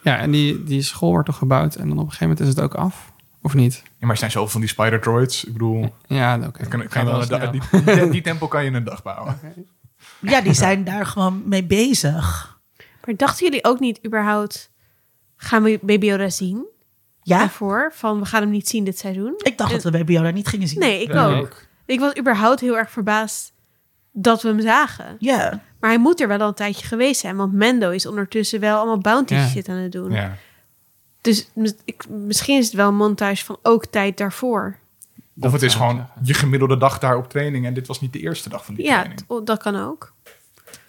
Ja, 0.03 0.17
en 0.17 0.31
die, 0.31 0.63
die 0.63 0.81
school 0.81 1.09
wordt 1.09 1.25
toch 1.25 1.37
gebouwd 1.37 1.75
en 1.75 1.87
dan 1.87 1.97
op 1.97 2.03
een 2.05 2.11
gegeven 2.11 2.27
moment 2.27 2.47
is 2.47 2.55
het 2.55 2.63
ook 2.63 2.73
af? 2.75 3.11
Of 3.41 3.53
niet? 3.53 3.81
Ja, 3.83 3.91
maar 3.99 4.09
er 4.11 4.17
zijn 4.17 4.31
zoveel 4.31 4.49
van 4.49 4.59
die 4.61 4.69
spider 4.69 4.99
droids. 5.01 5.43
Ik 5.43 5.53
bedoel, 5.53 5.93
Ja, 6.07 6.39
oké. 6.47 6.67
kan, 6.67 6.87
kan 6.87 7.05
wel 7.05 7.27
da- 7.27 7.47
die, 7.47 7.61
die, 7.85 8.09
die 8.09 8.21
tempo 8.21 8.47
kan 8.47 8.61
je 8.63 8.67
in 8.69 8.75
een 8.75 8.83
dag 8.83 9.03
bouwen. 9.03 9.39
Ja, 10.19 10.41
die 10.41 10.53
zijn 10.53 10.83
daar 10.83 11.05
gewoon 11.05 11.41
mee 11.45 11.63
bezig. 11.65 12.49
Maar 13.05 13.15
dachten 13.15 13.45
jullie 13.45 13.63
ook 13.63 13.79
niet 13.79 13.99
überhaupt... 14.05 14.71
Gaan 15.35 15.63
we 15.63 15.79
Baby 15.81 16.05
Yoda 16.05 16.29
zien? 16.29 16.65
Ja, 17.21 17.37
Daarvoor? 17.39 17.91
Van, 17.95 18.19
we 18.19 18.25
gaan 18.25 18.41
hem 18.41 18.49
niet 18.51 18.67
zien 18.69 18.83
dit 18.83 18.97
seizoen? 18.99 19.33
ik 19.37 19.57
dacht 19.57 19.71
dat 19.71 19.83
we 19.83 19.91
Baby 19.91 20.13
Yoda 20.13 20.29
niet 20.29 20.47
gingen 20.47 20.67
zien. 20.67 20.79
Nee, 20.79 21.01
ik 21.01 21.13
Ja, 21.13 21.25
ook. 21.27 21.65
Ik 21.85 21.99
was 21.99 22.17
überhaupt 22.17 22.59
heel 22.59 22.77
erg 22.77 22.91
verbaasd 22.91 23.53
dat 24.11 24.41
we 24.41 24.47
hem 24.47 24.61
zagen. 24.61 25.15
Ja, 25.19 25.61
Maar 25.81 25.89
hij 25.89 25.99
moet 25.99 26.21
er 26.21 26.27
wel 26.27 26.39
al 26.39 26.47
een 26.47 26.53
tijdje 26.53 26.87
geweest 26.87 27.21
zijn. 27.21 27.35
Want 27.35 27.53
Mendo 27.53 27.89
is 27.89 28.05
ondertussen 28.05 28.59
wel 28.59 28.77
allemaal 28.77 28.97
bounty 28.99 29.33
Ja. 29.33 29.47
shit 29.47 29.69
aan 29.69 29.75
het 29.75 29.91
doen. 29.91 30.11
Ja. 30.11 30.35
Dus 31.21 31.49
ik, 31.85 32.03
misschien 32.09 32.57
is 32.57 32.65
het 32.65 32.75
wel 32.75 32.87
een 32.87 32.95
montage 32.95 33.45
van 33.45 33.57
ook 33.61 33.85
tijd 33.85 34.17
daarvoor. 34.17 34.77
Of 35.39 35.51
het 35.51 35.61
is 35.61 35.75
gewoon 35.75 36.07
je 36.23 36.33
gemiddelde 36.33 36.77
dag 36.77 36.99
daar 36.99 37.17
op 37.17 37.29
training. 37.29 37.65
En 37.65 37.73
dit 37.73 37.87
was 37.87 38.01
niet 38.01 38.13
de 38.13 38.19
eerste 38.19 38.49
dag 38.49 38.65
van 38.65 38.73
die 38.75 38.85
Ja, 38.85 38.91
training. 39.01 39.19
t- 39.27 39.45
dat 39.47 39.61
kan 39.61 39.75
ook. 39.75 40.13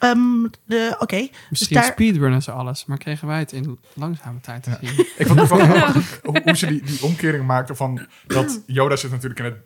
Ehm, 0.02 0.46
de- 0.64 0.96
oké. 0.98 1.16
Dus 1.16 1.30
Misschien 1.50 1.76
daar- 1.76 1.84
speedrunnen 1.84 2.42
ze 2.42 2.50
alles, 2.50 2.84
maar 2.86 2.98
kregen 2.98 3.28
wij 3.28 3.38
het 3.38 3.52
in 3.52 3.78
langzame 3.94 4.40
tijd 4.40 4.62
te 4.62 4.70
zien. 4.80 5.06
Ik 5.18 5.26
vond 5.26 5.40
het 5.40 5.48
wel 5.48 5.66
hoe, 6.22 6.40
hoe 6.44 6.56
ze 6.56 6.66
die, 6.66 6.82
die 6.82 7.02
omkering 7.02 7.46
maakten 7.46 7.76
van 7.76 8.06
dat 8.26 8.60
Yoda 8.66 8.96
zit 8.96 9.10
natuurlijk 9.10 9.40
in 9.40 9.44
het 9.44 9.56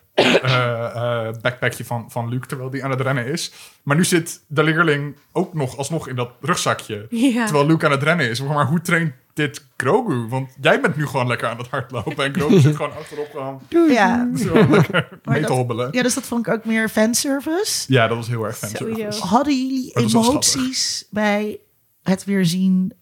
eh, 0.42 0.84
eh, 1.28 1.34
backpackje 1.42 1.84
van, 1.84 2.10
van 2.10 2.28
Luke 2.28 2.46
terwijl 2.46 2.70
die 2.70 2.84
aan 2.84 2.90
het 2.90 3.00
rennen 3.00 3.26
is. 3.26 3.52
Maar 3.82 3.96
nu 3.96 4.04
zit 4.04 4.40
de 4.46 4.62
leerling 4.62 5.16
ook 5.32 5.54
nog 5.54 5.76
alsnog 5.76 6.08
in 6.08 6.16
dat 6.16 6.30
rugzakje. 6.40 7.06
Ja. 7.10 7.44
Terwijl 7.44 7.66
Luke 7.66 7.84
aan 7.86 7.90
het 7.92 8.02
rennen 8.02 8.30
is. 8.30 8.42
Maar 8.42 8.66
hoe 8.66 8.80
traint 8.80 9.12
dit 9.36 9.64
Grogu? 9.76 10.26
Want 10.28 10.50
jij 10.60 10.80
bent 10.80 10.96
nu 10.96 11.06
gewoon 11.06 11.26
lekker 11.26 11.48
aan 11.48 11.58
het 11.58 11.68
hardlopen. 11.68 12.24
En 12.24 12.34
Grogu 12.34 12.58
zit 12.60 12.76
gewoon 12.76 12.92
achterop 12.96 13.28
gewoon 13.30 13.60
Ja. 13.88 14.28
zo 14.44 14.54
lekker 14.68 15.08
mee 15.24 15.34
te 15.40 15.46
dat- 15.46 15.56
hobbelen. 15.56 15.88
ja, 15.92 16.02
dus 16.02 16.14
dat 16.14 16.24
vond 16.24 16.46
ik 16.46 16.52
ook 16.52 16.64
meer 16.64 16.88
fanservice. 16.88 17.92
Ja, 17.92 18.06
dat 18.08 18.16
was 18.16 18.28
heel 18.28 18.44
erg 18.44 18.58
fanservice. 18.58 19.24
Hadden 19.26 19.56
jullie 19.66 19.92
emoties 19.94 21.06
bij 21.10 21.58
het 22.02 22.24
weer 22.24 22.44
zien 22.46 22.92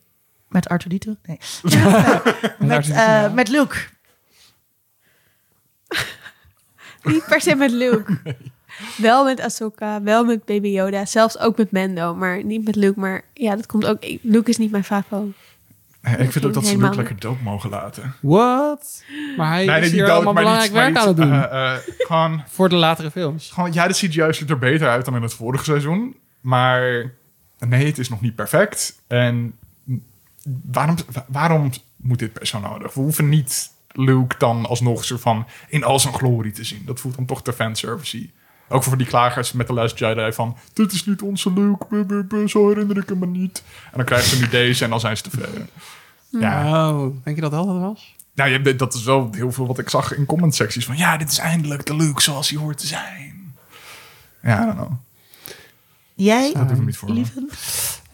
met 0.49 0.69
Arthur 0.69 0.91
Dito? 0.91 1.15
Nee. 1.23 1.39
met, 2.59 2.91
eh, 2.91 3.33
met 3.33 3.49
Luke. 3.49 3.77
Niet 7.03 7.25
per 7.27 7.41
se 7.41 7.55
met 7.55 7.71
Luke. 7.71 8.19
Wel 8.97 9.25
met 9.25 9.41
Ahsoka, 9.41 10.03
wel 10.03 10.25
met 10.25 10.45
Baby 10.45 10.69
Yoda. 10.69 11.05
Zelfs 11.07 11.39
ook 11.39 11.57
met 11.57 11.71
Mendo, 11.71 12.15
maar 12.15 12.45
niet 12.45 12.65
met 12.65 12.77
Luke. 12.77 13.01
Maar 13.01 13.23
ja, 13.35 13.57
dat 13.57 13.67
komt 13.67 13.87
ook... 13.87 13.99
Luke 14.23 14.51
is 14.51 14.57
niet 14.57 14.71
mijn 14.71 14.85
favo. 14.85 15.29
Ik 16.19 16.33
vind 16.33 16.45
ook 16.45 16.53
dat 16.55 16.67
ze 16.67 16.79
Luke 16.79 16.97
lekker 16.97 17.19
dood 17.21 17.41
mogen 17.43 17.71
laten. 17.71 18.15
What? 18.21 19.05
Maar 19.37 19.49
hij 19.65 19.81
is 19.81 19.91
hier 19.91 20.11
allemaal 20.11 20.33
belangrijk 20.35 20.73
werk 20.73 20.97
aan 20.97 21.07
het 21.09 21.17
doen. 21.17 21.33
eh, 21.33 21.75
eh, 21.75 21.79
gewoon 21.99 22.43
voor 22.49 22.69
de 22.69 22.75
latere 22.77 23.11
films. 23.11 23.51
Gewoon, 23.51 23.73
ja, 23.73 23.87
de 23.89 23.95
CGI 23.95 24.33
ziet 24.33 24.51
er 24.51 24.59
beter 24.59 24.89
uit 24.89 25.05
dan 25.05 25.17
in 25.17 25.23
het 25.23 25.35
vorige 25.35 25.65
seizoen. 25.65 26.17
Maar 26.41 27.13
nee, 27.59 27.87
het 27.87 27.99
is 27.99 28.09
nog 28.09 28.21
niet 28.21 28.35
perfect. 28.35 29.01
En 29.07 29.55
waarom, 30.71 30.97
wa- 31.13 31.25
waarom 31.29 31.71
moet 31.97 32.19
dit 32.19 32.33
per 32.33 32.47
se 32.47 32.59
nodig? 32.61 32.95
We 32.95 33.01
hoeven 33.01 33.29
niet 33.29 33.73
Luke 33.93 34.35
dan 34.39 34.67
alsnog 34.67 35.05
zo 35.05 35.17
van 35.17 35.47
in 35.69 35.85
al 35.85 36.01
zijn 36.01 36.15
glorie 36.15 36.53
te 36.53 36.65
zien. 36.65 36.83
Dat 36.87 37.01
voelt 37.01 37.17
dan 37.17 37.25
toch 37.27 37.43
te 37.43 37.53
fanservice 37.53 38.29
Ook 38.69 38.83
voor 38.83 38.97
die 38.97 39.07
klagers 39.07 39.53
met 39.53 39.67
de 39.67 39.73
Last 39.73 39.99
Jedi 39.99 40.33
van... 40.33 40.57
dit 40.73 40.93
is 40.93 41.05
niet 41.07 41.23
onze 41.23 41.53
Luke, 41.53 41.87
buh, 41.89 42.07
buh, 42.07 42.27
buh, 42.29 42.49
zo 42.49 42.69
herinner 42.69 42.97
ik 42.97 43.09
hem 43.09 43.19
me 43.19 43.27
niet. 43.27 43.63
En 43.85 43.91
dan 43.97 44.05
krijgen 44.05 44.29
ze 44.29 44.39
nu 44.41 44.49
deze 44.49 44.85
en 44.85 44.91
dan 44.91 45.01
zijn 45.01 45.17
ze 45.17 45.23
tevreden. 45.23 45.69
Ja, 46.29 46.89
Oh, 46.93 47.17
denk 47.25 47.37
je 47.37 47.43
dat 47.43 47.51
dat 47.51 47.67
was? 47.67 48.15
nou, 48.35 48.51
je 48.51 48.59
hebt- 48.59 48.79
dat 48.79 48.95
is 48.95 49.05
wel 49.05 49.29
heel 49.33 49.53
veel 49.53 49.67
wat 49.67 49.79
ik 49.79 49.91
zag 49.91 50.15
in 50.17 50.27
comment 50.27 50.55
secties 50.55 50.85
van... 50.85 50.97
ja, 50.97 51.17
dit 51.17 51.31
is 51.31 51.39
eindelijk 51.39 51.87
de 51.87 51.97
Luke 51.97 52.23
zoals 52.23 52.51
hij 52.51 52.59
hoort 52.59 52.79
te 52.79 52.87
zijn. 52.87 53.55
Ja, 54.43 54.63
I 54.63 54.65
don't 54.65 54.77
know. 54.77 54.93
Jij, 56.15 56.53
Dat 56.53 56.63
hoef 56.71 56.79
ik 56.79 56.85
niet 56.85 56.97
voor 56.97 57.09
me. 57.09 57.15
lieve? 57.15 57.49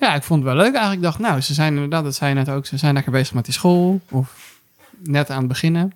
Ja, 0.00 0.14
ik 0.14 0.22
vond 0.22 0.44
het 0.44 0.52
wel 0.52 0.62
leuk 0.62 0.74
eigenlijk. 0.74 0.96
Ik 0.96 1.02
dacht, 1.02 1.18
nou, 1.18 1.40
ze 1.40 1.54
zijn 1.54 1.74
inderdaad, 1.74 2.04
dat 2.04 2.14
zei 2.14 2.30
je 2.30 2.36
net 2.36 2.48
ook, 2.48 2.66
ze 2.66 2.76
zijn 2.76 2.94
lekker 2.94 3.12
bezig 3.12 3.34
met 3.34 3.44
die 3.44 3.54
school. 3.54 4.00
Of 4.10 4.58
net 4.98 5.30
aan 5.30 5.38
het 5.38 5.48
beginnen. 5.48 5.92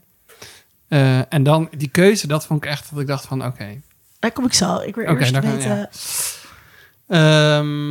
Eh, 0.89 1.33
en 1.33 1.43
dan 1.43 1.69
die 1.77 1.89
keuze, 1.89 2.27
dat 2.27 2.47
vond 2.47 2.65
ik 2.65 2.71
echt 2.71 2.91
dat 2.91 3.01
ik 3.01 3.07
dacht 3.07 3.27
van, 3.27 3.45
oké. 3.45 3.81
Daar 4.25 4.33
kom 4.33 4.45
ik 4.45 4.53
zo. 4.55 4.79
Ik 4.81 4.95
wil 4.95 5.05
eerst 5.05 5.39
weten... 5.41 5.61
ja. 5.61 5.89
Ehm, 7.09 7.89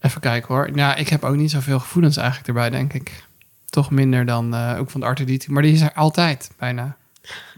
even 0.00 0.20
kijken 0.20 0.54
hoor. 0.54 0.70
Nou, 0.72 0.98
ik 0.98 1.08
heb 1.08 1.24
ook 1.24 1.34
niet 1.36 1.50
zoveel 1.50 1.78
gevoelens 1.78 2.16
eigenlijk 2.16 2.48
erbij, 2.48 2.70
denk 2.70 2.92
ik. 2.92 3.24
Toch 3.70 3.90
minder 3.90 4.26
dan, 4.26 4.54
eh, 4.54 4.76
ook 4.78 4.90
van 4.90 5.00
de 5.00 5.06
R2-D2. 5.06 5.46
Maar 5.52 5.62
die 5.62 5.72
is 5.72 5.80
er 5.80 5.92
altijd, 5.92 6.50
bijna. 6.58 6.96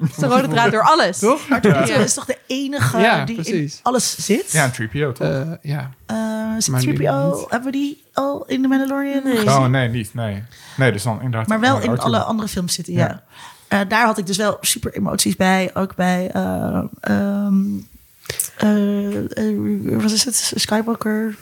Is 0.00 0.14
de 0.14 0.26
rode 0.26 0.48
draad 0.48 0.72
door 0.72 0.82
alles. 0.82 1.18
Toch? 1.18 1.40
R2D2 1.42 1.68
Ja. 1.86 1.94
is 1.96 2.14
toch 2.14 2.24
de 2.24 2.38
enige 2.46 2.98
Ja, 2.98 3.24
die 3.24 3.36
in 3.36 3.42
precies. 3.42 3.80
alles 3.82 4.24
zit? 4.24 4.50
Ja, 4.52 4.64
een 4.64 4.72
3PO 4.72 5.12
toch? 5.12 5.26
Eh, 5.28 5.50
ja. 5.62 5.90
Eh, 6.06 6.16
nu 6.66 6.80
3PO, 6.80 7.30
niet. 7.38 7.50
hebben 7.50 7.64
we 7.64 7.78
die 7.78 8.04
al 8.12 8.44
in 8.46 8.62
The 8.62 8.68
Mandalorian 8.68 9.22
Nee. 9.24 9.32
gezien? 9.34 9.48
oh, 9.48 9.66
nee, 9.66 9.88
niet. 9.88 10.14
Nee. 10.14 10.42
Nee, 10.76 10.92
dus 10.92 11.02
dan 11.02 11.16
inderdaad... 11.22 11.48
Maar 11.48 11.60
wel 11.60 11.80
in 11.80 11.90
R2. 11.96 11.98
alle 12.00 12.18
andere 12.18 12.48
films 12.48 12.74
zitten, 12.74 12.92
ja. 12.94 13.06
Ja. 13.06 13.22
Eh, 13.68 13.80
daar 13.88 14.04
had 14.06 14.18
ik 14.18 14.26
dus 14.26 14.36
wel 14.36 14.56
super 14.60 14.94
emoties 14.94 15.36
bij. 15.36 15.70
Ook 15.74 15.94
bij... 15.94 16.30
eh, 16.30 16.82
ehm, 17.00 17.64
eh, 18.56 19.16
eh, 19.16 20.00
wat 20.02 20.10
is 20.10 20.24
het? 20.24 20.52
Skywalker? 20.54 21.36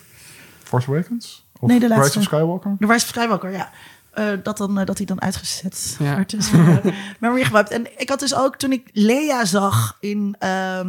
Force 0.63 0.91
Awakens? 0.91 1.45
Of 1.61 1.69
Nee, 1.69 1.81
de 1.81 1.89
laatste. 1.89 2.05
Rise 2.07 2.19
of 2.19 2.25
Skywalker? 2.25 2.75
De 2.79 2.87
Rise 2.87 3.05
of 3.05 3.09
Skywalker, 3.11 3.51
ja. 3.51 3.71
Eh, 4.11 4.27
dat, 4.43 4.57
dan, 4.59 4.85
dat 4.85 4.97
hij 4.97 5.07
dan 5.07 5.23
uitgezet 5.23 5.97
Ja. 5.99 6.15
werd. 6.17 6.31
Dus, 6.31 6.53
uh, 6.53 6.77
memory 7.21 7.45
gewiped. 7.45 7.71
En 7.73 8.01
ik 8.01 8.09
had 8.09 8.21
dus 8.21 8.35
ook, 8.35 8.57
toen 8.57 8.73
ik 8.73 8.91
Leia 8.93 9.45
zag 9.45 9.97
in 10.01 10.37
ehm, 10.39 10.89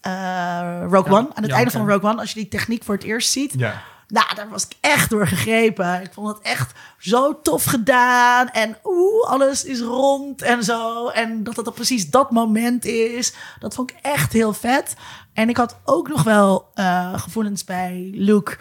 eh, 0.00 0.82
Rogue 0.90 1.12
One... 1.12 1.28
aan 1.34 1.42
het 1.42 1.52
einde 1.52 1.70
van 1.70 1.88
Rogue 1.88 2.10
One, 2.10 2.20
als 2.20 2.28
je 2.32 2.40
die 2.40 2.48
techniek 2.48 2.84
voor 2.84 2.94
het 2.94 3.04
eerst 3.04 3.30
ziet... 3.30 3.54
Ja. 3.56 3.82
Nou, 4.08 4.34
daar 4.34 4.48
was 4.48 4.64
ik 4.64 4.72
echt 4.80 5.10
door 5.10 5.26
gegrepen. 5.26 6.00
Ik 6.02 6.10
vond 6.12 6.28
het 6.28 6.40
echt 6.40 6.72
zo 6.98 7.40
tof 7.40 7.64
gedaan. 7.64 8.48
En 8.48 8.76
oeh, 8.84 9.28
alles 9.30 9.64
is 9.64 9.80
rond 9.80 10.42
en 10.42 10.62
zo. 10.64 11.08
En 11.08 11.44
dat 11.44 11.56
het 11.56 11.64
dan 11.64 11.74
precies 11.74 12.10
dat 12.10 12.30
moment 12.30 12.84
is. 12.84 13.34
Dat 13.58 13.74
vond 13.74 13.90
ik 13.90 13.96
echt 14.02 14.32
heel 14.32 14.52
vet. 14.52 14.94
En 15.32 15.48
ik 15.48 15.56
had 15.56 15.78
ook 15.84 16.08
nog 16.08 16.22
wel 16.22 16.68
eh, 16.74 17.18
gevoelens 17.20 17.64
bij 17.64 18.10
Luke... 18.14 18.56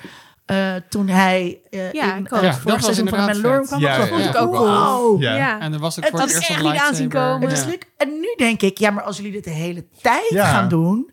eh, 0.46 0.76
toen 0.90 1.08
hij 1.08 1.60
eh 1.70 1.92
Ja, 1.92 2.16
in 2.16 2.26
ik 2.26 2.32
eh, 2.32 2.42
Ja, 2.42 2.48
het 2.54 2.64
dat 2.64 2.82
was 2.82 2.96
van 2.98 3.04
Mandalorian 3.06 3.66
kwam. 3.66 3.80
Ja, 3.80 3.98
dat 3.98 4.08
vond 4.08 4.22
ja, 4.22 4.28
ik 4.28 4.34
ja. 4.34 4.40
ook 4.40 4.56
wow. 4.56 5.22
Ja. 5.22 5.36
Ja. 5.36 5.60
En 5.60 5.72
dan 5.72 5.80
was 5.80 5.98
ook 5.98 6.04
Het 6.04 6.12
voor 6.12 6.20
het 6.22 6.30
ik 6.30 6.36
eerst 6.36 6.50
echt 6.50 6.62
niet 6.64 6.72
aan 6.72 6.96
zien 6.96 7.08
lightsaber. 7.08 7.32
komen. 7.32 7.50
En, 7.50 7.56
Ja. 7.56 7.62
dus 7.64 7.72
Luke- 7.74 7.88
en 7.98 8.10
nu 8.20 8.34
denk 8.38 8.62
ik, 8.62 8.78
ja, 8.78 8.92
maar 8.92 9.04
als 9.04 9.16
jullie 9.18 9.32
dit 9.32 9.44
de 9.44 9.50
hele 9.50 9.86
tijd 10.02 10.30
Ja. 10.30 10.46
gaan 10.52 10.70
doen, 10.70 11.12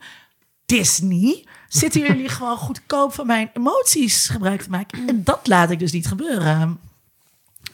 Disney, 0.66 1.46
zitten 1.74 2.00
jullie 2.00 2.28
gewoon 2.28 2.56
goedkoop 2.56 3.14
van 3.14 3.26
mijn 3.26 3.50
emoties 3.54 4.28
gebruik 4.28 4.62
te 4.62 4.70
maken. 4.70 5.08
En 5.08 5.24
dat 5.24 5.46
laat 5.46 5.70
ik 5.70 5.78
dus 5.78 5.92
niet 5.92 6.06
gebeuren. 6.06 6.80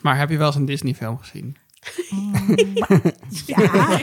Maar 0.01 0.18
heb 0.18 0.30
je 0.30 0.36
wel 0.36 0.46
eens 0.46 0.57
een 0.57 0.64
Disney 0.64 0.94
film 0.94 1.18
gezien? 1.18 1.57
Ja, 3.46 4.01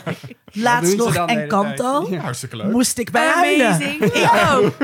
laatst 0.52 0.98
nog 0.98 1.16
en 1.16 1.48
Kanto? 1.48 2.08
Ja. 2.10 2.20
Hartstikke 2.20 2.56
leuk. 2.58 2.72
moest 2.72 2.98
ik 2.98 3.12
bij 3.12 3.28
huilen. 3.28 3.68
Amazing. 3.68 4.04
Ik 4.04 4.32
ook. 4.52 4.76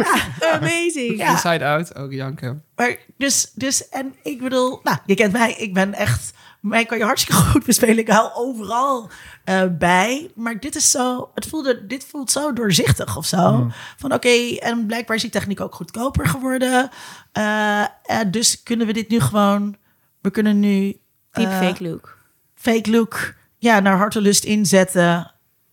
Amazing. 0.54 1.18
Ja. 1.18 1.32
Inside 1.32 1.66
Out, 1.66 1.96
ook 1.96 2.12
janken. 2.12 2.64
Maar 2.76 2.98
dus, 3.18 3.52
dus, 3.54 3.90
en 3.90 4.16
ik 4.24 4.42
bedoel, 4.42 4.80
nou, 4.84 4.98
je 5.06 5.16
kent 5.16 5.34
mij, 5.34 5.54
ik 5.54 5.74
ben 5.74 5.94
echt, 5.94 6.34
mij 6.62 6.86
kan 6.86 6.98
je 6.98 7.04
hartstikke 7.04 7.42
goed 7.52 7.66
bespelen. 7.66 7.98
Ik 7.98 8.10
hou 8.10 8.30
overal 8.34 9.10
eh, 9.44 9.64
bij. 9.72 10.32
Maar 10.36 10.60
dit 10.60 10.76
is 10.76 10.92
zo, 10.92 11.30
het 11.34 11.48
voelde, 11.48 11.86
dit 11.88 12.06
voelt 12.06 12.32
zo 12.32 12.54
doorzichtig 12.54 13.18
of 13.18 13.26
zo. 13.26 13.72
Van 13.98 14.14
oké, 14.14 14.56
en 14.60 14.86
blijkbaar 14.86 15.16
is 15.16 15.22
die 15.22 15.32
techniek 15.32 15.62
ook 15.62 15.76
goedkoper 15.76 16.28
geworden. 16.28 16.90
Eh, 17.32 17.82
eh, 17.82 17.88
dus 18.28 18.64
kunnen 18.64 18.88
we 18.88 18.94
dit 18.94 19.10
nu 19.10 19.20
gewoon, 19.20 19.78
we 20.22 20.32
kunnen 20.32 20.60
nu 20.60 20.98
Deepfake 21.32 21.84
look. 21.84 22.18
fake 22.56 22.92
look, 22.92 23.34
ja, 23.58 23.80
naar 23.80 23.98
hartelust 23.98 24.44
inzetten. 24.44 25.32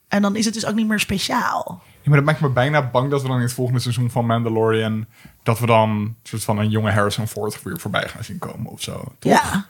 En 0.09 0.23
dan 0.23 0.37
is 0.37 0.45
het 0.45 0.55
dus 0.55 0.67
ook 0.67 0.75
niet 0.75 0.89
meer 0.89 1.01
speciaal. 1.01 1.83
Ja, 1.85 2.15
maar 2.15 2.17
dat 2.17 2.27
maakt 2.27 2.41
me 2.41 2.49
bijna 2.49 2.91
bang 2.91 3.11
dat 3.11 3.23
we 3.23 3.29
dan 3.29 3.37
in 3.37 3.43
het 3.43 3.53
volgende 3.53 3.81
seizoen 3.81 4.11
van 4.11 4.27
Mandalorian... 4.27 5.07
dat 5.43 5.59
we 5.59 5.67
dan 5.67 5.91
een 5.91 6.17
soort 6.23 6.45
van 6.45 6.59
een 6.59 6.71
jonge 6.71 6.91
Harrison 6.91 7.27
Ford 7.27 7.63
weer 7.63 7.79
voorbij 7.79 8.09
gaan 8.09 8.25
zien 8.25 8.39
komen 8.39 8.73
of 8.73 8.83
zo. 8.83 9.13
Ja, 9.21 9.67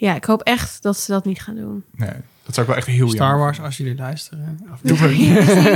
Ja, 0.00 0.14
ik 0.14 0.24
hoop 0.24 0.42
echt 0.42 0.82
dat 0.82 0.98
ze 0.98 1.12
dat 1.12 1.24
niet 1.24 1.42
gaan 1.42 1.54
doen. 1.54 1.84
Nee, 1.96 2.10
dat 2.44 2.54
zou 2.54 2.60
ik 2.60 2.66
wel 2.66 2.76
echt 2.76 2.86
heel 2.86 3.08
Star 3.08 3.18
jammer 3.28 3.38
Wars, 3.44 3.60
als 3.60 3.76
jullie 3.76 3.94
luisteren. 3.96 4.60
Doe 4.82 4.96
het 4.96 5.10
niet. 5.18 5.34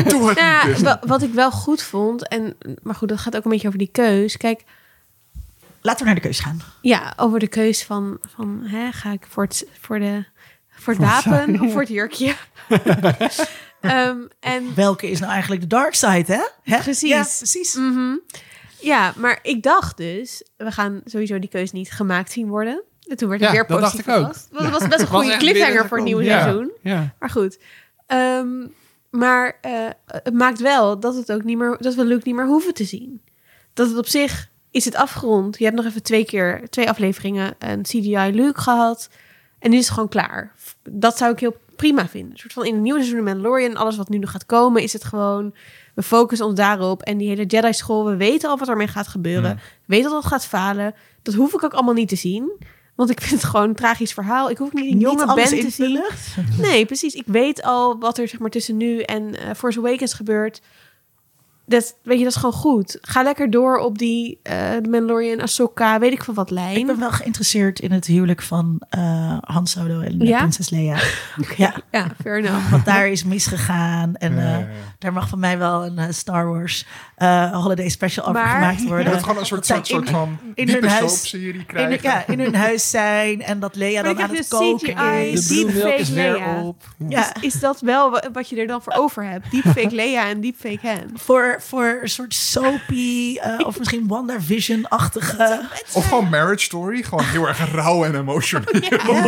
Doe 0.13 0.29
het 0.29 0.39
Nou, 0.39 0.69
niet. 0.69 0.79
ja, 0.79 0.83
wa- 0.83 1.01
wat 1.07 1.23
ik 1.23 1.33
wel 1.33 1.51
goed 1.51 1.83
vond, 1.83 2.29
en, 2.29 2.57
maar 2.83 2.95
goed, 2.95 3.09
dat 3.09 3.19
gaat 3.19 3.37
ook 3.37 3.45
een 3.45 3.51
beetje 3.51 3.67
over 3.67 3.79
die 3.79 3.89
keus. 3.93 4.37
Kijk, 4.37 4.65
laten 5.81 6.01
we 6.01 6.05
naar 6.07 6.15
de 6.15 6.21
keus 6.29 6.41
gaan. 6.41 6.61
ja, 6.81 7.13
over 7.17 7.39
de 7.39 7.49
keus 7.49 7.85
van, 7.85 8.19
van 8.35 8.61
hè, 8.65 8.93
ga 8.93 9.13
ik 9.13 9.27
voor 9.29 9.43
het, 9.45 9.67
voor 9.81 9.99
de, 9.99 10.25
voor 10.71 10.93
het 10.95 11.03
wapen 11.03 11.61
of 11.61 11.73
voor 11.73 11.81
het 11.81 11.91
jurkje? 11.91 12.35
Ehm, 13.81 14.17
en 14.41 14.75
Welke 14.75 15.11
is 15.11 15.19
nou 15.21 15.33
eigenlijk 15.33 15.61
de 15.61 15.67
dark 15.67 15.95
side, 15.95 16.25
hè? 16.33 16.43
Hè? 16.63 16.79
Precies. 16.83 17.11
Ja, 17.11 17.23
precies. 17.39 17.75
Mhm. 17.75 18.15
Ja, 18.81 19.13
maar 19.17 19.39
ik 19.43 19.63
dacht 19.63 19.97
dus, 19.97 20.45
we 20.57 20.71
gaan 20.73 21.01
sowieso 21.05 21.39
die 21.39 21.49
keus 21.49 21.73
niet 21.73 21.91
gemaakt 21.93 22.33
zien 22.33 22.49
worden. 22.49 22.83
En 23.05 23.17
toen 23.17 23.29
werd 23.29 23.41
ik 23.41 23.47
Ja, 23.47 23.53
weer 23.53 23.67
dat 23.67 23.81
dacht 23.81 23.93
positief 23.93 24.15
ik 24.15 24.21
ook. 24.21 24.35
Want 24.51 24.65
het 24.65 24.73
was 24.81 24.89
best 24.89 25.01
een 25.01 25.07
goede 25.07 25.37
cliffhanger 25.37 25.89
voor 25.89 25.99
het 25.99 25.99
een 25.99 26.05
nieuwe 26.05 26.25
seizoen. 26.25 26.73
Ja. 26.83 27.15
Maar 27.19 27.31
goed. 27.31 27.59
Ehm, 28.07 28.67
maar 29.11 29.59
eh, 29.61 29.73
het 30.07 30.35
maakt 30.35 30.61
wel 30.61 31.01
dat 31.01 31.15
het 31.15 31.33
ook 31.33 31.45
niet 31.45 31.59
meer, 31.59 31.77
dat 31.81 31.95
we 31.95 32.05
Luke 32.05 32.23
niet 32.25 32.35
meer 32.35 32.47
hoeven 32.47 32.75
te 32.75 32.85
zien. 32.85 33.21
Dat 33.73 33.89
het 33.89 33.97
op 33.97 34.07
zich 34.07 34.51
is 34.71 34.85
het 34.85 34.95
afgerond. 34.95 35.59
Je 35.59 35.65
hebt 35.65 35.77
nog 35.77 35.85
even 35.85 36.03
twee 36.03 36.25
keer, 36.25 36.69
twee 36.71 36.89
afleveringen 36.89 37.55
een 37.59 37.83
CGI 37.83 38.31
Luke 38.33 38.61
gehad. 38.61 39.09
En 39.59 39.71
nu 39.71 39.77
is 39.77 39.85
het 39.85 39.95
gewoon 39.95 40.09
klaar. 40.09 40.53
Dat 40.91 41.17
zou 41.17 41.33
ik 41.33 41.39
heel 41.39 41.57
prima 41.77 42.09
vinden. 42.09 42.31
Een 42.31 42.39
soort 42.39 42.53
van 42.53 42.65
in 42.65 42.73
het 42.73 42.83
nieuwe 42.83 42.99
seizoen 42.99 43.25
Mandalorian, 43.25 43.77
alles 43.77 43.97
wat 43.97 44.09
nu 44.09 44.19
nog 44.19 44.31
gaat 44.31 44.47
komen, 44.47 44.83
is 44.83 44.93
het 44.93 45.05
gewoon. 45.05 45.55
We 45.95 46.03
focussen 46.03 46.47
ons 46.47 46.57
daarop. 46.57 47.03
En 47.03 47.19
die 47.19 47.29
hele 47.29 47.47
Jedi-school, 47.47 48.05
we 48.05 48.17
weten 48.17 48.51
al 48.51 48.59
wat 48.59 48.69
ermee 48.69 48.87
gaat 48.87 49.09
gebeuren. 49.09 49.55
We 49.55 49.61
weten 49.87 50.11
dat 50.11 50.23
het 50.23 50.33
gaat 50.33 50.47
falen. 50.47 50.95
Dat 51.23 51.35
hoef 51.35 51.55
ik 51.55 51.65
ook 51.65 51.73
allemaal 51.73 51.95
niet 51.95 52.09
te 52.09 52.17
zien. 52.17 52.53
Want 52.95 53.11
ik 53.11 53.21
vind 53.21 53.41
het 53.41 53.51
gewoon 53.51 53.69
een 53.69 53.75
tragisch 53.75 54.13
verhaal. 54.13 54.51
Ik 54.51 54.59
hoef 54.59 54.73
niet 54.73 54.93
een 54.93 54.99
jonge 54.99 55.35
Ben 55.35 55.45
te 55.61 55.71
zien. 55.71 55.93
Nee, 56.59 56.87
precies. 56.87 57.15
Ik 57.15 57.27
weet 57.27 57.63
al 57.63 57.99
wat 57.99 58.19
er 58.19 58.29
zeg 58.29 58.41
maar, 58.41 58.51
tussen 58.51 58.77
nu 58.77 59.01
en 59.01 59.37
eh 59.39 59.55
Force 59.57 59.79
Awakens 59.79 60.13
gebeurt. 60.15 60.61
Dat, 61.67 61.97
weet 62.03 62.19
je, 62.19 62.25
dat 62.25 62.33
is 62.33 62.39
gewoon 62.39 62.55
goed. 62.55 62.99
Ga 63.01 63.23
lekker 63.23 63.51
door 63.51 63.77
op 63.79 63.99
die 63.99 64.39
eh 64.43 64.55
The 64.83 64.89
Mandalorian, 64.91 65.41
Ahsoka, 65.41 65.99
weet 65.99 66.13
ik 66.13 66.25
veel 66.25 66.35
wat 66.35 66.51
lijn. 66.51 66.77
Ik 66.77 66.87
ben 66.87 66.99
wel 66.99 67.11
geïnteresseerd 67.11 67.81
in 67.81 67.93
het 67.93 68.07
huwelijk 68.07 68.43
van 68.43 68.83
eh 68.91 69.37
Han 69.41 69.67
Solo 69.67 70.01
en 70.01 70.19
Ja? 70.19 70.39
prinses 70.39 70.71
Leia. 70.71 70.97
ja, 71.57 71.75
Ja, 71.91 72.07
fair 72.23 72.39
enough. 72.39 72.71
wat 72.77 72.85
daar 72.85 73.09
is 73.09 73.25
misgegaan. 73.25 74.15
En 74.17 74.35
Ja, 74.35 74.41
eh, 74.41 74.59
ja, 74.59 74.67
daar 74.99 75.13
mag 75.13 75.29
van 75.29 75.39
mij 75.39 75.59
wel 75.59 75.85
een 75.87 76.15
Star 76.15 76.47
Wars 76.47 76.87
eh, 77.17 77.63
holiday 77.63 77.89
special 77.89 78.27
over 78.27 78.41
Maar- 78.41 78.51
gemaakt 78.55 78.85
worden. 78.89 79.05
Dat 79.05 79.15
het 79.15 79.23
gewoon 79.23 79.39
een 79.39 79.47
soort, 79.47 79.67
soort, 79.67 79.89
in- 79.89 80.07
van 80.07 80.39
in 80.55 80.69
hun 80.69 80.89
huis- 80.89 81.35
in, 81.35 81.67
krijgen. 81.67 81.99
ja, 82.03 82.27
in 82.27 82.41
hun 82.41 82.55
huis 82.55 82.91
zijn 82.91 83.43
en 83.43 83.61
dat 83.61 83.75
Leia 83.77 84.03
Maar 84.03 84.15
dan 84.15 84.23
aan 84.23 84.29
het 84.29 84.39
dus 84.39 84.49
koken 84.49 84.95
CGI 84.95 85.33
is. 85.33 85.47
De 85.49 85.55
Deepfake 85.55 85.95
is 85.95 86.09
Leia. 86.09 86.63
op. 86.63 86.83
Ja, 87.09 87.33
Is 87.41 87.61
dat 87.61 87.81
wel 87.81 88.11
wa- 88.11 88.23
wat 88.33 88.49
je 88.49 88.57
er 88.57 88.67
dan 88.67 88.83
voor 88.83 88.93
over 88.93 89.25
hebt? 89.25 89.51
Deepfake 89.51 89.95
Leia 89.95 90.29
en 90.29 90.41
deepfake 90.41 90.87
Han. 90.89 90.99
voor, 91.15 91.54
voor 91.63 91.99
een 92.03 92.09
soort 92.09 92.35
soapy 92.35 93.37
eh, 93.41 93.59
of 93.67 93.79
misschien 93.79 94.07
WandaVision-achtige... 94.07 95.69
Of 95.93 96.09
gewoon 96.09 96.29
Marriage 96.29 96.65
Story. 96.65 97.03
Gewoon 97.03 97.25
heel 97.25 97.49
erg 97.49 97.73
rauw 97.73 98.05
en 98.05 98.15
emotioneel. 98.15 98.81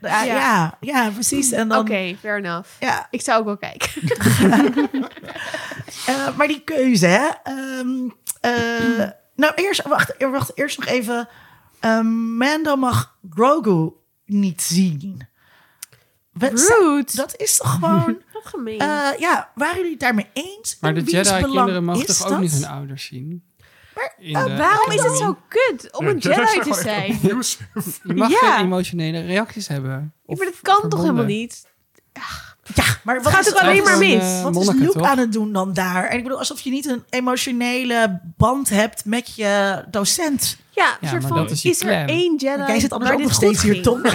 Ja, 0.00 0.22
ja, 0.22 0.76
ja, 0.80 1.10
precies. 1.10 1.52
En 1.52 1.76
Oké, 1.76 2.06
dan, 2.06 2.16
fair 2.20 2.36
enough. 2.36 2.68
ja, 2.80 3.06
Ik 3.10 3.20
zou 3.20 3.38
ook 3.38 3.44
wel 3.44 3.56
kijken. 3.56 3.90
Eh, 6.06 6.36
maar 6.36 6.46
die 6.46 6.60
keuze, 6.64 7.06
hè? 7.06 7.28
Ehm, 7.42 8.08
eh, 8.40 9.08
nou, 9.36 9.52
eerst, 9.54 9.82
wacht, 9.82 10.14
wacht, 10.18 10.50
eerst 10.54 10.78
nog 10.78 10.86
even. 10.88 11.28
Ehm, 11.80 12.36
Mando 12.36 12.76
mag 12.76 13.16
Grogu 13.30 13.92
niet 14.24 14.62
zien. 14.62 15.28
Rude. 16.38 17.04
Dat 17.14 17.36
is 17.36 17.56
toch 17.56 17.70
gewoon... 17.70 18.22
Gemeen. 18.44 18.78
eh, 18.78 19.08
ja, 19.18 19.50
waren 19.54 19.76
jullie 19.76 19.90
het 19.90 20.00
daarmee 20.00 20.26
eens? 20.32 20.76
Maar 20.80 20.94
de 20.94 21.02
Jedi-kinderen 21.02 21.84
mogen 21.84 22.06
toch 22.06 22.22
ook 22.22 22.28
dat? 22.28 22.40
niet 22.40 22.52
hun 22.52 22.66
ouders 22.66 23.04
zien? 23.04 23.42
In 24.18 24.34
eh, 24.34 24.44
de 24.44 24.56
Waarom 24.56 24.90
is 24.92 25.02
het 25.02 25.16
zo 25.16 25.36
kut 25.48 25.96
om 25.96 26.06
een 26.06 26.18
Jedi 26.28 26.60
te 26.60 26.74
zijn? 26.82 27.18
Je 28.02 28.14
mag 28.14 28.30
Ja. 28.30 28.38
geen 28.56 28.64
emotionele 28.64 29.20
reacties 29.20 29.68
hebben. 29.68 29.90
Ja, 29.90 30.08
Of 30.26 30.38
maar 30.38 30.46
dat 30.46 30.60
kan 30.80 30.88
toch 30.90 31.00
helemaal 31.00 31.24
niet? 31.24 31.66
Ja, 32.74 32.84
maar 33.02 33.22
wat 33.22 33.32
gaat 33.32 33.48
ook 33.54 33.60
alleen 33.60 33.82
maar 33.82 33.92
is- 33.92 33.98
mis. 34.14 34.22
Eh, 34.22 34.42
Wat 34.42 34.56
is 34.56 34.66
Luke 34.72 34.92
toch? 34.92 35.06
aan 35.06 35.18
het 35.18 35.32
doen 35.32 35.52
dan 35.52 35.72
daar? 35.72 36.04
En 36.04 36.16
ik 36.16 36.22
bedoel, 36.22 36.38
alsof 36.38 36.60
je 36.60 36.70
niet 36.70 36.86
een 36.86 37.04
emotionele 37.10 38.20
band 38.36 38.68
hebt 38.68 39.04
met 39.04 39.34
je 39.34 39.84
docent. 39.90 40.56
Ja, 40.70 40.96
een 41.00 41.08
soort 41.08 41.22
maar 41.22 41.30
van, 41.46 41.48
is 41.62 41.82
er 41.82 42.08
één 42.08 42.36
Jedi 42.36 42.62
Jij 42.66 42.80
zit 42.80 42.92
anders 42.92 43.12
ook 43.12 43.20
nog 43.20 43.32
steeds 43.34 43.62
hier? 43.62 43.82
Tom. 43.82 44.02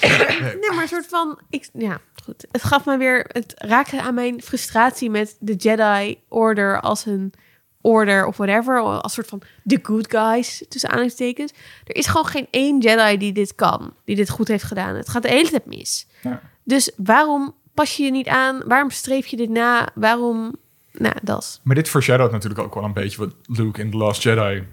Nee, 0.60 0.70
maar 0.70 0.82
een 0.82 0.88
soort 0.88 1.06
van... 1.06 1.38
Ik, 1.50 1.68
ja, 1.72 2.00
goed. 2.24 2.46
Het 2.52 2.62
gaf 2.62 2.84
me 2.84 2.96
weer... 2.96 3.24
Het 3.28 3.54
raakte 3.56 4.02
aan 4.02 4.14
mijn 4.14 4.42
frustratie 4.42 5.10
met 5.10 5.36
de 5.40 5.54
Jedi 5.54 6.18
Order 6.28 6.80
als 6.80 7.06
een 7.06 7.32
order 7.80 8.26
of 8.26 8.36
whatever. 8.36 8.78
Als 8.78 9.12
soort 9.12 9.26
van 9.26 9.42
the 9.66 9.78
good 9.82 10.10
guys, 10.10 10.64
tussen 10.68 10.88
aanhalingstekens. 10.90 11.52
Er 11.84 11.96
is 11.96 12.06
gewoon 12.06 12.26
geen 12.26 12.46
één 12.50 12.78
Jedi 12.78 13.16
die 13.16 13.32
dit 13.32 13.54
kan. 13.54 13.94
Die 14.04 14.16
dit 14.16 14.30
goed 14.30 14.48
heeft 14.48 14.64
gedaan. 14.64 14.94
Het 14.94 15.08
gaat 15.08 15.22
de 15.22 15.28
hele 15.28 15.50
tijd 15.50 15.66
mis. 15.66 16.06
Ja. 16.22 16.40
Dus 16.64 16.90
waarom 16.96 17.54
pas 17.74 17.96
je 17.96 18.02
je 18.02 18.10
niet 18.10 18.28
aan? 18.28 18.62
Waarom 18.66 18.90
streef 18.90 19.26
je 19.26 19.36
dit 19.36 19.48
na? 19.48 19.88
Waarom... 19.94 20.54
Nou, 20.92 21.14
dat 21.22 21.42
is... 21.42 21.60
Maar 21.62 21.74
dit 21.74 21.88
foreshadowt 21.88 22.30
natuurlijk 22.30 22.60
ook 22.60 22.74
wel 22.74 22.84
een 22.84 22.92
beetje 22.92 23.18
wat 23.18 23.34
Luke 23.42 23.80
in 23.80 23.90
The 23.90 23.96
Last 23.96 24.22
Jedi... 24.22 24.66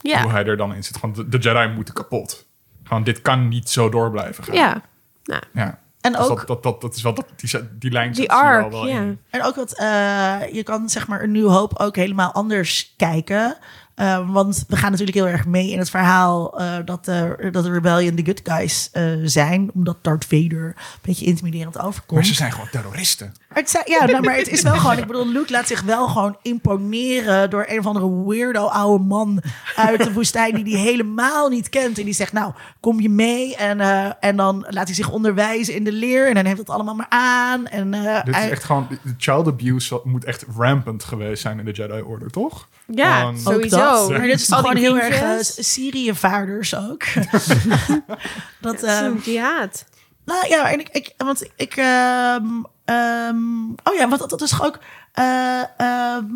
hoe 0.00 0.10
Ja, 0.10 0.28
hij 0.28 0.44
er 0.44 0.56
dan 0.56 0.74
in 0.74 0.84
zit. 0.84 0.96
Gewoon 0.96 1.14
de, 1.14 1.28
de 1.28 1.38
Jedi 1.38 1.68
moeten 1.68 1.94
kapot. 1.94 2.46
Gewoon, 2.84 3.04
dit 3.04 3.22
kan 3.22 3.48
niet 3.48 3.70
zo 3.70 3.88
door 3.88 4.10
blijven 4.10 4.44
gaan. 4.44 4.54
ja. 4.54 4.82
Nou, 5.24 5.42
Ja. 5.52 5.82
En 6.00 6.12
Dus 6.12 6.20
ook 6.20 6.28
dat, 6.28 6.46
dat, 6.46 6.62
dat, 6.62 6.80
dat 6.80 6.96
is 6.96 7.02
wel 7.02 7.14
dat, 7.14 7.26
die, 7.36 7.50
die 7.78 7.90
lijn 7.90 8.12
die 8.12 8.22
zit 8.22 8.30
er 8.30 8.36
wel 8.36 8.46
arc, 8.46 8.70
wel 8.70 8.86
ja. 8.86 9.00
in. 9.00 9.20
En 9.30 9.42
ook 9.42 9.54
wat, 9.54 9.78
eh, 9.78 10.52
je 10.52 10.62
kan 10.62 10.88
zeg 10.88 11.06
maar 11.06 11.22
een 11.22 11.32
nieuw 11.32 11.48
hoop 11.48 11.78
ook 11.78 11.96
helemaal 11.96 12.32
anders 12.32 12.94
kijken. 12.96 13.56
Eh, 13.94 14.30
want 14.30 14.64
we 14.68 14.76
gaan 14.76 14.90
natuurlijk 14.90 15.16
heel 15.16 15.28
erg 15.28 15.46
mee 15.46 15.70
in 15.70 15.78
het 15.78 15.90
verhaal 15.90 16.60
eh, 16.60 16.76
dat, 16.84 17.04
de, 17.04 17.48
dat 17.52 17.64
de 17.64 17.70
Rebellion 17.70 18.14
de 18.14 18.24
good 18.24 18.40
guys 18.44 18.90
eh, 18.92 19.12
zijn. 19.24 19.70
Omdat 19.74 19.96
Darth 20.00 20.24
Vader 20.24 20.64
een 20.66 20.98
beetje 21.02 21.24
intimiderend 21.24 21.78
overkomt. 21.78 22.20
Maar 22.20 22.28
ze 22.28 22.34
zijn 22.34 22.52
gewoon 22.52 22.68
terroristen. 22.70 23.34
Het, 23.54 23.70
zijn- 23.70 23.84
ja, 23.86 24.04
nou, 24.04 24.22
maar 24.24 24.36
het 24.36 24.48
is 24.48 24.62
wel 24.62 24.76
gewoon, 24.76 24.98
ik 24.98 25.06
bedoel, 25.06 25.28
Luke 25.28 25.52
laat 25.52 25.66
zich 25.66 25.82
wel 25.82 26.08
gewoon 26.08 26.36
imponeren 26.42 27.50
door 27.50 27.64
een 27.68 27.78
of 27.78 27.86
andere 27.86 28.24
weirdo 28.26 28.64
oude 28.66 29.04
man 29.04 29.42
uit 29.76 30.04
de 30.04 30.12
woestijn 30.12 30.54
die 30.64 30.74
hij 30.74 30.84
helemaal 30.84 31.48
niet 31.48 31.68
kent. 31.68 31.98
En 31.98 32.04
die 32.04 32.14
zegt, 32.14 32.32
nou, 32.32 32.52
kom 32.80 33.00
je 33.00 33.08
mee? 33.08 33.56
En, 33.56 33.80
eh, 33.80 34.10
en 34.20 34.36
dan 34.36 34.66
laat 34.68 34.86
hij 34.86 34.94
zich 34.94 35.10
onderwijzen 35.10 35.74
in 35.74 35.84
de 35.84 35.92
leer 35.92 36.28
en 36.28 36.34
dan 36.34 36.44
heeft 36.44 36.58
het 36.58 36.70
allemaal 36.70 36.94
maar 36.94 37.06
aan. 37.08 37.66
En, 37.66 37.94
eh, 37.94 38.24
Dit 38.24 38.36
is 38.36 38.50
echt 38.50 38.64
gewoon... 38.64 38.86
De 39.02 39.14
child 39.18 39.46
abuse 39.46 40.00
moet 40.04 40.24
echt 40.24 40.44
rampant 40.56 41.04
geweest 41.04 41.42
zijn 41.42 41.58
in 41.58 41.64
de 41.64 41.70
Jedi 41.72 42.00
Order, 42.00 42.30
toch? 42.30 42.68
Ja, 42.86 43.32
sowieso. 43.36 43.76
dat. 43.76 44.10
Maar 44.10 44.20
dit 44.26 44.40
is 44.40 44.46
toch 44.46 44.58
gewoon 44.58 44.76
heel 44.76 44.98
erg 44.98 45.22
uh, 45.22 45.30
Syrië-vaarders 45.64 46.74
ook. 46.76 47.02
dat, 48.60 48.80
Het 48.80 48.82
is 48.82 48.98
een 49.00 49.20
jihad. 49.24 49.84
Nou 50.24 50.48
ja, 50.48 50.72
en 50.72 50.80
ik, 50.80 50.88
ik 50.88 51.14
want 51.16 51.50
ik, 51.56 51.76
ehm, 51.76 52.46
ehm, 52.84 53.70
oh 53.82 53.94
ja, 53.96 54.08
want 54.08 54.30
dat, 54.30 54.42
is 54.42 54.60
ook, 54.62 54.78
eh, 55.12 55.62
ehm, 55.76 56.26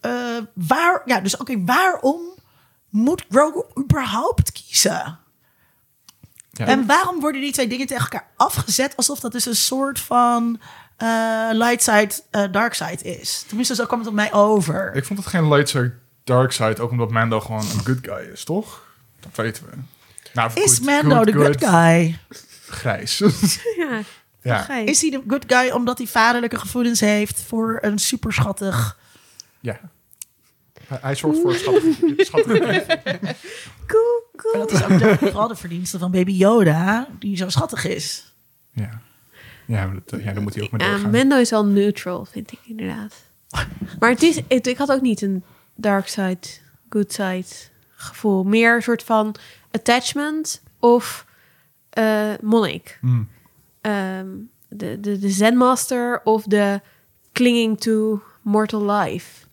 eh, 0.00 0.38
waar, 0.52 1.02
ja, 1.04 1.20
dus 1.20 1.36
oké, 1.36 1.64
waarom 1.64 2.20
moet 2.90 3.24
Grogu 3.30 3.64
überhaupt 3.78 4.52
kiezen? 4.52 5.18
Ja. 6.50 6.66
En 6.66 6.86
waarom 6.86 7.20
worden 7.20 7.40
die 7.40 7.52
twee 7.52 7.68
dingen 7.68 7.86
tegen 7.86 8.02
elkaar 8.02 8.28
afgezet 8.36 8.96
alsof 8.96 9.20
dat 9.20 9.32
dus 9.32 9.46
een 9.46 9.56
soort 9.56 10.00
van 10.00 10.60
eh, 10.96 11.48
light 11.52 11.82
side, 11.82 12.48
dark 12.50 12.74
side 12.74 13.02
is? 13.02 13.44
Tenminste, 13.46 13.74
zo 13.74 13.86
kwam 13.86 13.98
het 13.98 14.08
op 14.08 14.14
mij 14.14 14.32
over. 14.32 14.94
Ik 14.94 15.04
vond 15.04 15.18
het 15.18 15.28
geen 15.28 15.48
light 15.48 15.68
side, 15.68 15.94
dark 16.24 16.52
side, 16.52 16.82
ook 16.82 16.90
omdat 16.90 17.10
Mando 17.10 17.40
gewoon 17.40 17.60
een 17.60 17.84
good 17.84 17.98
guy 18.02 18.30
is, 18.32 18.44
toch? 18.44 18.84
Dat 19.20 19.30
weten 19.34 19.64
we. 19.64 19.76
Nou, 20.32 20.50
is 20.54 20.76
goed, 20.76 20.84
Mando 20.84 21.24
de 21.24 21.32
good 21.32 21.46
good, 21.46 21.70
guy? 21.70 22.18
Grijs. 22.68 23.18
Ja, 23.76 24.00
ja. 24.68 24.76
Is 24.76 25.00
hij 25.00 25.10
de 25.10 25.22
good 25.28 25.44
guy 25.46 25.70
omdat 25.70 25.98
hij 25.98 26.06
vaderlijke 26.06 26.58
gevoelens 26.58 27.00
heeft 27.00 27.42
voor 27.42 27.78
een 27.80 27.98
superschattig... 27.98 28.98
ja. 29.60 29.80
Hij, 30.86 30.98
hij 31.00 31.14
zorgt 31.14 31.40
voor 31.40 31.54
schattig. 31.54 31.96
schattig 32.16 32.58
Cool, 33.86 34.22
Maar 34.32 34.42
cool. 34.52 34.58
dat 34.66 34.72
is 34.72 34.82
ook 34.82 34.98
de, 34.98 35.16
vooral 35.20 35.48
de 35.48 35.56
verdienste 35.56 35.98
van 35.98 36.10
baby 36.10 36.32
Yoda, 36.32 37.08
die 37.18 37.36
zo 37.36 37.48
schattig 37.48 37.84
is. 37.84 38.32
ja. 38.72 39.00
Ja, 39.66 39.86
maar 39.86 39.96
dat, 40.04 40.22
ja, 40.22 40.32
daar 40.32 40.42
moet 40.42 40.54
hij 40.54 40.64
ook 40.64 40.70
mee 40.70 40.82
Ja, 40.86 40.90
doorgaan. 40.90 41.10
Mendo 41.10 41.36
is 41.36 41.50
wel 41.50 41.66
neutral, 41.66 42.24
vind 42.24 42.52
ik 42.52 42.58
inderdaad. 42.64 43.14
Maar 43.98 44.10
het 44.10 44.22
is, 44.22 44.40
ik, 44.48 44.66
ik 44.66 44.76
had 44.76 44.90
ook 44.92 45.00
niet 45.00 45.22
een 45.22 45.44
dark 45.74 46.08
side, 46.08 46.38
good 46.88 47.12
side 47.12 47.44
gevoel. 47.96 48.44
Meer 48.44 48.74
een 48.76 48.82
soort 48.82 49.02
van 49.02 49.34
attachment 49.70 50.62
of 50.78 51.26
eh 51.96 52.32
monnik. 52.40 52.98
Hmm. 53.00 53.28
Ehm, 53.80 54.26
de, 54.68 55.00
de, 55.00 55.18
de 55.18 55.30
zenmaster 55.30 56.20
of 56.24 56.42
de 56.42 56.80
clinging 57.32 57.80
to 57.80 58.22
mortal 58.42 58.90
life. 58.90 59.46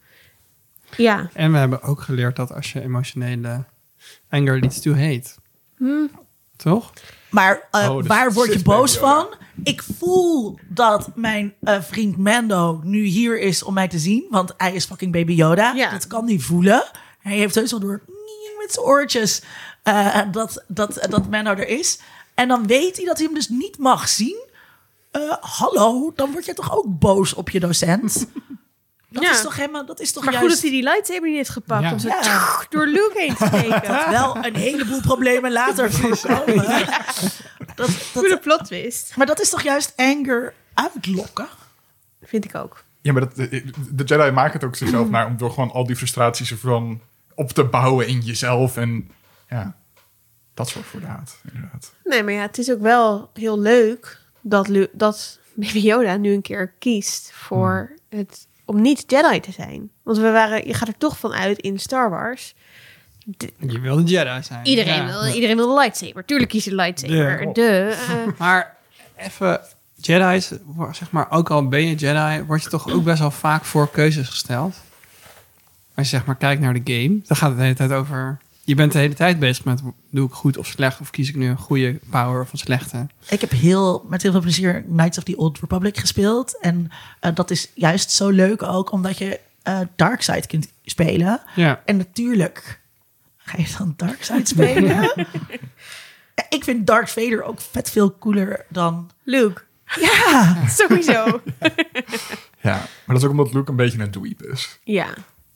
Ja. 0.98 1.30
En 1.34 1.52
we 1.52 1.58
hebben 1.58 1.82
ook 1.82 2.02
geleerd 2.02 2.36
dat 2.36 2.54
als 2.54 2.72
je 2.72 2.82
emotionele 2.82 3.64
anger 4.30 4.60
leads 4.60 4.82
to 4.82 4.92
hate. 4.92 5.30
Hm. 5.78 6.08
Toch? 6.56 6.94
Maar 7.30 7.68
eh, 7.72 7.90
Oh, 7.90 7.98
dus 7.98 8.08
waar 8.08 8.34
word 8.34 8.54
je 8.54 8.62
boos 8.62 8.98
van? 8.98 9.28
Ik 9.64 9.84
voel 9.84 10.60
dat 10.68 11.16
mijn 11.16 11.54
eh, 11.62 11.82
vriend 11.82 12.18
Mando 12.18 12.82
nu 12.84 13.04
hier 13.04 13.40
is 13.40 13.64
om 13.64 13.74
mij 13.74 13.88
te 13.88 14.00
zien. 14.00 14.26
Want 14.30 14.54
hij 14.58 14.74
is 14.74 14.86
fucking 14.86 15.12
baby 15.12 15.34
Yoda. 15.34 15.74
Ja. 15.74 15.92
Dat 15.92 16.08
kan 16.08 16.28
hij 16.28 16.40
voelen. 16.40 16.84
Hij 17.20 17.38
heeft 17.38 17.56
heus 17.56 17.72
wel 17.72 17.80
door 17.80 18.02
met 18.60 18.74
zijn 18.74 18.86
oortjes 18.86 19.42
dat, 20.32 20.64
dat, 20.68 21.08
dat 21.10 21.30
Mando 21.30 21.52
er 21.52 21.68
is. 21.68 22.00
En 22.34 22.48
dan 22.48 22.68
weet 22.68 22.96
hij 22.98 23.06
dat 23.06 23.18
hij 23.18 23.26
hem 23.26 23.36
dus 23.36 23.50
niet 23.50 23.78
mag 23.78 24.10
zien. 24.10 24.44
Eh, 25.12 25.22
hallo, 25.40 26.12
dan 26.16 26.32
word 26.32 26.46
je 26.46 26.54
toch 26.54 26.76
ook 26.78 26.86
boos 26.88 27.34
op 27.34 27.50
je 27.50 27.60
docent? 27.60 28.28
Dat 29.10 29.24
Ja. 29.24 29.32
is 29.32 29.42
toch 29.42 29.56
helemaal, 29.56 29.86
dat 29.86 30.00
is 30.00 30.12
toch 30.12 30.24
Maar 30.26 30.34
goed 30.34 30.50
dat 30.50 30.62
hij 30.62 30.70
die 30.70 30.84
lightsaber 30.84 31.28
niet 31.28 31.38
heeft 31.38 31.50
gepakt 31.50 31.84
Ja. 31.84 31.92
om 31.92 32.00
zo 32.00 32.08
Ja. 32.08 32.66
door 32.70 32.86
Luke 32.88 33.14
heen 33.20 33.36
te 33.36 33.46
steken. 33.58 34.10
wel 34.10 34.46
een 34.46 34.56
heleboel 34.56 35.02
problemen 35.02 35.52
later 35.52 35.92
voorkomen. 35.94 36.86
Dat, 37.76 37.90
Goede 38.14 38.30
dat, 38.30 38.42
plot 38.42 38.66
twist. 38.66 39.14
maar 39.18 39.26
dat 39.26 39.42
is 39.42 39.50
toch 39.50 39.62
juist 39.62 39.94
anger 39.96 40.54
uitlokken? 40.74 41.48
Vind 42.24 42.46
ik 42.46 42.56
ook. 42.56 42.84
Ja, 43.02 43.12
maar 43.12 43.22
dat, 43.22 43.36
de 43.36 43.64
de 43.92 44.04
Jedi 44.04 44.32
maken 44.32 44.54
het 44.54 44.64
ook 44.64 44.76
zichzelf 44.76 45.10
naar 45.10 45.26
om 45.26 45.38
door 45.38 45.50
gewoon 45.52 45.72
al 45.72 45.86
die 45.86 45.96
frustraties 45.96 46.52
ervan 46.52 47.02
op 47.36 47.50
te 47.52 47.64
bouwen 47.64 48.08
in 48.08 48.20
jezelf. 48.20 48.78
En 48.78 49.12
ja, 49.50 49.76
dat 50.54 50.70
zorgt 50.70 50.88
voor 50.90 51.00
de 51.00 51.06
haat, 51.06 51.38
inderdaad. 51.54 51.94
Nee, 52.04 52.24
maar 52.24 52.34
ja, 52.34 52.42
het 52.42 52.58
is 52.58 52.72
ook 52.72 52.82
wel 52.82 53.30
heel 53.34 53.60
leuk 53.60 54.20
dat, 54.42 54.68
Lu- 54.68 54.88
dat 54.94 55.40
Baby 55.54 55.80
Yoda 55.80 56.16
nu 56.18 56.34
een 56.34 56.42
keer 56.42 56.74
kiest 56.80 57.32
voor 57.34 57.92
het, 58.10 58.48
om 58.66 58.82
niet 58.82 59.04
Jedi 59.08 59.40
te 59.40 59.52
zijn. 59.52 59.90
Want 60.04 60.18
we 60.18 60.32
waren, 60.32 60.68
je 60.68 60.74
gaat 60.74 60.88
er 60.88 60.98
toch 60.98 61.18
van 61.18 61.34
uit 61.34 61.60
in 61.60 61.80
Star 61.80 62.10
Wars. 62.10 62.54
Je 63.60 63.80
wil 63.80 63.98
een 63.98 64.06
Jedi 64.06 64.44
zijn. 64.44 64.66
Iedereen, 64.66 65.06
Ja. 65.06 65.06
wil, 65.06 65.34
iedereen 65.34 65.56
wil 65.56 65.68
de 65.68 65.74
lightsaber. 65.74 66.26
Tuurlijk 66.26 66.50
kies 66.50 66.64
je 66.64 66.70
de 66.70 66.76
lightsaber. 66.76 67.54
De, 67.54 67.98
eh, 68.08 68.40
Maar 68.40 68.76
even, 69.18 69.62
Jedi's, 69.96 70.52
zeg 70.92 71.12
maar, 71.12 71.32
ook 71.32 71.50
al 71.52 71.68
ben 71.68 71.88
je 71.88 71.96
Jedi, 71.96 72.44
word 72.44 72.64
je 72.64 72.70
toch 72.70 72.90
ook 72.90 73.04
best 73.04 73.20
wel 73.20 73.32
vaak 73.32 73.66
voor 73.66 73.90
keuzes 73.90 74.28
gesteld. 74.28 74.76
Als 75.96 76.10
je 76.10 76.16
zeg 76.18 76.26
maar 76.26 76.36
kijkt 76.36 76.62
naar 76.62 76.74
de 76.74 76.82
game, 76.94 77.20
dan 77.28 77.38
gaat 77.38 77.50
het 77.50 77.58
de 77.58 77.64
hele 77.64 77.76
tijd 77.76 77.92
over... 77.92 78.38
Je 78.66 78.76
bent 78.76 78.92
de 78.92 78.98
hele 78.98 79.14
tijd 79.14 79.40
bezig 79.40 79.66
met, 79.66 79.82
doe 80.12 80.28
ik 80.28 80.34
goed 80.34 80.58
of 80.58 80.68
slecht? 80.68 81.00
Of 81.02 81.10
kies 81.10 81.30
ik 81.30 81.36
nu 81.36 81.48
een 81.48 81.58
goede 81.58 82.00
power 82.10 82.42
of 82.42 82.52
een 82.52 82.58
slechte? 82.58 83.08
Ik 83.30 83.42
heb 83.42 83.50
heel, 83.52 84.06
met 84.10 84.22
heel 84.22 84.32
veel 84.32 84.42
plezier 84.42 84.84
Knights 84.84 85.18
of 85.18 85.24
the 85.24 85.36
Old 85.38 85.60
Republic 85.60 85.98
gespeeld. 85.98 86.60
En 86.62 86.90
eh, 87.20 87.36
dat 87.36 87.52
is 87.52 87.72
juist 87.76 88.12
zo 88.12 88.30
leuk 88.30 88.64
ook, 88.64 88.92
omdat 88.92 89.18
je 89.18 89.40
eh 89.64 89.80
Darkseid 89.96 90.48
kunt 90.48 90.68
spelen. 90.84 91.42
Ja. 91.56 91.82
En 91.86 91.98
natuurlijk 91.98 92.82
ga 93.38 93.58
je 93.58 93.68
dan 93.78 93.94
Darkseid 93.98 94.48
spelen. 94.48 95.12
Ja, 96.36 96.46
ik 96.50 96.64
vind 96.64 96.88
Darth 96.88 97.10
Vader 97.10 97.44
ook 97.44 97.62
vet 97.62 97.90
veel 97.92 98.18
cooler 98.18 98.66
dan... 98.70 99.10
Luke. 99.24 99.62
Ja, 100.00 100.56
Sowieso. 100.78 101.26
Ja, 102.62 102.76
maar 102.76 102.88
dat 103.06 103.18
is 103.18 103.24
ook 103.24 103.30
omdat 103.32 103.54
Luke 103.54 103.70
een 103.70 103.76
beetje 103.76 104.00
een 104.00 104.12
dweeb 104.12 104.42
is. 104.44 104.80
ja. 104.84 105.08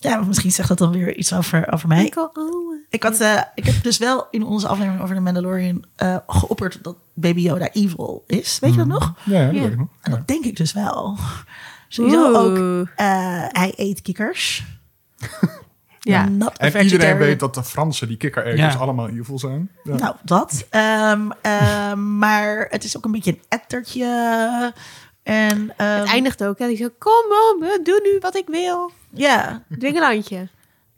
Ja 0.10 0.22
misschien 0.22 0.52
zegt 0.52 0.68
dat 0.68 0.78
dan 0.78 0.92
weer 0.92 1.16
iets 1.16 1.34
over, 1.34 1.74
over 1.74 1.88
mij. 1.88 2.02
Michael 2.04 2.30
Owen. 2.34 2.86
Ik, 2.90 3.04
had, 3.04 3.20
eh, 3.20 3.42
ik 3.56 3.66
heb 3.66 3.84
dus 3.84 3.98
wel 3.98 4.28
in 4.32 4.44
onze 4.44 4.68
aflevering 4.68 5.02
over 5.04 5.16
de 5.16 5.22
Mandalorian 5.22 5.84
eh 5.96 6.18
geopperd 6.28 6.80
dat 6.82 6.96
Baby 7.14 7.40
Yoda 7.42 7.70
evil 7.72 8.24
is. 8.28 8.58
Weet 8.62 8.72
je 8.72 8.78
dat 8.78 8.88
nog? 8.88 9.14
Ja, 9.24 9.46
dat 9.46 9.56
Ja. 9.56 9.62
weet 9.62 9.72
ik 9.72 9.78
nog. 9.78 9.88
En 10.02 10.12
Ja. 10.12 10.18
dat 10.18 10.28
denk 10.28 10.46
ik 10.46 10.56
dus 10.56 10.74
wel. 10.74 11.18
Sowieso 11.88 12.34
ook, 12.34 12.88
eh, 12.96 13.06
hij 13.52 13.74
eet 13.76 14.02
kikkers. 14.02 14.64
Ja. 16.00 16.28
En 16.58 16.84
iedereen 16.84 17.18
weet 17.18 17.40
dat 17.40 17.54
de 17.54 17.64
Fransen, 17.64 18.08
die 18.08 18.18
kikkereters, 18.18 18.74
Ja. 18.74 18.80
allemaal 18.80 19.10
evil 19.10 19.40
zijn. 19.40 19.70
Ja. 19.84 19.96
Nou, 19.96 20.16
dat. 20.24 20.66
Ehm, 20.70 21.30
ehm, 21.42 22.18
maar 22.20 22.68
het 22.70 22.84
is 22.84 22.98
ook 22.98 23.06
een 23.06 23.12
beetje 23.12 23.32
een 23.32 23.42
ettertje. 23.50 24.06
En 25.28 25.74
ehm, 25.78 26.00
Het 26.00 26.08
eindigt 26.10 26.44
ook. 26.44 26.60
Hè. 26.60 26.68
Die 26.68 26.78
zo, 26.78 26.90
kom 27.00 27.24
op, 27.54 27.86
doe 27.86 28.00
nu 28.04 28.20
wat 28.20 28.36
ik 28.36 28.48
wil. 28.48 28.92
ja, 29.14 29.64
Dwingelandje. 29.80 30.48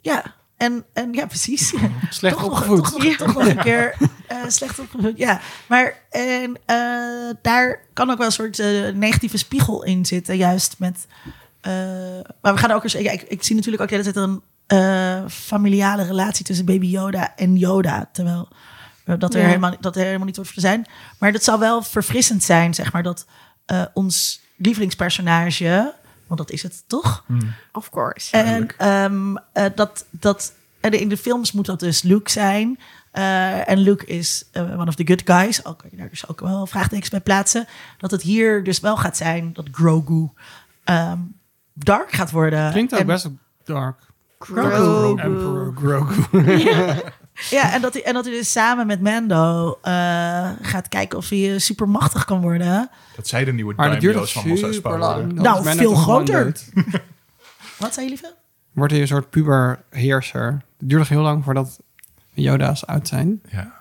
ja. 0.02 0.38
En, 0.58 0.86
en 0.94 1.14
ja, 1.14 1.26
precies. 1.26 1.74
Slecht 2.10 2.38
toch 2.38 2.44
nog, 2.50 2.52
opgevoed. 2.52 2.84
Toch, 2.92 3.04
nog- 3.04 3.16
toch 3.16 3.34
nog 3.34 3.46
een 3.48 3.58
keer 3.60 3.96
eh, 4.28 4.38
slecht 4.48 4.80
opgevoed. 4.80 5.18
Ja, 5.18 5.40
maar 5.68 5.94
en, 6.10 6.58
eh, 6.66 7.36
daar 7.42 7.80
kan 7.94 8.10
ook 8.10 8.18
wel 8.18 8.26
een 8.26 8.32
soort 8.32 8.60
eh, 8.60 8.90
negatieve 8.94 9.38
spiegel 9.38 9.84
in 9.84 10.06
zitten. 10.06 10.38
Juist 10.38 10.76
met... 10.80 11.08
eh, 11.62 11.72
maar 12.42 12.54
we 12.54 12.58
gaan 12.60 12.72
ook 12.72 12.84
eens... 12.84 12.94
Ja, 12.94 13.12
ik, 13.12 13.22
ik 13.22 13.44
zie 13.44 13.56
natuurlijk 13.56 13.82
ook 13.84 13.90
de 13.90 13.96
hele 13.96 14.12
tijd 14.12 14.26
een 14.28 14.42
eh, 14.68 15.24
familiale 15.30 16.04
relatie 16.04 16.46
tussen 16.46 16.66
baby 16.66 16.88
Yoda 16.88 17.34
en 17.36 17.56
Yoda. 17.58 18.10
Terwijl 18.12 18.48
dat 19.18 19.34
er, 19.34 19.40
Ja. 19.42 19.46
helemaal, 19.48 19.76
dat 19.80 19.96
er 19.96 20.04
helemaal 20.04 20.26
niet 20.26 20.36
hoeft 20.36 20.54
te 20.54 20.60
zijn. 20.60 20.86
Maar 21.20 21.32
dat 21.32 21.44
zou 21.44 21.60
wel 21.60 21.82
verfrissend 21.84 22.44
zijn, 22.44 22.74
zeg 22.74 22.92
maar, 22.94 23.04
dat 23.04 23.26
eh, 23.70 23.86
ons 23.94 24.42
lievelingspersonage... 24.56 25.94
Want 26.28 26.42
dat 26.42 26.52
is 26.52 26.64
het 26.64 26.84
toch? 26.88 27.26
Of 27.72 27.90
course. 27.90 28.38
En 28.38 28.68
ehm, 28.78 29.36
eh, 29.54 29.66
dat, 29.76 30.06
dat, 30.10 30.54
en 30.80 30.92
in 30.92 31.10
de 31.10 31.18
films 31.18 31.52
moet 31.52 31.66
dat 31.66 31.80
dus 31.80 32.02
Luke 32.02 32.32
zijn. 32.32 32.80
Eh, 33.12 33.70
en 33.70 33.78
Luke 33.78 34.06
is 34.06 34.46
one 34.54 34.88
of 34.88 34.96
the 34.96 35.08
good 35.08 35.22
guys. 35.26 35.64
Al 35.64 35.76
kan 35.76 35.90
je 35.92 35.98
daar 35.98 36.10
dus 36.10 36.28
ook 36.28 36.40
wel 36.40 36.66
vraagtekens 36.66 37.10
bij 37.10 37.20
plaatsen. 37.20 37.68
Dat 37.98 38.12
het 38.12 38.22
hier 38.22 38.64
dus 38.64 38.80
wel 38.80 38.98
gaat 38.98 39.18
zijn 39.18 39.54
dat 39.54 39.68
Grogu 39.72 40.30
ehm, 40.84 41.20
dark 41.74 42.12
gaat 42.12 42.32
worden. 42.32 42.72
Klinkt 42.72 42.94
ook 42.94 43.00
En 43.00 43.06
best 43.06 43.30
dark. 43.64 44.00
Grogu. 44.40 45.22
Emperor 45.22 45.74
Grogu. 45.76 46.58
Ja, 46.58 46.96
en 47.52 47.82
dat 47.82 47.94
hij, 47.94 48.04
en 48.04 48.14
dat 48.14 48.26
hij 48.26 48.34
dus 48.34 48.52
samen 48.52 48.88
met 48.88 49.02
Mando 49.02 49.78
eh, 49.82 50.52
gaat 50.62 50.88
kijken 50.88 51.18
of 51.18 51.30
hij 51.30 51.54
eh, 51.54 51.60
supermachtig 51.60 52.26
kan 52.26 52.42
worden. 52.42 52.90
Dat 53.16 53.28
zij 53.28 53.46
de 53.46 53.54
nieuwe 53.54 53.74
Maar 53.76 53.90
dat 53.90 54.00
duurt 54.00 54.14
daimyo's 54.14 54.34
van 54.34 54.48
Mos 54.48 54.62
Espa 54.62 54.74
super 54.74 54.90
worden. 54.98 55.34
lang. 55.36 55.64
Nou, 55.64 55.78
veel 55.78 55.96
groter. 55.96 56.56
Wat 57.78 57.94
zei 57.94 58.06
je 58.06 58.12
lieve? 58.12 58.34
Wordt 58.72 58.92
hij 58.92 59.02
een 59.02 59.08
soort 59.08 59.30
puberheerser. 59.30 60.46
Het 60.52 60.90
duurt 60.90 61.00
nog 61.00 61.10
heel 61.10 61.22
lang 61.22 61.44
voordat 61.44 61.80
Yoda's 62.34 62.86
uit 62.86 63.08
zijn. 63.08 63.42
Ja. 63.50 63.74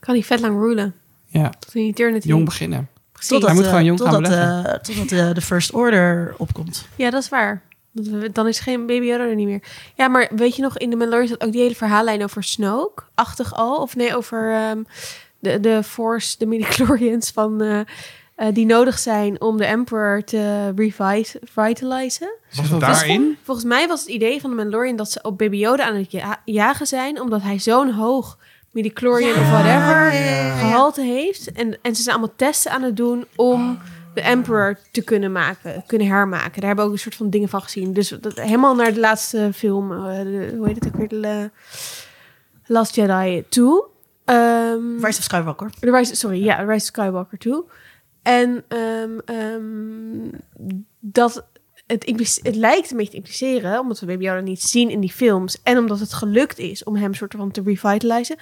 Kan 0.00 0.14
hij 0.14 0.22
vet 0.22 0.40
lang 0.40 0.58
rulen. 0.60 0.94
Ja, 1.26 1.48
Tot 1.58 1.74
in 1.74 1.82
Eternity. 1.86 2.28
jong 2.28 2.44
beginnen. 2.44 2.88
Precies. 3.12 3.30
Totdat, 3.30 3.48
Hij 3.50 3.58
moet 3.58 3.68
gewoon 3.68 3.84
jong 3.84 4.00
gaan 4.00 4.12
totdat, 4.12 4.32
eh, 4.32 4.72
totdat 4.96 5.34
de 5.34 5.40
First 5.40 5.72
Order 5.72 6.34
opkomt. 6.36 6.86
Ja, 6.96 7.10
dat 7.10 7.22
is 7.22 7.28
waar. 7.28 7.62
Dan 8.32 8.46
is 8.48 8.60
geen 8.60 8.86
Baby 8.86 9.04
Yoda 9.06 9.24
er 9.24 9.34
niet 9.34 9.46
meer. 9.46 9.62
Ja, 9.94 10.08
maar 10.08 10.30
weet 10.36 10.56
je 10.56 10.62
nog, 10.62 10.78
in 10.78 10.90
de 10.90 10.96
Mandalorian 10.96 11.28
zat 11.28 11.44
ook 11.44 11.52
die 11.52 11.62
hele 11.62 11.74
verhaallijn 11.74 12.22
over 12.22 12.44
Snoke. 12.44 13.02
Achtig 13.14 13.54
al. 13.54 13.76
Of 13.76 13.96
nee, 13.96 14.16
over 14.16 14.52
ehm, 14.52 14.82
de, 15.38 15.60
de 15.60 15.82
Force, 15.82 16.38
de 16.38 16.46
midichlorians 16.46 17.30
van... 17.30 17.60
eh, 17.60 17.80
eh, 18.34 18.54
die 18.54 18.66
nodig 18.66 18.98
zijn 18.98 19.40
om 19.40 19.56
de 19.56 19.64
Emperor 19.64 20.24
te 20.24 20.72
revi- 20.76 21.38
revitalizen. 21.54 22.34
Was 22.56 22.68
het 22.70 22.80
daarin? 22.80 23.36
Volgens 23.42 23.66
mij 23.66 23.88
was 23.88 24.00
het 24.00 24.08
idee 24.08 24.40
van 24.40 24.50
de 24.50 24.56
Mandalorian 24.56 24.96
dat 24.96 25.10
ze 25.10 25.18
op 25.22 25.38
Baby 25.38 25.56
Yoda 25.56 25.84
aan 25.84 25.94
het 25.96 26.12
ja- 26.12 26.40
jagen 26.44 26.86
zijn, 26.86 27.20
omdat 27.20 27.42
hij 27.42 27.58
zo'n 27.58 27.90
hoog 27.90 28.38
midichlorian 28.70 29.38
of 29.40 29.50
whatever 29.50 30.10
gehalte 30.58 31.00
heeft. 31.02 31.52
En, 31.52 31.78
en 31.82 31.96
ze 31.96 32.02
zijn 32.02 32.16
allemaal 32.16 32.34
testen 32.36 32.72
aan 32.72 32.82
het 32.82 32.96
doen 32.96 33.24
om 33.36 33.78
de 34.14 34.20
Emperor 34.20 34.78
te 34.90 35.02
kunnen 35.02 35.32
maken, 35.32 35.82
kunnen 35.86 36.06
hermaken. 36.06 36.52
Daar 36.60 36.66
hebben 36.66 36.76
we 36.84 36.90
ook 36.90 36.92
een 36.96 37.02
soort 37.02 37.14
van 37.14 37.30
dingen 37.30 37.48
van 37.48 37.62
gezien. 37.62 37.92
Dus 37.92 38.08
dat, 38.08 38.40
helemaal 38.40 38.74
naar 38.74 38.92
de 38.94 39.00
laatste 39.00 39.50
film, 39.54 39.92
eh, 39.92 40.18
de- 40.22 40.54
hoe 40.56 40.66
heet 40.66 40.74
het 40.84 40.86
ook 40.86 40.96
weer, 40.96 41.08
de 41.08 41.16
La- 41.16 41.50
Last 42.66 42.94
Jedi 42.94 43.44
toe. 43.48 43.84
Ehm, 44.24 44.94
Rise 45.04 45.18
of 45.18 45.24
Skywalker. 45.24 45.70
The 45.80 45.90
Rise, 45.90 46.14
sorry, 46.16 46.44
ja, 46.44 46.56
Rise 46.56 46.72
of 46.74 46.82
Skywalker 46.82 47.38
toe. 47.38 47.64
En 48.22 48.64
ehm, 48.68 49.18
ehm, 49.24 50.30
dat 51.00 51.46
het, 51.86 52.38
het 52.42 52.56
lijkt 52.56 52.90
een 52.90 52.96
beetje 52.96 53.10
te 53.12 53.16
impliceren, 53.16 53.80
omdat 53.80 54.00
we 54.00 54.06
Baby 54.06 54.24
Yoda 54.24 54.40
niet 54.40 54.62
zien 54.62 54.90
in 54.90 55.00
die 55.00 55.12
films 55.12 55.62
en 55.62 55.78
omdat 55.78 55.98
het 56.00 56.12
gelukt 56.12 56.58
is 56.58 56.84
om 56.84 56.96
hem 56.96 57.14
soort 57.14 57.34
van 57.36 57.50
te 57.50 57.62
revitalizen, 57.64 58.36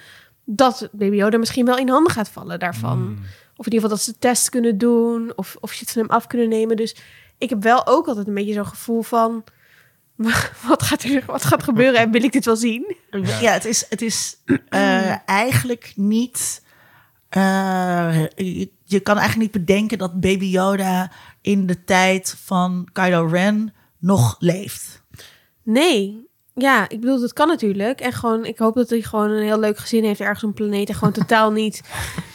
dat 0.45 0.89
Baby 0.91 1.15
Yoda 1.15 1.37
misschien 1.37 1.65
wel 1.65 1.77
in 1.77 1.89
handen 1.89 2.11
gaat 2.13 2.29
vallen 2.29 2.59
daarvan. 2.59 2.97
Hmm. 2.97 3.19
Of 3.61 3.67
in 3.67 3.73
ieder 3.73 3.89
geval 3.89 3.97
dat 4.05 4.15
ze 4.15 4.19
tests 4.19 4.49
kunnen 4.49 4.77
doen 4.77 5.31
of, 5.35 5.55
of 5.59 5.73
shit 5.73 5.91
van 5.91 6.01
hem 6.01 6.11
af 6.11 6.27
kunnen 6.27 6.49
nemen. 6.49 6.75
Dus 6.75 6.95
ik 7.37 7.49
heb 7.49 7.63
wel 7.63 7.87
ook 7.87 8.07
altijd 8.07 8.27
een 8.27 8.33
beetje 8.33 8.53
zo'n 8.53 8.65
gevoel 8.65 9.01
van, 9.01 9.43
wat 10.67 10.83
gaat 10.83 11.03
er 11.03 11.23
wat 11.25 11.45
gaat 11.45 11.63
gebeuren 11.63 11.99
en 11.99 12.11
wil 12.11 12.23
ik 12.23 12.31
dit 12.31 12.45
wel 12.45 12.55
zien? 12.55 12.95
Ja, 13.41 13.51
het 13.51 13.65
is, 13.65 13.85
het 13.89 14.01
is 14.01 14.37
eh, 14.69 15.29
eigenlijk 15.29 15.93
niet. 15.95 16.63
eh, 17.29 18.25
je, 18.35 18.71
je 18.83 18.99
kan 18.99 19.17
eigenlijk 19.17 19.53
niet 19.53 19.65
bedenken 19.65 19.97
dat 19.97 20.19
Baby 20.19 20.45
Yoda 20.45 21.11
in 21.41 21.65
de 21.65 21.83
tijd 21.83 22.35
van 22.43 22.87
Kylo 22.91 23.25
Ren 23.25 23.73
nog 23.99 24.35
leeft. 24.39 25.03
Nee. 25.63 26.29
Ja, 26.55 26.89
ik 26.89 26.99
bedoel, 26.99 27.19
dat 27.19 27.33
kan 27.33 27.47
natuurlijk. 27.47 27.99
En 28.01 28.11
gewoon, 28.13 28.45
ik 28.45 28.57
hoop 28.57 28.75
dat 28.75 28.89
hij 28.89 29.01
gewoon 29.01 29.29
een 29.29 29.43
heel 29.43 29.59
leuk 29.59 29.77
gezin 29.77 30.03
heeft 30.03 30.19
ergens 30.19 30.43
op 30.43 30.49
een 30.49 30.55
planeet. 30.55 30.89
En 30.89 30.95
gewoon 30.95 31.13
totaal 31.13 31.51
niet 31.61 31.81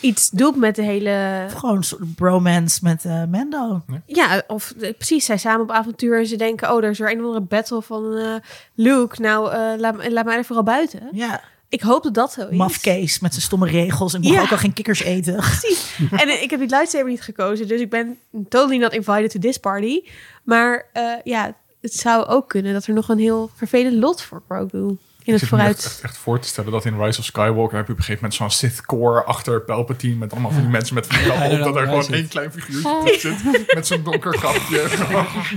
iets 0.00 0.30
doet 0.30 0.56
met 0.56 0.74
de 0.76 0.82
hele... 0.82 1.44
Gewoon 1.56 1.76
een 1.76 1.82
soort 1.84 2.14
bromance 2.14 2.78
met 2.82 3.04
eh, 3.04 3.24
Mando. 3.30 3.82
Ja, 4.06 4.42
of 4.46 4.74
eh, 4.80 4.92
precies, 4.96 5.24
zij 5.24 5.36
samen 5.38 5.60
op 5.60 5.70
avontuur 5.70 6.18
en 6.18 6.26
ze 6.26 6.36
denken... 6.36 6.72
Oh, 6.72 6.84
er 6.84 6.90
is 6.90 6.98
weer 6.98 7.10
een 7.10 7.18
of 7.20 7.24
andere 7.24 7.44
battle 7.44 7.82
van 7.82 8.16
eh, 8.16 8.34
Luke. 8.74 9.20
Nou, 9.22 9.52
eh, 9.52 9.78
laat, 9.78 10.10
laat 10.10 10.24
mij 10.24 10.36
er 10.36 10.44
vooral 10.44 10.64
buiten. 10.64 11.08
Ja, 11.12 11.40
Ik 11.68 11.80
hoop 11.80 12.02
dat 12.02 12.14
dat 12.14 12.32
zo 12.32 12.46
is. 12.48 12.56
mafkees 12.56 13.20
met 13.20 13.30
zijn 13.32 13.44
stomme 13.44 13.66
regels 13.66 14.14
en 14.14 14.20
mag 14.20 14.32
Ja. 14.32 14.40
ook 14.40 14.50
al 14.50 14.56
geen 14.58 14.72
kikkers 14.72 15.02
eten. 15.02 15.34
Precies. 15.60 15.98
en 16.10 16.42
ik 16.42 16.50
heb 16.50 16.60
die 16.60 16.68
lightsaber 16.68 17.08
niet 17.10 17.22
gekozen. 17.22 17.68
Dus 17.68 17.80
ik 17.80 17.90
ben 17.90 18.18
totally 18.48 18.76
not 18.78 18.92
invited 18.92 19.30
to 19.30 19.38
this 19.38 19.56
party. 19.58 20.00
Maar 20.44 20.86
eh, 20.92 21.12
ja, 21.24 21.54
het 21.80 21.94
zou 21.94 22.26
ook 22.26 22.48
kunnen 22.48 22.72
dat 22.72 22.86
er 22.86 22.94
nog 22.94 23.08
een 23.08 23.18
heel 23.18 23.50
vervelend 23.54 23.94
lot 23.96 24.22
voor 24.22 24.42
Grogu... 24.48 24.96
in 25.22 25.32
het 25.32 25.46
vooruit... 25.46 25.84
echt, 25.84 26.00
echt 26.02 26.16
voor 26.16 26.40
te 26.40 26.48
stellen 26.48 26.72
dat 26.72 26.84
in 26.84 27.02
Rise 27.02 27.18
of 27.18 27.24
Skywalker 27.24 27.76
heb 27.76 27.86
je 27.86 27.92
op 27.92 27.98
een 27.98 28.04
gegeven 28.04 28.14
moment 28.14 28.34
zo'n 28.34 28.50
Sith 28.50 28.86
core 28.86 29.22
achter 29.22 29.60
Palpatine 29.60 30.14
met 30.14 30.32
allemaal 30.32 30.50
van 30.50 30.60
die 30.60 30.70
mensen 30.70 30.94
met 30.94 31.06
van 31.06 31.16
die 31.16 31.26
kappen 31.26 31.50
Ja, 31.50 31.58
op, 31.58 31.64
dat 31.64 31.76
er 31.76 31.86
gewoon 31.88 32.08
één 32.08 32.28
klein 32.28 32.52
figuurtje 32.52 33.18
zit 33.18 33.74
met 33.74 33.86
zo'n 33.86 34.02
donker 34.02 34.40
kapje. 34.40 34.80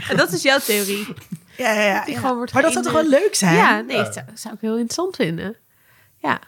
En 0.10 0.18
dat 0.18 0.32
is 0.32 0.42
jouw 0.42 0.60
theorie. 0.60 1.08
Ja, 1.58 1.72
ja, 1.74 1.82
ja. 1.82 2.06
Die 2.06 2.14
ja. 2.14 2.20
gewoon 2.20 2.36
wordt 2.36 2.54
Maar 2.54 2.62
dat 2.62 2.72
zou 2.72 2.84
toch 2.84 2.94
wel 2.94 3.10
leuk 3.10 3.36
zijn? 3.36 3.56
Ja, 3.56 3.80
nee, 3.80 3.98
dat 3.98 4.14
zou, 4.14 4.26
zou 4.34 4.54
ik 4.54 4.62
heel 4.62 4.78
interessant 4.78 5.16
vinden. 5.16 5.56
Ja. 6.18 6.40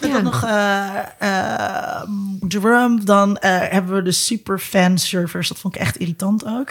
En 0.00 0.08
Ja. 0.08 0.14
dan 0.14 0.24
nog 0.24 0.44
eh 0.44 0.98
eh, 1.18 2.02
Jerome, 2.48 3.04
dan 3.04 3.36
eh, 3.38 3.58
hebben 3.70 3.94
we 3.94 4.02
de 4.02 4.12
super 4.12 4.58
fan 4.58 4.98
servers. 4.98 5.48
Dat 5.48 5.58
vond 5.58 5.74
ik 5.74 5.80
echt 5.80 5.96
irritant 5.96 6.46
ook. 6.46 6.70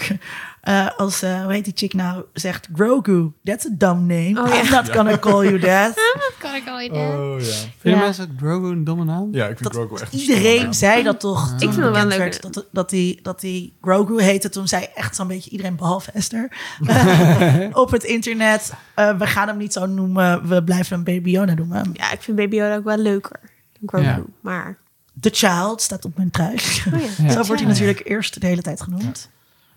Eh, 0.62 0.88
als, 0.98 1.22
eh 1.22 1.44
hoe 1.44 1.52
heet 1.54 1.64
die 1.64 1.74
chick 1.76 1.94
nou, 1.94 2.24
zegt 2.34 2.68
Grogu, 2.76 3.32
that's 3.44 3.66
a 3.66 3.70
dumb 3.72 4.00
name. 4.00 4.42
Oh, 4.42 4.48
ja. 4.48 4.62
I'm 4.64 4.72
not 4.72 4.90
gonna 4.92 5.18
call 5.20 5.44
you 5.44 5.60
that. 5.60 5.94
Kan 6.40 6.56
ik 6.56 6.68
al 6.68 6.76
Oh 6.76 7.40
ja. 7.40 7.46
Vinden 7.78 8.00
Ja. 8.00 8.06
mensen 8.06 8.36
Grogu 8.40 8.68
een 8.72 8.84
domme 8.84 9.04
naam? 9.04 9.28
Ja, 9.32 9.48
ik 9.48 9.58
vind 9.58 9.64
Dat 9.64 9.74
Grogu 9.74 10.02
echt 10.02 10.14
Iedereen 10.14 10.62
naam. 10.64 10.74
zei 10.74 11.04
dat 11.04 11.20
toch 11.20 11.50
toen 11.50 11.74
vind 11.74 11.76
het 11.86 11.96
wel 11.96 12.06
leuk, 12.06 12.42
dat, 12.42 12.68
dat, 12.72 12.90
die, 12.90 13.20
dat 13.22 13.40
die 13.40 13.78
Grogu 13.82 14.22
heette. 14.22 14.50
Toen 14.50 14.68
zei 14.68 14.88
echt 14.96 15.16
zo'n 15.16 15.28
beetje 15.28 15.50
iedereen, 15.50 15.76
behalve 15.76 16.12
Esther, 16.12 16.52
op 17.74 17.92
het 17.92 18.04
internet. 18.04 18.74
eh, 18.96 19.18
we 19.18 19.28
gaan 19.28 19.48
hem 19.48 19.58
niet 19.58 19.74
zo 19.74 19.86
noemen, 19.86 20.48
we 20.48 20.64
blijven 20.64 20.96
hem 20.96 21.04
Baby 21.04 21.30
Yoda 21.30 21.54
noemen. 21.54 21.90
Ja, 21.94 22.12
ik 22.12 22.22
vind 22.22 22.38
Baby 22.38 22.56
Yoda 22.56 22.76
ook 22.76 22.84
wel 22.84 22.98
leuker 22.98 23.40
dan 23.80 23.90
Grogu. 23.90 24.06
Ja. 24.06 24.22
Maar, 24.42 24.78
The 25.20 25.30
Child 25.34 25.82
staat 25.82 26.06
op 26.06 26.18
mijn 26.18 26.32
trui. 26.32 26.54
oh 26.94 27.00
ja. 27.00 27.08
Ja. 27.26 27.30
Zo 27.32 27.44
wordt 27.44 27.62
hij 27.62 27.70
natuurlijk 27.70 28.02
eerst 28.04 28.42
de 28.42 28.48
hele 28.48 28.62
tijd 28.62 28.82
genoemd. 28.82 29.30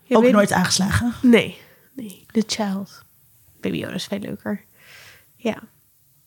Ja, 0.04 0.16
Ook 0.16 0.30
nooit 0.30 0.52
aangeslagen. 0.52 1.12
Nee, 1.22 1.58
nee. 1.92 2.26
The 2.32 2.42
Child. 2.46 3.02
Baby 3.60 3.76
Yoda 3.76 3.94
is 3.94 4.04
veel 4.04 4.18
leuker. 4.18 4.64
Ja. 5.36 5.56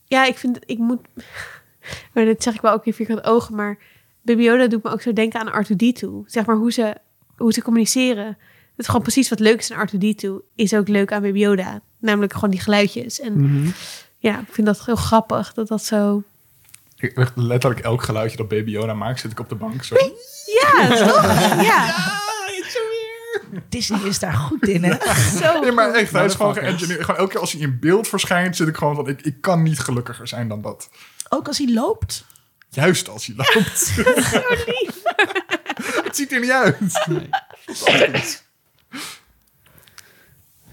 Ja, 0.06 0.26
ik 0.26 0.38
vind, 0.38 0.60
ik 0.66 0.78
moet... 0.78 1.00
Maar 2.14 2.26
dat 2.26 2.44
zeg 2.44 2.54
ik 2.54 2.62
wel 2.62 2.72
ook 2.74 2.86
in 2.86 2.94
vierkante 2.94 3.24
ogen, 3.24 3.56
maar 3.56 3.78
Baby 4.22 4.42
Yoda 4.42 4.68
doet 4.68 4.84
me 4.84 4.90
ook 4.90 5.02
zo 5.02 5.14
denken 5.14 5.40
aan 5.54 5.66
R2-D2. 5.66 6.08
Zeg 6.26 6.46
maar 6.46 6.56
hoe 6.56 6.72
ze, 6.72 6.96
hoe 7.38 7.54
ze 7.54 7.62
communiceren. 7.62 8.26
Het 8.26 8.36
is 8.78 8.86
gewoon 8.86 9.02
precies 9.02 9.30
wat 9.30 9.40
leuk 9.40 9.60
is 9.60 9.72
aan 9.72 9.88
R2-D2. 9.90 10.30
Is 10.56 10.74
ook 10.74 10.88
leuk 10.88 11.12
aan 11.12 11.22
Baby 11.22 11.40
Yoda. 11.40 11.82
Namelijk 12.00 12.34
gewoon 12.34 12.50
die 12.50 12.60
geluidjes. 12.60 13.20
En 13.20 13.42
Mhm. 13.42 13.70
ja, 14.18 14.40
ik 14.40 14.48
vind 14.54 14.68
dat 14.68 14.86
heel 14.86 14.96
grappig 14.96 15.54
dat 15.54 15.68
dat 15.68 15.84
zo... 15.84 16.24
Ik- 16.98 17.18
echt 17.18 17.32
Letterlijk 17.36 17.82
elk 17.82 18.04
geluidje 18.04 18.38
dat 18.38 18.48
Baby 18.48 18.72
Yoda 18.72 18.94
maakt, 18.94 19.20
zit 19.20 19.32
ik 19.32 19.40
op 19.40 19.50
de 19.50 19.56
bank. 19.56 19.84
Zo. 19.84 19.96
Ja, 20.62 20.88
toch? 21.08 21.24
Ja, 21.70 21.96
Disney 23.70 24.00
is 24.00 24.20
daar 24.20 24.34
goed 24.34 24.68
in, 24.68 24.84
hè? 24.84 24.96
zo 25.42 25.60
Nee, 25.60 25.72
maar 25.72 25.94
echt, 25.94 26.12
hij 26.12 26.26
is 26.26 26.36
gewoon 26.36 26.54
geëngineerd. 26.54 27.02
Gewoon 27.02 27.20
elke 27.20 27.32
keer 27.32 27.40
als 27.40 27.52
hij 27.52 27.62
in 27.62 27.80
beeld 27.80 28.08
verschijnt, 28.08 28.56
zit 28.56 28.68
ik 28.68 28.78
gewoon 28.78 28.96
van... 28.96 29.08
Ik, 29.08 29.22
ik 29.22 29.42
kan 29.42 29.64
niet 29.64 29.80
gelukkiger 29.80 30.28
zijn 30.28 30.48
dan 30.48 30.62
dat. 30.62 30.90
Ook 31.30 31.48
als 31.48 31.58
hij 31.58 31.74
loopt. 31.74 32.26
Juist 32.70 33.10
als 33.10 33.26
hij 33.26 33.36
loopt. 33.36 33.78
Zo 34.32 34.40
lief. 34.66 35.02
Het 36.04 36.16
ziet 36.16 36.32
er 36.32 36.40
niet 36.40 36.52
uit. 36.52 37.06
Nee. 37.08 37.30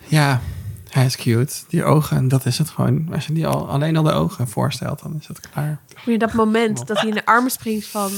Ja, 0.05 0.40
hij 0.88 1.05
is 1.05 1.16
cute. 1.16 1.55
Die 1.68 1.84
ogen, 1.84 2.28
dat 2.28 2.46
is 2.46 2.59
het 2.59 2.70
gewoon. 2.70 3.09
Als 3.12 3.26
je 3.26 3.32
die 3.32 3.46
al, 3.46 3.68
alleen 3.68 3.96
al 3.96 4.02
de 4.02 4.12
ogen 4.12 4.48
voorstelt, 4.48 5.02
dan 5.02 5.16
is 5.20 5.28
het 5.28 5.40
klaar. 5.51 5.80
Meer 6.06 6.18
dat 6.18 6.32
moment 6.32 6.86
dat 6.86 7.01
hij 7.01 7.09
in 7.09 7.14
de 7.14 7.26
armen 7.26 7.51
springt 7.51 7.86
van 7.86 8.10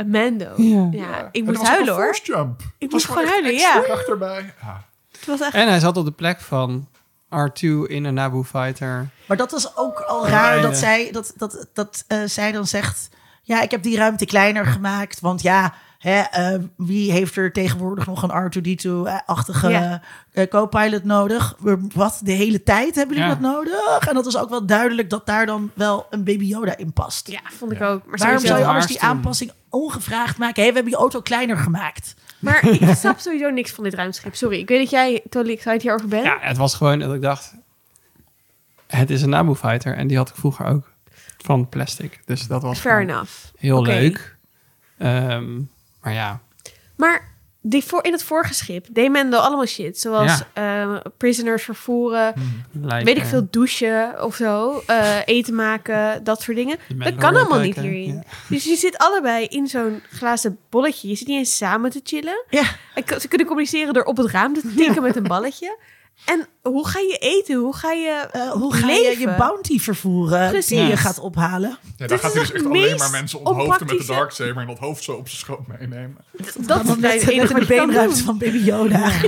Amando. 0.00 0.52
Ja. 0.56 0.88
Ja, 0.90 1.28
ik 1.32 1.44
moest 1.44 1.62
huilen 1.62 1.94
hoor. 1.94 2.18
jump. 2.22 2.60
Het 2.78 2.90
moest 2.90 3.06
was 3.06 3.16
gewoon 3.16 3.30
huilen, 3.30 3.54
ja. 3.54 3.82
Het 5.12 5.26
was 5.26 5.40
echt... 5.40 5.54
En 5.54 5.68
hij 5.68 5.78
zat 5.78 5.96
op 5.96 6.04
de 6.04 6.12
plek 6.12 6.40
van 6.40 6.88
R2 7.34 7.60
in 7.86 8.04
een 8.04 8.14
Naboo 8.14 8.42
Fighter. 8.42 9.08
Maar 9.26 9.36
dat 9.36 9.50
was 9.50 9.76
ook 9.76 10.00
al 10.00 10.28
raar 10.28 10.62
dat, 10.62 10.76
zij, 10.76 11.08
dat, 11.12 11.32
dat, 11.36 11.66
dat 11.72 12.04
eh, 12.06 12.18
zij 12.24 12.52
dan 12.52 12.66
zegt... 12.66 13.08
Ja, 13.42 13.60
ik 13.60 13.70
heb 13.70 13.82
die 13.82 13.96
ruimte 13.96 14.24
kleiner 14.24 14.66
gemaakt. 14.66 15.20
Want 15.20 15.42
ja, 15.42 15.74
hè, 16.00 16.20
eh, 16.20 16.60
wie 16.76 17.12
heeft 17.12 17.36
er 17.36 17.52
tegenwoordig 17.52 18.06
nog 18.06 18.22
een 18.22 18.30
R2-D2-achtige 18.30 19.68
Ja. 19.68 20.02
eh, 20.32 20.48
co-pilot 20.48 21.04
nodig? 21.04 21.56
Wat, 21.94 22.20
de 22.24 22.32
hele 22.32 22.62
tijd 22.62 22.94
hebben 22.94 23.16
jullie 23.16 23.30
Ja. 23.32 23.38
dat 23.40 23.52
nodig? 23.52 24.08
En 24.08 24.14
dat 24.14 24.26
is 24.26 24.36
ook 24.36 24.48
wel 24.50 24.66
duidelijk 24.66 25.10
dat 25.10 25.26
daar 25.26 25.46
dan 25.46 25.70
wel 25.74 26.06
een 26.10 26.24
Baby 26.24 26.44
Yoda 26.44 26.76
in 26.76 26.92
past. 26.92 27.28
Ja, 27.30 27.40
vond 27.44 27.72
ik 27.72 27.80
ook. 27.80 28.06
Maar, 28.06 28.18
Waarom 28.18 28.38
zou 28.46 28.58
je 28.58 28.64
anders 28.66 28.86
die 28.86 29.00
aanpassing 29.00 29.52
ongevraagd 29.68 30.38
maken? 30.38 30.62
Hé, 30.62 30.68
we 30.68 30.74
hebben 30.74 30.92
je 30.92 30.98
auto 30.98 31.20
kleiner 31.20 31.56
gemaakt. 31.56 32.14
maar 32.38 32.68
ik 32.68 32.94
snap 32.94 33.18
sowieso 33.18 33.50
niks 33.50 33.70
van 33.70 33.84
dit 33.84 33.94
ruimteschip. 33.94 34.34
Sorry, 34.34 34.58
ik 34.58 34.68
weet 34.68 34.80
dat 34.80 34.90
jij 34.90 35.22
totally 35.28 35.54
excited 35.54 35.82
hierover 35.82 36.08
bent. 36.08 36.24
Ja, 36.24 36.36
het 36.40 36.56
was 36.56 36.74
gewoon 36.74 36.98
dat 36.98 37.14
ik 37.14 37.22
dacht... 37.22 37.54
Het 38.86 39.10
is 39.10 39.22
een 39.22 39.28
Naboo 39.28 39.54
Fighter. 39.54 39.96
En 39.96 40.06
die 40.06 40.16
had 40.16 40.28
ik 40.28 40.34
vroeger 40.34 40.66
ook. 40.66 40.90
Van 41.38 41.68
plastic. 41.68 42.20
Dus 42.24 42.46
dat 42.46 42.62
was 42.62 42.78
Fair 42.78 43.00
enough. 43.00 43.32
heel 43.58 43.82
leuk. 43.82 44.36
Ehm, 44.98 45.60
maar 46.02 46.12
ja, 46.12 46.40
Maar 46.96 47.28
die 47.62 47.84
voor, 47.84 48.04
in 48.04 48.12
het 48.12 48.22
vorige 48.22 48.54
schip 48.54 48.86
deed 48.90 49.10
Mendo 49.10 49.38
allemaal 49.38 49.66
shit. 49.66 49.98
Zoals 49.98 50.42
eh, 50.52 50.96
prisoners 51.16 51.62
vervoeren, 51.64 52.34
Lijken. 52.72 53.04
weet 53.06 53.16
ik 53.16 53.24
veel, 53.24 53.46
douchen 53.50 54.24
of 54.24 54.34
zo. 54.36 54.82
eh, 54.86 55.16
eten 55.24 55.54
maken, 55.54 56.24
dat 56.24 56.42
soort 56.42 56.56
dingen. 56.56 56.76
Dat 56.96 57.14
kan 57.16 57.36
allemaal 57.36 57.58
niet 57.60 57.76
hierin. 57.76 58.14
ja. 58.14 58.22
Dus 58.48 58.64
je 58.64 58.76
zit 58.76 58.98
allebei 58.98 59.44
in 59.46 59.66
zo'n 59.66 60.02
glazen 60.10 60.58
bolletje. 60.70 61.08
Je 61.08 61.14
zit 61.14 61.26
niet 61.26 61.38
eens 61.38 61.56
samen 61.56 61.90
te 61.90 62.00
chillen. 62.04 62.44
Ja. 62.50 62.62
En 62.94 63.20
ze 63.20 63.28
kunnen 63.28 63.46
communiceren 63.46 63.94
door 63.94 64.04
op 64.04 64.16
het 64.16 64.30
raam 64.30 64.54
te 64.54 64.74
tikken 64.76 65.02
met 65.02 65.16
een 65.16 65.22
balletje. 65.22 65.78
En 66.24 66.46
hoe 66.62 66.88
ga 66.88 66.98
je 66.98 67.16
eten? 67.20 67.56
Hoe 67.58 67.76
ga 67.76 67.92
je 67.92 68.28
Eh, 68.32 68.50
hoe 68.50 68.74
ga 68.74 68.88
je 68.88 69.16
je 69.18 69.34
bounty 69.38 69.78
vervoeren 69.78 70.38
die 70.38 70.78
je 70.78 70.84
Precies. 70.84 71.00
gaat 71.00 71.18
ophalen? 71.18 71.78
Ja, 71.96 72.06
daar 72.06 72.18
gaat 72.18 72.32
hij 72.32 72.40
dus 72.40 72.48
het 72.48 72.56
echt 72.56 72.66
alleen 72.66 72.96
maar 72.96 73.10
mensen 73.10 73.38
onthoofden 73.44 73.86
met 73.86 73.98
de 73.98 74.04
Darksaber 74.06 74.56
en 74.62 74.66
dat 74.66 74.78
hoofd 74.78 75.02
zo 75.02 75.12
op 75.12 75.28
zijn 75.28 75.40
schoot 75.40 75.66
meenemen. 75.66 76.16
Dat 76.30 76.82
is 76.82 76.88
het 76.90 77.00
net, 77.00 77.24
wat 77.50 77.60
de 77.60 77.66
beenruimte 77.66 78.22
van 78.24 78.38
Baby 78.38 78.58
Yoda. 78.58 79.10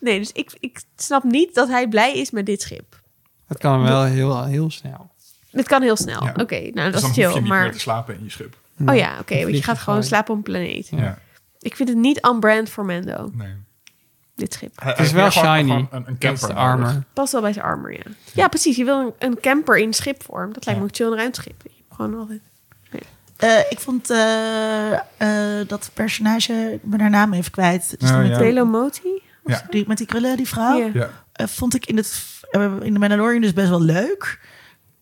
Nee, 0.00 0.18
dus 0.18 0.32
ik, 0.32 0.50
ik 0.60 0.82
snap 0.96 1.22
niet 1.24 1.54
dat 1.54 1.68
hij 1.68 1.88
blij 1.88 2.14
is 2.14 2.30
met 2.30 2.46
dit 2.46 2.62
schip. 2.62 3.00
Het 3.46 3.58
kan 3.58 3.82
wel 3.82 4.02
heel, 4.04 4.44
heel 4.44 4.70
snel. 4.70 5.10
Dit 5.50 5.66
kan 5.68 5.82
heel 5.82 5.96
snel. 5.96 6.24
Ja. 6.24 6.34
Oké, 6.36 6.60
nou 6.60 6.72
Dus 6.72 6.74
dat 6.74 6.92
dan 6.92 7.00
is 7.00 7.06
hoef 7.06 7.14
je 7.16 7.22
chill. 7.22 7.32
niet 7.32 7.42
meer 7.42 7.48
Maar 7.58 7.72
te 7.72 7.78
slapen 7.78 8.14
in 8.18 8.24
je 8.24 8.30
schip. 8.30 8.56
oh 8.86 8.94
ja, 8.96 9.18
oké, 9.20 9.42
want 9.42 9.54
je 9.56 9.62
gaat 9.62 9.78
gewoon 9.78 10.02
slapen 10.02 10.30
op 10.30 10.36
een 10.36 10.42
planeet. 10.42 10.88
Ja. 10.90 11.18
Ik 11.60 11.76
vind 11.76 11.88
het 11.88 11.98
niet 11.98 12.22
on-brand 12.22 12.70
voor 12.70 12.84
Mendo, 12.84 13.30
Nee. 13.32 13.54
Dit 14.36 14.52
schip. 14.52 14.72
Hij- 14.82 14.90
Het 14.96 15.06
is 15.06 15.12
wel 15.12 15.30
shiny. 15.30 15.88
Een, 15.90 16.18
camper. 16.18 16.48
de 16.48 16.54
armor. 16.54 16.86
nodig. 16.86 17.02
Past 17.12 17.32
wel 17.32 17.40
bij 17.40 17.52
zijn 17.52 17.64
armor, 17.64 17.92
ja. 17.92 18.02
Ja, 18.34 18.48
precies. 18.48 18.76
Je 18.76 18.84
wil 18.84 19.00
een, 19.00 19.12
een 19.18 19.40
camper 19.40 19.78
in 19.78 19.92
schipvorm. 19.92 20.52
Dat 20.52 20.64
lijkt 20.64 20.80
me 20.80 20.86
ook 20.86 20.94
chill 20.96 21.06
een 21.06 21.16
ruimteschip. 21.16 21.62
Gewoon 21.90 22.18
altijd. 22.18 22.40
Eh, 23.36 23.58
ik 23.70 23.80
vond 23.80 24.10
eh, 24.10 24.92
eh, 24.92 25.68
dat 25.68 25.90
personage, 25.94 26.52
ik 26.72 26.82
ben 26.82 27.00
haar 27.00 27.10
naam 27.10 27.32
even 27.32 27.50
kwijt. 27.50 27.94
Dus 28.00 28.10
Oh, 28.10 28.26
ja. 28.26 28.64
met? 28.64 29.00
Ja. 29.44 29.66
die, 29.70 29.84
met 29.86 29.98
die 29.98 30.06
krullen, 30.06 30.36
die 30.36 30.48
vrouw. 30.48 30.90
Ja. 30.94 31.10
eh, 31.32 31.46
vond 31.46 31.74
ik 31.74 31.86
in, 31.86 31.96
het, 31.96 32.22
in 32.82 32.92
de 32.92 32.98
Mandalorian 32.98 33.40
dus 33.40 33.52
best 33.52 33.68
wel 33.68 33.80
leuk. 33.82 34.40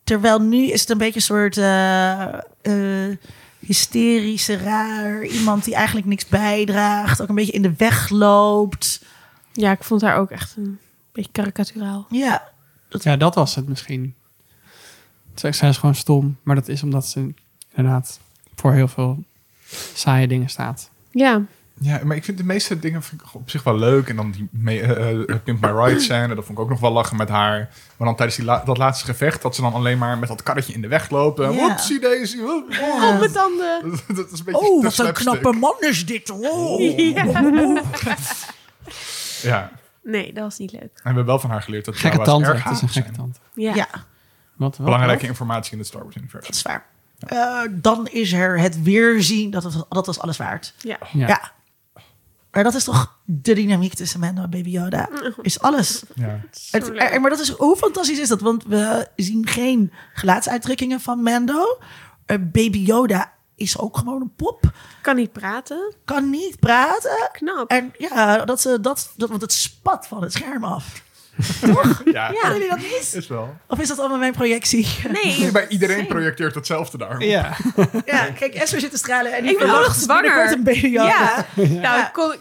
Terwijl 0.03 0.41
nu 0.41 0.65
is 0.67 0.79
het 0.81 0.89
een 0.89 0.97
beetje 0.97 1.15
een 1.15 1.21
soort 1.21 1.57
eh, 1.57 2.33
eh, 2.61 3.17
hysterische, 3.59 4.57
raar. 4.57 5.23
Iemand 5.23 5.63
die 5.63 5.75
eigenlijk 5.75 6.07
niks 6.07 6.27
bijdraagt. 6.27 7.21
Ook 7.21 7.29
een 7.29 7.35
beetje 7.35 7.51
in 7.51 7.61
de 7.61 7.73
weg 7.77 8.09
loopt. 8.09 9.01
Ja, 9.53 9.71
ik 9.71 9.83
vond 9.83 10.01
haar 10.01 10.17
ook 10.17 10.29
echt 10.31 10.55
een 10.57 10.79
beetje 11.11 11.31
karikaturaal. 11.31 12.05
Ja, 12.09 12.51
Ja, 12.89 13.17
dat 13.17 13.35
was 13.35 13.55
het 13.55 13.67
misschien. 13.67 14.13
Ze 15.35 15.51
zijn 15.51 15.71
dus 15.71 15.79
gewoon 15.79 15.95
stom. 15.95 16.37
Maar 16.43 16.55
dat 16.55 16.67
is 16.67 16.83
omdat 16.83 17.07
ze 17.07 17.33
inderdaad 17.75 18.19
voor 18.55 18.73
heel 18.73 18.87
veel 18.87 19.23
saaie 19.93 20.27
dingen 20.27 20.49
staat. 20.49 20.89
Ja, 21.11 21.41
Ja, 21.79 21.99
maar 22.03 22.15
ik 22.15 22.23
vind 22.23 22.37
de 22.37 22.43
meeste 22.43 22.79
dingen 22.79 23.03
vind 23.03 23.21
ik 23.21 23.27
op 23.33 23.49
zich 23.49 23.63
wel 23.63 23.77
leuk. 23.77 24.07
En 24.09 24.15
dan 24.15 24.31
die 24.31 24.47
me- 24.51 24.79
eh, 24.79 25.09
eh, 25.29 25.35
Pimp 25.43 25.61
My 25.61 25.69
Ride 25.69 25.99
scène, 25.99 26.35
dat 26.35 26.45
vond 26.45 26.57
ik 26.57 26.63
ook 26.63 26.69
nog 26.69 26.79
wel 26.79 26.91
lachen 26.91 27.17
met 27.17 27.29
haar. 27.29 27.57
Maar 27.97 28.07
dan 28.07 28.15
tijdens 28.15 28.37
die 28.37 28.45
la- 28.45 28.63
dat 28.65 28.77
laatste 28.77 29.05
gevecht, 29.05 29.41
dat 29.41 29.55
ze 29.55 29.61
dan 29.61 29.73
alleen 29.73 29.97
maar 29.97 30.17
met 30.17 30.29
dat 30.29 30.43
karretje 30.43 30.73
in 30.73 30.81
de 30.81 30.87
weg 30.87 31.09
lopen. 31.09 31.51
Ja. 31.51 31.57
Whoopsie 31.65 31.99
daisy. 31.99 32.39
oh, 32.39 33.19
mijn 33.19 33.31
tanden. 33.31 33.81
Dat 34.15 34.31
is 34.31 34.39
een 34.39 34.45
beetje 34.45 34.59
Oh, 34.69 34.83
wat 34.83 34.97
een 34.97 35.13
knappe 35.13 35.51
man 35.51 35.75
is 35.79 36.05
dit. 36.05 36.29
Oh. 36.51 36.79
Ja. 36.97 37.25
Ja, 39.43 39.71
Nee, 40.03 40.33
dat 40.33 40.43
was 40.43 40.57
niet 40.57 40.71
leuk. 40.71 40.81
en 40.81 40.89
we 40.93 41.01
hebben 41.03 41.25
wel 41.25 41.39
van 41.39 41.49
haar 41.49 41.61
geleerd 41.61 41.85
dat 41.85 41.95
Gekke 41.95 42.17
Jawa's 42.17 42.27
tante. 42.33 42.49
erg 42.51 42.63
Het 42.63 42.73
is 42.73 42.81
een 42.81 42.89
gekke 42.89 43.11
tante. 43.11 43.39
Ja. 43.53 43.75
Ja, 43.75 43.87
Wat, 44.55 44.77
wat, 44.77 44.85
Belangrijke 44.85 45.19
wat? 45.21 45.29
informatie 45.29 45.71
in 45.71 45.77
het 45.77 45.87
Star 45.87 46.03
Wars 46.03 46.15
universum. 46.15 46.47
dat 46.51 46.55
is 46.55 46.61
waar. 46.61 46.85
Eh, 47.19 47.61
dan 47.71 48.07
is 48.07 48.33
er 48.33 48.59
het 48.59 48.81
weerzien. 48.81 49.49
Dat, 49.51 49.63
was- 49.63 49.83
dat 49.89 50.05
was 50.05 50.19
alles 50.19 50.37
waard. 50.37 50.73
Ja. 50.77 50.97
Ja. 51.13 51.27
Ja. 51.27 51.51
Maar 52.51 52.63
dat 52.63 52.73
is 52.73 52.83
toch 52.83 53.17
de 53.25 53.53
dynamiek 53.53 53.93
tussen 53.93 54.19
Mando 54.19 54.41
en 54.43 54.49
Baby 54.49 54.69
Yoda. 54.69 55.09
Is 55.41 55.59
alles. 55.59 56.03
Ja. 56.15 56.39
Het, 56.71 56.89
er- 56.99 57.21
maar 57.21 57.29
dat 57.29 57.39
is, 57.39 57.49
hoe 57.49 57.75
fantastisch 57.75 58.19
is 58.19 58.27
dat? 58.27 58.41
Want 58.41 58.63
we 58.63 59.07
zien 59.15 59.47
geen 59.47 59.91
gelaatsuitdrukkingen 60.13 60.99
van 60.99 61.21
Mando. 61.23 61.79
Eh, 62.25 62.37
Baby 62.39 62.77
Yoda 62.77 63.32
is 63.55 63.77
ook 63.77 63.97
gewoon 63.97 64.21
een 64.21 64.33
pop. 64.35 64.71
Kan 65.01 65.15
niet 65.15 65.31
praten. 65.31 65.93
Kan 66.05 66.29
niet 66.29 66.59
praten. 66.59 67.29
Knap. 67.31 67.69
En 67.69 67.93
ja, 67.97 68.45
dat 68.45 68.61
ze 68.61 68.79
dat, 68.79 69.13
dat, 69.15 69.29
want 69.29 69.41
het 69.41 69.53
spat 69.53 70.07
van 70.07 70.21
het 70.21 70.33
scherm 70.33 70.63
af. 70.63 71.03
Ja, 72.05 72.31
Ja. 72.31 72.51
Jullie 72.53 72.69
dat 72.69 72.77
niet? 72.77 73.13
is 73.15 73.27
wel. 73.27 73.55
Of 73.67 73.79
is 73.79 73.87
dat 73.87 73.99
allemaal 73.99 74.17
mijn 74.17 74.33
projectie? 74.33 74.87
Nee. 75.23 75.51
Bij 75.51 75.67
iedereen 75.67 75.95
Same. 75.97 76.07
projecteert 76.07 76.55
hetzelfde 76.55 76.97
daar. 76.97 77.23
Ja. 77.23 77.53
Ja, 78.05 78.25
kijk, 78.39 78.53
Esther 78.53 78.79
zit 78.79 78.91
te 78.91 78.97
stralen 78.97 79.33
en 79.33 79.45
Ik 79.45 79.57
ben 79.57 79.69
ook 79.69 79.73
nog 79.85 79.95
verwacht 79.95 79.99
zwanger. 80.01 80.51
een 80.51 80.63
Baby 80.63 80.87
Yoda. 80.87 81.45
Ja. 81.55 81.79
Nou, 81.81 82.03
kon, 82.11 82.33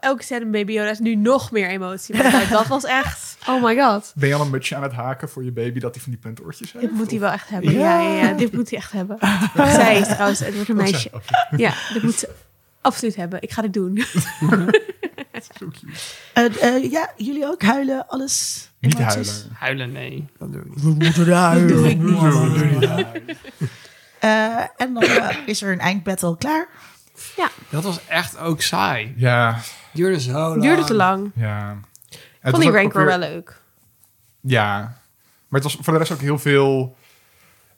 elke 0.00 0.22
scène 0.22 0.44
een 0.44 0.50
Baby 0.50 0.72
Yoda 0.72 0.90
is 0.90 0.98
nu 0.98 1.14
nog 1.14 1.50
meer 1.50 1.68
emotie. 1.68 2.16
Maar 2.16 2.48
dat 2.50 2.66
was 2.66 2.84
echt... 2.84 3.36
Oh 3.48 3.62
my 3.64 3.76
god. 3.76 4.12
Ben 4.14 4.28
je 4.28 4.34
al 4.34 4.40
een 4.40 4.50
mutsje 4.50 4.76
aan 4.76 4.82
het 4.82 4.92
haken 4.92 5.28
voor 5.28 5.44
je 5.44 5.52
baby 5.52 5.80
dat 5.80 5.94
hij 5.94 6.02
van 6.02 6.12
die 6.12 6.20
puntoortjes 6.20 6.72
heeft? 6.72 6.84
Dit 6.84 6.94
moet 6.94 7.10
hij 7.10 7.20
wel 7.20 7.30
echt 7.30 7.48
hebben. 7.48 7.72
Ja, 7.72 8.00
ja, 8.00 8.24
ja. 8.24 8.32
Dit 8.32 8.52
moet 8.52 8.70
hij 8.70 8.78
echt 8.78 8.92
hebben. 8.92 9.18
Zij 9.54 9.98
is 9.98 10.06
trouwens, 10.06 10.38
het 10.38 10.54
wordt 10.54 10.68
een 10.68 10.76
meisje. 10.76 11.10
Ja, 11.56 11.72
dit 11.92 12.02
moet 12.02 12.18
ze 12.18 12.28
absoluut 12.80 13.16
hebben. 13.16 13.42
Ik 13.42 13.50
ga 13.52 13.62
dit 13.62 13.72
doen. 13.72 13.98
Eh, 16.32 16.62
eh, 16.62 16.90
ja, 16.90 17.12
jullie 17.16 17.44
ook 17.46 17.62
huilen, 17.62 18.08
alles. 18.08 18.68
Niet 18.78 18.98
emoties? 18.98 19.30
huilen. 19.30 19.56
Huilen, 19.56 19.92
nee. 19.92 20.28
Dat 20.38 20.52
doe 20.52 20.60
ik 20.60 20.68
niet. 20.68 20.82
We 20.82 20.88
moeten 20.88 21.32
huilen. 21.36 21.68
Doe 21.68 21.88
ik 21.90 21.98
niet. 21.98 23.38
Eh, 24.20 24.58
en 24.76 24.94
dan 24.94 25.04
is 25.46 25.62
er 25.62 25.72
een 25.72 25.80
eindbattle 25.80 26.36
klaar. 26.36 26.68
Dat 27.68 27.82
was 27.84 28.06
echt 28.06 28.38
ook 28.38 28.62
saai. 28.62 29.14
Ja, 29.16 29.58
Duurde 29.92 30.20
zo 30.20 30.32
lang. 30.32 30.62
Duurde 30.62 30.84
te 30.84 30.94
lang. 30.94 31.30
ja. 31.34 31.78
Ik 32.08 32.50
vond 32.50 32.62
die 32.62 32.70
weer- 32.70 33.04
wel 33.06 33.18
leuk. 33.18 33.60
Ja, 34.40 34.78
maar 35.48 35.60
het 35.60 35.62
was 35.62 35.78
voor 35.80 35.92
de 35.92 35.98
rest 35.98 36.12
ook 36.12 36.20
heel 36.20 36.38
veel... 36.38 36.96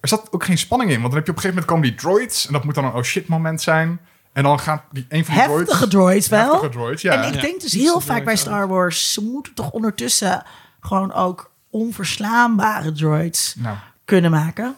Er 0.01 0.09
zat 0.09 0.29
ook 0.31 0.45
geen 0.45 0.59
spanning 0.59 0.91
in, 0.91 1.01
want 1.01 1.09
dan 1.09 1.19
heb 1.19 1.27
je 1.27 1.31
op 1.33 1.37
een 1.37 1.43
gegeven 1.43 1.67
moment 1.67 1.67
komen 1.67 2.13
die 2.13 2.13
droids... 2.13 2.47
en 2.47 2.53
dat 2.53 2.65
moet 2.65 2.75
dan 2.75 2.85
een 2.85 2.93
oh 2.93 3.03
shit 3.03 3.29
moment 3.29 3.63
zijn. 3.63 4.01
En 4.33 4.43
dan 4.43 4.59
gaat 4.61 4.83
die, 4.91 5.07
een 5.09 5.25
van 5.25 5.35
die 5.35 5.43
Heftige 5.43 5.65
droids... 5.89 5.91
droids 5.91 6.29
wel. 6.29 6.51
Heftige 6.51 6.69
droids, 6.73 7.03
ja. 7.03 7.23
en 7.23 7.29
ik 7.29 7.35
Ja. 7.35 7.41
denk 7.41 7.61
dus 7.61 7.73
heel 7.73 8.01
vaak 8.01 8.25
bij 8.25 8.37
Star 8.37 8.69
Wars... 8.69 9.13
ze 9.13 9.23
moeten 9.23 9.55
toch 9.55 9.71
ondertussen 9.71 10.43
gewoon 10.81 11.13
ook 11.13 11.51
onverslaanbare 11.71 12.93
droids 12.93 13.55
Nou, 13.59 13.77
kunnen 14.05 14.31
maken. 14.31 14.77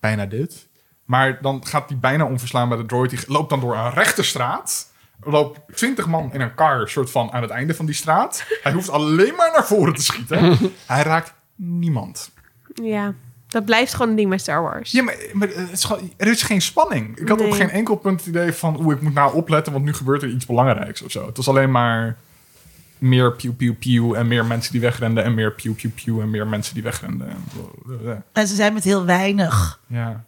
bijna 0.00 0.26
dit. 0.26 0.66
Maar 1.04 1.38
dan 1.42 1.66
gaat 1.66 1.88
die 1.88 1.96
bijna 1.96 2.24
onverslaanbare 2.24 2.86
droid... 2.86 3.10
die 3.10 3.18
loopt 3.26 3.50
dan 3.50 3.60
door 3.60 3.76
een 3.76 3.90
rechte 3.90 4.22
straat... 4.22 4.94
Er 5.24 5.30
loopt 5.30 5.60
twintig 5.76 6.06
man 6.06 6.32
in 6.32 6.40
een 6.40 6.54
car, 6.54 6.88
soort 6.88 7.10
van 7.10 7.32
aan 7.32 7.42
het 7.42 7.50
einde 7.50 7.74
van 7.74 7.86
die 7.86 7.94
straat. 7.94 8.44
Hij 8.62 8.72
hoeft 8.72 8.88
alleen 8.90 9.34
maar 9.34 9.50
naar 9.52 9.66
voren 9.66 9.94
te 9.94 10.02
schieten. 10.02 10.58
Hij 10.86 11.02
raakt 11.02 11.32
niemand. 11.54 12.30
Ja, 12.74 13.14
dat 13.56 13.64
blijft 13.64 13.94
gewoon 13.94 14.08
een 14.08 14.16
ding 14.16 14.28
bij 14.28 14.38
Star 14.38 14.62
Wars. 14.62 14.90
Ja, 14.90 15.02
maar, 15.02 15.16
maar 15.32 15.48
het 15.48 15.72
is 15.72 15.84
gewoon, 15.84 16.12
er 16.16 16.26
is 16.26 16.42
geen 16.42 16.62
spanning. 16.62 17.18
Ik 17.18 17.28
had 17.28 17.40
op 17.40 17.50
geen 17.52 17.70
enkel 17.70 17.96
punt 17.96 18.20
het 18.20 18.28
idee 18.28 18.52
van... 18.52 18.80
oeh, 18.80 18.94
ik 18.94 19.02
moet 19.02 19.14
nou 19.14 19.34
opletten, 19.34 19.72
want 19.72 19.84
nu 19.84 19.92
gebeurt 19.92 20.22
er 20.22 20.28
iets 20.28 20.46
belangrijks 20.46 21.02
of 21.02 21.10
zo. 21.10 21.26
Het 21.26 21.36
was 21.36 21.48
alleen 21.48 21.70
maar 21.70 22.16
meer 22.98 23.32
piu 23.32 23.52
piu 23.52 23.74
piu... 23.74 24.14
en 24.14 24.28
meer 24.28 24.44
mensen 24.44 24.72
die 24.72 24.80
wegrenden... 24.80 25.24
en 25.24 25.34
meer 25.34 25.52
piu 25.52 25.72
piu 25.72 25.90
piu 25.90 26.20
en 26.20 26.30
meer 26.30 26.46
mensen 26.46 26.74
die 26.74 26.82
wegrenden. 26.82 27.28
En 28.32 28.46
ze 28.46 28.54
zijn 28.54 28.72
met 28.74 28.84
heel 28.84 29.04
weinig 29.04 29.80
Ja. 29.86 30.24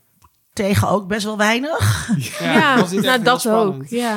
tegen 0.52 0.88
ook 0.88 1.06
best 1.08 1.24
wel 1.24 1.36
weinig. 1.36 2.08
Ja, 2.40 2.72
het 2.72 2.80
was 2.80 2.90
niet 2.90 3.02
nou 3.02 3.22
dat 3.22 3.48
ook. 3.48 3.86
Ja. 3.86 4.16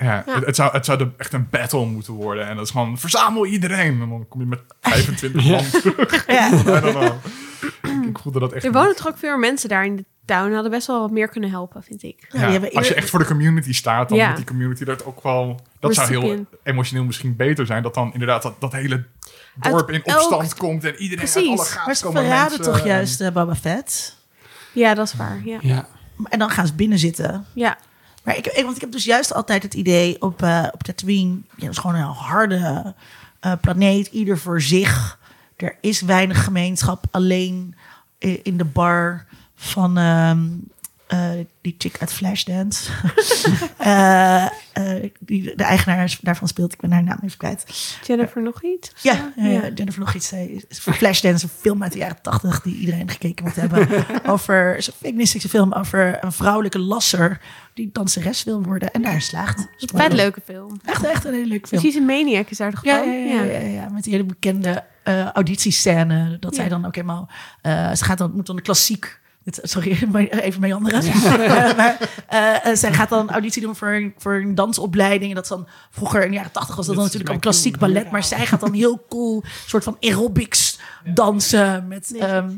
Ja, 0.00 0.22
Ja. 0.26 0.34
Het, 0.34 0.46
het 0.46 0.56
zou, 0.56 0.72
het 0.72 0.84
zou 0.84 0.98
de- 0.98 1.10
echt 1.16 1.32
een 1.32 1.46
battle 1.50 1.86
moeten 1.86 2.12
worden. 2.12 2.46
En 2.48 2.56
dat 2.56 2.64
is 2.64 2.70
gewoon, 2.70 2.98
verzamel 2.98 3.46
iedereen. 3.46 4.00
En 4.02 4.08
dan 4.08 4.26
kom 4.28 4.40
je 4.40 4.46
met 4.46 4.60
25 4.80 5.44
man 5.44 5.70
terug. 5.70 6.26
Ja. 6.26 6.50
Ik 8.08 8.18
voelde 8.18 8.38
dat 8.40 8.52
echt 8.52 8.64
Er 8.64 8.72
wonen 8.72 8.96
toch 8.96 9.08
ook 9.08 9.18
veel 9.18 9.28
meer 9.30 9.38
mensen 9.38 9.68
daar 9.68 9.84
in 9.84 9.96
de 9.96 10.04
town. 10.24 10.52
Hadden 10.52 10.70
best 10.70 10.86
wel 10.86 11.00
wat 11.00 11.10
meer 11.10 11.28
kunnen 11.28 11.50
helpen, 11.50 11.82
vind 11.82 12.02
ik. 12.02 12.26
Ja, 12.32 12.60
als 12.72 12.88
je 12.88 12.94
echt 12.94 13.10
voor 13.10 13.18
de 13.18 13.24
community 13.24 13.72
staat, 13.72 14.08
dan 14.08 14.18
Ja. 14.18 14.26
moet 14.28 14.36
die 14.36 14.44
community 14.46 14.84
dat 14.84 15.04
ook 15.04 15.22
wel... 15.22 15.60
Dat 15.80 15.94
zou 15.94 16.08
heel 16.08 16.46
emotioneel 16.62 17.04
misschien 17.04 17.36
beter 17.36 17.66
zijn. 17.66 17.82
Dat 17.82 17.94
dan 17.94 18.12
inderdaad 18.12 18.42
dat, 18.42 18.60
dat 18.60 18.72
hele 18.72 19.04
dorp 19.54 19.90
in 19.90 20.02
elk- 20.04 20.20
opstand 20.20 20.54
komt. 20.54 20.84
En 20.84 20.94
iedereen 20.96 21.24
uit 21.26 21.36
alle 21.36 21.58
gaten 21.58 21.82
Maar 21.86 21.94
ze 21.96 22.04
komen 22.04 22.22
verraden 22.22 22.48
mensen 22.48 22.72
toch 22.72 22.80
en- 22.80 22.86
juist 22.86 23.20
eh, 23.20 23.30
Boba 23.32 23.54
Fett. 23.54 24.16
Ja, 24.72 24.94
dat 24.94 25.06
is 25.06 25.14
waar. 25.14 25.40
Ja. 25.44 25.58
Ja. 25.62 25.86
En 26.28 26.38
dan 26.38 26.50
gaan 26.50 26.66
ze 26.66 26.74
binnen 26.74 26.98
zitten. 26.98 27.46
ja. 27.54 27.78
Maar 28.30 28.38
ik, 28.38 28.46
ik, 28.46 28.64
want 28.64 28.74
ik 28.74 28.80
heb 28.80 28.92
dus 28.92 29.04
juist 29.04 29.34
altijd 29.34 29.62
het 29.62 29.74
idee 29.74 30.22
op, 30.22 30.42
eh 30.42 30.66
op 30.72 30.82
Tatooine... 30.82 31.38
Dat 31.56 31.70
is 31.70 31.78
gewoon 31.78 31.96
een 31.96 32.02
harde 32.02 32.94
eh, 33.40 33.52
planeet, 33.60 34.06
ieder 34.06 34.38
voor 34.38 34.60
zich. 34.60 35.18
Er 35.56 35.76
is 35.80 36.00
weinig 36.00 36.44
gemeenschap, 36.44 37.04
alleen 37.10 37.74
in 38.18 38.56
de 38.56 38.64
bar 38.64 39.26
van, 39.54 39.98
ehm, 39.98 40.48
eh, 41.10 41.30
die 41.60 41.74
chick 41.78 41.96
uit 42.00 42.12
Flashdance. 42.12 42.90
Eh, 44.72 45.02
die 45.18 45.56
de 45.56 45.64
eigenaar 45.64 46.18
daarvan 46.20 46.48
speelt. 46.48 46.72
Ik 46.72 46.80
ben 46.80 46.92
haar 46.92 47.02
naam 47.02 47.18
even 47.24 47.38
kwijt. 47.38 47.64
Jennifer 48.06 48.42
nog 48.42 48.62
iets? 48.62 48.92
Ja, 49.02 49.32
Jennifer 49.74 49.98
nog 49.98 50.14
iets. 50.14 50.32
Flashdance, 50.68 51.44
een 51.44 51.50
film 51.60 51.82
uit 51.82 51.92
de 51.92 51.98
jaren 51.98 52.22
tachtig 52.22 52.62
die 52.62 52.76
iedereen 52.76 53.08
gekeken 53.08 53.44
moet 53.44 53.56
hebben. 53.56 53.88
over 54.34 54.76
een 54.76 54.92
feministische 54.96 55.48
film 55.48 55.72
over 55.72 56.24
een 56.24 56.32
vrouwelijke 56.32 56.78
lasser 56.78 57.40
die 57.74 57.90
danseres 57.92 58.44
wil 58.44 58.62
worden 58.62 58.90
en 58.90 59.02
daar 59.02 59.20
slaagt. 59.20 59.66
Vet 59.76 60.12
leuke 60.12 60.40
film. 60.44 60.80
Echt, 60.84 61.04
echt 61.04 61.24
een 61.24 61.32
hele 61.32 61.46
leuke 61.46 61.66
film. 61.66 61.80
Precies 61.80 62.00
een 62.00 62.06
Maniac 62.06 62.50
is 62.50 62.56
daar 62.56 62.70
toch 62.70 62.84
Ja, 62.84 63.02
ja, 63.02 63.42
ja, 63.42 63.58
ja, 63.58 63.88
met 63.88 64.04
die 64.04 64.12
hele 64.12 64.26
bekende 64.26 64.84
auditiescène. 65.32 66.36
Dat 66.40 66.54
zij 66.54 66.68
dan 66.68 66.84
ook 66.84 66.94
helemaal... 66.94 67.30
ze 67.94 68.04
gaat 68.04 68.18
dan, 68.18 68.32
moet 68.34 68.46
dan 68.46 68.56
een 68.56 68.62
klassiek... 68.62 69.18
Sorry, 69.44 69.98
maar 70.12 70.22
even 70.22 70.60
meanderen. 70.60 71.02
Eh, 71.02 71.76
maar 71.76 72.10
eh, 72.26 72.66
eh, 72.66 72.76
zij 72.76 72.92
gaat 72.92 73.08
dan 73.08 73.30
auditie 73.30 73.62
doen 73.62 73.76
voor 73.76 73.88
een, 73.88 74.14
voor 74.18 74.34
een 74.34 74.54
dansopleiding. 74.54 75.28
En 75.30 75.34
dat 75.34 75.44
is 75.44 75.50
dan 75.50 75.68
vroeger 75.90 76.22
in 76.24 76.30
de 76.30 76.36
jaren 76.36 76.52
tachtig 76.52 76.76
was 76.76 76.86
dat 76.86 76.94
dan 76.94 77.04
natuurlijk 77.04 77.30
mijn 77.30 77.44
ook 77.44 77.52
klassiek 77.52 77.78
ballet. 77.78 78.10
Maar 78.10 78.24
zij 78.24 78.46
gaat 78.46 78.60
dan 78.60 78.72
heel 78.72 79.06
cool 79.08 79.42
soort 79.66 79.84
van 79.84 79.96
aerobics 80.00 80.78
dansen 81.14 81.88
met 81.88 82.10
Nee. 82.10 82.22
ehm, 82.22 82.50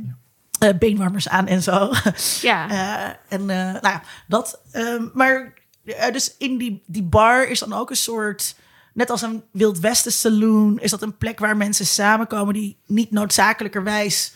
eh, 0.58 0.78
beenwarmers 0.78 1.28
aan 1.28 1.46
en 1.46 1.62
zo. 1.62 1.90
Ja. 2.40 2.70
Eh, 2.70 3.14
en 3.28 3.40
eh, 3.50 3.56
nou 3.56 3.80
ja, 3.82 4.02
dat. 4.28 4.60
ehm, 4.72 5.08
maar 5.14 5.52
eh, 5.84 6.12
dus 6.12 6.34
in 6.38 6.58
die, 6.58 6.82
die 6.86 7.02
bar 7.02 7.48
is 7.48 7.58
dan 7.58 7.72
ook 7.72 7.90
een 7.90 7.96
soort. 7.96 8.54
Net 8.94 9.10
als 9.10 9.22
een 9.22 9.42
Wild 9.52 9.78
Westen 9.80 10.12
saloon, 10.12 10.78
is 10.80 10.90
dat 10.90 11.02
een 11.02 11.16
plek 11.16 11.38
waar 11.38 11.56
mensen 11.56 11.86
samenkomen 11.86 12.54
die 12.54 12.78
niet 12.86 13.10
noodzakelijkerwijs 13.10 14.34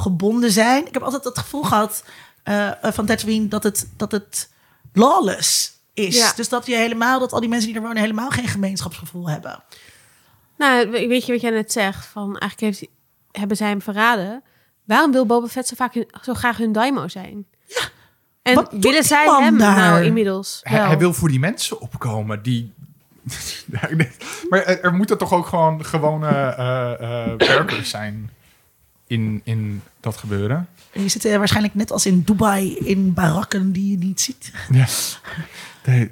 gebonden 0.00 0.50
zijn. 0.50 0.86
Ik 0.86 0.94
heb 0.94 1.02
altijd 1.02 1.24
het 1.24 1.38
gevoel 1.38 1.62
gehad 1.62 2.04
eh, 2.42 2.66
eh, 2.84 2.92
van 2.92 3.06
Tatooine 3.06 3.48
dat 3.48 3.62
het, 3.62 3.88
dat 3.96 4.12
het 4.12 4.50
lawless 4.92 5.72
is. 5.94 6.16
Ja. 6.16 6.32
Dus 6.36 6.48
dat 6.48 6.66
je 6.66 6.76
helemaal, 6.76 7.18
dat 7.18 7.32
al 7.32 7.40
die 7.40 7.48
mensen 7.48 7.68
die 7.68 7.76
er 7.76 7.82
wonen 7.86 8.02
helemaal 8.02 8.30
geen 8.30 8.48
gemeenschapsgevoel 8.48 9.28
hebben. 9.30 9.62
Nou, 10.58 10.90
we- 10.90 11.06
weet 11.06 11.26
je 11.26 11.32
wat 11.32 11.40
jij 11.40 11.50
net 11.50 11.72
zegt? 11.72 12.06
Van 12.06 12.38
eigenlijk 12.38 12.60
heeft, 12.60 12.92
hebben 13.32 13.56
zij 13.56 13.68
hem 13.68 13.82
verraden. 13.82 14.42
Waarom 14.84 15.12
wil 15.12 15.26
Boba 15.26 15.46
Fett 15.46 15.68
zo, 15.68 15.74
vaak 15.76 15.94
hun- 15.94 16.10
zo 16.22 16.34
graag 16.34 16.56
hun 16.56 16.72
daimo 16.72 17.08
zijn? 17.08 17.46
Ja. 17.66 17.80
En 18.42 18.54
Wat 18.54 18.72
willen 18.72 19.04
zij 19.04 19.26
hem 19.26 19.58
daar? 19.58 19.76
nou 19.76 20.04
inmiddels 20.04 20.60
Hij, 20.62 20.78
wel? 20.78 20.86
hij 20.86 20.98
wil 20.98 21.12
voor 21.12 21.28
die 21.28 21.38
mensen 21.38 21.80
opkomen 21.80 22.42
die. 22.42 22.72
Maar 24.48 24.62
er, 24.64 24.80
er 24.82 24.94
moeten 24.94 25.18
toch 25.18 25.32
ook 25.32 25.46
gewoon 25.46 25.84
gewone 25.84 26.28
eh, 26.28 26.92
eh, 26.92 27.38
werkers 27.38 27.90
zijn 27.90 28.30
in, 29.06 29.40
in 29.44 29.82
dat 30.00 30.16
gebeuren. 30.16 30.68
En 30.92 31.02
je 31.02 31.08
zit 31.08 31.24
eh, 31.24 31.36
waarschijnlijk 31.36 31.74
net 31.74 31.90
als 31.92 32.06
in 32.06 32.20
Dubai 32.22 32.76
in 32.76 33.14
barakken 33.14 33.72
die 33.72 33.90
je 33.90 33.98
niet 33.98 34.20
ziet. 34.20 34.52
Ja. 34.70 34.86
Nee, 35.84 36.10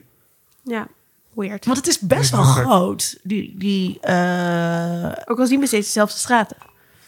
Ja, 0.63 0.87
weird. 1.33 1.65
Want 1.65 1.77
het 1.77 1.87
is 1.87 1.99
best 1.99 2.31
wel 2.31 2.43
groot. 2.43 3.19
Die, 3.23 3.55
die 3.59 4.01
eh, 4.01 5.13
Ook 5.25 5.39
al 5.39 5.47
zien 5.47 5.61
we 5.61 5.67
steeds 5.67 5.87
dezelfde 5.87 6.19
straten. 6.19 6.57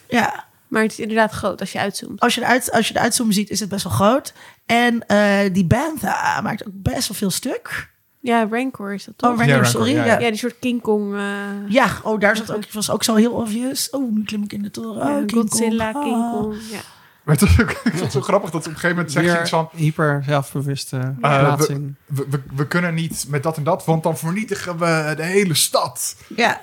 ja, 0.09 0.45
Maar 0.67 0.81
het 0.81 0.91
is 0.91 0.99
inderdaad 0.99 1.31
groot 1.31 1.59
als 1.59 1.71
je 1.71 1.79
uitzoomt. 1.79 2.19
als 2.19 2.35
je, 2.35 2.41
eruit, 2.41 2.71
als 2.71 2.87
je 2.87 2.93
de 2.93 2.99
uitzoomen 2.99 3.33
ziet, 3.33 3.49
is 3.49 3.59
het 3.59 3.69
best 3.69 3.83
wel 3.83 3.93
groot. 3.93 4.33
En 4.65 5.07
eh, 5.07 5.53
die 5.53 5.65
Bantha 5.65 6.41
maakt 6.41 6.67
ook 6.67 6.73
best 6.75 7.07
wel 7.07 7.17
veel 7.17 7.29
stuk. 7.31 7.89
Ja, 8.27 8.47
Rancor 8.51 8.93
is 8.93 9.05
dat 9.05 9.13
toch? 9.17 9.31
Oh, 9.31 9.37
Rancor, 9.37 9.53
Rancor, 9.55 9.71
sorry. 9.71 9.91
ja, 9.91 9.97
Ja, 9.97 10.05
ja, 10.13 10.19
ja. 10.19 10.29
die 10.29 10.37
soort 10.39 10.59
King 10.59 10.81
Kong. 10.81 11.15
eh 11.15 11.87
oh, 12.03 12.19
daar 12.19 12.37
zat 12.37 12.51
ook, 12.51 12.71
was 12.71 12.91
ook 12.91 13.03
zo 13.03 13.15
heel 13.15 13.31
obvious. 13.31 13.89
Oh, 13.89 14.11
nu 14.13 14.23
klim 14.23 14.43
ik 14.43 14.53
in 14.53 14.61
de 14.61 14.71
toren. 14.71 15.01
Oh, 15.01 15.07
ja, 15.19 15.25
King 15.25 15.31
Godzilla, 15.31 15.91
Kong. 15.91 16.03
King 16.05 16.15
Ah. 16.23 16.31
Kong. 16.31 16.55
Ja. 16.71 16.79
maar 17.23 17.35
het 17.39 17.59
ook, 17.61 17.71
ik 17.83 17.91
vond 17.91 17.99
het 17.99 18.11
zo 18.11 18.21
grappig 18.21 18.49
dat 18.49 18.59
op 18.61 18.67
een 18.67 18.73
gegeven 18.73 18.95
moment 18.95 19.11
zegt 19.13 19.25
je 19.25 19.39
iets 19.41 19.49
van... 19.49 19.69
hyper 19.75 20.23
zelfbewuste 20.27 21.15
plaatsing. 21.19 21.95
we, 22.05 22.25
we, 22.29 22.41
we 22.55 22.67
kunnen 22.67 22.93
niet 22.93 23.25
met 23.27 23.43
dat 23.43 23.57
en 23.57 23.63
dat, 23.63 23.85
want 23.85 24.03
dan 24.03 24.17
vernietigen 24.17 24.77
we 24.77 25.13
de 25.15 25.23
hele 25.23 25.53
stad. 25.53 26.15
Ja, 26.35 26.61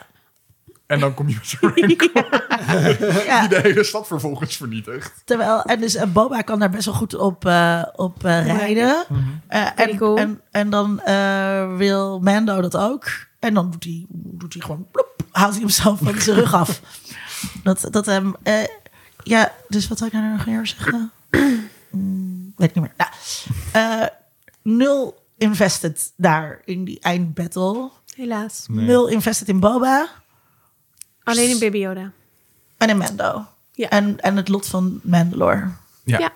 En 0.94 1.00
dan 1.00 1.14
kom 1.14 1.28
je 1.28 1.34
met 1.34 1.46
zo'n 1.46 1.72
Rancor 1.74 3.24
ja. 3.26 3.40
die 3.40 3.48
de 3.48 3.60
hele 3.62 3.84
stad 3.84 4.06
vervolgens 4.06 4.56
vernietigt. 4.56 5.22
Terwijl, 5.24 5.62
en 5.62 5.80
dus 5.80 5.94
en 5.94 6.12
Boba 6.12 6.40
kan 6.40 6.58
daar 6.58 6.70
best 6.70 6.84
wel 6.84 6.94
goed 6.94 7.14
op, 7.14 7.46
eh, 7.46 7.82
op 7.94 8.24
eh, 8.24 8.46
rijden. 8.46 9.04
Eh, 9.48 9.66
Pretty 9.74 9.92
en, 9.92 9.98
cool. 9.98 10.16
en, 10.16 10.40
en 10.50 10.70
dan 10.70 11.00
eh, 11.00 11.76
wil 11.76 12.20
Mando 12.20 12.60
dat 12.60 12.76
ook. 12.76 13.06
En 13.38 13.54
dan 13.54 13.70
doet 13.70 13.84
hij, 13.84 14.06
doet 14.08 14.52
hij 14.52 14.62
gewoon, 14.62 14.86
plop, 14.90 15.24
haalt 15.30 15.52
hij 15.52 15.60
hemzelf 15.60 15.98
van 16.02 16.20
zijn 16.20 16.36
rug 16.36 16.54
af. 16.54 16.80
Dat, 17.62 17.86
dat 17.90 18.06
hem, 18.06 18.34
eh, 18.42 18.64
ja, 19.22 19.52
dus 19.68 19.88
wat 19.88 19.98
zou 19.98 20.10
ik 20.10 20.16
nou 20.16 20.32
nog 20.32 20.46
meer 20.46 20.66
zeggen? 20.66 21.12
Hmm, 21.90 22.52
weet 22.56 22.68
ik 22.68 22.74
niet 22.74 22.84
meer. 22.84 22.94
Nou, 22.96 23.10
eh, 23.72 24.06
nul 24.62 25.22
invested 25.38 26.12
daar 26.16 26.60
in 26.64 26.84
die 26.84 27.00
eindbattle. 27.00 27.90
Helaas. 28.16 28.66
Nee. 28.68 28.84
Nul 28.84 29.08
invested 29.08 29.48
in 29.48 29.60
Boba 29.60 30.08
Alleen 31.24 31.50
in 31.50 31.58
Baby 31.58 31.78
Yoda. 31.78 32.12
en 32.76 32.88
in 32.88 32.96
Mando. 32.98 33.46
Ja. 33.72 33.88
En, 33.88 34.20
en 34.20 34.36
het 34.36 34.48
lot 34.48 34.66
van 34.66 35.00
Mandalore. 35.02 35.68
Ja. 36.04 36.18
Ja. 36.18 36.32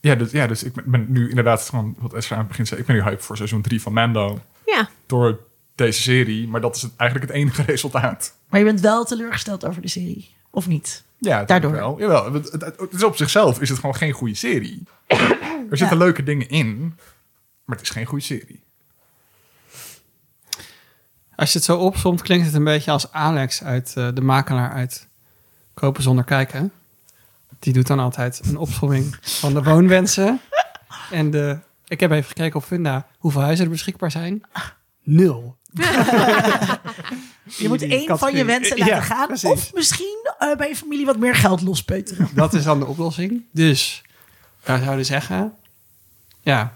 Ja, 0.00 0.14
dus, 0.14 0.30
ja, 0.30 0.46
dus 0.46 0.62
ik 0.62 0.72
ben- 0.74 0.84
ben 0.90 1.06
nu 1.08 1.28
inderdaad 1.28 1.62
gewoon, 1.62 1.94
wat 1.98 2.12
Esra 2.14 2.32
aan 2.34 2.38
het 2.40 2.48
begin 2.48 2.66
zei, 2.66 2.80
ik 2.80 2.86
ben 2.86 2.96
nu 2.96 3.02
hype 3.02 3.22
voor 3.22 3.36
seizoen 3.36 3.62
3 3.62 3.82
van 3.82 3.92
Mando. 3.92 4.40
Ja. 4.66 4.88
Door 5.06 5.40
deze 5.74 6.00
serie, 6.02 6.48
maar 6.48 6.60
dat 6.60 6.76
is 6.76 6.82
het, 6.82 6.92
eigenlijk 6.96 7.30
het 7.30 7.40
enige 7.40 7.62
resultaat. 7.72 8.34
Maar 8.48 8.58
je 8.60 8.66
bent 8.66 8.80
wel 8.80 9.04
teleurgesteld 9.04 9.64
over 9.66 9.82
de 9.82 9.88
serie, 9.88 10.34
of 10.50 10.66
niet? 10.66 11.04
Ja, 11.18 11.44
Daardoor. 11.44 11.70
Wel. 11.72 11.98
Jawel, 11.98 12.32
het, 12.32 12.52
het, 12.52 12.62
het 12.64 12.92
is 12.92 13.02
op 13.02 13.16
zichzelf 13.16 13.60
is 13.60 13.68
het 13.68 13.78
gewoon 13.78 13.94
geen 13.94 14.12
goede 14.12 14.34
serie. 14.34 14.82
Er 15.70 15.76
zitten 15.76 15.98
leuke 15.98 16.22
dingen 16.22 16.48
in, 16.48 16.94
maar 17.64 17.76
het 17.76 17.86
is 17.86 17.90
geen 17.92 18.06
goede 18.06 18.24
serie. 18.24 18.62
Als 21.36 21.52
je 21.52 21.58
het 21.58 21.66
zo 21.66 21.76
opsomt, 21.76 22.22
klinkt 22.22 22.46
het 22.46 22.54
een 22.54 22.64
beetje 22.64 22.90
als 22.90 23.12
Alex 23.12 23.62
uit 23.62 23.92
eh, 23.96 24.08
de 24.14 24.20
makelaar 24.20 24.72
uit 24.72 25.06
Kopen 25.74 26.02
zonder 26.02 26.24
kijken. 26.24 26.72
Die 27.58 27.72
doet 27.72 27.86
dan 27.86 27.98
altijd 27.98 28.40
een 28.44 28.56
opsomming 28.56 29.16
van 29.20 29.54
de 29.54 29.62
woonwensen. 29.62 30.40
En 31.10 31.30
de, 31.30 31.58
ik 31.88 32.00
heb 32.00 32.10
even 32.10 32.24
gekeken 32.28 32.56
op 32.56 32.64
Funda 32.64 33.06
hoeveel 33.18 33.40
huizen 33.40 33.64
er 33.64 33.70
beschikbaar 33.70 34.10
zijn. 34.10 34.40
Nul. 35.02 35.56
Je 37.44 37.68
moet 37.68 37.82
één 37.82 38.18
van 38.18 38.36
je 38.36 38.44
wensen 38.44 38.78
laten 38.78 38.94
Ja, 38.94 39.00
gaan. 39.00 39.26
precies. 39.26 39.50
Of 39.50 39.74
misschien 39.74 40.30
eh, 40.38 40.56
bij 40.56 40.68
je 40.68 40.76
familie 40.76 41.06
wat 41.06 41.18
meer 41.18 41.34
geld 41.34 41.60
lospeuteren. 41.60 42.28
Dat 42.34 42.54
is 42.54 42.64
dan 42.64 42.78
de 42.78 42.86
oplossing. 42.86 43.42
Dus 43.52 44.02
wij 44.64 44.82
zouden 44.82 45.04
zeggen, 45.04 45.54
ja, 46.40 46.72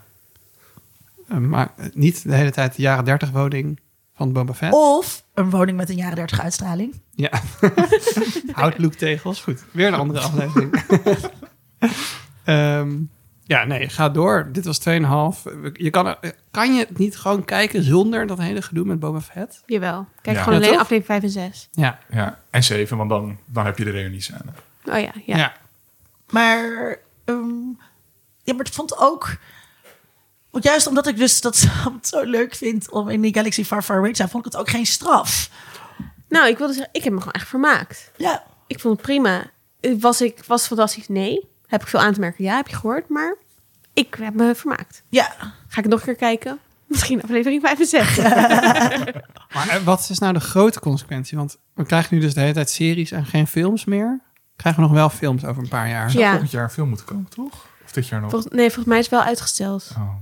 eh, 1.28 1.36
maar 1.36 1.70
niet 1.92 2.22
de 2.22 2.34
hele 2.34 2.50
tijd 2.50 2.76
de 2.76 2.82
jaren 2.82 3.04
30 3.04 3.30
woning 3.30 3.80
van 4.20 4.32
Boba 4.32 4.54
Fett. 4.54 4.72
Of 4.74 5.24
een 5.34 5.50
woning 5.50 5.76
met 5.76 5.88
een 5.88 5.96
jaren 5.96 6.14
30 6.14 6.40
uitstraling. 6.40 7.00
Ja. 7.14 7.30
Houtlooktegels. 8.52 9.40
Goed, 9.40 9.64
weer 9.72 9.86
een 9.86 9.94
andere 9.94 10.20
aflevering. 10.20 10.74
Ehm, 12.44 12.96
ja, 13.42 13.64
nee, 13.64 13.88
ga 13.88 14.08
door. 14.08 14.48
Dit 14.52 14.64
was 14.64 14.80
2,5. 14.88 14.92
Je 15.72 15.90
kan, 15.90 16.16
kan 16.50 16.74
je 16.74 16.80
het 16.80 16.98
niet 16.98 17.16
gewoon 17.18 17.44
kijken 17.44 17.82
zonder 17.82 18.26
dat 18.26 18.38
hele 18.38 18.62
gedoe 18.62 18.84
met 18.84 18.98
Boba 18.98 19.20
Fett? 19.20 19.62
Jawel. 19.66 20.06
Kijk 20.22 20.36
Ja. 20.36 20.42
gewoon 20.42 20.58
alleen 20.58 20.78
aflevering 20.78 21.04
5 21.04 21.22
en 21.22 21.30
6. 21.30 21.68
Ja. 21.72 21.98
Ja, 22.10 22.38
en 22.50 22.62
7, 22.64 22.96
want 22.96 23.10
dan, 23.10 23.38
dan 23.46 23.64
heb 23.64 23.78
je 23.78 23.84
de 23.84 23.90
reunie-scène. 23.90 24.52
Oh 24.84 24.98
ja, 24.98 25.12
ja. 25.26 25.36
ja. 25.36 25.52
Maar, 26.30 26.96
ehm, 27.24 27.68
ja, 28.42 28.54
maar 28.54 28.64
het 28.64 28.74
vond 28.74 28.98
ook... 28.98 29.36
Want 30.50 30.64
juist 30.64 30.86
omdat 30.86 31.06
ik 31.06 31.16
dus 31.16 31.40
dat 31.40 31.56
zo 32.02 32.22
leuk 32.22 32.54
vind 32.54 32.90
om 32.90 33.08
in 33.08 33.20
die 33.20 33.34
Galaxy 33.34 33.64
Far 33.64 33.82
Far 33.82 33.96
Away 33.96 34.10
te 34.10 34.16
zijn, 34.16 34.28
vond 34.28 34.46
ik 34.46 34.52
het 34.52 34.60
ook 34.60 34.68
geen 34.70 34.86
straf. 34.86 35.50
Nou, 36.28 36.48
ik 36.48 36.58
wilde 36.58 36.72
zeggen, 36.72 36.90
ik 36.92 37.04
heb 37.04 37.12
me 37.12 37.18
gewoon 37.18 37.32
echt 37.34 37.48
vermaakt. 37.48 38.10
Ja, 38.16 38.44
Ik 38.66 38.80
vond 38.80 38.96
het 38.96 39.06
prima. 39.06 39.50
Was 39.98 40.20
ik 40.20 40.44
was 40.46 40.58
het 40.58 40.68
fantastisch? 40.68 41.08
Nee. 41.08 41.48
Heb 41.66 41.82
ik 41.82 41.88
veel 41.88 42.00
aan 42.00 42.12
te 42.12 42.20
merken? 42.20 42.44
Ja, 42.44 42.56
heb 42.56 42.68
je 42.68 42.76
gehoord. 42.76 43.08
Maar 43.08 43.36
ik 43.92 44.16
heb 44.20 44.34
me 44.34 44.54
vermaakt. 44.54 45.02
ja. 45.08 45.34
Ga 45.68 45.80
ik 45.80 45.86
nog 45.86 45.98
een 45.98 46.04
keer 46.04 46.14
kijken? 46.16 46.58
Misschien 46.86 47.22
aflevering 47.22 47.62
5 47.62 47.78
en 47.80 47.86
6. 47.86 48.16
Maar 49.54 49.68
eh, 49.68 49.76
wat 49.84 50.06
is 50.10 50.18
nou 50.18 50.32
de 50.32 50.40
grote 50.40 50.80
consequentie? 50.80 51.36
Want 51.38 51.56
we 51.74 51.84
krijgen 51.84 52.14
nu 52.14 52.20
dus 52.20 52.34
de 52.34 52.40
hele 52.40 52.52
tijd 52.52 52.70
series 52.70 53.10
en 53.10 53.26
geen 53.26 53.46
films 53.46 53.84
meer. 53.84 54.20
Krijgen 54.56 54.82
we 54.82 54.88
nog 54.88 54.96
wel 54.96 55.08
films 55.10 55.44
over 55.44 55.62
een 55.62 55.68
paar 55.68 55.88
jaar? 55.88 56.10
Zou 56.10 56.22
Ja. 56.22 56.30
volgend 56.30 56.50
jaar 56.50 56.62
een 56.64 56.70
film 56.70 56.88
moeten 56.88 57.06
komen, 57.06 57.28
toch? 57.28 57.66
Of 57.84 57.92
dit 57.92 58.08
jaar 58.08 58.20
nog? 58.20 58.30
Volgens, 58.30 58.52
nee, 58.52 58.64
volgens 58.66 58.86
mij 58.86 58.98
is 58.98 59.04
het 59.04 59.14
wel 59.14 59.22
uitgesteld. 59.24 59.90
Oh. 59.96 60.14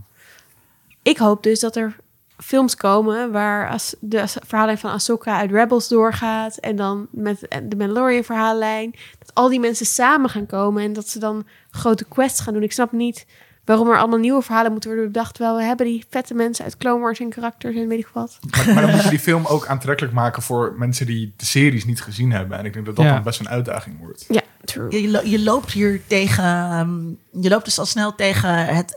Ik 1.02 1.18
hoop 1.18 1.42
dus 1.42 1.60
dat 1.60 1.76
er 1.76 1.96
films 2.38 2.74
komen 2.76 3.32
waar 3.32 3.68
as, 3.70 3.94
de 4.00 4.24
verhaallijn 4.46 4.78
van 4.78 4.90
Ahsoka 4.90 5.38
uit 5.38 5.50
Rebels 5.50 5.88
doorgaat. 5.88 6.56
En 6.56 6.76
dan 6.76 7.06
met 7.10 7.40
de 7.62 7.76
Mandalorian 7.76 8.24
verhaallijn. 8.24 8.94
Dat 9.18 9.34
al 9.34 9.48
die 9.48 9.60
mensen 9.60 9.86
samen 9.86 10.30
gaan 10.30 10.46
komen 10.46 10.82
en 10.82 10.92
dat 10.92 11.08
ze 11.08 11.18
dan 11.18 11.46
grote 11.70 12.04
quests 12.04 12.40
gaan 12.40 12.54
doen. 12.54 12.62
Ik 12.62 12.72
snap 12.72 12.92
niet 12.92 13.26
waarom 13.64 13.88
er 13.90 13.98
allemaal 13.98 14.18
nieuwe 14.18 14.42
verhalen 14.42 14.72
moeten 14.72 14.90
worden 14.90 15.12
bedacht. 15.12 15.34
Terwijl 15.34 15.56
we 15.56 15.62
hebben 15.62 15.86
die 15.86 16.04
vette 16.10 16.34
mensen 16.34 16.64
uit 16.64 16.76
Clone 16.76 17.00
Wars 17.00 17.18
en 17.20 17.28
karakters 17.28 17.76
en 17.76 17.88
weet 17.88 17.98
ik 17.98 18.10
wat. 18.12 18.38
Maar, 18.50 18.74
maar 18.74 18.82
dan 18.86 18.90
moet 18.94 19.02
je 19.02 19.08
die 19.08 19.18
film 19.18 19.46
ook 19.46 19.66
aantrekkelijk 19.66 20.14
maken 20.14 20.42
voor 20.42 20.74
mensen 20.78 21.06
die 21.06 21.32
de 21.36 21.44
series 21.44 21.84
niet 21.84 22.00
gezien 22.02 22.32
hebben. 22.32 22.58
En 22.58 22.64
ik 22.64 22.72
denk 22.72 22.86
dat 22.86 22.96
dat 22.96 23.04
Ja. 23.04 23.12
dan 23.14 23.22
best 23.22 23.40
een 23.40 23.48
uitdaging 23.48 23.98
wordt. 23.98 24.24
Ja, 24.28 24.40
true. 24.64 25.02
Je, 25.02 25.08
lo- 25.08 25.22
je 25.24 25.42
loopt 25.42 25.72
hier 25.72 26.00
tegen... 26.06 26.44
ehm, 26.44 26.98
je 27.42 27.48
loopt 27.48 27.64
dus 27.64 27.78
al 27.78 27.86
snel 27.86 28.14
tegen 28.14 28.66
het 28.66 28.94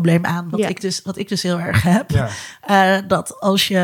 probleem 0.00 0.24
aan. 0.24 0.50
Wat, 0.50 0.60
Ja. 0.60 0.68
ik, 0.68 0.80
dus, 0.80 1.00
wat 1.04 1.16
ik 1.18 1.28
dus 1.28 1.42
heel 1.42 1.58
erg 1.60 1.82
heb. 1.82 2.10
Ja. 2.10 2.28
Eh, 2.60 3.02
dat 3.08 3.40
als 3.40 3.68
je. 3.68 3.78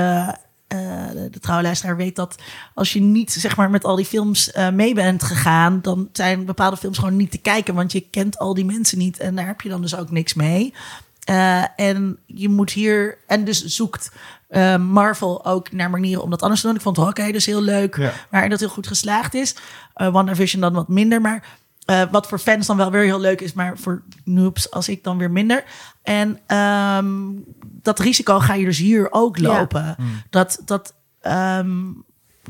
eh, 0.68 0.78
de, 1.12 1.28
de 1.30 1.38
trouwe 1.40 1.62
luisteraar 1.62 1.96
weet 1.96 2.16
dat 2.16 2.34
als 2.74 2.92
je 2.92 3.00
niet 3.00 3.32
zeg 3.32 3.56
maar 3.56 3.70
met 3.70 3.84
al 3.84 3.96
die 3.96 4.04
films 4.04 4.50
eh, 4.50 4.70
mee 4.70 4.94
bent 4.94 5.22
gegaan, 5.22 5.78
dan 5.82 6.08
zijn 6.12 6.44
bepaalde 6.44 6.76
films 6.76 6.98
gewoon 6.98 7.16
niet 7.16 7.30
te 7.30 7.38
kijken, 7.38 7.74
want 7.74 7.92
je 7.92 8.00
kent 8.10 8.38
al 8.38 8.54
die 8.54 8.64
mensen 8.64 8.98
niet 8.98 9.18
en 9.18 9.34
daar 9.34 9.46
heb 9.46 9.60
je 9.60 9.68
dan 9.68 9.80
dus 9.80 9.96
ook 9.96 10.10
niks 10.10 10.34
mee. 10.34 10.74
Eh, 11.24 11.64
en 11.76 12.18
je 12.26 12.48
moet 12.48 12.70
hier 12.70 13.18
en 13.26 13.44
dus 13.44 13.64
zoekt 13.64 14.10
eh, 14.48 14.76
Marvel 14.76 15.44
ook 15.46 15.72
naar 15.72 15.90
manieren 15.90 16.22
om 16.22 16.30
dat 16.30 16.42
anders 16.42 16.60
te 16.60 16.66
doen. 16.66 16.76
Ik 16.76 16.82
vond 16.82 16.96
Hawkeye 16.96 17.32
dus 17.32 17.46
heel 17.46 17.62
leuk, 17.62 17.96
Ja. 17.96 18.12
waarin 18.30 18.50
dat 18.50 18.60
heel 18.60 18.68
goed 18.68 18.86
geslaagd 18.86 19.34
is. 19.34 19.54
Eh 19.94 20.08
WandaVision 20.12 20.60
dan 20.60 20.72
wat 20.72 20.88
minder, 20.88 21.20
maar 21.20 21.44
eh, 21.90 22.02
wat 22.10 22.26
voor 22.28 22.38
fans 22.38 22.66
dan 22.66 22.76
wel 22.76 22.90
weer 22.90 23.02
heel 23.04 23.20
leuk 23.20 23.40
is, 23.40 23.52
maar 23.52 23.78
voor 23.78 24.02
noobs 24.24 24.70
als 24.70 24.88
ik 24.88 25.04
dan 25.04 25.18
weer 25.18 25.30
minder. 25.30 25.64
En 26.02 26.38
ehm, 26.46 27.08
dat 27.60 27.98
risico 27.98 28.38
ga 28.38 28.54
je 28.54 28.64
dus 28.64 28.78
hier 28.78 29.08
ook 29.10 29.36
Ja. 29.36 29.48
lopen. 29.58 29.96
Dat, 30.30 30.60
dat 30.64 30.94
ehm, 31.20 31.76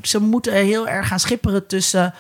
ze 0.02 0.20
moeten 0.20 0.52
heel 0.52 0.88
erg 0.88 1.08
gaan 1.08 1.20
schipperen 1.20 1.66
tussen 1.66 2.14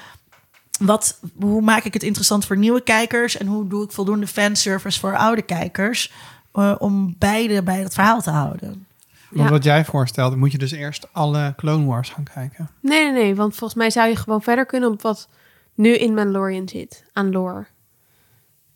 wat, 0.80 1.20
hoe 1.40 1.60
maak 1.62 1.84
ik 1.84 1.94
het 1.94 2.02
interessant 2.02 2.44
voor 2.46 2.56
nieuwe 2.56 2.80
kijkers 2.82 3.36
en 3.36 3.46
hoe 3.46 3.68
doe 3.68 3.84
ik 3.84 3.92
voldoende 3.92 4.26
fanservice 4.26 5.00
voor 5.00 5.16
oude 5.16 5.42
kijkers 5.42 6.12
eh, 6.52 6.74
om 6.78 7.14
beide 7.18 7.62
bij 7.62 7.78
het 7.78 7.94
verhaal 7.94 8.20
te 8.22 8.30
houden. 8.30 8.86
Want 9.30 9.46
Ja. 9.48 9.50
wat 9.50 9.64
jij 9.64 9.84
voorstelde, 9.84 10.36
moet 10.36 10.52
je 10.52 10.58
dus 10.58 10.70
eerst 10.70 11.08
alle 11.12 11.54
Clone 11.56 11.86
Wars 11.86 12.08
gaan 12.10 12.24
kijken. 12.34 12.70
Nee, 12.80 13.02
nee, 13.04 13.12
nee. 13.22 13.34
Want 13.34 13.54
volgens 13.56 13.78
mij 13.78 13.90
zou 13.90 14.08
je 14.08 14.16
gewoon 14.16 14.42
verder 14.42 14.66
kunnen 14.66 14.90
op 14.90 15.02
wat 15.02 15.28
nu 15.74 15.94
in 15.94 16.14
Mandalorian 16.14 16.68
zit. 16.68 17.04
Aan 17.12 17.30
lore. 17.30 17.66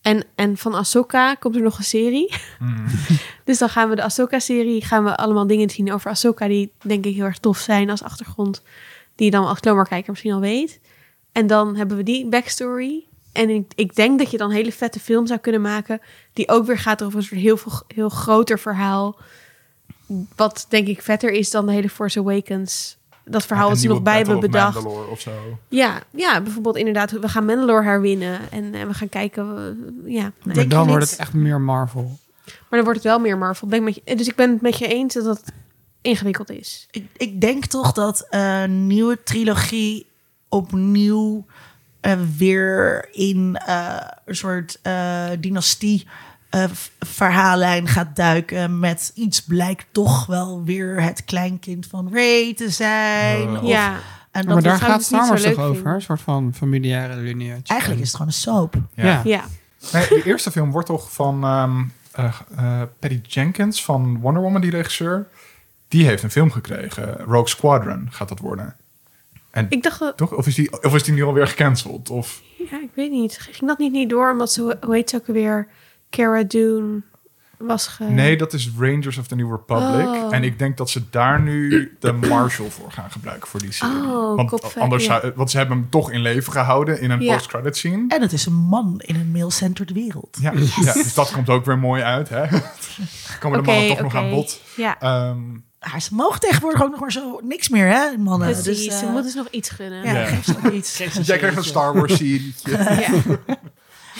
En, 0.05 0.25
en 0.35 0.57
van 0.57 0.75
Ahsoka 0.75 1.35
komt 1.35 1.57
er 1.57 1.63
nog 1.63 1.79
een 1.79 1.85
serie. 1.85 2.35
Mm. 2.59 2.87
dus 3.45 3.59
dan 3.59 3.69
gaan 3.69 3.89
we 3.89 3.97
de 3.97 4.03
Ahsoka-serie... 4.03 4.85
gaan 4.85 5.05
we 5.05 5.17
allemaal 5.17 5.47
dingen 5.47 5.71
zien 5.71 5.93
over 5.93 6.11
Ahsoka... 6.11 6.49
die 6.49 6.73
denk 6.83 7.05
ik 7.05 7.15
heel 7.15 7.25
erg 7.25 7.39
tof 7.39 7.59
zijn 7.59 7.91
als 7.91 8.03
achtergrond. 8.03 8.63
Die 9.15 9.25
je 9.25 9.31
dan 9.31 9.47
als 9.47 9.61
kijker 9.61 10.05
misschien 10.07 10.33
al 10.33 10.41
weet. 10.41 10.81
En 11.33 11.47
dan 11.47 11.77
hebben 11.77 11.97
we 11.97 12.03
die 12.03 12.27
backstory. 12.27 13.05
En 13.33 13.51
ik, 13.51 13.73
ik 13.75 13.95
denk 13.95 14.19
dat 14.19 14.31
je 14.31 14.37
dan 14.37 14.51
een 14.51 14.57
hele 14.57 14.73
vette 14.73 15.01
film 15.01 15.27
zou 15.27 15.41
kunnen 15.41 15.61
maken... 15.61 16.01
die 16.33 16.49
ook 16.49 16.67
weer 16.67 16.79
gaat 16.79 17.03
over 17.03 17.19
een 17.19 17.25
soort 17.25 17.41
heel, 17.41 17.57
veel- 17.57 17.83
heel 17.95 18.09
groter 18.09 18.59
verhaal... 18.59 19.19
Wat 20.37 20.67
denk 20.69 20.89
ik 20.89 21.03
vetter 21.03 21.31
is 21.31 21.51
dan 21.51 21.67
de 21.67 21.73
hele 21.73 21.89
Force 21.89 22.19
Awakens. 22.19 22.99
Dat 23.25 23.47
verhaal 23.47 23.69
wat 23.69 23.79
ze 23.79 23.89
nog 23.89 24.03
bij 24.03 24.17
hebben 24.17 24.41
bedacht. 24.41 24.75
Mandalore 24.75 25.11
of 25.11 25.21
zo. 25.21 25.31
Ja, 25.69 26.03
ja, 26.11 26.41
bijvoorbeeld 26.41 26.77
inderdaad, 26.77 27.11
we 27.11 27.29
gaan 27.29 27.45
Mandalore 27.45 27.83
herwinnen. 27.83 28.41
En, 28.51 28.75
en 28.75 28.87
we 28.89 28.95
gaan 28.95 29.09
kijken, 29.09 29.57
eh, 29.57 30.13
ja. 30.13 30.23
nee. 30.23 30.33
Maar 30.43 30.55
Denk 30.55 30.71
dan 30.71 30.87
wordt 30.87 31.11
het 31.11 31.19
echt 31.19 31.33
meer 31.33 31.61
Marvel. 31.61 32.19
Maar 32.45 32.55
dan 32.69 32.83
wordt 32.83 32.99
het 32.99 33.09
wel 33.09 33.19
meer 33.19 33.39
Marvel. 33.39 33.69
Ben 33.69 33.79
ik 33.79 33.85
met 33.85 33.95
je, 33.95 34.17
dus 34.17 34.29
ik 34.29 34.35
ben 34.35 34.51
het 34.51 34.61
met 34.61 34.79
je 34.79 34.87
eens 34.87 35.15
dat 35.15 35.25
het 35.25 35.53
ingewikkeld 36.01 36.51
is. 36.51 36.87
Ik, 36.91 37.07
ik 37.17 37.41
denk 37.41 37.67
toch 37.67 37.93
dat 37.93 38.27
een 38.31 38.87
nieuwe 38.87 39.23
trilogie 39.23 40.07
opnieuw 40.49 41.45
eh, 42.01 42.19
weer 42.37 43.09
in 43.13 43.57
eh, 43.57 43.97
een 44.25 44.37
soort 44.37 44.79
eh, 44.83 45.29
dynastie 45.41 46.07
eh, 46.55 46.65
verhaallijn 47.01 47.87
gaat 47.89 48.17
duiken 48.17 48.79
met 48.79 49.13
iets 49.15 49.43
blijkt 49.43 49.87
toch 49.93 50.27
wel 50.27 50.63
weer 50.65 51.03
het 51.03 51.25
kleinkind 51.25 51.87
van 51.87 52.11
Ray 52.13 52.55
te 52.55 52.71
zijn. 52.71 53.49
Oh. 53.49 53.63
Of- 53.63 53.69
ja, 53.69 53.97
en 54.31 54.45
dat 54.45 54.55
maar 54.55 54.63
daar 54.63 54.79
gaat 54.79 55.03
Star 55.03 55.21
niet 55.21 55.29
Wars 55.29 55.43
zo 55.43 55.53
toch 55.53 55.65
over? 55.65 55.95
Een 55.95 56.03
soort 56.03 56.21
van 56.21 56.55
familiaire 56.55 57.17
lineage. 57.17 57.63
eigenlijk 57.67 58.01
is 58.01 58.07
het 58.07 58.17
gewoon 58.17 58.33
een 58.33 58.39
soap. 58.39 58.75
Ja. 58.95 59.05
Ja. 59.05 59.21
ja. 59.25 59.45
Nee, 59.93 60.09
de 60.09 60.23
eerste 60.25 60.51
film 60.51 60.71
wordt 60.71 60.87
toch 60.87 61.13
van 61.13 61.45
ehm 61.45 61.83
eh, 62.15 62.41
eh, 62.57 62.83
Patty 62.99 63.21
Jenkins 63.23 63.85
van 63.85 64.21
Wonder 64.21 64.43
Woman, 64.43 64.61
die 64.61 64.71
regisseur. 64.71 65.27
Die 65.89 66.07
heeft 66.07 66.23
een 66.23 66.31
film 66.31 66.51
gekregen. 66.51 67.17
Rogue 67.19 67.49
Squadron 67.49 68.09
gaat 68.11 68.29
dat 68.29 68.39
worden. 68.39 68.77
En 69.51 69.67
Ik 69.69 69.83
dacht 69.83 69.99
dat, 69.99 70.17
toch? 70.17 70.33
Of 70.33 70.47
is 70.47 70.55
die, 70.55 70.83
of 70.83 70.95
is 70.95 71.03
die 71.03 71.15
nu 71.15 71.23
alweer 71.25 71.47
gecanceld? 71.47 72.11
Of, 72.11 72.43
ja, 72.71 72.81
ik 72.81 72.91
weet 72.95 73.11
niet. 73.11 73.39
Ging 73.41 73.67
dat 73.67 73.79
niet, 73.79 73.93
niet 73.93 74.09
door 74.09 74.31
omdat 74.31 74.53
ze, 74.53 74.77
hoe 74.81 74.95
heet 74.95 75.11
ze 75.11 75.17
ook 75.17 75.27
weer, 75.27 75.69
Cara 76.17 76.43
Dune 76.43 77.03
was 77.59 77.87
ge... 77.87 78.05
Nee, 78.05 78.37
dat 78.37 78.53
is 78.53 78.71
Rangers 78.79 79.19
of 79.19 79.27
the 79.27 79.35
New 79.35 79.51
Republic. 79.51 80.07
Oh. 80.07 80.35
En 80.35 80.45
ik 80.45 80.59
denk 80.59 80.77
dat 80.77 80.91
ze 80.91 81.03
daar 81.11 81.41
nu 81.41 81.97
de 82.01 82.13
Marshal 82.13 82.71
voor 82.71 82.93
gaan 82.93 83.11
gebruiken 83.11 83.49
voor 83.49 83.61
die 83.61 83.73
serie. 83.73 83.95
Oh, 83.97 84.37
want, 84.37 84.49
kopvet, 84.51 84.77
anders 84.83 85.05
ja. 85.05 85.21
zou, 85.21 85.33
want 85.37 85.51
ze 85.51 85.57
hebben 85.57 85.77
hem 85.77 85.91
toch 85.91 86.11
in 86.11 86.21
leven 86.21 86.53
gehouden 86.53 87.01
in 87.01 87.11
een 87.11 87.21
Ja. 87.21 87.35
post-credit 87.35 87.77
scene. 87.77 88.05
En 88.09 88.21
het 88.23 88.33
is 88.33 88.47
een 88.47 88.55
man 88.55 88.95
in 89.05 89.15
een 89.15 89.31
male-centered 89.31 89.93
wereld. 89.93 90.39
Ja, 90.41 90.53
ja, 90.81 90.93
dus 90.93 91.15
dat 91.15 91.33
komt 91.33 91.49
ook 91.49 91.65
weer 91.65 91.79
mooi 91.79 92.03
uit. 92.03 92.29
Hè? 92.29 92.43
Komen 93.41 93.63
de 93.63 93.71
Oké, 93.71 93.71
mannen 93.79 93.89
toch 93.89 94.01
nog 94.01 94.15
aan 94.15 94.31
bod. 94.31 94.61
Ja, 94.77 95.01
Ehm, 95.01 95.39
Ah, 95.79 96.01
ze 96.01 96.15
mogen 96.15 96.41
tegenwoordig 96.41 96.83
ook 96.83 96.91
nog 96.91 97.01
maar 97.01 97.13
zo 97.13 97.41
niks 97.43 97.69
meer, 97.69 97.87
hè, 97.87 98.17
mannen. 98.17 98.49
precies. 98.53 98.65
Dus, 98.85 98.87
eh, 98.87 98.99
ze 98.99 99.07
moeten 99.07 99.31
ze 99.31 99.37
nog 99.37 99.49
iets 99.51 99.71
gunnen. 99.71 100.05
ja, 100.05 100.13
Ja. 100.13 100.25
geef 100.27 100.45
ze 100.45 100.55
ook 100.65 100.73
iets. 100.73 100.97
jij 101.23 101.39
krijgt 101.39 101.57
een 101.57 101.65
Star 101.65 101.95
Wars 101.95 102.17
serietje. 102.17 102.77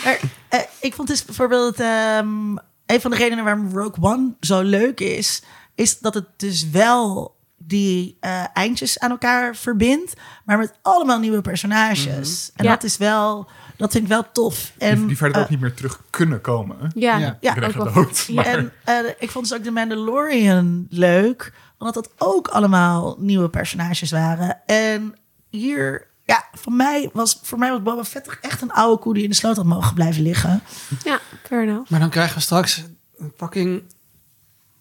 Ja. 0.03 0.15
Eh, 0.55 0.67
ik 0.81 0.93
vond 0.93 1.07
dus 1.07 1.25
bijvoorbeeld 1.25 1.79
ehm, 1.79 2.55
een 2.85 3.01
van 3.01 3.11
de 3.11 3.17
redenen 3.17 3.43
waarom 3.43 3.71
Rogue 3.77 4.03
One 4.03 4.33
zo 4.39 4.61
leuk 4.61 4.99
is, 4.99 5.41
is 5.75 5.99
dat 5.99 6.13
het 6.13 6.25
dus 6.37 6.69
wel 6.69 7.35
die 7.57 8.17
eh, 8.19 8.43
eindjes 8.53 8.99
aan 8.99 9.09
elkaar 9.09 9.55
verbindt, 9.55 10.13
maar 10.45 10.57
met 10.57 10.73
allemaal 10.81 11.19
nieuwe 11.19 11.41
personages. 11.41 12.51
En 12.55 12.63
Ja. 12.65 12.71
dat 12.71 12.83
is 12.83 12.97
wel, 12.97 13.47
dat 13.77 13.91
vind 13.91 14.03
ik 14.03 14.09
wel 14.09 14.31
tof. 14.31 14.71
En, 14.77 14.97
die, 14.97 15.07
die 15.07 15.17
verder 15.17 15.37
eh, 15.37 15.43
ook 15.43 15.49
niet 15.49 15.59
meer 15.59 15.73
terug 15.73 16.01
kunnen 16.09 16.41
komen. 16.41 16.91
Ja, 16.95 17.37
Ja. 17.41 17.55
ook 17.77 17.93
dood. 17.93 18.27
Maar- 18.33 18.45
en 18.45 18.71
eh, 18.83 18.95
ik 19.19 19.29
vond 19.31 19.49
dus 19.49 19.57
ook 19.57 19.63
de 19.63 19.71
Mandalorian 19.71 20.87
leuk, 20.89 21.53
omdat 21.79 21.93
dat 21.93 22.09
ook 22.17 22.47
allemaal 22.47 23.15
nieuwe 23.19 23.49
personages 23.49 24.11
waren. 24.11 24.59
En 24.65 25.15
hier, 25.49 26.07
ja, 26.25 26.43
voor 26.53 26.73
mij 26.73 27.09
was, 27.13 27.39
voor 27.43 27.57
mij 27.57 27.69
was 27.71 27.81
Boba 27.81 28.03
Fett 28.03 28.25
toch 28.25 28.37
echt 28.41 28.61
een 28.61 28.71
oude 28.71 29.01
koe 29.01 29.13
die 29.13 29.23
in 29.23 29.29
de 29.29 29.35
sloot 29.35 29.55
had 29.55 29.65
mogen 29.65 29.93
blijven 29.93 30.21
liggen. 30.23 30.61
ja, 31.03 31.19
fair 31.43 31.61
enough. 31.63 31.89
Maar 31.91 31.99
dan 31.99 32.09
krijgen 32.09 32.35
we 32.35 32.41
straks 32.41 32.83
een 33.17 33.31
fucking 33.37 33.83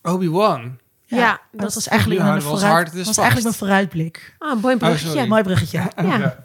Obi-Wan. 0.03 0.79
Ja, 1.07 1.41
dat, 1.53 1.61
dat- 1.61 1.75
was 1.75 1.89
eigenlijk, 1.89 2.21
ons 2.35 2.45
vooruit, 2.45 2.93
was 3.05 3.17
eigenlijk 3.17 3.43
mijn 3.43 3.55
vooruitblik. 3.55 4.35
Ah, 4.39 4.63
mooi 4.63 4.77
bruggetje. 4.77 5.27
Mooi 5.27 5.43
bruggetje. 5.43 5.79
ja. 5.97 6.03
Ja. 6.03 6.45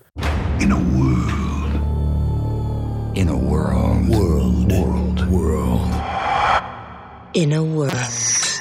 In 0.58 0.72
a 0.72 0.76
world. 0.78 1.32
In 3.14 3.28
a 3.30 3.34
world. 3.34 4.06
World. 4.16 4.72
World. 4.72 5.26
World. 5.28 5.88
In 7.32 7.52
a 7.54 7.60
world. 7.60 8.59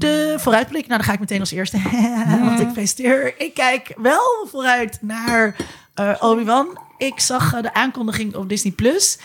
De 0.00 0.34
vooruitblik, 0.38 0.86
nou 0.86 0.98
dan 0.98 1.06
ga 1.08 1.12
ik 1.12 1.20
meteen 1.20 1.40
als 1.40 1.50
eerste. 1.50 1.78
Want 2.44 2.60
ik 2.60 2.68
feliciteer. 2.72 3.40
Ik 3.40 3.54
kijk 3.54 3.94
wel 3.96 4.46
vooruit 4.50 4.98
naar 5.00 5.56
eh 5.94 6.14
Obi-Wan. 6.20 6.78
Ik 6.98 7.20
zag 7.20 7.54
eh, 7.54 7.62
de 7.62 7.74
aankondiging 7.74 8.34
op 8.34 8.48
Disney+. 8.48 8.72
Plus 8.72 9.18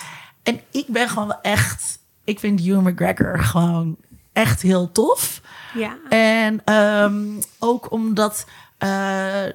En 0.44 0.60
ik 0.72 0.86
ben 0.88 1.10
gewoon 1.10 1.28
wel 1.28 1.42
echt... 1.42 2.00
Ik 2.24 2.40
vind 2.40 2.62
Hugh 2.62 2.82
McGregor 2.82 3.40
gewoon 3.40 3.96
echt 4.34 4.62
heel 4.62 4.92
tof. 4.92 5.42
Ja. 5.74 5.98
En 6.10 6.62
ehm, 6.66 7.24
ook 7.60 7.92
omdat 7.92 8.46
eh, 8.78 8.90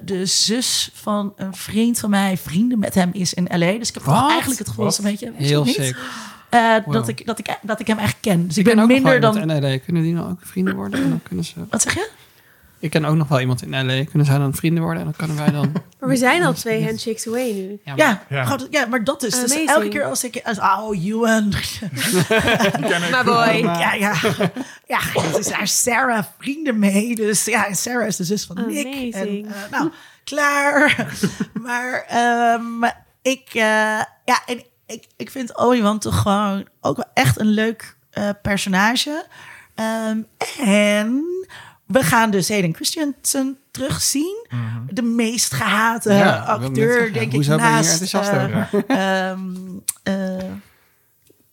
de 0.01 0.25
zus 0.25 0.91
van 0.93 1.33
een 1.35 1.55
vriend 1.55 1.99
van 1.99 2.09
mij 2.09 2.37
vrienden 2.37 2.79
met 2.79 2.93
hem 2.93 3.09
is 3.13 3.33
in 3.33 3.47
LA. 3.49 3.71
Dus 3.71 3.89
ik 3.89 3.93
heb 3.93 4.07
eigenlijk 4.07 4.59
het 4.59 4.67
gevoel 4.67 4.85
dat 4.85 4.97
een 4.97 5.03
beetje... 5.03 5.31
Heel 5.35 5.65
dat 5.65 5.93
Eh, 6.51 6.75
Wow. 6.85 6.93
dat, 6.93 7.07
ik, 7.07 7.25
dat, 7.25 7.39
ik, 7.39 7.57
dat 7.61 7.79
ik 7.79 7.87
hem 7.87 7.97
eigenlijk 7.97 8.27
ken. 8.27 8.47
Dus 8.47 8.57
ik, 8.57 8.67
Ik 8.67 8.73
ben 8.73 8.83
ook 8.83 8.87
minder 8.89 9.11
nog 9.11 9.21
wel 9.21 9.31
dan... 9.31 9.41
iemand 9.41 9.63
in 9.63 9.71
LA. 9.71 9.77
Kunnen 9.85 10.03
die 10.03 10.13
nou 10.13 10.29
ook 10.31 10.39
vrienden 10.41 10.75
worden? 10.75 11.03
En 11.03 11.09
dan 11.09 11.19
kunnen 11.23 11.45
ze... 11.45 11.53
Wat 11.69 11.81
zeg 11.81 11.93
je? 11.93 12.09
Ik 12.79 12.89
ken 12.89 13.05
ook 13.05 13.15
nog 13.15 13.27
wel 13.27 13.39
iemand 13.39 13.61
in 13.61 13.69
LA. 13.85 14.03
Kunnen 14.05 14.25
zij 14.27 14.37
dan 14.37 14.53
vrienden 14.53 14.83
worden? 14.83 14.99
En 14.99 15.05
dan 15.05 15.15
kunnen 15.17 15.37
wij 15.37 15.51
dan... 15.51 15.71
Maar 15.99 16.09
we 16.09 16.15
zijn 16.15 16.43
al 16.43 16.53
twee 16.53 16.83
handshakes 16.85 17.27
away 17.27 17.51
nu. 17.51 17.79
Ja, 17.83 17.95
maar- 17.95 17.97
Ja, 18.05 18.23
Ja. 18.29 18.43
groot- 18.45 18.67
ja, 18.69 18.85
maar 18.85 19.03
dat 19.03 19.23
is. 19.23 19.31
Dus 19.31 19.39
Amazing. 19.51 19.69
elke 19.69 19.87
keer 19.87 20.03
als 20.03 20.23
ik... 20.23 20.41
Als, 20.43 20.59
oh, 20.59 21.05
Ewan. 21.05 21.53
Maar 23.11 23.23
boy. 23.23 23.57
ja, 23.63 23.93
ja. 23.93 24.13
Ja, 24.87 24.99
het 25.01 25.37
is 25.37 25.47
daar 25.47 25.67
Sarah 25.67 26.23
vrienden 26.39 26.79
mee. 26.79 27.15
Dus 27.15 27.45
ja, 27.45 27.67
en 27.67 27.75
Sarah 27.75 28.07
is 28.07 28.15
de 28.15 28.23
zus 28.23 28.45
van 28.45 28.63
Nick. 28.67 28.85
En, 28.85 29.21
Amazing. 29.21 29.45
eh, 29.47 29.51
nou, 29.71 29.91
klaar. 30.23 31.07
maar 31.65 32.05
ehm, 32.07 32.83
ik... 33.21 33.47
eh, 33.53 33.61
ja, 34.25 34.41
en 34.45 34.63
ik, 34.91 35.07
ik 35.17 35.31
vind 35.31 35.57
Obi-Wan 35.57 35.99
toch 35.99 36.21
gewoon 36.21 36.67
ook 36.81 36.95
wel 36.95 37.09
echt 37.13 37.39
een 37.39 37.49
leuk 37.49 37.95
eh, 38.09 38.29
personage. 38.41 39.25
Ehm, 39.75 40.17
en 40.59 41.23
we 41.85 42.03
gaan 42.03 42.31
dus 42.31 42.49
Hayden 42.49 42.75
Christensen 42.75 43.57
terugzien. 43.71 44.47
De 44.89 45.01
meest 45.01 45.53
gehate 45.53 46.13
Ja, 46.13 46.37
acteur, 46.37 47.13
denk 47.13 47.25
ik, 47.25 47.31
hoezo 47.31 47.51
je 47.53 47.59
naast... 47.59 47.91
enthousiast 47.91 48.29
eh, 48.29 49.29
ehm, 49.29 49.39
eh, 50.03 50.43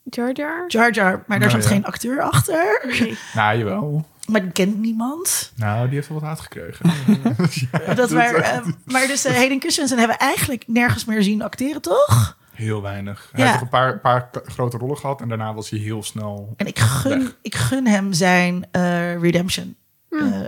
Jar 0.02 0.32
Jar? 0.32 0.65
Jar 0.69 0.93
Jar, 0.93 1.24
maar 1.27 1.39
daar 1.39 1.48
Nou, 1.48 1.60
zat 1.60 1.62
ja. 1.62 1.69
geen 1.77 1.85
acteur 1.85 2.23
achter. 2.23 2.85
Nee. 3.01 3.19
Nou, 3.35 3.59
jawel. 3.59 4.06
Maar 4.28 4.43
die 4.43 4.52
kent 4.52 4.78
niemand. 4.78 5.52
Nou, 5.56 5.86
die 5.86 5.94
heeft 5.94 6.09
wel 6.09 6.20
wat 6.20 6.28
uitgekregen. 6.28 6.90
ja, 7.86 7.94
Dat 7.94 8.10
maar, 8.10 8.35
eh, 8.35 8.66
maar 8.85 9.06
dus 9.06 9.27
uh, 9.27 9.32
Hayden 9.32 9.60
Christensen 9.60 9.98
hebben 9.98 10.16
we 10.16 10.24
eigenlijk 10.24 10.65
nergens 10.66 11.05
meer 11.05 11.23
zien 11.23 11.43
acteren, 11.43 11.82
toch? 11.82 12.38
Heel 12.59 12.82
weinig. 12.82 13.28
Hij 13.32 13.44
Ja. 13.44 13.51
heeft 13.51 13.62
een 13.62 13.68
paar, 13.68 13.98
paar 13.98 14.30
grote 14.44 14.76
rollen 14.76 14.97
gehad 14.98 15.20
en 15.20 15.28
daarna 15.28 15.55
was 15.55 15.70
hij 15.70 15.78
heel 15.78 16.02
snel. 16.02 16.52
En 16.56 16.66
ik 16.66 16.78
gun, 16.78 17.18
Weg. 17.18 17.36
ik 17.43 17.55
gun 17.55 17.86
hem 17.86 18.12
zijn 18.12 18.66
eh, 18.70 19.20
redemption. 19.20 19.76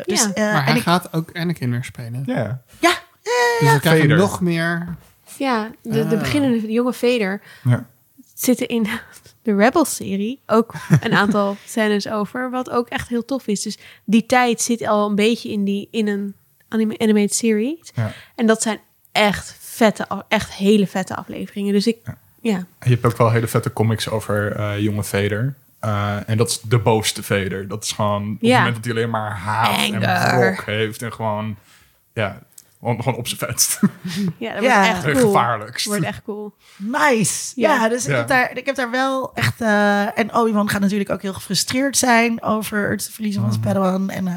Dus, 0.06 0.22
ja. 0.22 0.32
eh, 0.34 0.52
maar 0.52 0.60
en 0.60 0.64
hij 0.64 0.76
ik, 0.76 0.82
gaat 0.82 1.12
ook 1.12 1.30
Anakin 1.36 1.70
weer 1.70 1.84
spelen. 1.84 2.22
Ja. 2.26 2.62
ja, 2.80 2.92
Dus 3.60 3.72
we 3.72 3.78
krijgen 3.80 4.00
Vader. 4.08 4.16
nog 4.16 4.40
meer... 4.40 4.96
Ja, 5.38 5.70
de, 5.82 5.90
de 5.90 6.14
Ah. 6.14 6.18
beginnende 6.20 6.60
de 6.60 6.72
jonge 6.72 6.92
Vader 6.92 7.42
ja. 7.62 7.86
zitten 8.34 8.68
in 8.68 8.86
de 9.42 9.54
Rebels-serie 9.56 10.40
ook 10.46 10.74
een 11.00 11.12
aantal 11.14 11.56
scènes 11.66 12.08
over, 12.08 12.50
wat 12.50 12.70
ook 12.70 12.88
echt 12.88 13.08
heel 13.08 13.24
tof 13.24 13.46
is. 13.46 13.62
Dus 13.62 13.78
die 14.04 14.26
tijd 14.26 14.60
zit 14.60 14.86
al 14.86 15.08
een 15.08 15.14
beetje 15.14 15.50
in, 15.50 15.64
die, 15.64 15.88
in 15.90 16.08
een 16.08 16.34
anime, 16.68 16.98
animated 16.98 17.34
series. 17.34 17.90
Ja. 17.94 18.12
En 18.36 18.46
dat 18.46 18.62
zijn 18.62 18.78
echt 19.12 19.56
vette, 19.84 20.24
echt 20.28 20.52
hele 20.52 20.86
vette 20.86 21.16
afleveringen. 21.16 21.72
Dus 21.72 21.86
ik, 21.86 21.96
Ja. 22.40 22.64
Je 22.82 22.90
hebt 22.90 23.04
ook 23.06 23.16
wel 23.16 23.30
hele 23.30 23.46
vette 23.46 23.72
comics 23.72 24.08
over 24.08 24.52
eh, 24.56 24.78
jonge 24.78 25.04
Vader. 25.04 25.54
Eh, 25.78 26.16
en 26.26 26.36
dat 26.36 26.48
is 26.48 26.60
de 26.60 26.78
boosste 26.78 27.22
Vader. 27.22 27.68
Dat 27.68 27.84
is 27.84 27.92
gewoon 27.92 28.22
op 28.22 28.40
het 28.40 28.48
Ja. 28.48 28.56
moment 28.58 28.74
dat 28.76 28.84
hij 28.84 28.94
alleen 28.94 29.10
maar 29.10 29.30
haat 29.36 29.90
en 29.92 30.00
wrok 30.40 30.62
heeft. 30.64 31.02
En 31.02 31.12
gewoon, 31.12 31.56
ja, 32.12 32.38
gewoon, 32.80 33.02
gewoon 33.02 33.18
op 33.18 33.26
zijn 33.28 33.38
vetst. 33.40 33.80
ja 34.38 34.52
dat 34.54 34.62
Ja. 34.62 34.74
wordt 34.76 34.88
echt 34.88 35.04
Het 35.04 35.12
cool. 35.18 35.26
gevaarlijkst. 35.32 35.86
Wordt 35.86 36.02
echt 36.04 36.22
cool. 36.24 36.52
nice. 36.76 37.52
Ja, 37.60 37.74
Ja. 37.74 37.88
dus 37.88 38.06
Ik, 38.06 38.14
heb 38.14 38.28
daar, 38.28 38.56
ik 38.56 38.66
heb 38.66 38.74
daar 38.76 38.90
wel 38.90 39.34
echt... 39.34 39.60
eh, 39.60 40.18
en 40.18 40.34
Obi-Wan 40.34 40.68
gaat 40.70 40.80
natuurlijk 40.80 41.10
ook 41.10 41.22
heel 41.22 41.32
gefrustreerd 41.34 41.96
zijn 41.96 42.42
over 42.42 42.90
het 42.90 43.08
verliezen 43.12 43.42
van 43.42 43.50
zijn 43.52 43.64
Padawan. 43.64 44.10
En 44.10 44.26
eh, 44.28 44.34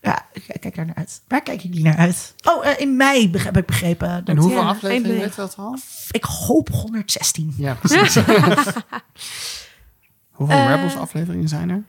ja, 0.00 0.26
ik, 0.32 0.44
ik 0.46 0.60
kijk 0.60 0.74
daar 0.74 0.86
naar 0.86 0.94
uit. 0.94 1.22
Waar 1.28 1.42
kijken 1.42 1.68
jullie 1.68 1.84
naar 1.84 1.96
uit? 1.96 2.34
Oh, 2.42 2.66
eh, 2.66 2.80
in 2.80 2.96
mei 2.96 3.30
heb 3.36 3.56
ik 3.56 3.66
begrepen. 3.66 4.24
En 4.24 4.36
hoeveel 4.36 4.60
ja, 4.60 4.68
afleveringen 4.68 5.20
je 5.20 5.30
dat 5.36 5.54
al? 5.56 5.76
ik 6.10 6.24
hoop 6.24 6.68
116. 6.68 7.54
Ja, 7.56 7.74
precies. 7.82 8.14
hoeveel 10.30 10.56
Eh, 10.56 10.74
Rebels 10.74 10.96
afleveringen 10.96 11.48
zijn 11.48 11.70
er? 11.70 11.82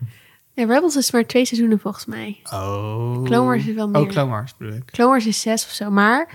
Ja, 0.53 0.65
Rebels 0.65 0.95
is 0.95 1.11
maar 1.11 1.25
twee 1.25 1.45
seizoenen 1.45 1.79
volgens 1.79 2.05
mij. 2.05 2.39
Oh. 2.43 3.23
Clone 3.23 3.45
Wars 3.45 3.65
is 3.65 3.75
wel 3.75 3.89
meer. 3.89 4.01
Oh, 4.01 4.07
Clone 4.07 4.29
Wars 4.29 4.57
bedoel 4.57 4.75
ik. 4.75 4.85
Clone 4.85 5.09
Wars 5.09 5.25
is 5.25 5.41
zes 5.41 5.65
of 5.65 5.71
zo. 5.71 5.91
Maar 5.91 6.29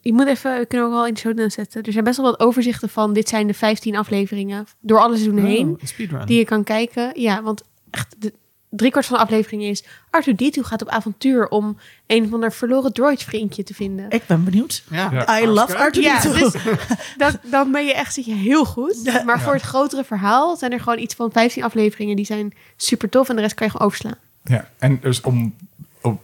je 0.00 0.12
moet 0.12 0.26
even, 0.26 0.58
we 0.58 0.66
kunnen 0.66 0.86
ook 0.86 0.92
al 0.92 1.06
in 1.06 1.14
de 1.14 1.20
show 1.20 1.36
notes 1.36 1.54
zetten. 1.54 1.82
Er 1.82 1.92
zijn 1.92 2.04
best 2.04 2.16
wel 2.16 2.26
wat 2.26 2.40
overzichten 2.40 2.88
van, 2.88 3.12
dit 3.12 3.28
zijn 3.28 3.46
de 3.46 3.54
15 3.54 3.96
afleveringen 3.96 4.66
door 4.80 5.00
alle 5.00 5.14
seizoenen 5.14 5.44
heen. 5.44 5.68
Oh, 5.68 5.80
een 5.80 5.88
speedrun. 5.88 6.26
Die 6.26 6.38
je 6.38 6.44
kan 6.44 6.64
kijken. 6.64 7.20
Ja, 7.20 7.42
want 7.42 7.62
echt 7.90 8.14
de 8.18 8.32
driekwart 8.68 9.06
van 9.06 9.16
de 9.16 9.22
aflevering 9.22 9.62
is... 9.62 9.84
Arthur 10.10 10.34
D2 10.34 10.60
gaat 10.60 10.82
op 10.82 10.88
avontuur 10.88 11.48
om 11.48 11.78
een 12.06 12.28
van 12.28 12.40
haar 12.40 12.52
verloren 12.52 12.92
droid 12.92 13.22
vriendje 13.22 13.64
te 13.64 13.74
vinden. 13.74 14.10
Ik 14.10 14.26
ben 14.26 14.44
benieuwd. 14.44 14.82
Ja. 14.90 15.10
Ja. 15.12 15.40
I 15.40 15.46
love 15.46 15.76
Arthur 15.76 16.02
Ja, 16.02 16.22
D2. 16.22 16.32
dus 16.32 16.52
dat, 17.16 17.38
dan 17.42 17.72
ben 17.72 17.86
je 17.86 17.94
echt 17.94 18.14
zit 18.14 18.24
je 18.24 18.34
heel 18.34 18.64
goed. 18.64 19.00
Ja. 19.02 19.22
maar 19.22 19.40
voor 19.40 19.52
het 19.52 19.62
grotere 19.62 20.04
verhaal 20.04 20.56
zijn 20.56 20.72
er 20.72 20.80
gewoon 20.80 20.98
iets 20.98 21.14
van 21.14 21.32
15 21.32 21.62
afleveringen 21.62 22.16
die 22.16 22.24
zijn 22.24 22.54
super 22.76 23.08
tof 23.08 23.28
en 23.28 23.36
de 23.36 23.42
rest 23.42 23.54
kan 23.54 23.66
je 23.66 23.72
gewoon 23.72 23.86
overslaan. 23.86 24.16
Ja, 24.44 24.68
en 24.78 25.00
dus 25.00 25.20
om, 25.20 25.54
om 26.02 26.20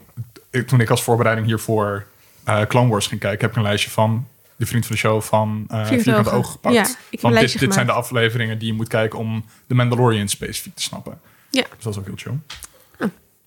ik, 0.50 0.66
toen 0.66 0.80
ik 0.80 0.90
als 0.90 1.02
voorbereiding 1.02 1.46
hiervoor 1.46 2.06
eh 2.44 2.62
Clone 2.62 2.88
Wars 2.88 3.06
ging 3.06 3.20
kijken, 3.20 3.40
heb 3.40 3.50
ik 3.50 3.56
een 3.56 3.62
lijstje 3.62 3.90
van 3.90 4.26
de 4.56 4.66
vriend 4.66 4.86
van 4.86 4.94
de 4.94 5.00
show 5.00 5.22
van 5.22 5.64
eh 5.68 5.76
Vierkante 5.76 6.02
Vierkante 6.02 6.30
Ogen. 6.30 6.38
Oog 6.38 6.50
gepakt. 6.50 6.74
Ja, 6.74 6.82
ik 6.82 6.88
heb 6.88 6.96
een 7.10 7.18
van 7.18 7.34
dit, 7.34 7.58
dit 7.58 7.74
zijn 7.74 7.86
de 7.86 7.92
afleveringen 7.92 8.58
die 8.58 8.68
je 8.68 8.74
moet 8.74 8.88
kijken 8.88 9.18
om 9.18 9.44
de 9.66 9.74
Mandalorian 9.74 10.28
specifiek 10.28 10.74
te 10.74 10.82
snappen. 10.82 11.20
Ja. 11.54 11.66
Dus 11.74 11.84
dat 11.84 11.92
is 11.92 11.98
ook 11.98 12.06
heel 12.06 12.16
chill. 12.16 12.38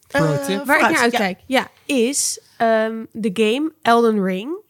Pro 0.08 0.34
Eh. 0.34 0.66
Waar 0.66 0.80
ik 0.80 0.90
naar 0.90 1.02
uitkijk, 1.02 1.40
ja, 1.46 1.68
is 1.86 2.40
ehm, 2.58 3.04
de 3.12 3.30
game 3.34 3.72
Elden 3.82 4.24
Ring. 4.24 4.66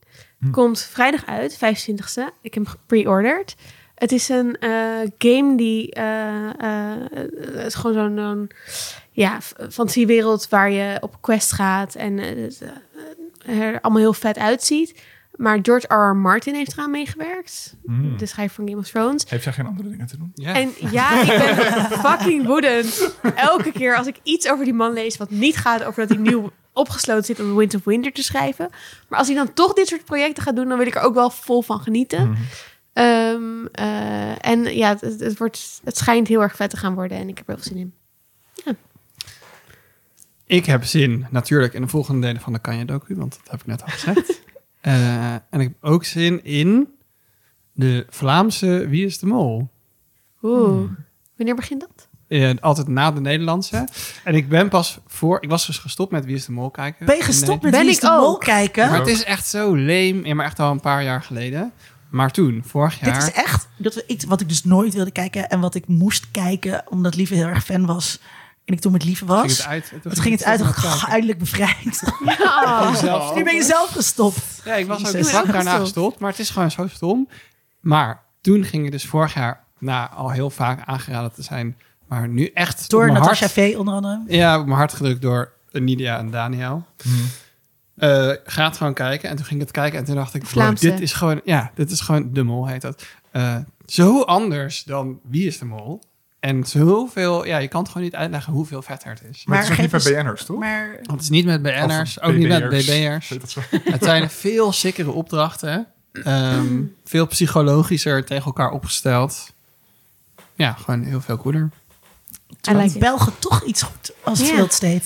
Komt 0.52 0.82
vrijdag 0.82 1.26
uit, 1.26 1.56
25e. 1.56 2.24
Ik 2.42 2.54
heb 2.54 2.54
hem 2.54 2.66
gepre-ordered. 2.66 3.56
Het 3.96 4.12
is 4.12 4.30
een 4.30 4.58
eh, 4.60 4.72
game 5.18 5.58
die... 5.58 5.92
eh, 5.92 6.50
eh, 6.60 7.00
het 7.42 7.66
is 7.66 7.76
gewoon 7.76 8.18
zo'n 8.18 8.52
ja, 9.12 9.42
fantasiewereld 9.70 10.50
waar 10.50 10.72
je 10.72 10.98
op 11.02 11.18
quest 11.22 11.52
gaat. 11.52 11.96
En 11.96 12.18
het, 12.18 12.62
er 13.46 13.82
allemaal 13.82 14.02
heel 14.02 14.14
vet 14.14 14.38
uitziet. 14.38 15.02
Maar 15.38 15.60
George 15.62 15.88
R. 15.88 16.10
R. 16.10 16.16
Martin 16.16 16.56
heeft 16.56 16.74
eraan 16.74 16.92
meegewerkt. 16.92 17.76
Hmm. 17.86 18.18
De 18.18 18.26
schrijver 18.26 18.56
van 18.56 18.68
Game 18.68 18.80
of 18.80 18.88
Thrones. 18.88 19.30
Heeft 19.30 19.44
jij 19.44 19.54
geen 19.54 19.66
andere 19.66 19.90
dingen 19.90 20.08
te 20.08 20.18
doen? 20.18 20.32
Ja. 20.34 20.54
En 20.54 20.72
ja, 20.92 21.22
ik 21.22 21.28
ben 21.28 22.00
fucking 22.06 22.46
woedend. 22.46 23.16
Elke 23.36 23.72
keer 23.72 23.96
als 23.96 24.08
ik 24.08 24.20
iets 24.24 24.50
over 24.50 24.66
die 24.66 24.74
man 24.74 24.94
lees... 24.94 25.18
wat 25.18 25.30
niet 25.30 25.58
gaat 25.58 25.84
over 25.84 26.08
dat 26.08 26.18
hij 26.18 26.28
nieuw 26.28 26.52
opgesloten 26.74 27.26
zit... 27.26 27.40
om 27.40 27.50
The 27.50 27.58
Winds 27.58 27.76
of 27.76 27.84
Winter 27.84 28.12
te 28.12 28.24
schrijven. 28.24 28.70
Maar 29.08 29.20
als 29.20 29.28
hij 29.28 29.38
dan 29.38 29.54
toch 29.54 29.74
dit 29.74 29.88
soort 29.88 30.06
projecten 30.06 30.44
gaat 30.44 30.56
doen... 30.56 30.68
dan 30.68 30.78
wil 30.78 30.88
ik 30.88 30.96
er 30.96 31.02
ook 31.02 31.14
wel 31.14 31.30
vol 31.30 31.62
van 31.62 31.80
genieten. 31.80 32.30
Mhm. 32.30 32.42
Ehm, 32.94 33.66
eh, 33.72 34.46
en 34.46 34.76
ja, 34.78 34.90
het, 34.90 35.02
het, 35.02 35.20
het 35.20 35.38
wordt, 35.38 35.82
het 35.84 35.98
schijnt 35.98 36.28
heel 36.28 36.42
erg 36.42 36.56
vet 36.56 36.70
te 36.70 36.78
gaan 36.78 36.94
worden... 36.94 37.18
en 37.18 37.30
ik 37.30 37.38
heb 37.38 37.48
er 37.48 37.54
heel 37.54 37.64
veel 37.64 37.74
zin 37.74 37.82
in. 37.82 37.94
Ik 40.48 40.66
heb 40.66 40.84
zin 40.84 41.26
natuurlijk 41.30 41.74
in 41.74 41.82
de 41.82 41.88
volgende 41.88 42.28
delen 42.28 42.42
van 42.42 42.54
de 42.54 42.60
Kanye 42.60 42.86
docu, 42.86 43.16
want 43.16 43.32
dat 43.32 43.52
heb 43.52 43.60
ik 43.60 43.66
net 43.66 43.82
al 43.82 43.88
gezegd. 43.88 44.42
Eh, 44.88 45.34
en 45.34 45.60
ik 45.60 45.68
heb 45.68 45.76
ook 45.82 46.04
zin 46.04 46.44
in 46.44 46.88
de 47.74 48.06
Vlaamse 48.10 48.88
Wie 48.88 49.06
is 49.06 49.20
de 49.20 49.26
Mol. 49.26 49.70
Oeh. 50.44 50.90
Wanneer 51.36 51.56
begint 51.56 51.80
dat? 51.80 52.08
Altijd 52.62 52.88
na 52.88 53.12
de 53.12 53.22
Nederlandse. 53.22 53.88
En 54.24 54.36
ik 54.36 54.50
ben 54.50 54.70
pas 54.70 55.00
voor... 55.08 55.38
Ik 55.42 55.50
was 55.50 55.66
dus 55.66 55.78
gestopt 55.78 56.12
met 56.12 56.26
Wie 56.26 56.36
is 56.36 56.46
de 56.46 56.52
Mol 56.52 56.70
kijken. 56.70 57.06
Ben 57.06 57.16
je 57.16 57.24
gestopt 57.24 57.62
met 57.62 57.72
Ben 57.72 57.82
Wie 57.82 57.90
is 57.90 57.96
ik 57.96 58.02
de 58.02 58.18
Mol 58.20 58.38
kijken? 58.38 58.90
Maar 58.90 59.00
het 59.00 59.08
is 59.08 59.24
echt 59.24 59.48
zo 59.48 59.74
leem. 59.74 60.26
Ja, 60.26 60.36
maar 60.36 60.46
echt 60.46 60.60
al 60.60 60.72
een 60.72 60.80
paar 60.80 61.04
jaar 61.04 61.22
geleden. 61.22 61.72
Maar 62.10 62.32
toen, 62.32 62.64
vorig 62.66 63.00
jaar... 63.00 63.14
Dit 63.14 63.24
is 63.24 63.32
echt 63.32 63.68
dat 63.78 63.96
we 63.96 64.04
iets 64.08 64.26
wat 64.26 64.42
ik 64.42 64.50
dus 64.50 64.64
nooit 64.64 64.94
wilde 64.94 65.12
kijken 65.12 65.50
en 65.50 65.60
wat 65.60 65.76
ik 65.76 65.88
moest 65.88 66.32
kijken 66.32 66.84
omdat 66.90 67.16
Lieve 67.16 67.34
heel 67.34 67.48
erg 67.48 67.64
fan 67.64 67.86
was. 67.86 68.20
En 68.68 68.74
ik 68.74 68.80
toen 68.80 68.92
met 68.92 69.04
Lieve 69.04 69.26
was. 69.26 69.42
ging 69.42 69.52
het 69.58 69.66
uit. 69.68 69.90
Toen 70.02 70.12
Het 70.12 70.20
ging 70.20 70.34
het 70.36 70.44
uit, 70.44 70.60
ik, 70.60 70.66
kijken. 70.66 70.90
"Goh, 70.92 71.10
eindelijk 71.10 71.40
bevrijd. 71.40 72.04
Zelf 72.98 73.36
Nu 73.36 73.44
ben 73.44 73.56
je 73.56 73.64
zelf 73.64 73.90
gestopt. 73.90 74.62
Ja, 74.66 74.74
ik 74.76 74.88
was 74.88 75.00
ook 75.00 75.12
Jezus. 75.12 75.30
vlak 75.30 75.46
daarna 75.46 75.60
Gestopt. 75.60 75.82
gestopt. 75.82 76.20
Maar 76.20 76.30
het 76.30 76.40
is 76.40 76.50
gewoon 76.50 76.72
zo 76.72 76.88
stom. 76.88 77.30
Maar 77.80 78.24
toen 78.42 78.64
ging 78.64 78.84
het 78.84 78.92
dus 78.92 79.06
vorig 79.06 79.34
jaar... 79.34 79.64
na 79.80 80.10
al 80.10 80.30
heel 80.32 80.50
vaak 80.50 80.82
aangeraden 80.86 81.34
te 81.34 81.42
zijn... 81.42 81.78
maar 82.08 82.28
nu 82.28 82.46
echt 82.54 82.90
Door 82.90 83.12
Natasha 83.12 83.50
V 83.50 83.76
onder 83.78 83.94
andere. 83.94 84.24
Ja, 84.28 84.60
op 84.60 84.66
mijn 84.66 84.78
hart 84.78 84.94
gedrukt 84.94 85.22
door 85.22 85.52
Nidia 85.72 86.18
en 86.18 86.32
Daniel. 86.32 86.86
Eh, 87.96 88.32
ga 88.46 88.66
het 88.66 88.78
gewoon 88.78 88.94
kijken. 88.94 89.30
En 89.30 89.36
toen 89.36 89.46
ging 89.46 89.60
ik 89.60 89.68
het 89.68 89.76
kijken 89.76 90.00
en 90.00 90.06
toen 90.06 90.16
dacht 90.16 90.34
ik... 90.34 90.50
wow, 90.50 90.78
dit 90.78 91.00
is 91.00 91.14
gewoon... 91.14 91.42
Ja, 91.44 91.72
dit 91.76 91.92
is 91.92 92.00
gewoon 92.00 92.34
De 92.34 92.44
Mol 92.44 92.68
heet 92.68 92.82
dat. 92.82 93.06
Eh, 93.32 93.56
zo 93.86 94.22
anders 94.22 94.84
dan 94.84 95.20
Wie 95.24 95.48
is 95.48 95.58
de 95.60 95.66
Mol? 95.66 96.02
En 96.40 96.64
zoveel... 96.66 97.46
Ja, 97.46 97.58
je 97.58 97.68
kan 97.68 97.80
het 97.82 97.90
gewoon 97.92 98.04
niet 98.04 98.16
uitleggen 98.16 98.54
hoeveel 98.54 98.82
vetter 98.82 99.10
het 99.10 99.24
is. 99.32 99.46
Maar, 99.46 99.58
het 99.58 99.68
is 99.70 99.76
geef 99.76 99.92
niet 99.92 99.94
eens- 99.94 100.24
BN'ers, 100.24 100.46
toch? 100.46 100.60
Maar 100.60 100.90
Want 100.96 101.12
het 101.12 101.22
is 101.22 101.30
niet 101.30 101.46
met 101.46 101.62
BN'ers, 101.62 102.22
ook 102.22 102.34
niet 102.34 102.48
met 102.48 102.70
BB'ers. 102.70 103.30
Het 103.84 104.04
zijn 104.04 104.30
veel 104.30 104.72
sikkere 104.72 105.12
opdrachten. 105.12 105.88
Ehm, 106.12 106.82
veel 107.06 107.28
psychologischer 107.28 108.26
tegen 108.26 108.46
elkaar 108.46 108.70
opgesteld. 108.72 109.54
Ja, 110.56 110.74
gewoon 110.74 111.04
heel 111.04 111.22
veel 111.22 111.38
cooler. 111.38 111.70
die 112.62 112.76
it. 112.84 113.00
Belgen 113.00 113.34
toch 113.40 113.64
iets 113.64 113.82
goed 113.82 114.14
als 114.24 114.52
het 114.52 114.74
State. 114.74 115.04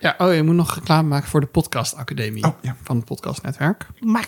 Ja, 0.00 0.14
oh, 0.18 0.34
je 0.34 0.42
moet 0.42 0.54
nog 0.54 0.74
reclame 0.74 1.08
maken 1.08 1.28
voor 1.28 1.40
de 1.40 1.46
Podcast 1.46 1.94
Academie 1.94 2.44
Oh, 2.44 2.54
ja. 2.60 2.76
van 2.82 2.96
het 2.96 3.04
Podcast 3.04 3.42
Netwerk. 3.42 3.86
Maar 4.00 4.26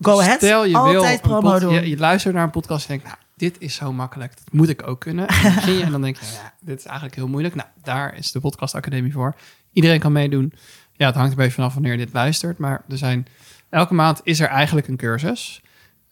go 0.00 0.20
ahead. 0.20 0.36
Stel 0.36 0.64
je 0.64 0.76
Altijd 0.76 1.14
een 1.14 1.20
promo 1.20 1.50
pod- 1.50 1.60
doen. 1.60 1.72
Je, 1.74 1.88
je 1.88 1.96
luistert 1.96 2.34
naar 2.34 2.44
een 2.44 2.50
podcast 2.50 2.82
en 2.82 2.88
denkt, 2.88 3.04
nou, 3.04 3.16
dit 3.36 3.56
is 3.58 3.74
zo 3.74 3.92
makkelijk. 3.92 4.32
Dat 4.44 4.52
moet 4.52 4.68
ik 4.68 4.86
ook 4.86 5.00
kunnen. 5.00 5.28
En 5.28 5.42
dan 5.42 5.54
begin 5.54 5.72
je 5.74 5.82
en 5.82 5.90
dan 5.90 6.02
denk 6.02 6.16
je, 6.16 6.26
ja, 6.26 6.52
dit 6.60 6.78
is 6.78 6.84
eigenlijk 6.84 7.16
heel 7.16 7.28
moeilijk. 7.28 7.54
Nou, 7.54 7.68
daar 7.82 8.16
is 8.16 8.32
de 8.32 8.40
Podcast 8.40 8.74
Academie 8.74 9.12
voor. 9.12 9.34
Iedereen 9.72 10.00
kan 10.00 10.12
meedoen. 10.12 10.52
Ja, 10.92 11.06
het 11.06 11.14
hangt 11.14 11.30
een 11.30 11.36
beetje 11.36 11.52
vanaf 11.52 11.72
wanneer 11.74 11.92
je 11.92 11.98
dit 11.98 12.12
luistert. 12.12 12.58
Maar 12.58 12.82
er 12.88 12.98
zijn, 12.98 13.26
elke 13.68 13.94
maand 13.94 14.20
is 14.24 14.40
er 14.40 14.48
eigenlijk 14.48 14.88
een 14.88 14.96
cursus. 14.96 15.62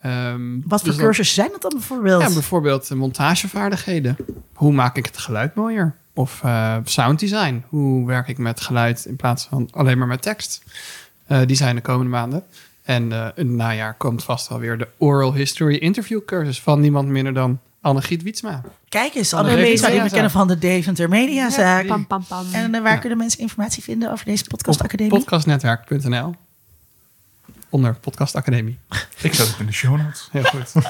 Ehm, 0.01 0.53
Wat 0.67 0.81
voor 0.81 0.89
dus 0.89 0.97
dan- 0.97 1.05
cursussen 1.05 1.35
zijn 1.43 1.51
dat 1.53 1.63
dan 1.63 1.73
bijvoorbeeld? 1.75 2.23
Ja, 2.23 2.33
bijvoorbeeld 2.33 2.89
de 2.89 2.95
montagevaardigheden. 2.95 4.17
Hoe 4.55 4.73
maak 4.73 4.97
ik 4.97 5.07
het 5.07 5.19
geluid 5.19 5.55
mooier? 5.55 5.95
Of 6.13 6.41
eh 6.45 6.77
sounddesign. 6.85 7.65
Hoe 7.69 8.07
werk 8.07 8.29
ik 8.29 8.39
met 8.39 8.61
geluid 8.61 9.05
in 9.05 9.17
plaats 9.17 9.45
van 9.45 9.69
alleen 9.73 9.99
maar 9.99 10.07
met 10.07 10.23
tekst? 10.23 10.63
Eh, 11.27 11.41
die 11.47 11.57
zijn 11.57 11.75
de 11.77 11.83
komende 11.83 12.11
maanden. 12.11 12.43
En 12.85 13.13
eh 13.13 13.19
in 13.35 13.47
het 13.47 13.57
najaar 13.57 13.95
komt 13.95 14.25
vast 14.25 14.49
wel 14.49 14.59
weer 14.59 14.79
de 14.79 14.89
Oral 14.99 15.35
History 15.35 15.77
Interview 15.77 16.21
cursus 16.25 16.61
van 16.61 16.81
niemand 16.81 17.09
minder 17.09 17.35
dan 17.35 17.61
Anne-Giet 17.81 18.23
Wietsma. 18.23 18.61
Kijk 18.89 19.15
eens, 19.15 19.33
Anne 19.35 19.55
Media, 19.57 19.91
die 19.91 20.01
we 20.03 20.11
kennen 20.11 20.31
van 20.31 20.49
de 20.49 20.59
Deventer 20.59 21.09
Mediazaak. 21.09 21.83
Ja, 21.83 21.89
Pam, 21.89 22.07
pam, 22.07 22.25
pam. 22.25 22.47
En 22.53 22.75
eh, 22.75 22.83
waar 22.83 22.93
Ja. 22.93 22.99
kunnen 22.99 23.19
mensen 23.19 23.41
informatie 23.41 23.83
vinden 23.83 24.13
over 24.13 24.25
deze 24.25 24.45
podcast 24.45 24.79
Op 24.81 24.85
academie? 24.85 25.13
podcastnetwerk.nl 25.19 26.35
Onder 27.69 27.95
Podcast 27.95 28.35
Academie. 28.37 28.79
Ik 29.23 29.35
zet 29.35 29.49
het 29.49 29.59
in 29.59 29.67
de 29.67 29.73
show 29.73 29.97
notes. 29.97 30.29
Heel 30.33 30.43
goed. 30.45 30.73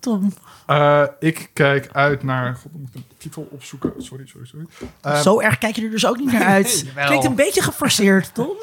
Tom, 0.00 0.32
Eh, 0.66 1.02
ik 1.20 1.50
kijk 1.52 1.88
uit 1.92 2.22
naar... 2.22 2.54
God, 2.54 2.64
ik 2.64 2.80
moet 2.80 2.94
een 2.94 3.04
titel 3.18 3.48
opzoeken. 3.50 3.92
Sorry, 3.98 4.26
sorry, 4.26 4.46
sorry. 4.46 4.66
Eh, 5.00 5.20
zo 5.20 5.40
erg 5.40 5.58
kijk 5.58 5.76
je 5.76 5.82
er 5.84 5.90
dus 5.90 6.06
ook 6.06 6.18
niet 6.18 6.32
naar 6.32 6.44
uit. 6.44 6.84
Klinkt 7.06 7.24
een 7.24 7.34
beetje 7.34 7.62
geforceerd, 7.62 8.34
Tom. 8.34 8.56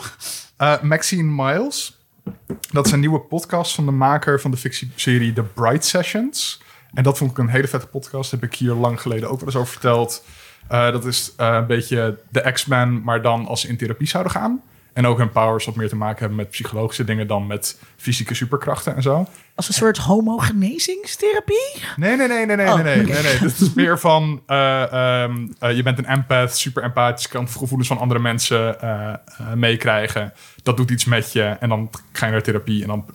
eh, 0.58 0.82
Maxine 0.82 1.44
Miles. 1.44 1.98
Dat 2.72 2.86
is 2.86 2.92
een 2.92 3.00
nieuwe 3.00 3.20
podcast 3.20 3.76
van 3.76 3.86
de 3.86 3.92
maker 3.92 4.42
van 4.42 4.52
de 4.52 4.58
fictieserie 4.58 5.34
The 5.34 5.44
Bright 5.44 5.86
Sessions. 5.86 6.62
En 6.94 7.04
dat 7.04 7.18
vond 7.18 7.32
ik 7.32 7.38
een 7.38 7.48
hele 7.50 7.68
vette 7.68 7.88
podcast. 7.88 8.32
Heb 8.32 8.44
ik 8.44 8.56
hier 8.56 8.74
lang 8.74 9.02
geleden 9.02 9.30
ook 9.30 9.38
wel 9.40 9.48
eens 9.48 9.56
over 9.58 9.72
verteld. 9.72 10.24
Eh, 10.68 10.92
dat 10.92 11.06
is 11.06 11.34
eh, 11.38 11.54
een 11.54 11.68
beetje 11.68 12.20
de 12.30 12.52
X-Men, 12.52 13.04
maar 13.04 13.22
dan 13.22 13.46
als 13.46 13.62
ze 13.62 13.68
in 13.68 13.78
therapie 13.78 14.08
zouden 14.08 14.32
gaan. 14.32 14.62
En 14.94 15.08
ook 15.08 15.18
hun 15.18 15.32
powers 15.32 15.66
wat 15.66 15.76
meer 15.76 15.90
te 15.90 15.96
maken 15.96 16.20
hebben 16.20 16.38
met 16.38 16.50
psychologische 16.50 17.04
dingen 17.04 17.28
dan 17.28 17.48
met 17.48 17.80
fysieke 17.96 18.34
superkrachten 18.34 18.96
en 18.96 19.02
zo. 19.02 19.28
Als 19.56 19.68
een 19.68 19.74
soort 19.74 19.98
homogenezingstherapie? 19.98 21.76
Nee, 21.96 22.16
nee, 22.16 22.28
nee, 22.28 22.46
nee, 22.46 22.56
nee, 22.56 22.68
Oh, 22.68 22.76
nee, 22.76 22.84
nee, 22.84 23.06
nee, 23.06 23.24
nee. 23.24 23.40
Dit 23.40 23.60
is 23.60 23.74
meer 23.74 24.00
van, 24.00 24.42
eh, 24.46 25.24
ehm, 25.24 25.48
eh, 25.60 25.76
je 25.76 25.84
bent 25.84 25.98
een 25.98 26.06
empath, 26.06 26.58
super 26.58 26.84
empathisch, 26.84 27.28
kan 27.28 27.50
gevoelens 27.50 27.88
van 27.88 27.98
andere 27.98 28.20
mensen 28.20 28.82
eh, 28.82 29.14
meekrijgen. 29.56 30.34
Dat 30.64 30.78
doet 30.78 30.90
iets 30.90 31.06
met 31.06 31.32
je 31.32 31.44
en 31.44 31.70
dan 31.70 31.90
ga 32.12 32.26
je 32.26 32.32
naar 32.32 32.42
therapie 32.42 32.82
en 32.82 32.88
dan 32.88 33.06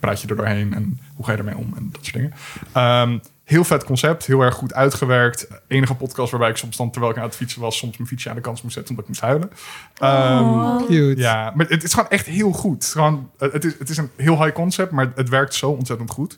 praat 0.00 0.20
je 0.20 0.28
er 0.28 0.36
doorheen 0.36 0.74
en 0.74 1.00
hoe 1.16 1.24
ga 1.24 1.32
je 1.32 1.38
ermee 1.38 1.56
om 1.56 1.72
en 1.76 1.88
dat 1.92 2.04
soort 2.04 2.14
dingen. 2.14 2.32
Ehm, 2.72 3.18
heel 3.44 3.64
vet 3.64 3.84
concept, 3.84 4.26
heel 4.26 4.40
erg 4.40 4.54
goed 4.54 4.74
uitgewerkt. 4.74 5.48
Enige 5.68 5.94
podcast 5.94 6.30
waarbij 6.30 6.50
ik 6.50 6.56
soms 6.56 6.76
dan, 6.76 6.90
terwijl 6.90 7.12
ik 7.12 7.18
aan 7.18 7.24
het 7.24 7.36
fietsen 7.36 7.60
was, 7.60 7.76
soms 7.76 7.96
mijn 7.96 8.08
fietsje 8.08 8.28
aan 8.28 8.34
de 8.34 8.40
kant 8.40 8.62
moest 8.62 8.74
zetten 8.74 8.90
omdat 8.90 9.04
ik 9.04 9.10
moest 9.10 9.20
huilen. 9.20 9.50
Ehm, 9.94 10.86
Cute. 10.86 11.20
ja, 11.20 11.52
maar 11.54 11.66
het 11.68 11.82
is 11.84 11.94
gewoon 11.94 12.08
echt 12.08 12.26
heel 12.26 12.52
goed. 12.52 12.84
Gewoon, 12.84 13.30
het, 13.38 13.64
is, 13.64 13.78
het 13.78 13.88
is 13.88 13.96
een 13.96 14.10
heel 14.16 14.42
high 14.42 14.54
concept, 14.54 14.90
maar 14.90 15.12
het 15.14 15.28
werkt 15.28 15.54
zo 15.54 15.70
ontzettend 15.70 16.10
goed. 16.10 16.36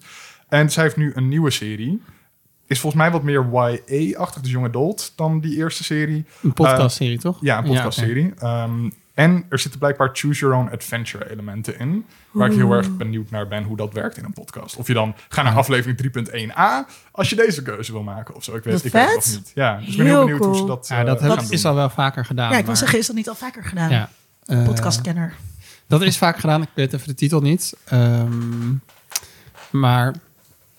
En 0.49 0.71
zij 0.71 0.83
heeft 0.83 0.97
nu 0.97 1.13
een 1.15 1.29
nieuwe 1.29 1.51
serie. 1.51 2.03
Is 2.67 2.81
volgens 2.81 3.03
mij 3.03 3.11
wat 3.11 3.23
meer 3.23 3.47
YA-achtig, 3.53 4.43
dus 4.43 4.51
young 4.51 4.67
adult, 4.67 5.13
dan 5.17 5.41
die 5.41 5.57
eerste 5.57 5.85
serie. 5.85 6.25
Een 6.43 6.53
podcastserie, 6.53 7.19
toch? 7.19 7.39
Ja, 7.41 7.59
een 7.59 7.65
podcastserie. 7.65 8.33
Ehm, 8.39 8.89
en 9.17 9.45
er 9.49 9.59
zitten 9.59 9.81
blijkbaar 9.81 10.11
choose 10.13 10.41
your 10.41 10.57
own 10.57 10.69
adventure 10.73 11.31
elementen 11.31 11.79
in. 11.79 12.07
Waar 12.31 12.51
ik 12.51 12.57
heel 12.57 12.73
erg 12.73 12.97
benieuwd 12.97 13.31
naar 13.31 13.49
ben 13.49 13.63
hoe 13.63 13.77
dat 13.77 13.93
werkt 13.93 14.17
in 14.17 14.25
een 14.25 14.33
podcast. 14.33 14.77
Of 14.77 14.87
je 14.87 14.93
dan 14.95 15.15
ga 15.29 15.43
naar 15.43 15.55
aflevering 15.55 15.99
3.1a 16.53 16.91
als 17.11 17.29
je 17.31 17.37
deze 17.37 17.63
keuze 17.63 17.93
wil 17.93 18.03
maken 18.03 18.35
of 18.35 18.45
zo. 18.45 18.57
Ik 18.57 18.65
weet, 18.65 18.85
ik 18.85 18.93
weet 18.93 19.15
het 19.15 19.27
niet. 19.35 19.53
Ja, 19.55 19.77
dus 19.77 19.89
ik 19.89 19.97
ben 19.97 20.07
heel 20.07 20.21
benieuwd 20.25 20.45
hoe 20.45 20.55
ze 20.55 20.61
cool. 20.63 20.67
dat 20.77 20.89
Ja, 20.89 21.01
eh, 21.01 21.07
dat 21.07 21.21
gaan 21.21 21.31
heb, 21.31 21.39
doen. 21.41 21.51
is 21.51 21.65
al 21.65 21.75
wel 21.75 21.91
vaker 21.91 22.25
gedaan. 22.25 22.51
ja, 22.51 22.59
ik 22.59 22.67
wil 22.67 22.77
zeggen, 22.77 22.99
is 22.99 23.07
dat 23.07 23.17
niet 23.17 23.29
al 23.29 23.35
vaker 23.35 23.65
gedaan? 23.65 23.91
Ja. 23.91 24.09
Eh, 24.45 24.65
Podcastkenner. 24.65 25.35
Dat 25.87 26.03
is 26.03 26.19
vaak 26.19 26.39
gedaan. 26.39 26.63
Ik 26.63 26.69
weet 26.75 26.93
even 26.93 27.09
de 27.09 27.15
titel 27.15 27.41
niet. 27.41 27.77
Ehm, 27.85 28.73
maar 29.71 30.15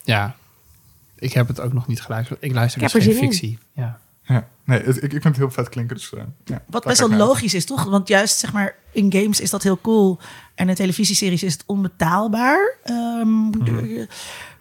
ja, 0.04 0.36
ik 1.16 1.34
heb 1.34 1.48
het 1.48 1.60
ook 1.60 1.74
nog 1.74 1.88
niet 1.88 2.02
geluisterd. 2.02 2.44
Ik 2.44 2.54
luister 2.54 2.82
Ik 2.82 2.92
dus 2.92 3.04
geen 3.04 3.14
zin 3.14 3.22
in. 3.24 3.30
fictie. 3.30 3.60
Ja. 3.74 4.00
Nee, 4.68 4.82
het- 4.84 4.96
ik, 4.98 5.04
ik 5.04 5.10
vind 5.12 5.24
het 5.24 5.38
heel 5.38 5.52
vet 5.52 5.70
klinken. 5.70 5.96
Dus, 5.96 6.14
eh, 6.14 6.22
ja, 6.46 6.64
Wat 6.70 6.84
best 6.84 7.00
wel 7.00 7.12
logisch 7.14 7.54
is, 7.54 7.66
toch? 7.66 7.84
Want 7.84 8.08
juist 8.08 8.38
zeg 8.40 8.54
maar 8.54 8.76
in 8.92 9.12
games 9.12 9.40
is 9.40 9.50
dat 9.50 9.64
heel 9.64 9.82
cool. 9.82 10.20
En 10.56 10.70
in 10.70 10.76
televisieseries 10.76 11.44
is 11.44 11.54
het 11.54 11.64
onbetaalbaar. 11.66 12.78
Ehm, 12.84 13.52
de- 13.52 14.08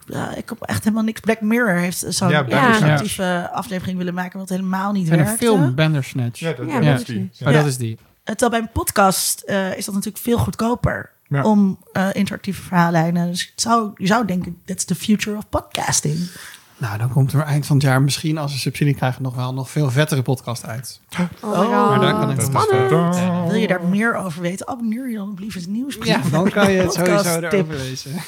ja, 0.06 0.34
ik 0.34 0.48
heb 0.48 0.62
echt 0.62 0.82
helemaal 0.84 1.04
niks. 1.04 1.20
Black 1.20 1.40
Mirror 1.40 1.74
heeft 1.76 2.04
zo'n 2.08 2.28
Ja, 2.28 2.44
interactieve 2.44 3.50
aflevering 3.52 3.98
willen 3.98 4.14
maken, 4.14 4.38
wat 4.38 4.48
helemaal 4.48 4.92
niet 4.92 5.08
En 5.08 5.16
werkte. 5.16 5.32
een 5.32 5.38
film, 5.38 5.74
Bandersnatch. 5.74 6.38
Ja, 6.40 6.52
dat, 6.52 6.66
Ja, 6.66 6.80
ja, 6.80 6.90
dat 6.90 7.00
is 7.00 7.06
die. 7.06 7.30
Ja. 7.32 7.46
Oh, 7.48 7.52
dat 7.52 7.66
is 7.66 7.76
die. 7.76 7.98
Terwijl 8.24 8.50
bij 8.50 8.60
een 8.60 8.70
podcast 8.72 9.40
eh, 9.40 9.76
is 9.76 9.84
dat 9.84 9.94
natuurlijk 9.94 10.24
veel 10.24 10.38
goedkoper 10.38 11.10
Ja. 11.28 11.42
om 11.42 11.78
eh, 11.92 12.08
interactieve 12.12 12.62
verhaallijnen. 12.62 13.26
Dus 13.30 13.48
het 13.50 13.60
zou, 13.60 13.90
je 13.96 14.06
zou 14.06 14.26
denken, 14.26 14.58
that's 14.64 14.84
the 14.84 14.94
future 14.94 15.36
of 15.36 15.48
podcasting. 15.48 16.18
Nou, 16.76 16.98
dan 16.98 17.08
komt 17.08 17.32
er 17.32 17.40
eind 17.40 17.66
van 17.66 17.76
het 17.76 17.84
jaar 17.84 18.02
misschien 18.02 18.38
als 18.38 18.52
ze 18.52 18.58
subsidie 18.58 18.94
krijgen 18.94 19.22
nog 19.22 19.34
wel 19.34 19.54
nog 19.54 19.70
veel 19.70 19.90
vettere 19.90 20.22
podcast 20.22 20.66
uit. 20.66 21.00
Oh 21.18 21.20
Oh. 21.42 21.88
Maar 21.88 22.00
daar 22.00 22.12
kan 22.12 22.30
ik. 22.30 22.40
Ja. 22.90 23.46
Wil 23.46 23.54
je 23.54 23.66
daar 23.66 23.84
meer 23.84 24.14
over 24.14 24.42
weten? 24.42 24.68
Abonneer 24.68 25.10
je 25.10 25.16
dan 25.16 25.30
op 25.30 25.38
Liefdes 25.38 25.66
Nieuwsbrief. 25.66 26.24
Ja, 26.24 26.30
dan 26.38 26.50
kan 26.50 26.72
je 26.72 26.80
het 26.80 26.92
sowieso 26.92 27.40
erover 27.40 27.74
lezen. 27.76 28.12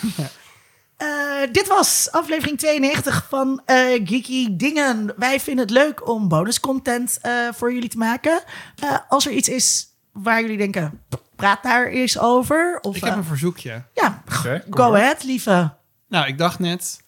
Eh, 0.99 1.07
dit 1.53 1.69
was 1.69 2.09
aflevering 2.11 2.59
92 2.59 3.27
van 3.29 3.63
eh, 3.65 3.77
Geeky 4.05 4.57
Dingen. 4.57 5.13
Wij 5.17 5.41
vinden 5.41 5.65
het 5.65 5.75
leuk 5.75 6.09
om 6.09 6.29
bonuscontent 6.29 7.19
eh 7.23 7.33
voor 7.53 7.73
jullie 7.73 7.89
te 7.89 7.99
maken. 7.99 8.43
Eh, 8.79 8.97
als 9.09 9.27
er 9.27 9.33
iets 9.33 9.49
is 9.49 9.87
waar 10.13 10.41
jullie 10.41 10.57
denken, 10.57 11.03
praat 11.37 11.63
daar 11.63 11.87
eens 11.87 12.19
over. 12.19 12.79
Of, 12.81 12.97
Ik 12.97 13.05
heb 13.05 13.17
een 13.17 13.25
verzoekje. 13.25 13.83
ja, 13.95 14.23
go 14.71 14.95
ahead, 14.95 15.25
lieve. 15.25 15.75
Nou, 16.09 16.27
ik 16.27 16.39
dacht 16.39 16.59
net, 16.59 17.01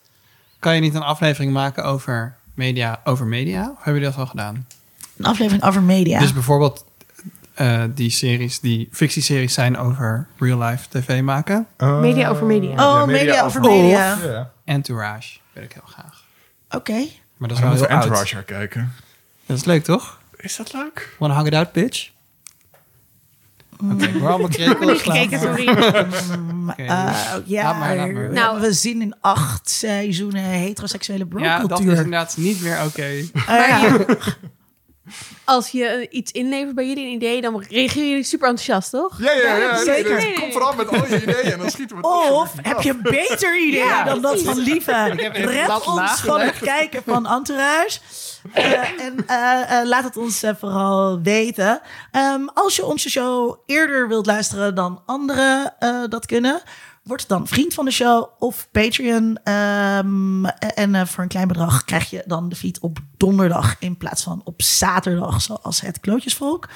kan 0.61 0.74
je 0.74 0.81
niet 0.81 0.95
een 0.95 1.03
aflevering 1.03 1.53
maken 1.53 1.85
over 1.85 2.37
media? 2.55 3.01
Over 3.05 3.27
media? 3.27 3.61
Of 3.61 3.77
hebben 3.77 3.95
jullie 3.95 4.09
dat 4.09 4.16
al 4.19 4.27
gedaan? 4.27 4.66
Een 5.16 5.24
aflevering 5.24 5.65
over 5.65 5.82
media. 5.82 6.19
Dus 6.19 6.32
bijvoorbeeld 6.32 6.85
eh, 7.55 7.82
die 7.95 8.11
series, 8.11 8.61
die 8.61 8.89
fictieseries 8.93 9.55
zijn 9.55 9.78
over 9.78 10.27
real-life 10.39 10.89
tv 10.89 11.23
maken. 11.23 11.66
Eh, 11.77 12.01
Media 12.01 12.28
over 12.28 12.47
media. 12.47 12.70
Oh, 12.73 13.07
media 13.07 13.43
over 13.45 13.61
media. 13.61 14.19
Ja. 14.23 14.51
Entourage 14.65 15.39
wil 15.53 15.62
ik 15.62 15.73
heel 15.73 15.82
graag. 15.87 16.24
Oké. 16.70 17.07
Maar 17.37 17.49
dat 17.49 17.57
is 17.59 17.62
wel 17.65 17.73
heel. 17.73 17.87
Entourage 17.87 18.35
gaan 18.35 18.45
kijken. 18.45 18.93
Dat 19.47 19.57
is 19.57 19.65
leuk, 19.65 19.85
toch? 19.85 20.19
Is 20.37 20.57
dat 20.57 20.73
leuk? 20.73 21.16
Wanna 21.19 21.37
hug 21.37 21.47
it 21.47 21.55
out, 21.55 21.73
bitch? 21.73 22.11
Oké, 23.93 24.12
we're 24.12 24.28
allemaal 24.28 24.48
krekels. 24.48 25.02
Gekeken, 25.02 25.40
sorry. 25.40 25.69
Oké, 25.69 26.82
Eh, 26.82 27.35
ja, 27.44 27.73
maar, 27.73 27.97
laat 27.97 28.12
maar. 28.12 28.32
nou, 28.32 28.61
we 28.61 28.73
zien 28.73 29.01
in 29.02 29.15
acht 29.20 29.70
seizoenen 29.70 30.43
heteroseksuele 30.43 31.27
ja, 31.31 31.59
dat 31.59 31.61
is 31.61 31.66
bro-cultuur. 31.66 31.97
inderdaad 31.97 32.36
niet 32.36 32.62
meer 32.62 32.78
oké. 32.86 33.02
Eh, 33.02 33.28
ja. 33.47 33.97
Als 35.44 35.69
je 35.69 35.85
eh, 35.86 36.07
iets 36.11 36.32
inlevert 36.32 36.74
bij 36.74 36.86
jullie 36.89 37.05
een 37.07 37.12
idee, 37.12 37.40
dan 37.40 37.65
reageren 37.69 38.09
jullie 38.09 38.24
super 38.24 38.48
enthousiast, 38.48 38.90
toch? 38.90 39.19
Ja, 39.20 39.32
ja, 39.32 39.57
ja. 39.57 39.74
nee, 39.74 39.85
zeker. 39.85 40.20
dus 40.20 40.40
Kom 40.40 40.52
vooral 40.52 40.74
met 40.74 40.89
al 40.89 41.07
je 41.07 41.23
ideeën 41.23 41.52
en 41.52 41.59
dan 41.59 41.70
schieten 41.70 41.97
we 41.97 42.09
het 42.09 42.31
Of 42.32 42.52
heb 42.62 42.81
je 42.81 42.90
een 42.90 43.02
beter 43.02 43.61
idee 43.61 43.85
Ja, 43.85 44.05
dan 44.05 44.23
dat 44.23 44.43
van 44.43 44.59
Lieve? 44.59 44.93
Red 45.32 45.86
ons 45.86 46.20
van 46.20 46.40
het 46.40 46.59
kijken 46.59 47.02
van 47.07 47.27
Entourage. 47.27 47.98
Eh, 48.53 49.01
en 49.01 49.27
eh, 49.27 49.81
eh, 49.81 49.87
laat 49.87 50.05
het 50.05 50.17
ons 50.17 50.45
vooral 50.59 51.21
weten. 51.21 51.81
Ehm, 52.11 52.47
als 52.55 52.77
je 52.77 52.87
onze 52.87 53.11
show 53.11 53.59
eerder 53.67 54.09
wilt 54.09 54.27
luisteren 54.27 54.75
dan 54.75 55.03
anderen 55.07 55.75
dat 56.09 56.27
kunnen... 56.27 56.62
Word 57.03 57.29
dan 57.29 57.47
vriend 57.47 57.75
van 57.75 57.85
de 57.85 57.91
show 57.91 58.29
of 58.39 58.69
Patreon. 58.71 59.39
Ehm, 59.45 60.45
en 60.45 61.07
voor 61.07 61.23
een 61.23 61.29
klein 61.29 61.49
bedrag 61.49 61.85
krijg 61.85 62.11
je 62.11 62.23
dan 62.27 62.49
de 62.49 62.57
feed 62.57 62.79
op 62.79 62.99
donderdag... 63.17 63.77
in 63.79 63.97
plaats 63.97 64.23
van 64.23 64.41
op 64.45 64.62
zaterdag, 64.62 65.43
zoals 65.43 65.81
het 65.81 66.01
Klootjesvolk. 66.01 66.69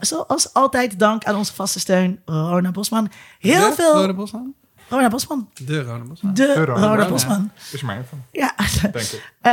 Zoals 0.00 0.52
altijd 0.52 0.98
dank 0.98 1.24
aan 1.24 1.36
onze 1.36 1.54
vaste 1.54 1.80
steun, 1.80 2.20
Rona 2.24 2.70
Bosman. 2.70 3.10
Heel 3.38 3.72
veel... 3.72 3.94
Rode 3.94 4.14
Bosman? 4.14 4.54
Rona 4.88 5.08
Bosman. 5.08 5.48
De 5.64 5.82
Rode 5.82 6.04
Bosman. 6.04 6.34
De 6.34 6.64
Rona 6.64 6.86
Rona 6.86 7.08
Bosman. 7.08 7.50
Is 7.72 7.80
er 7.80 7.86
maar 7.86 7.96
één 7.96 8.06
van, 8.08 8.22
Ja, 8.32 8.54
denk 8.82 8.94
ik. 8.94 9.32
Eh, 9.44 9.50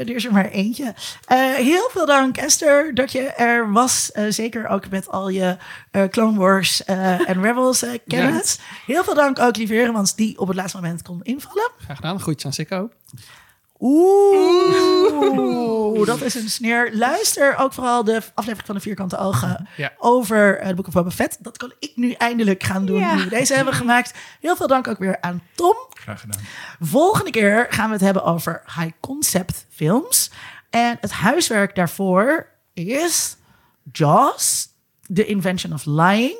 er 0.00 0.10
is 0.10 0.24
er 0.24 0.32
maar 0.32 0.48
eentje. 0.48 0.94
Eh, 1.24 1.54
heel 1.54 1.88
veel 1.92 2.06
dank 2.06 2.36
Esther 2.36 2.94
dat 2.94 3.12
je 3.12 3.20
er 3.20 3.72
was. 3.72 4.12
Eh, 4.12 4.24
zeker 4.28 4.68
ook 4.68 4.88
met 4.90 5.08
al 5.08 5.28
je 5.28 5.56
eh, 5.90 6.04
Clone 6.04 6.38
Wars 6.38 6.84
eh, 6.84 7.28
en 7.28 7.42
Rebels 7.42 7.84
kennis. 8.06 8.58
Heel 8.86 9.04
veel 9.04 9.14
dank 9.14 9.38
ook 9.38 9.56
Lieve 9.56 9.72
Heremans 9.74 10.14
die 10.14 10.38
op 10.38 10.46
het 10.48 10.56
laatste 10.56 10.76
moment 10.76 11.02
kon 11.02 11.20
invallen. 11.22 11.70
Graag 11.84 11.96
gedaan. 11.96 12.20
Groetjes 12.20 12.46
aan 12.46 12.52
Sikko. 12.52 12.90
Oeh, 14.76 16.06
dat 16.06 16.20
is 16.22 16.34
een 16.34 16.48
sneer. 16.50 16.90
Luister 16.96 17.56
ook 17.56 17.72
vooral 17.72 18.04
de 18.04 18.22
aflevering 18.34 18.66
van 18.66 18.74
de 18.74 18.80
Vierkante 18.80 19.18
Ogen 19.18 19.68
Ja. 19.76 19.92
over 19.98 20.58
eh, 20.58 20.68
de 20.68 20.74
Boek 20.74 20.86
of 20.86 20.92
Boba 20.92 21.10
Fett. 21.10 21.36
Dat 21.44 21.56
kan 21.56 21.72
ik 21.78 21.92
nu 21.94 22.12
eindelijk 22.12 22.62
gaan 22.62 22.86
doen, 22.86 22.98
Ja. 22.98 23.14
nu 23.14 23.22
we 23.22 23.28
deze 23.28 23.54
hebben 23.54 23.74
gemaakt. 23.74 24.14
Heel 24.40 24.56
veel 24.56 24.66
dank 24.66 24.88
ook 24.88 24.98
weer 24.98 25.20
aan 25.20 25.42
Tom. 25.54 25.76
Graag 25.90 26.20
gedaan. 26.20 26.40
Volgende 26.80 27.30
keer 27.30 27.66
gaan 27.70 27.86
we 27.86 27.92
het 27.92 28.04
hebben 28.04 28.24
over 28.24 28.62
high 28.66 28.92
concept 29.00 29.66
films. 29.70 30.30
En 30.70 30.96
het 31.00 31.12
huiswerk 31.12 31.74
daarvoor 31.74 32.48
is 32.74 33.36
Jaws, 33.92 34.68
The 35.14 35.26
Invention 35.26 35.72
of 35.72 35.84
Lying, 35.84 36.38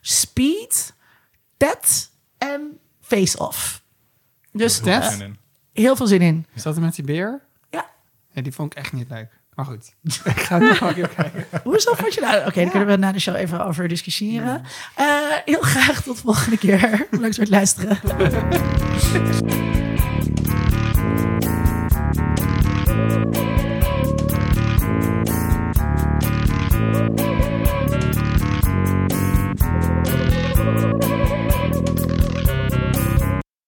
Speed, 0.00 0.94
Ted 1.56 2.10
en 2.38 2.78
Face 3.00 3.38
Off. 3.38 3.82
Dus 4.52 4.78
Ted? 4.78 5.28
Heel 5.78 5.96
veel 5.96 6.06
zin 6.06 6.20
in. 6.20 6.46
Is 6.54 6.62
dat 6.62 6.78
met 6.78 6.94
die 6.94 7.04
beer? 7.04 7.40
Ja. 7.70 7.86
Ja, 8.32 8.42
die 8.42 8.52
vond 8.52 8.72
ik 8.72 8.78
echt 8.78 8.92
niet 8.92 9.08
leuk. 9.10 9.28
Maar 9.54 9.66
goed. 9.66 9.94
ik 10.24 10.40
ga 10.40 10.58
het 10.60 10.80
nog 10.80 10.94
keer 10.94 11.08
kijken. 11.08 11.46
Hoezo 11.62 11.94
vond 11.94 12.14
je 12.14 12.20
dat? 12.20 12.46
Oké, 12.46 12.60
daar 12.60 12.70
kunnen 12.70 12.88
we 12.88 12.96
na 12.96 13.12
de 13.12 13.20
show 13.20 13.36
even 13.36 13.66
over 13.66 13.88
discussiëren. 13.88 14.62
Eh, 14.94 15.06
heel 15.44 15.60
graag 15.60 16.02
tot 16.02 16.20
volgende 16.20 16.58
keer. 16.58 17.06
Voor 17.10 17.24
het 17.24 17.48
luisteren. 17.48 17.98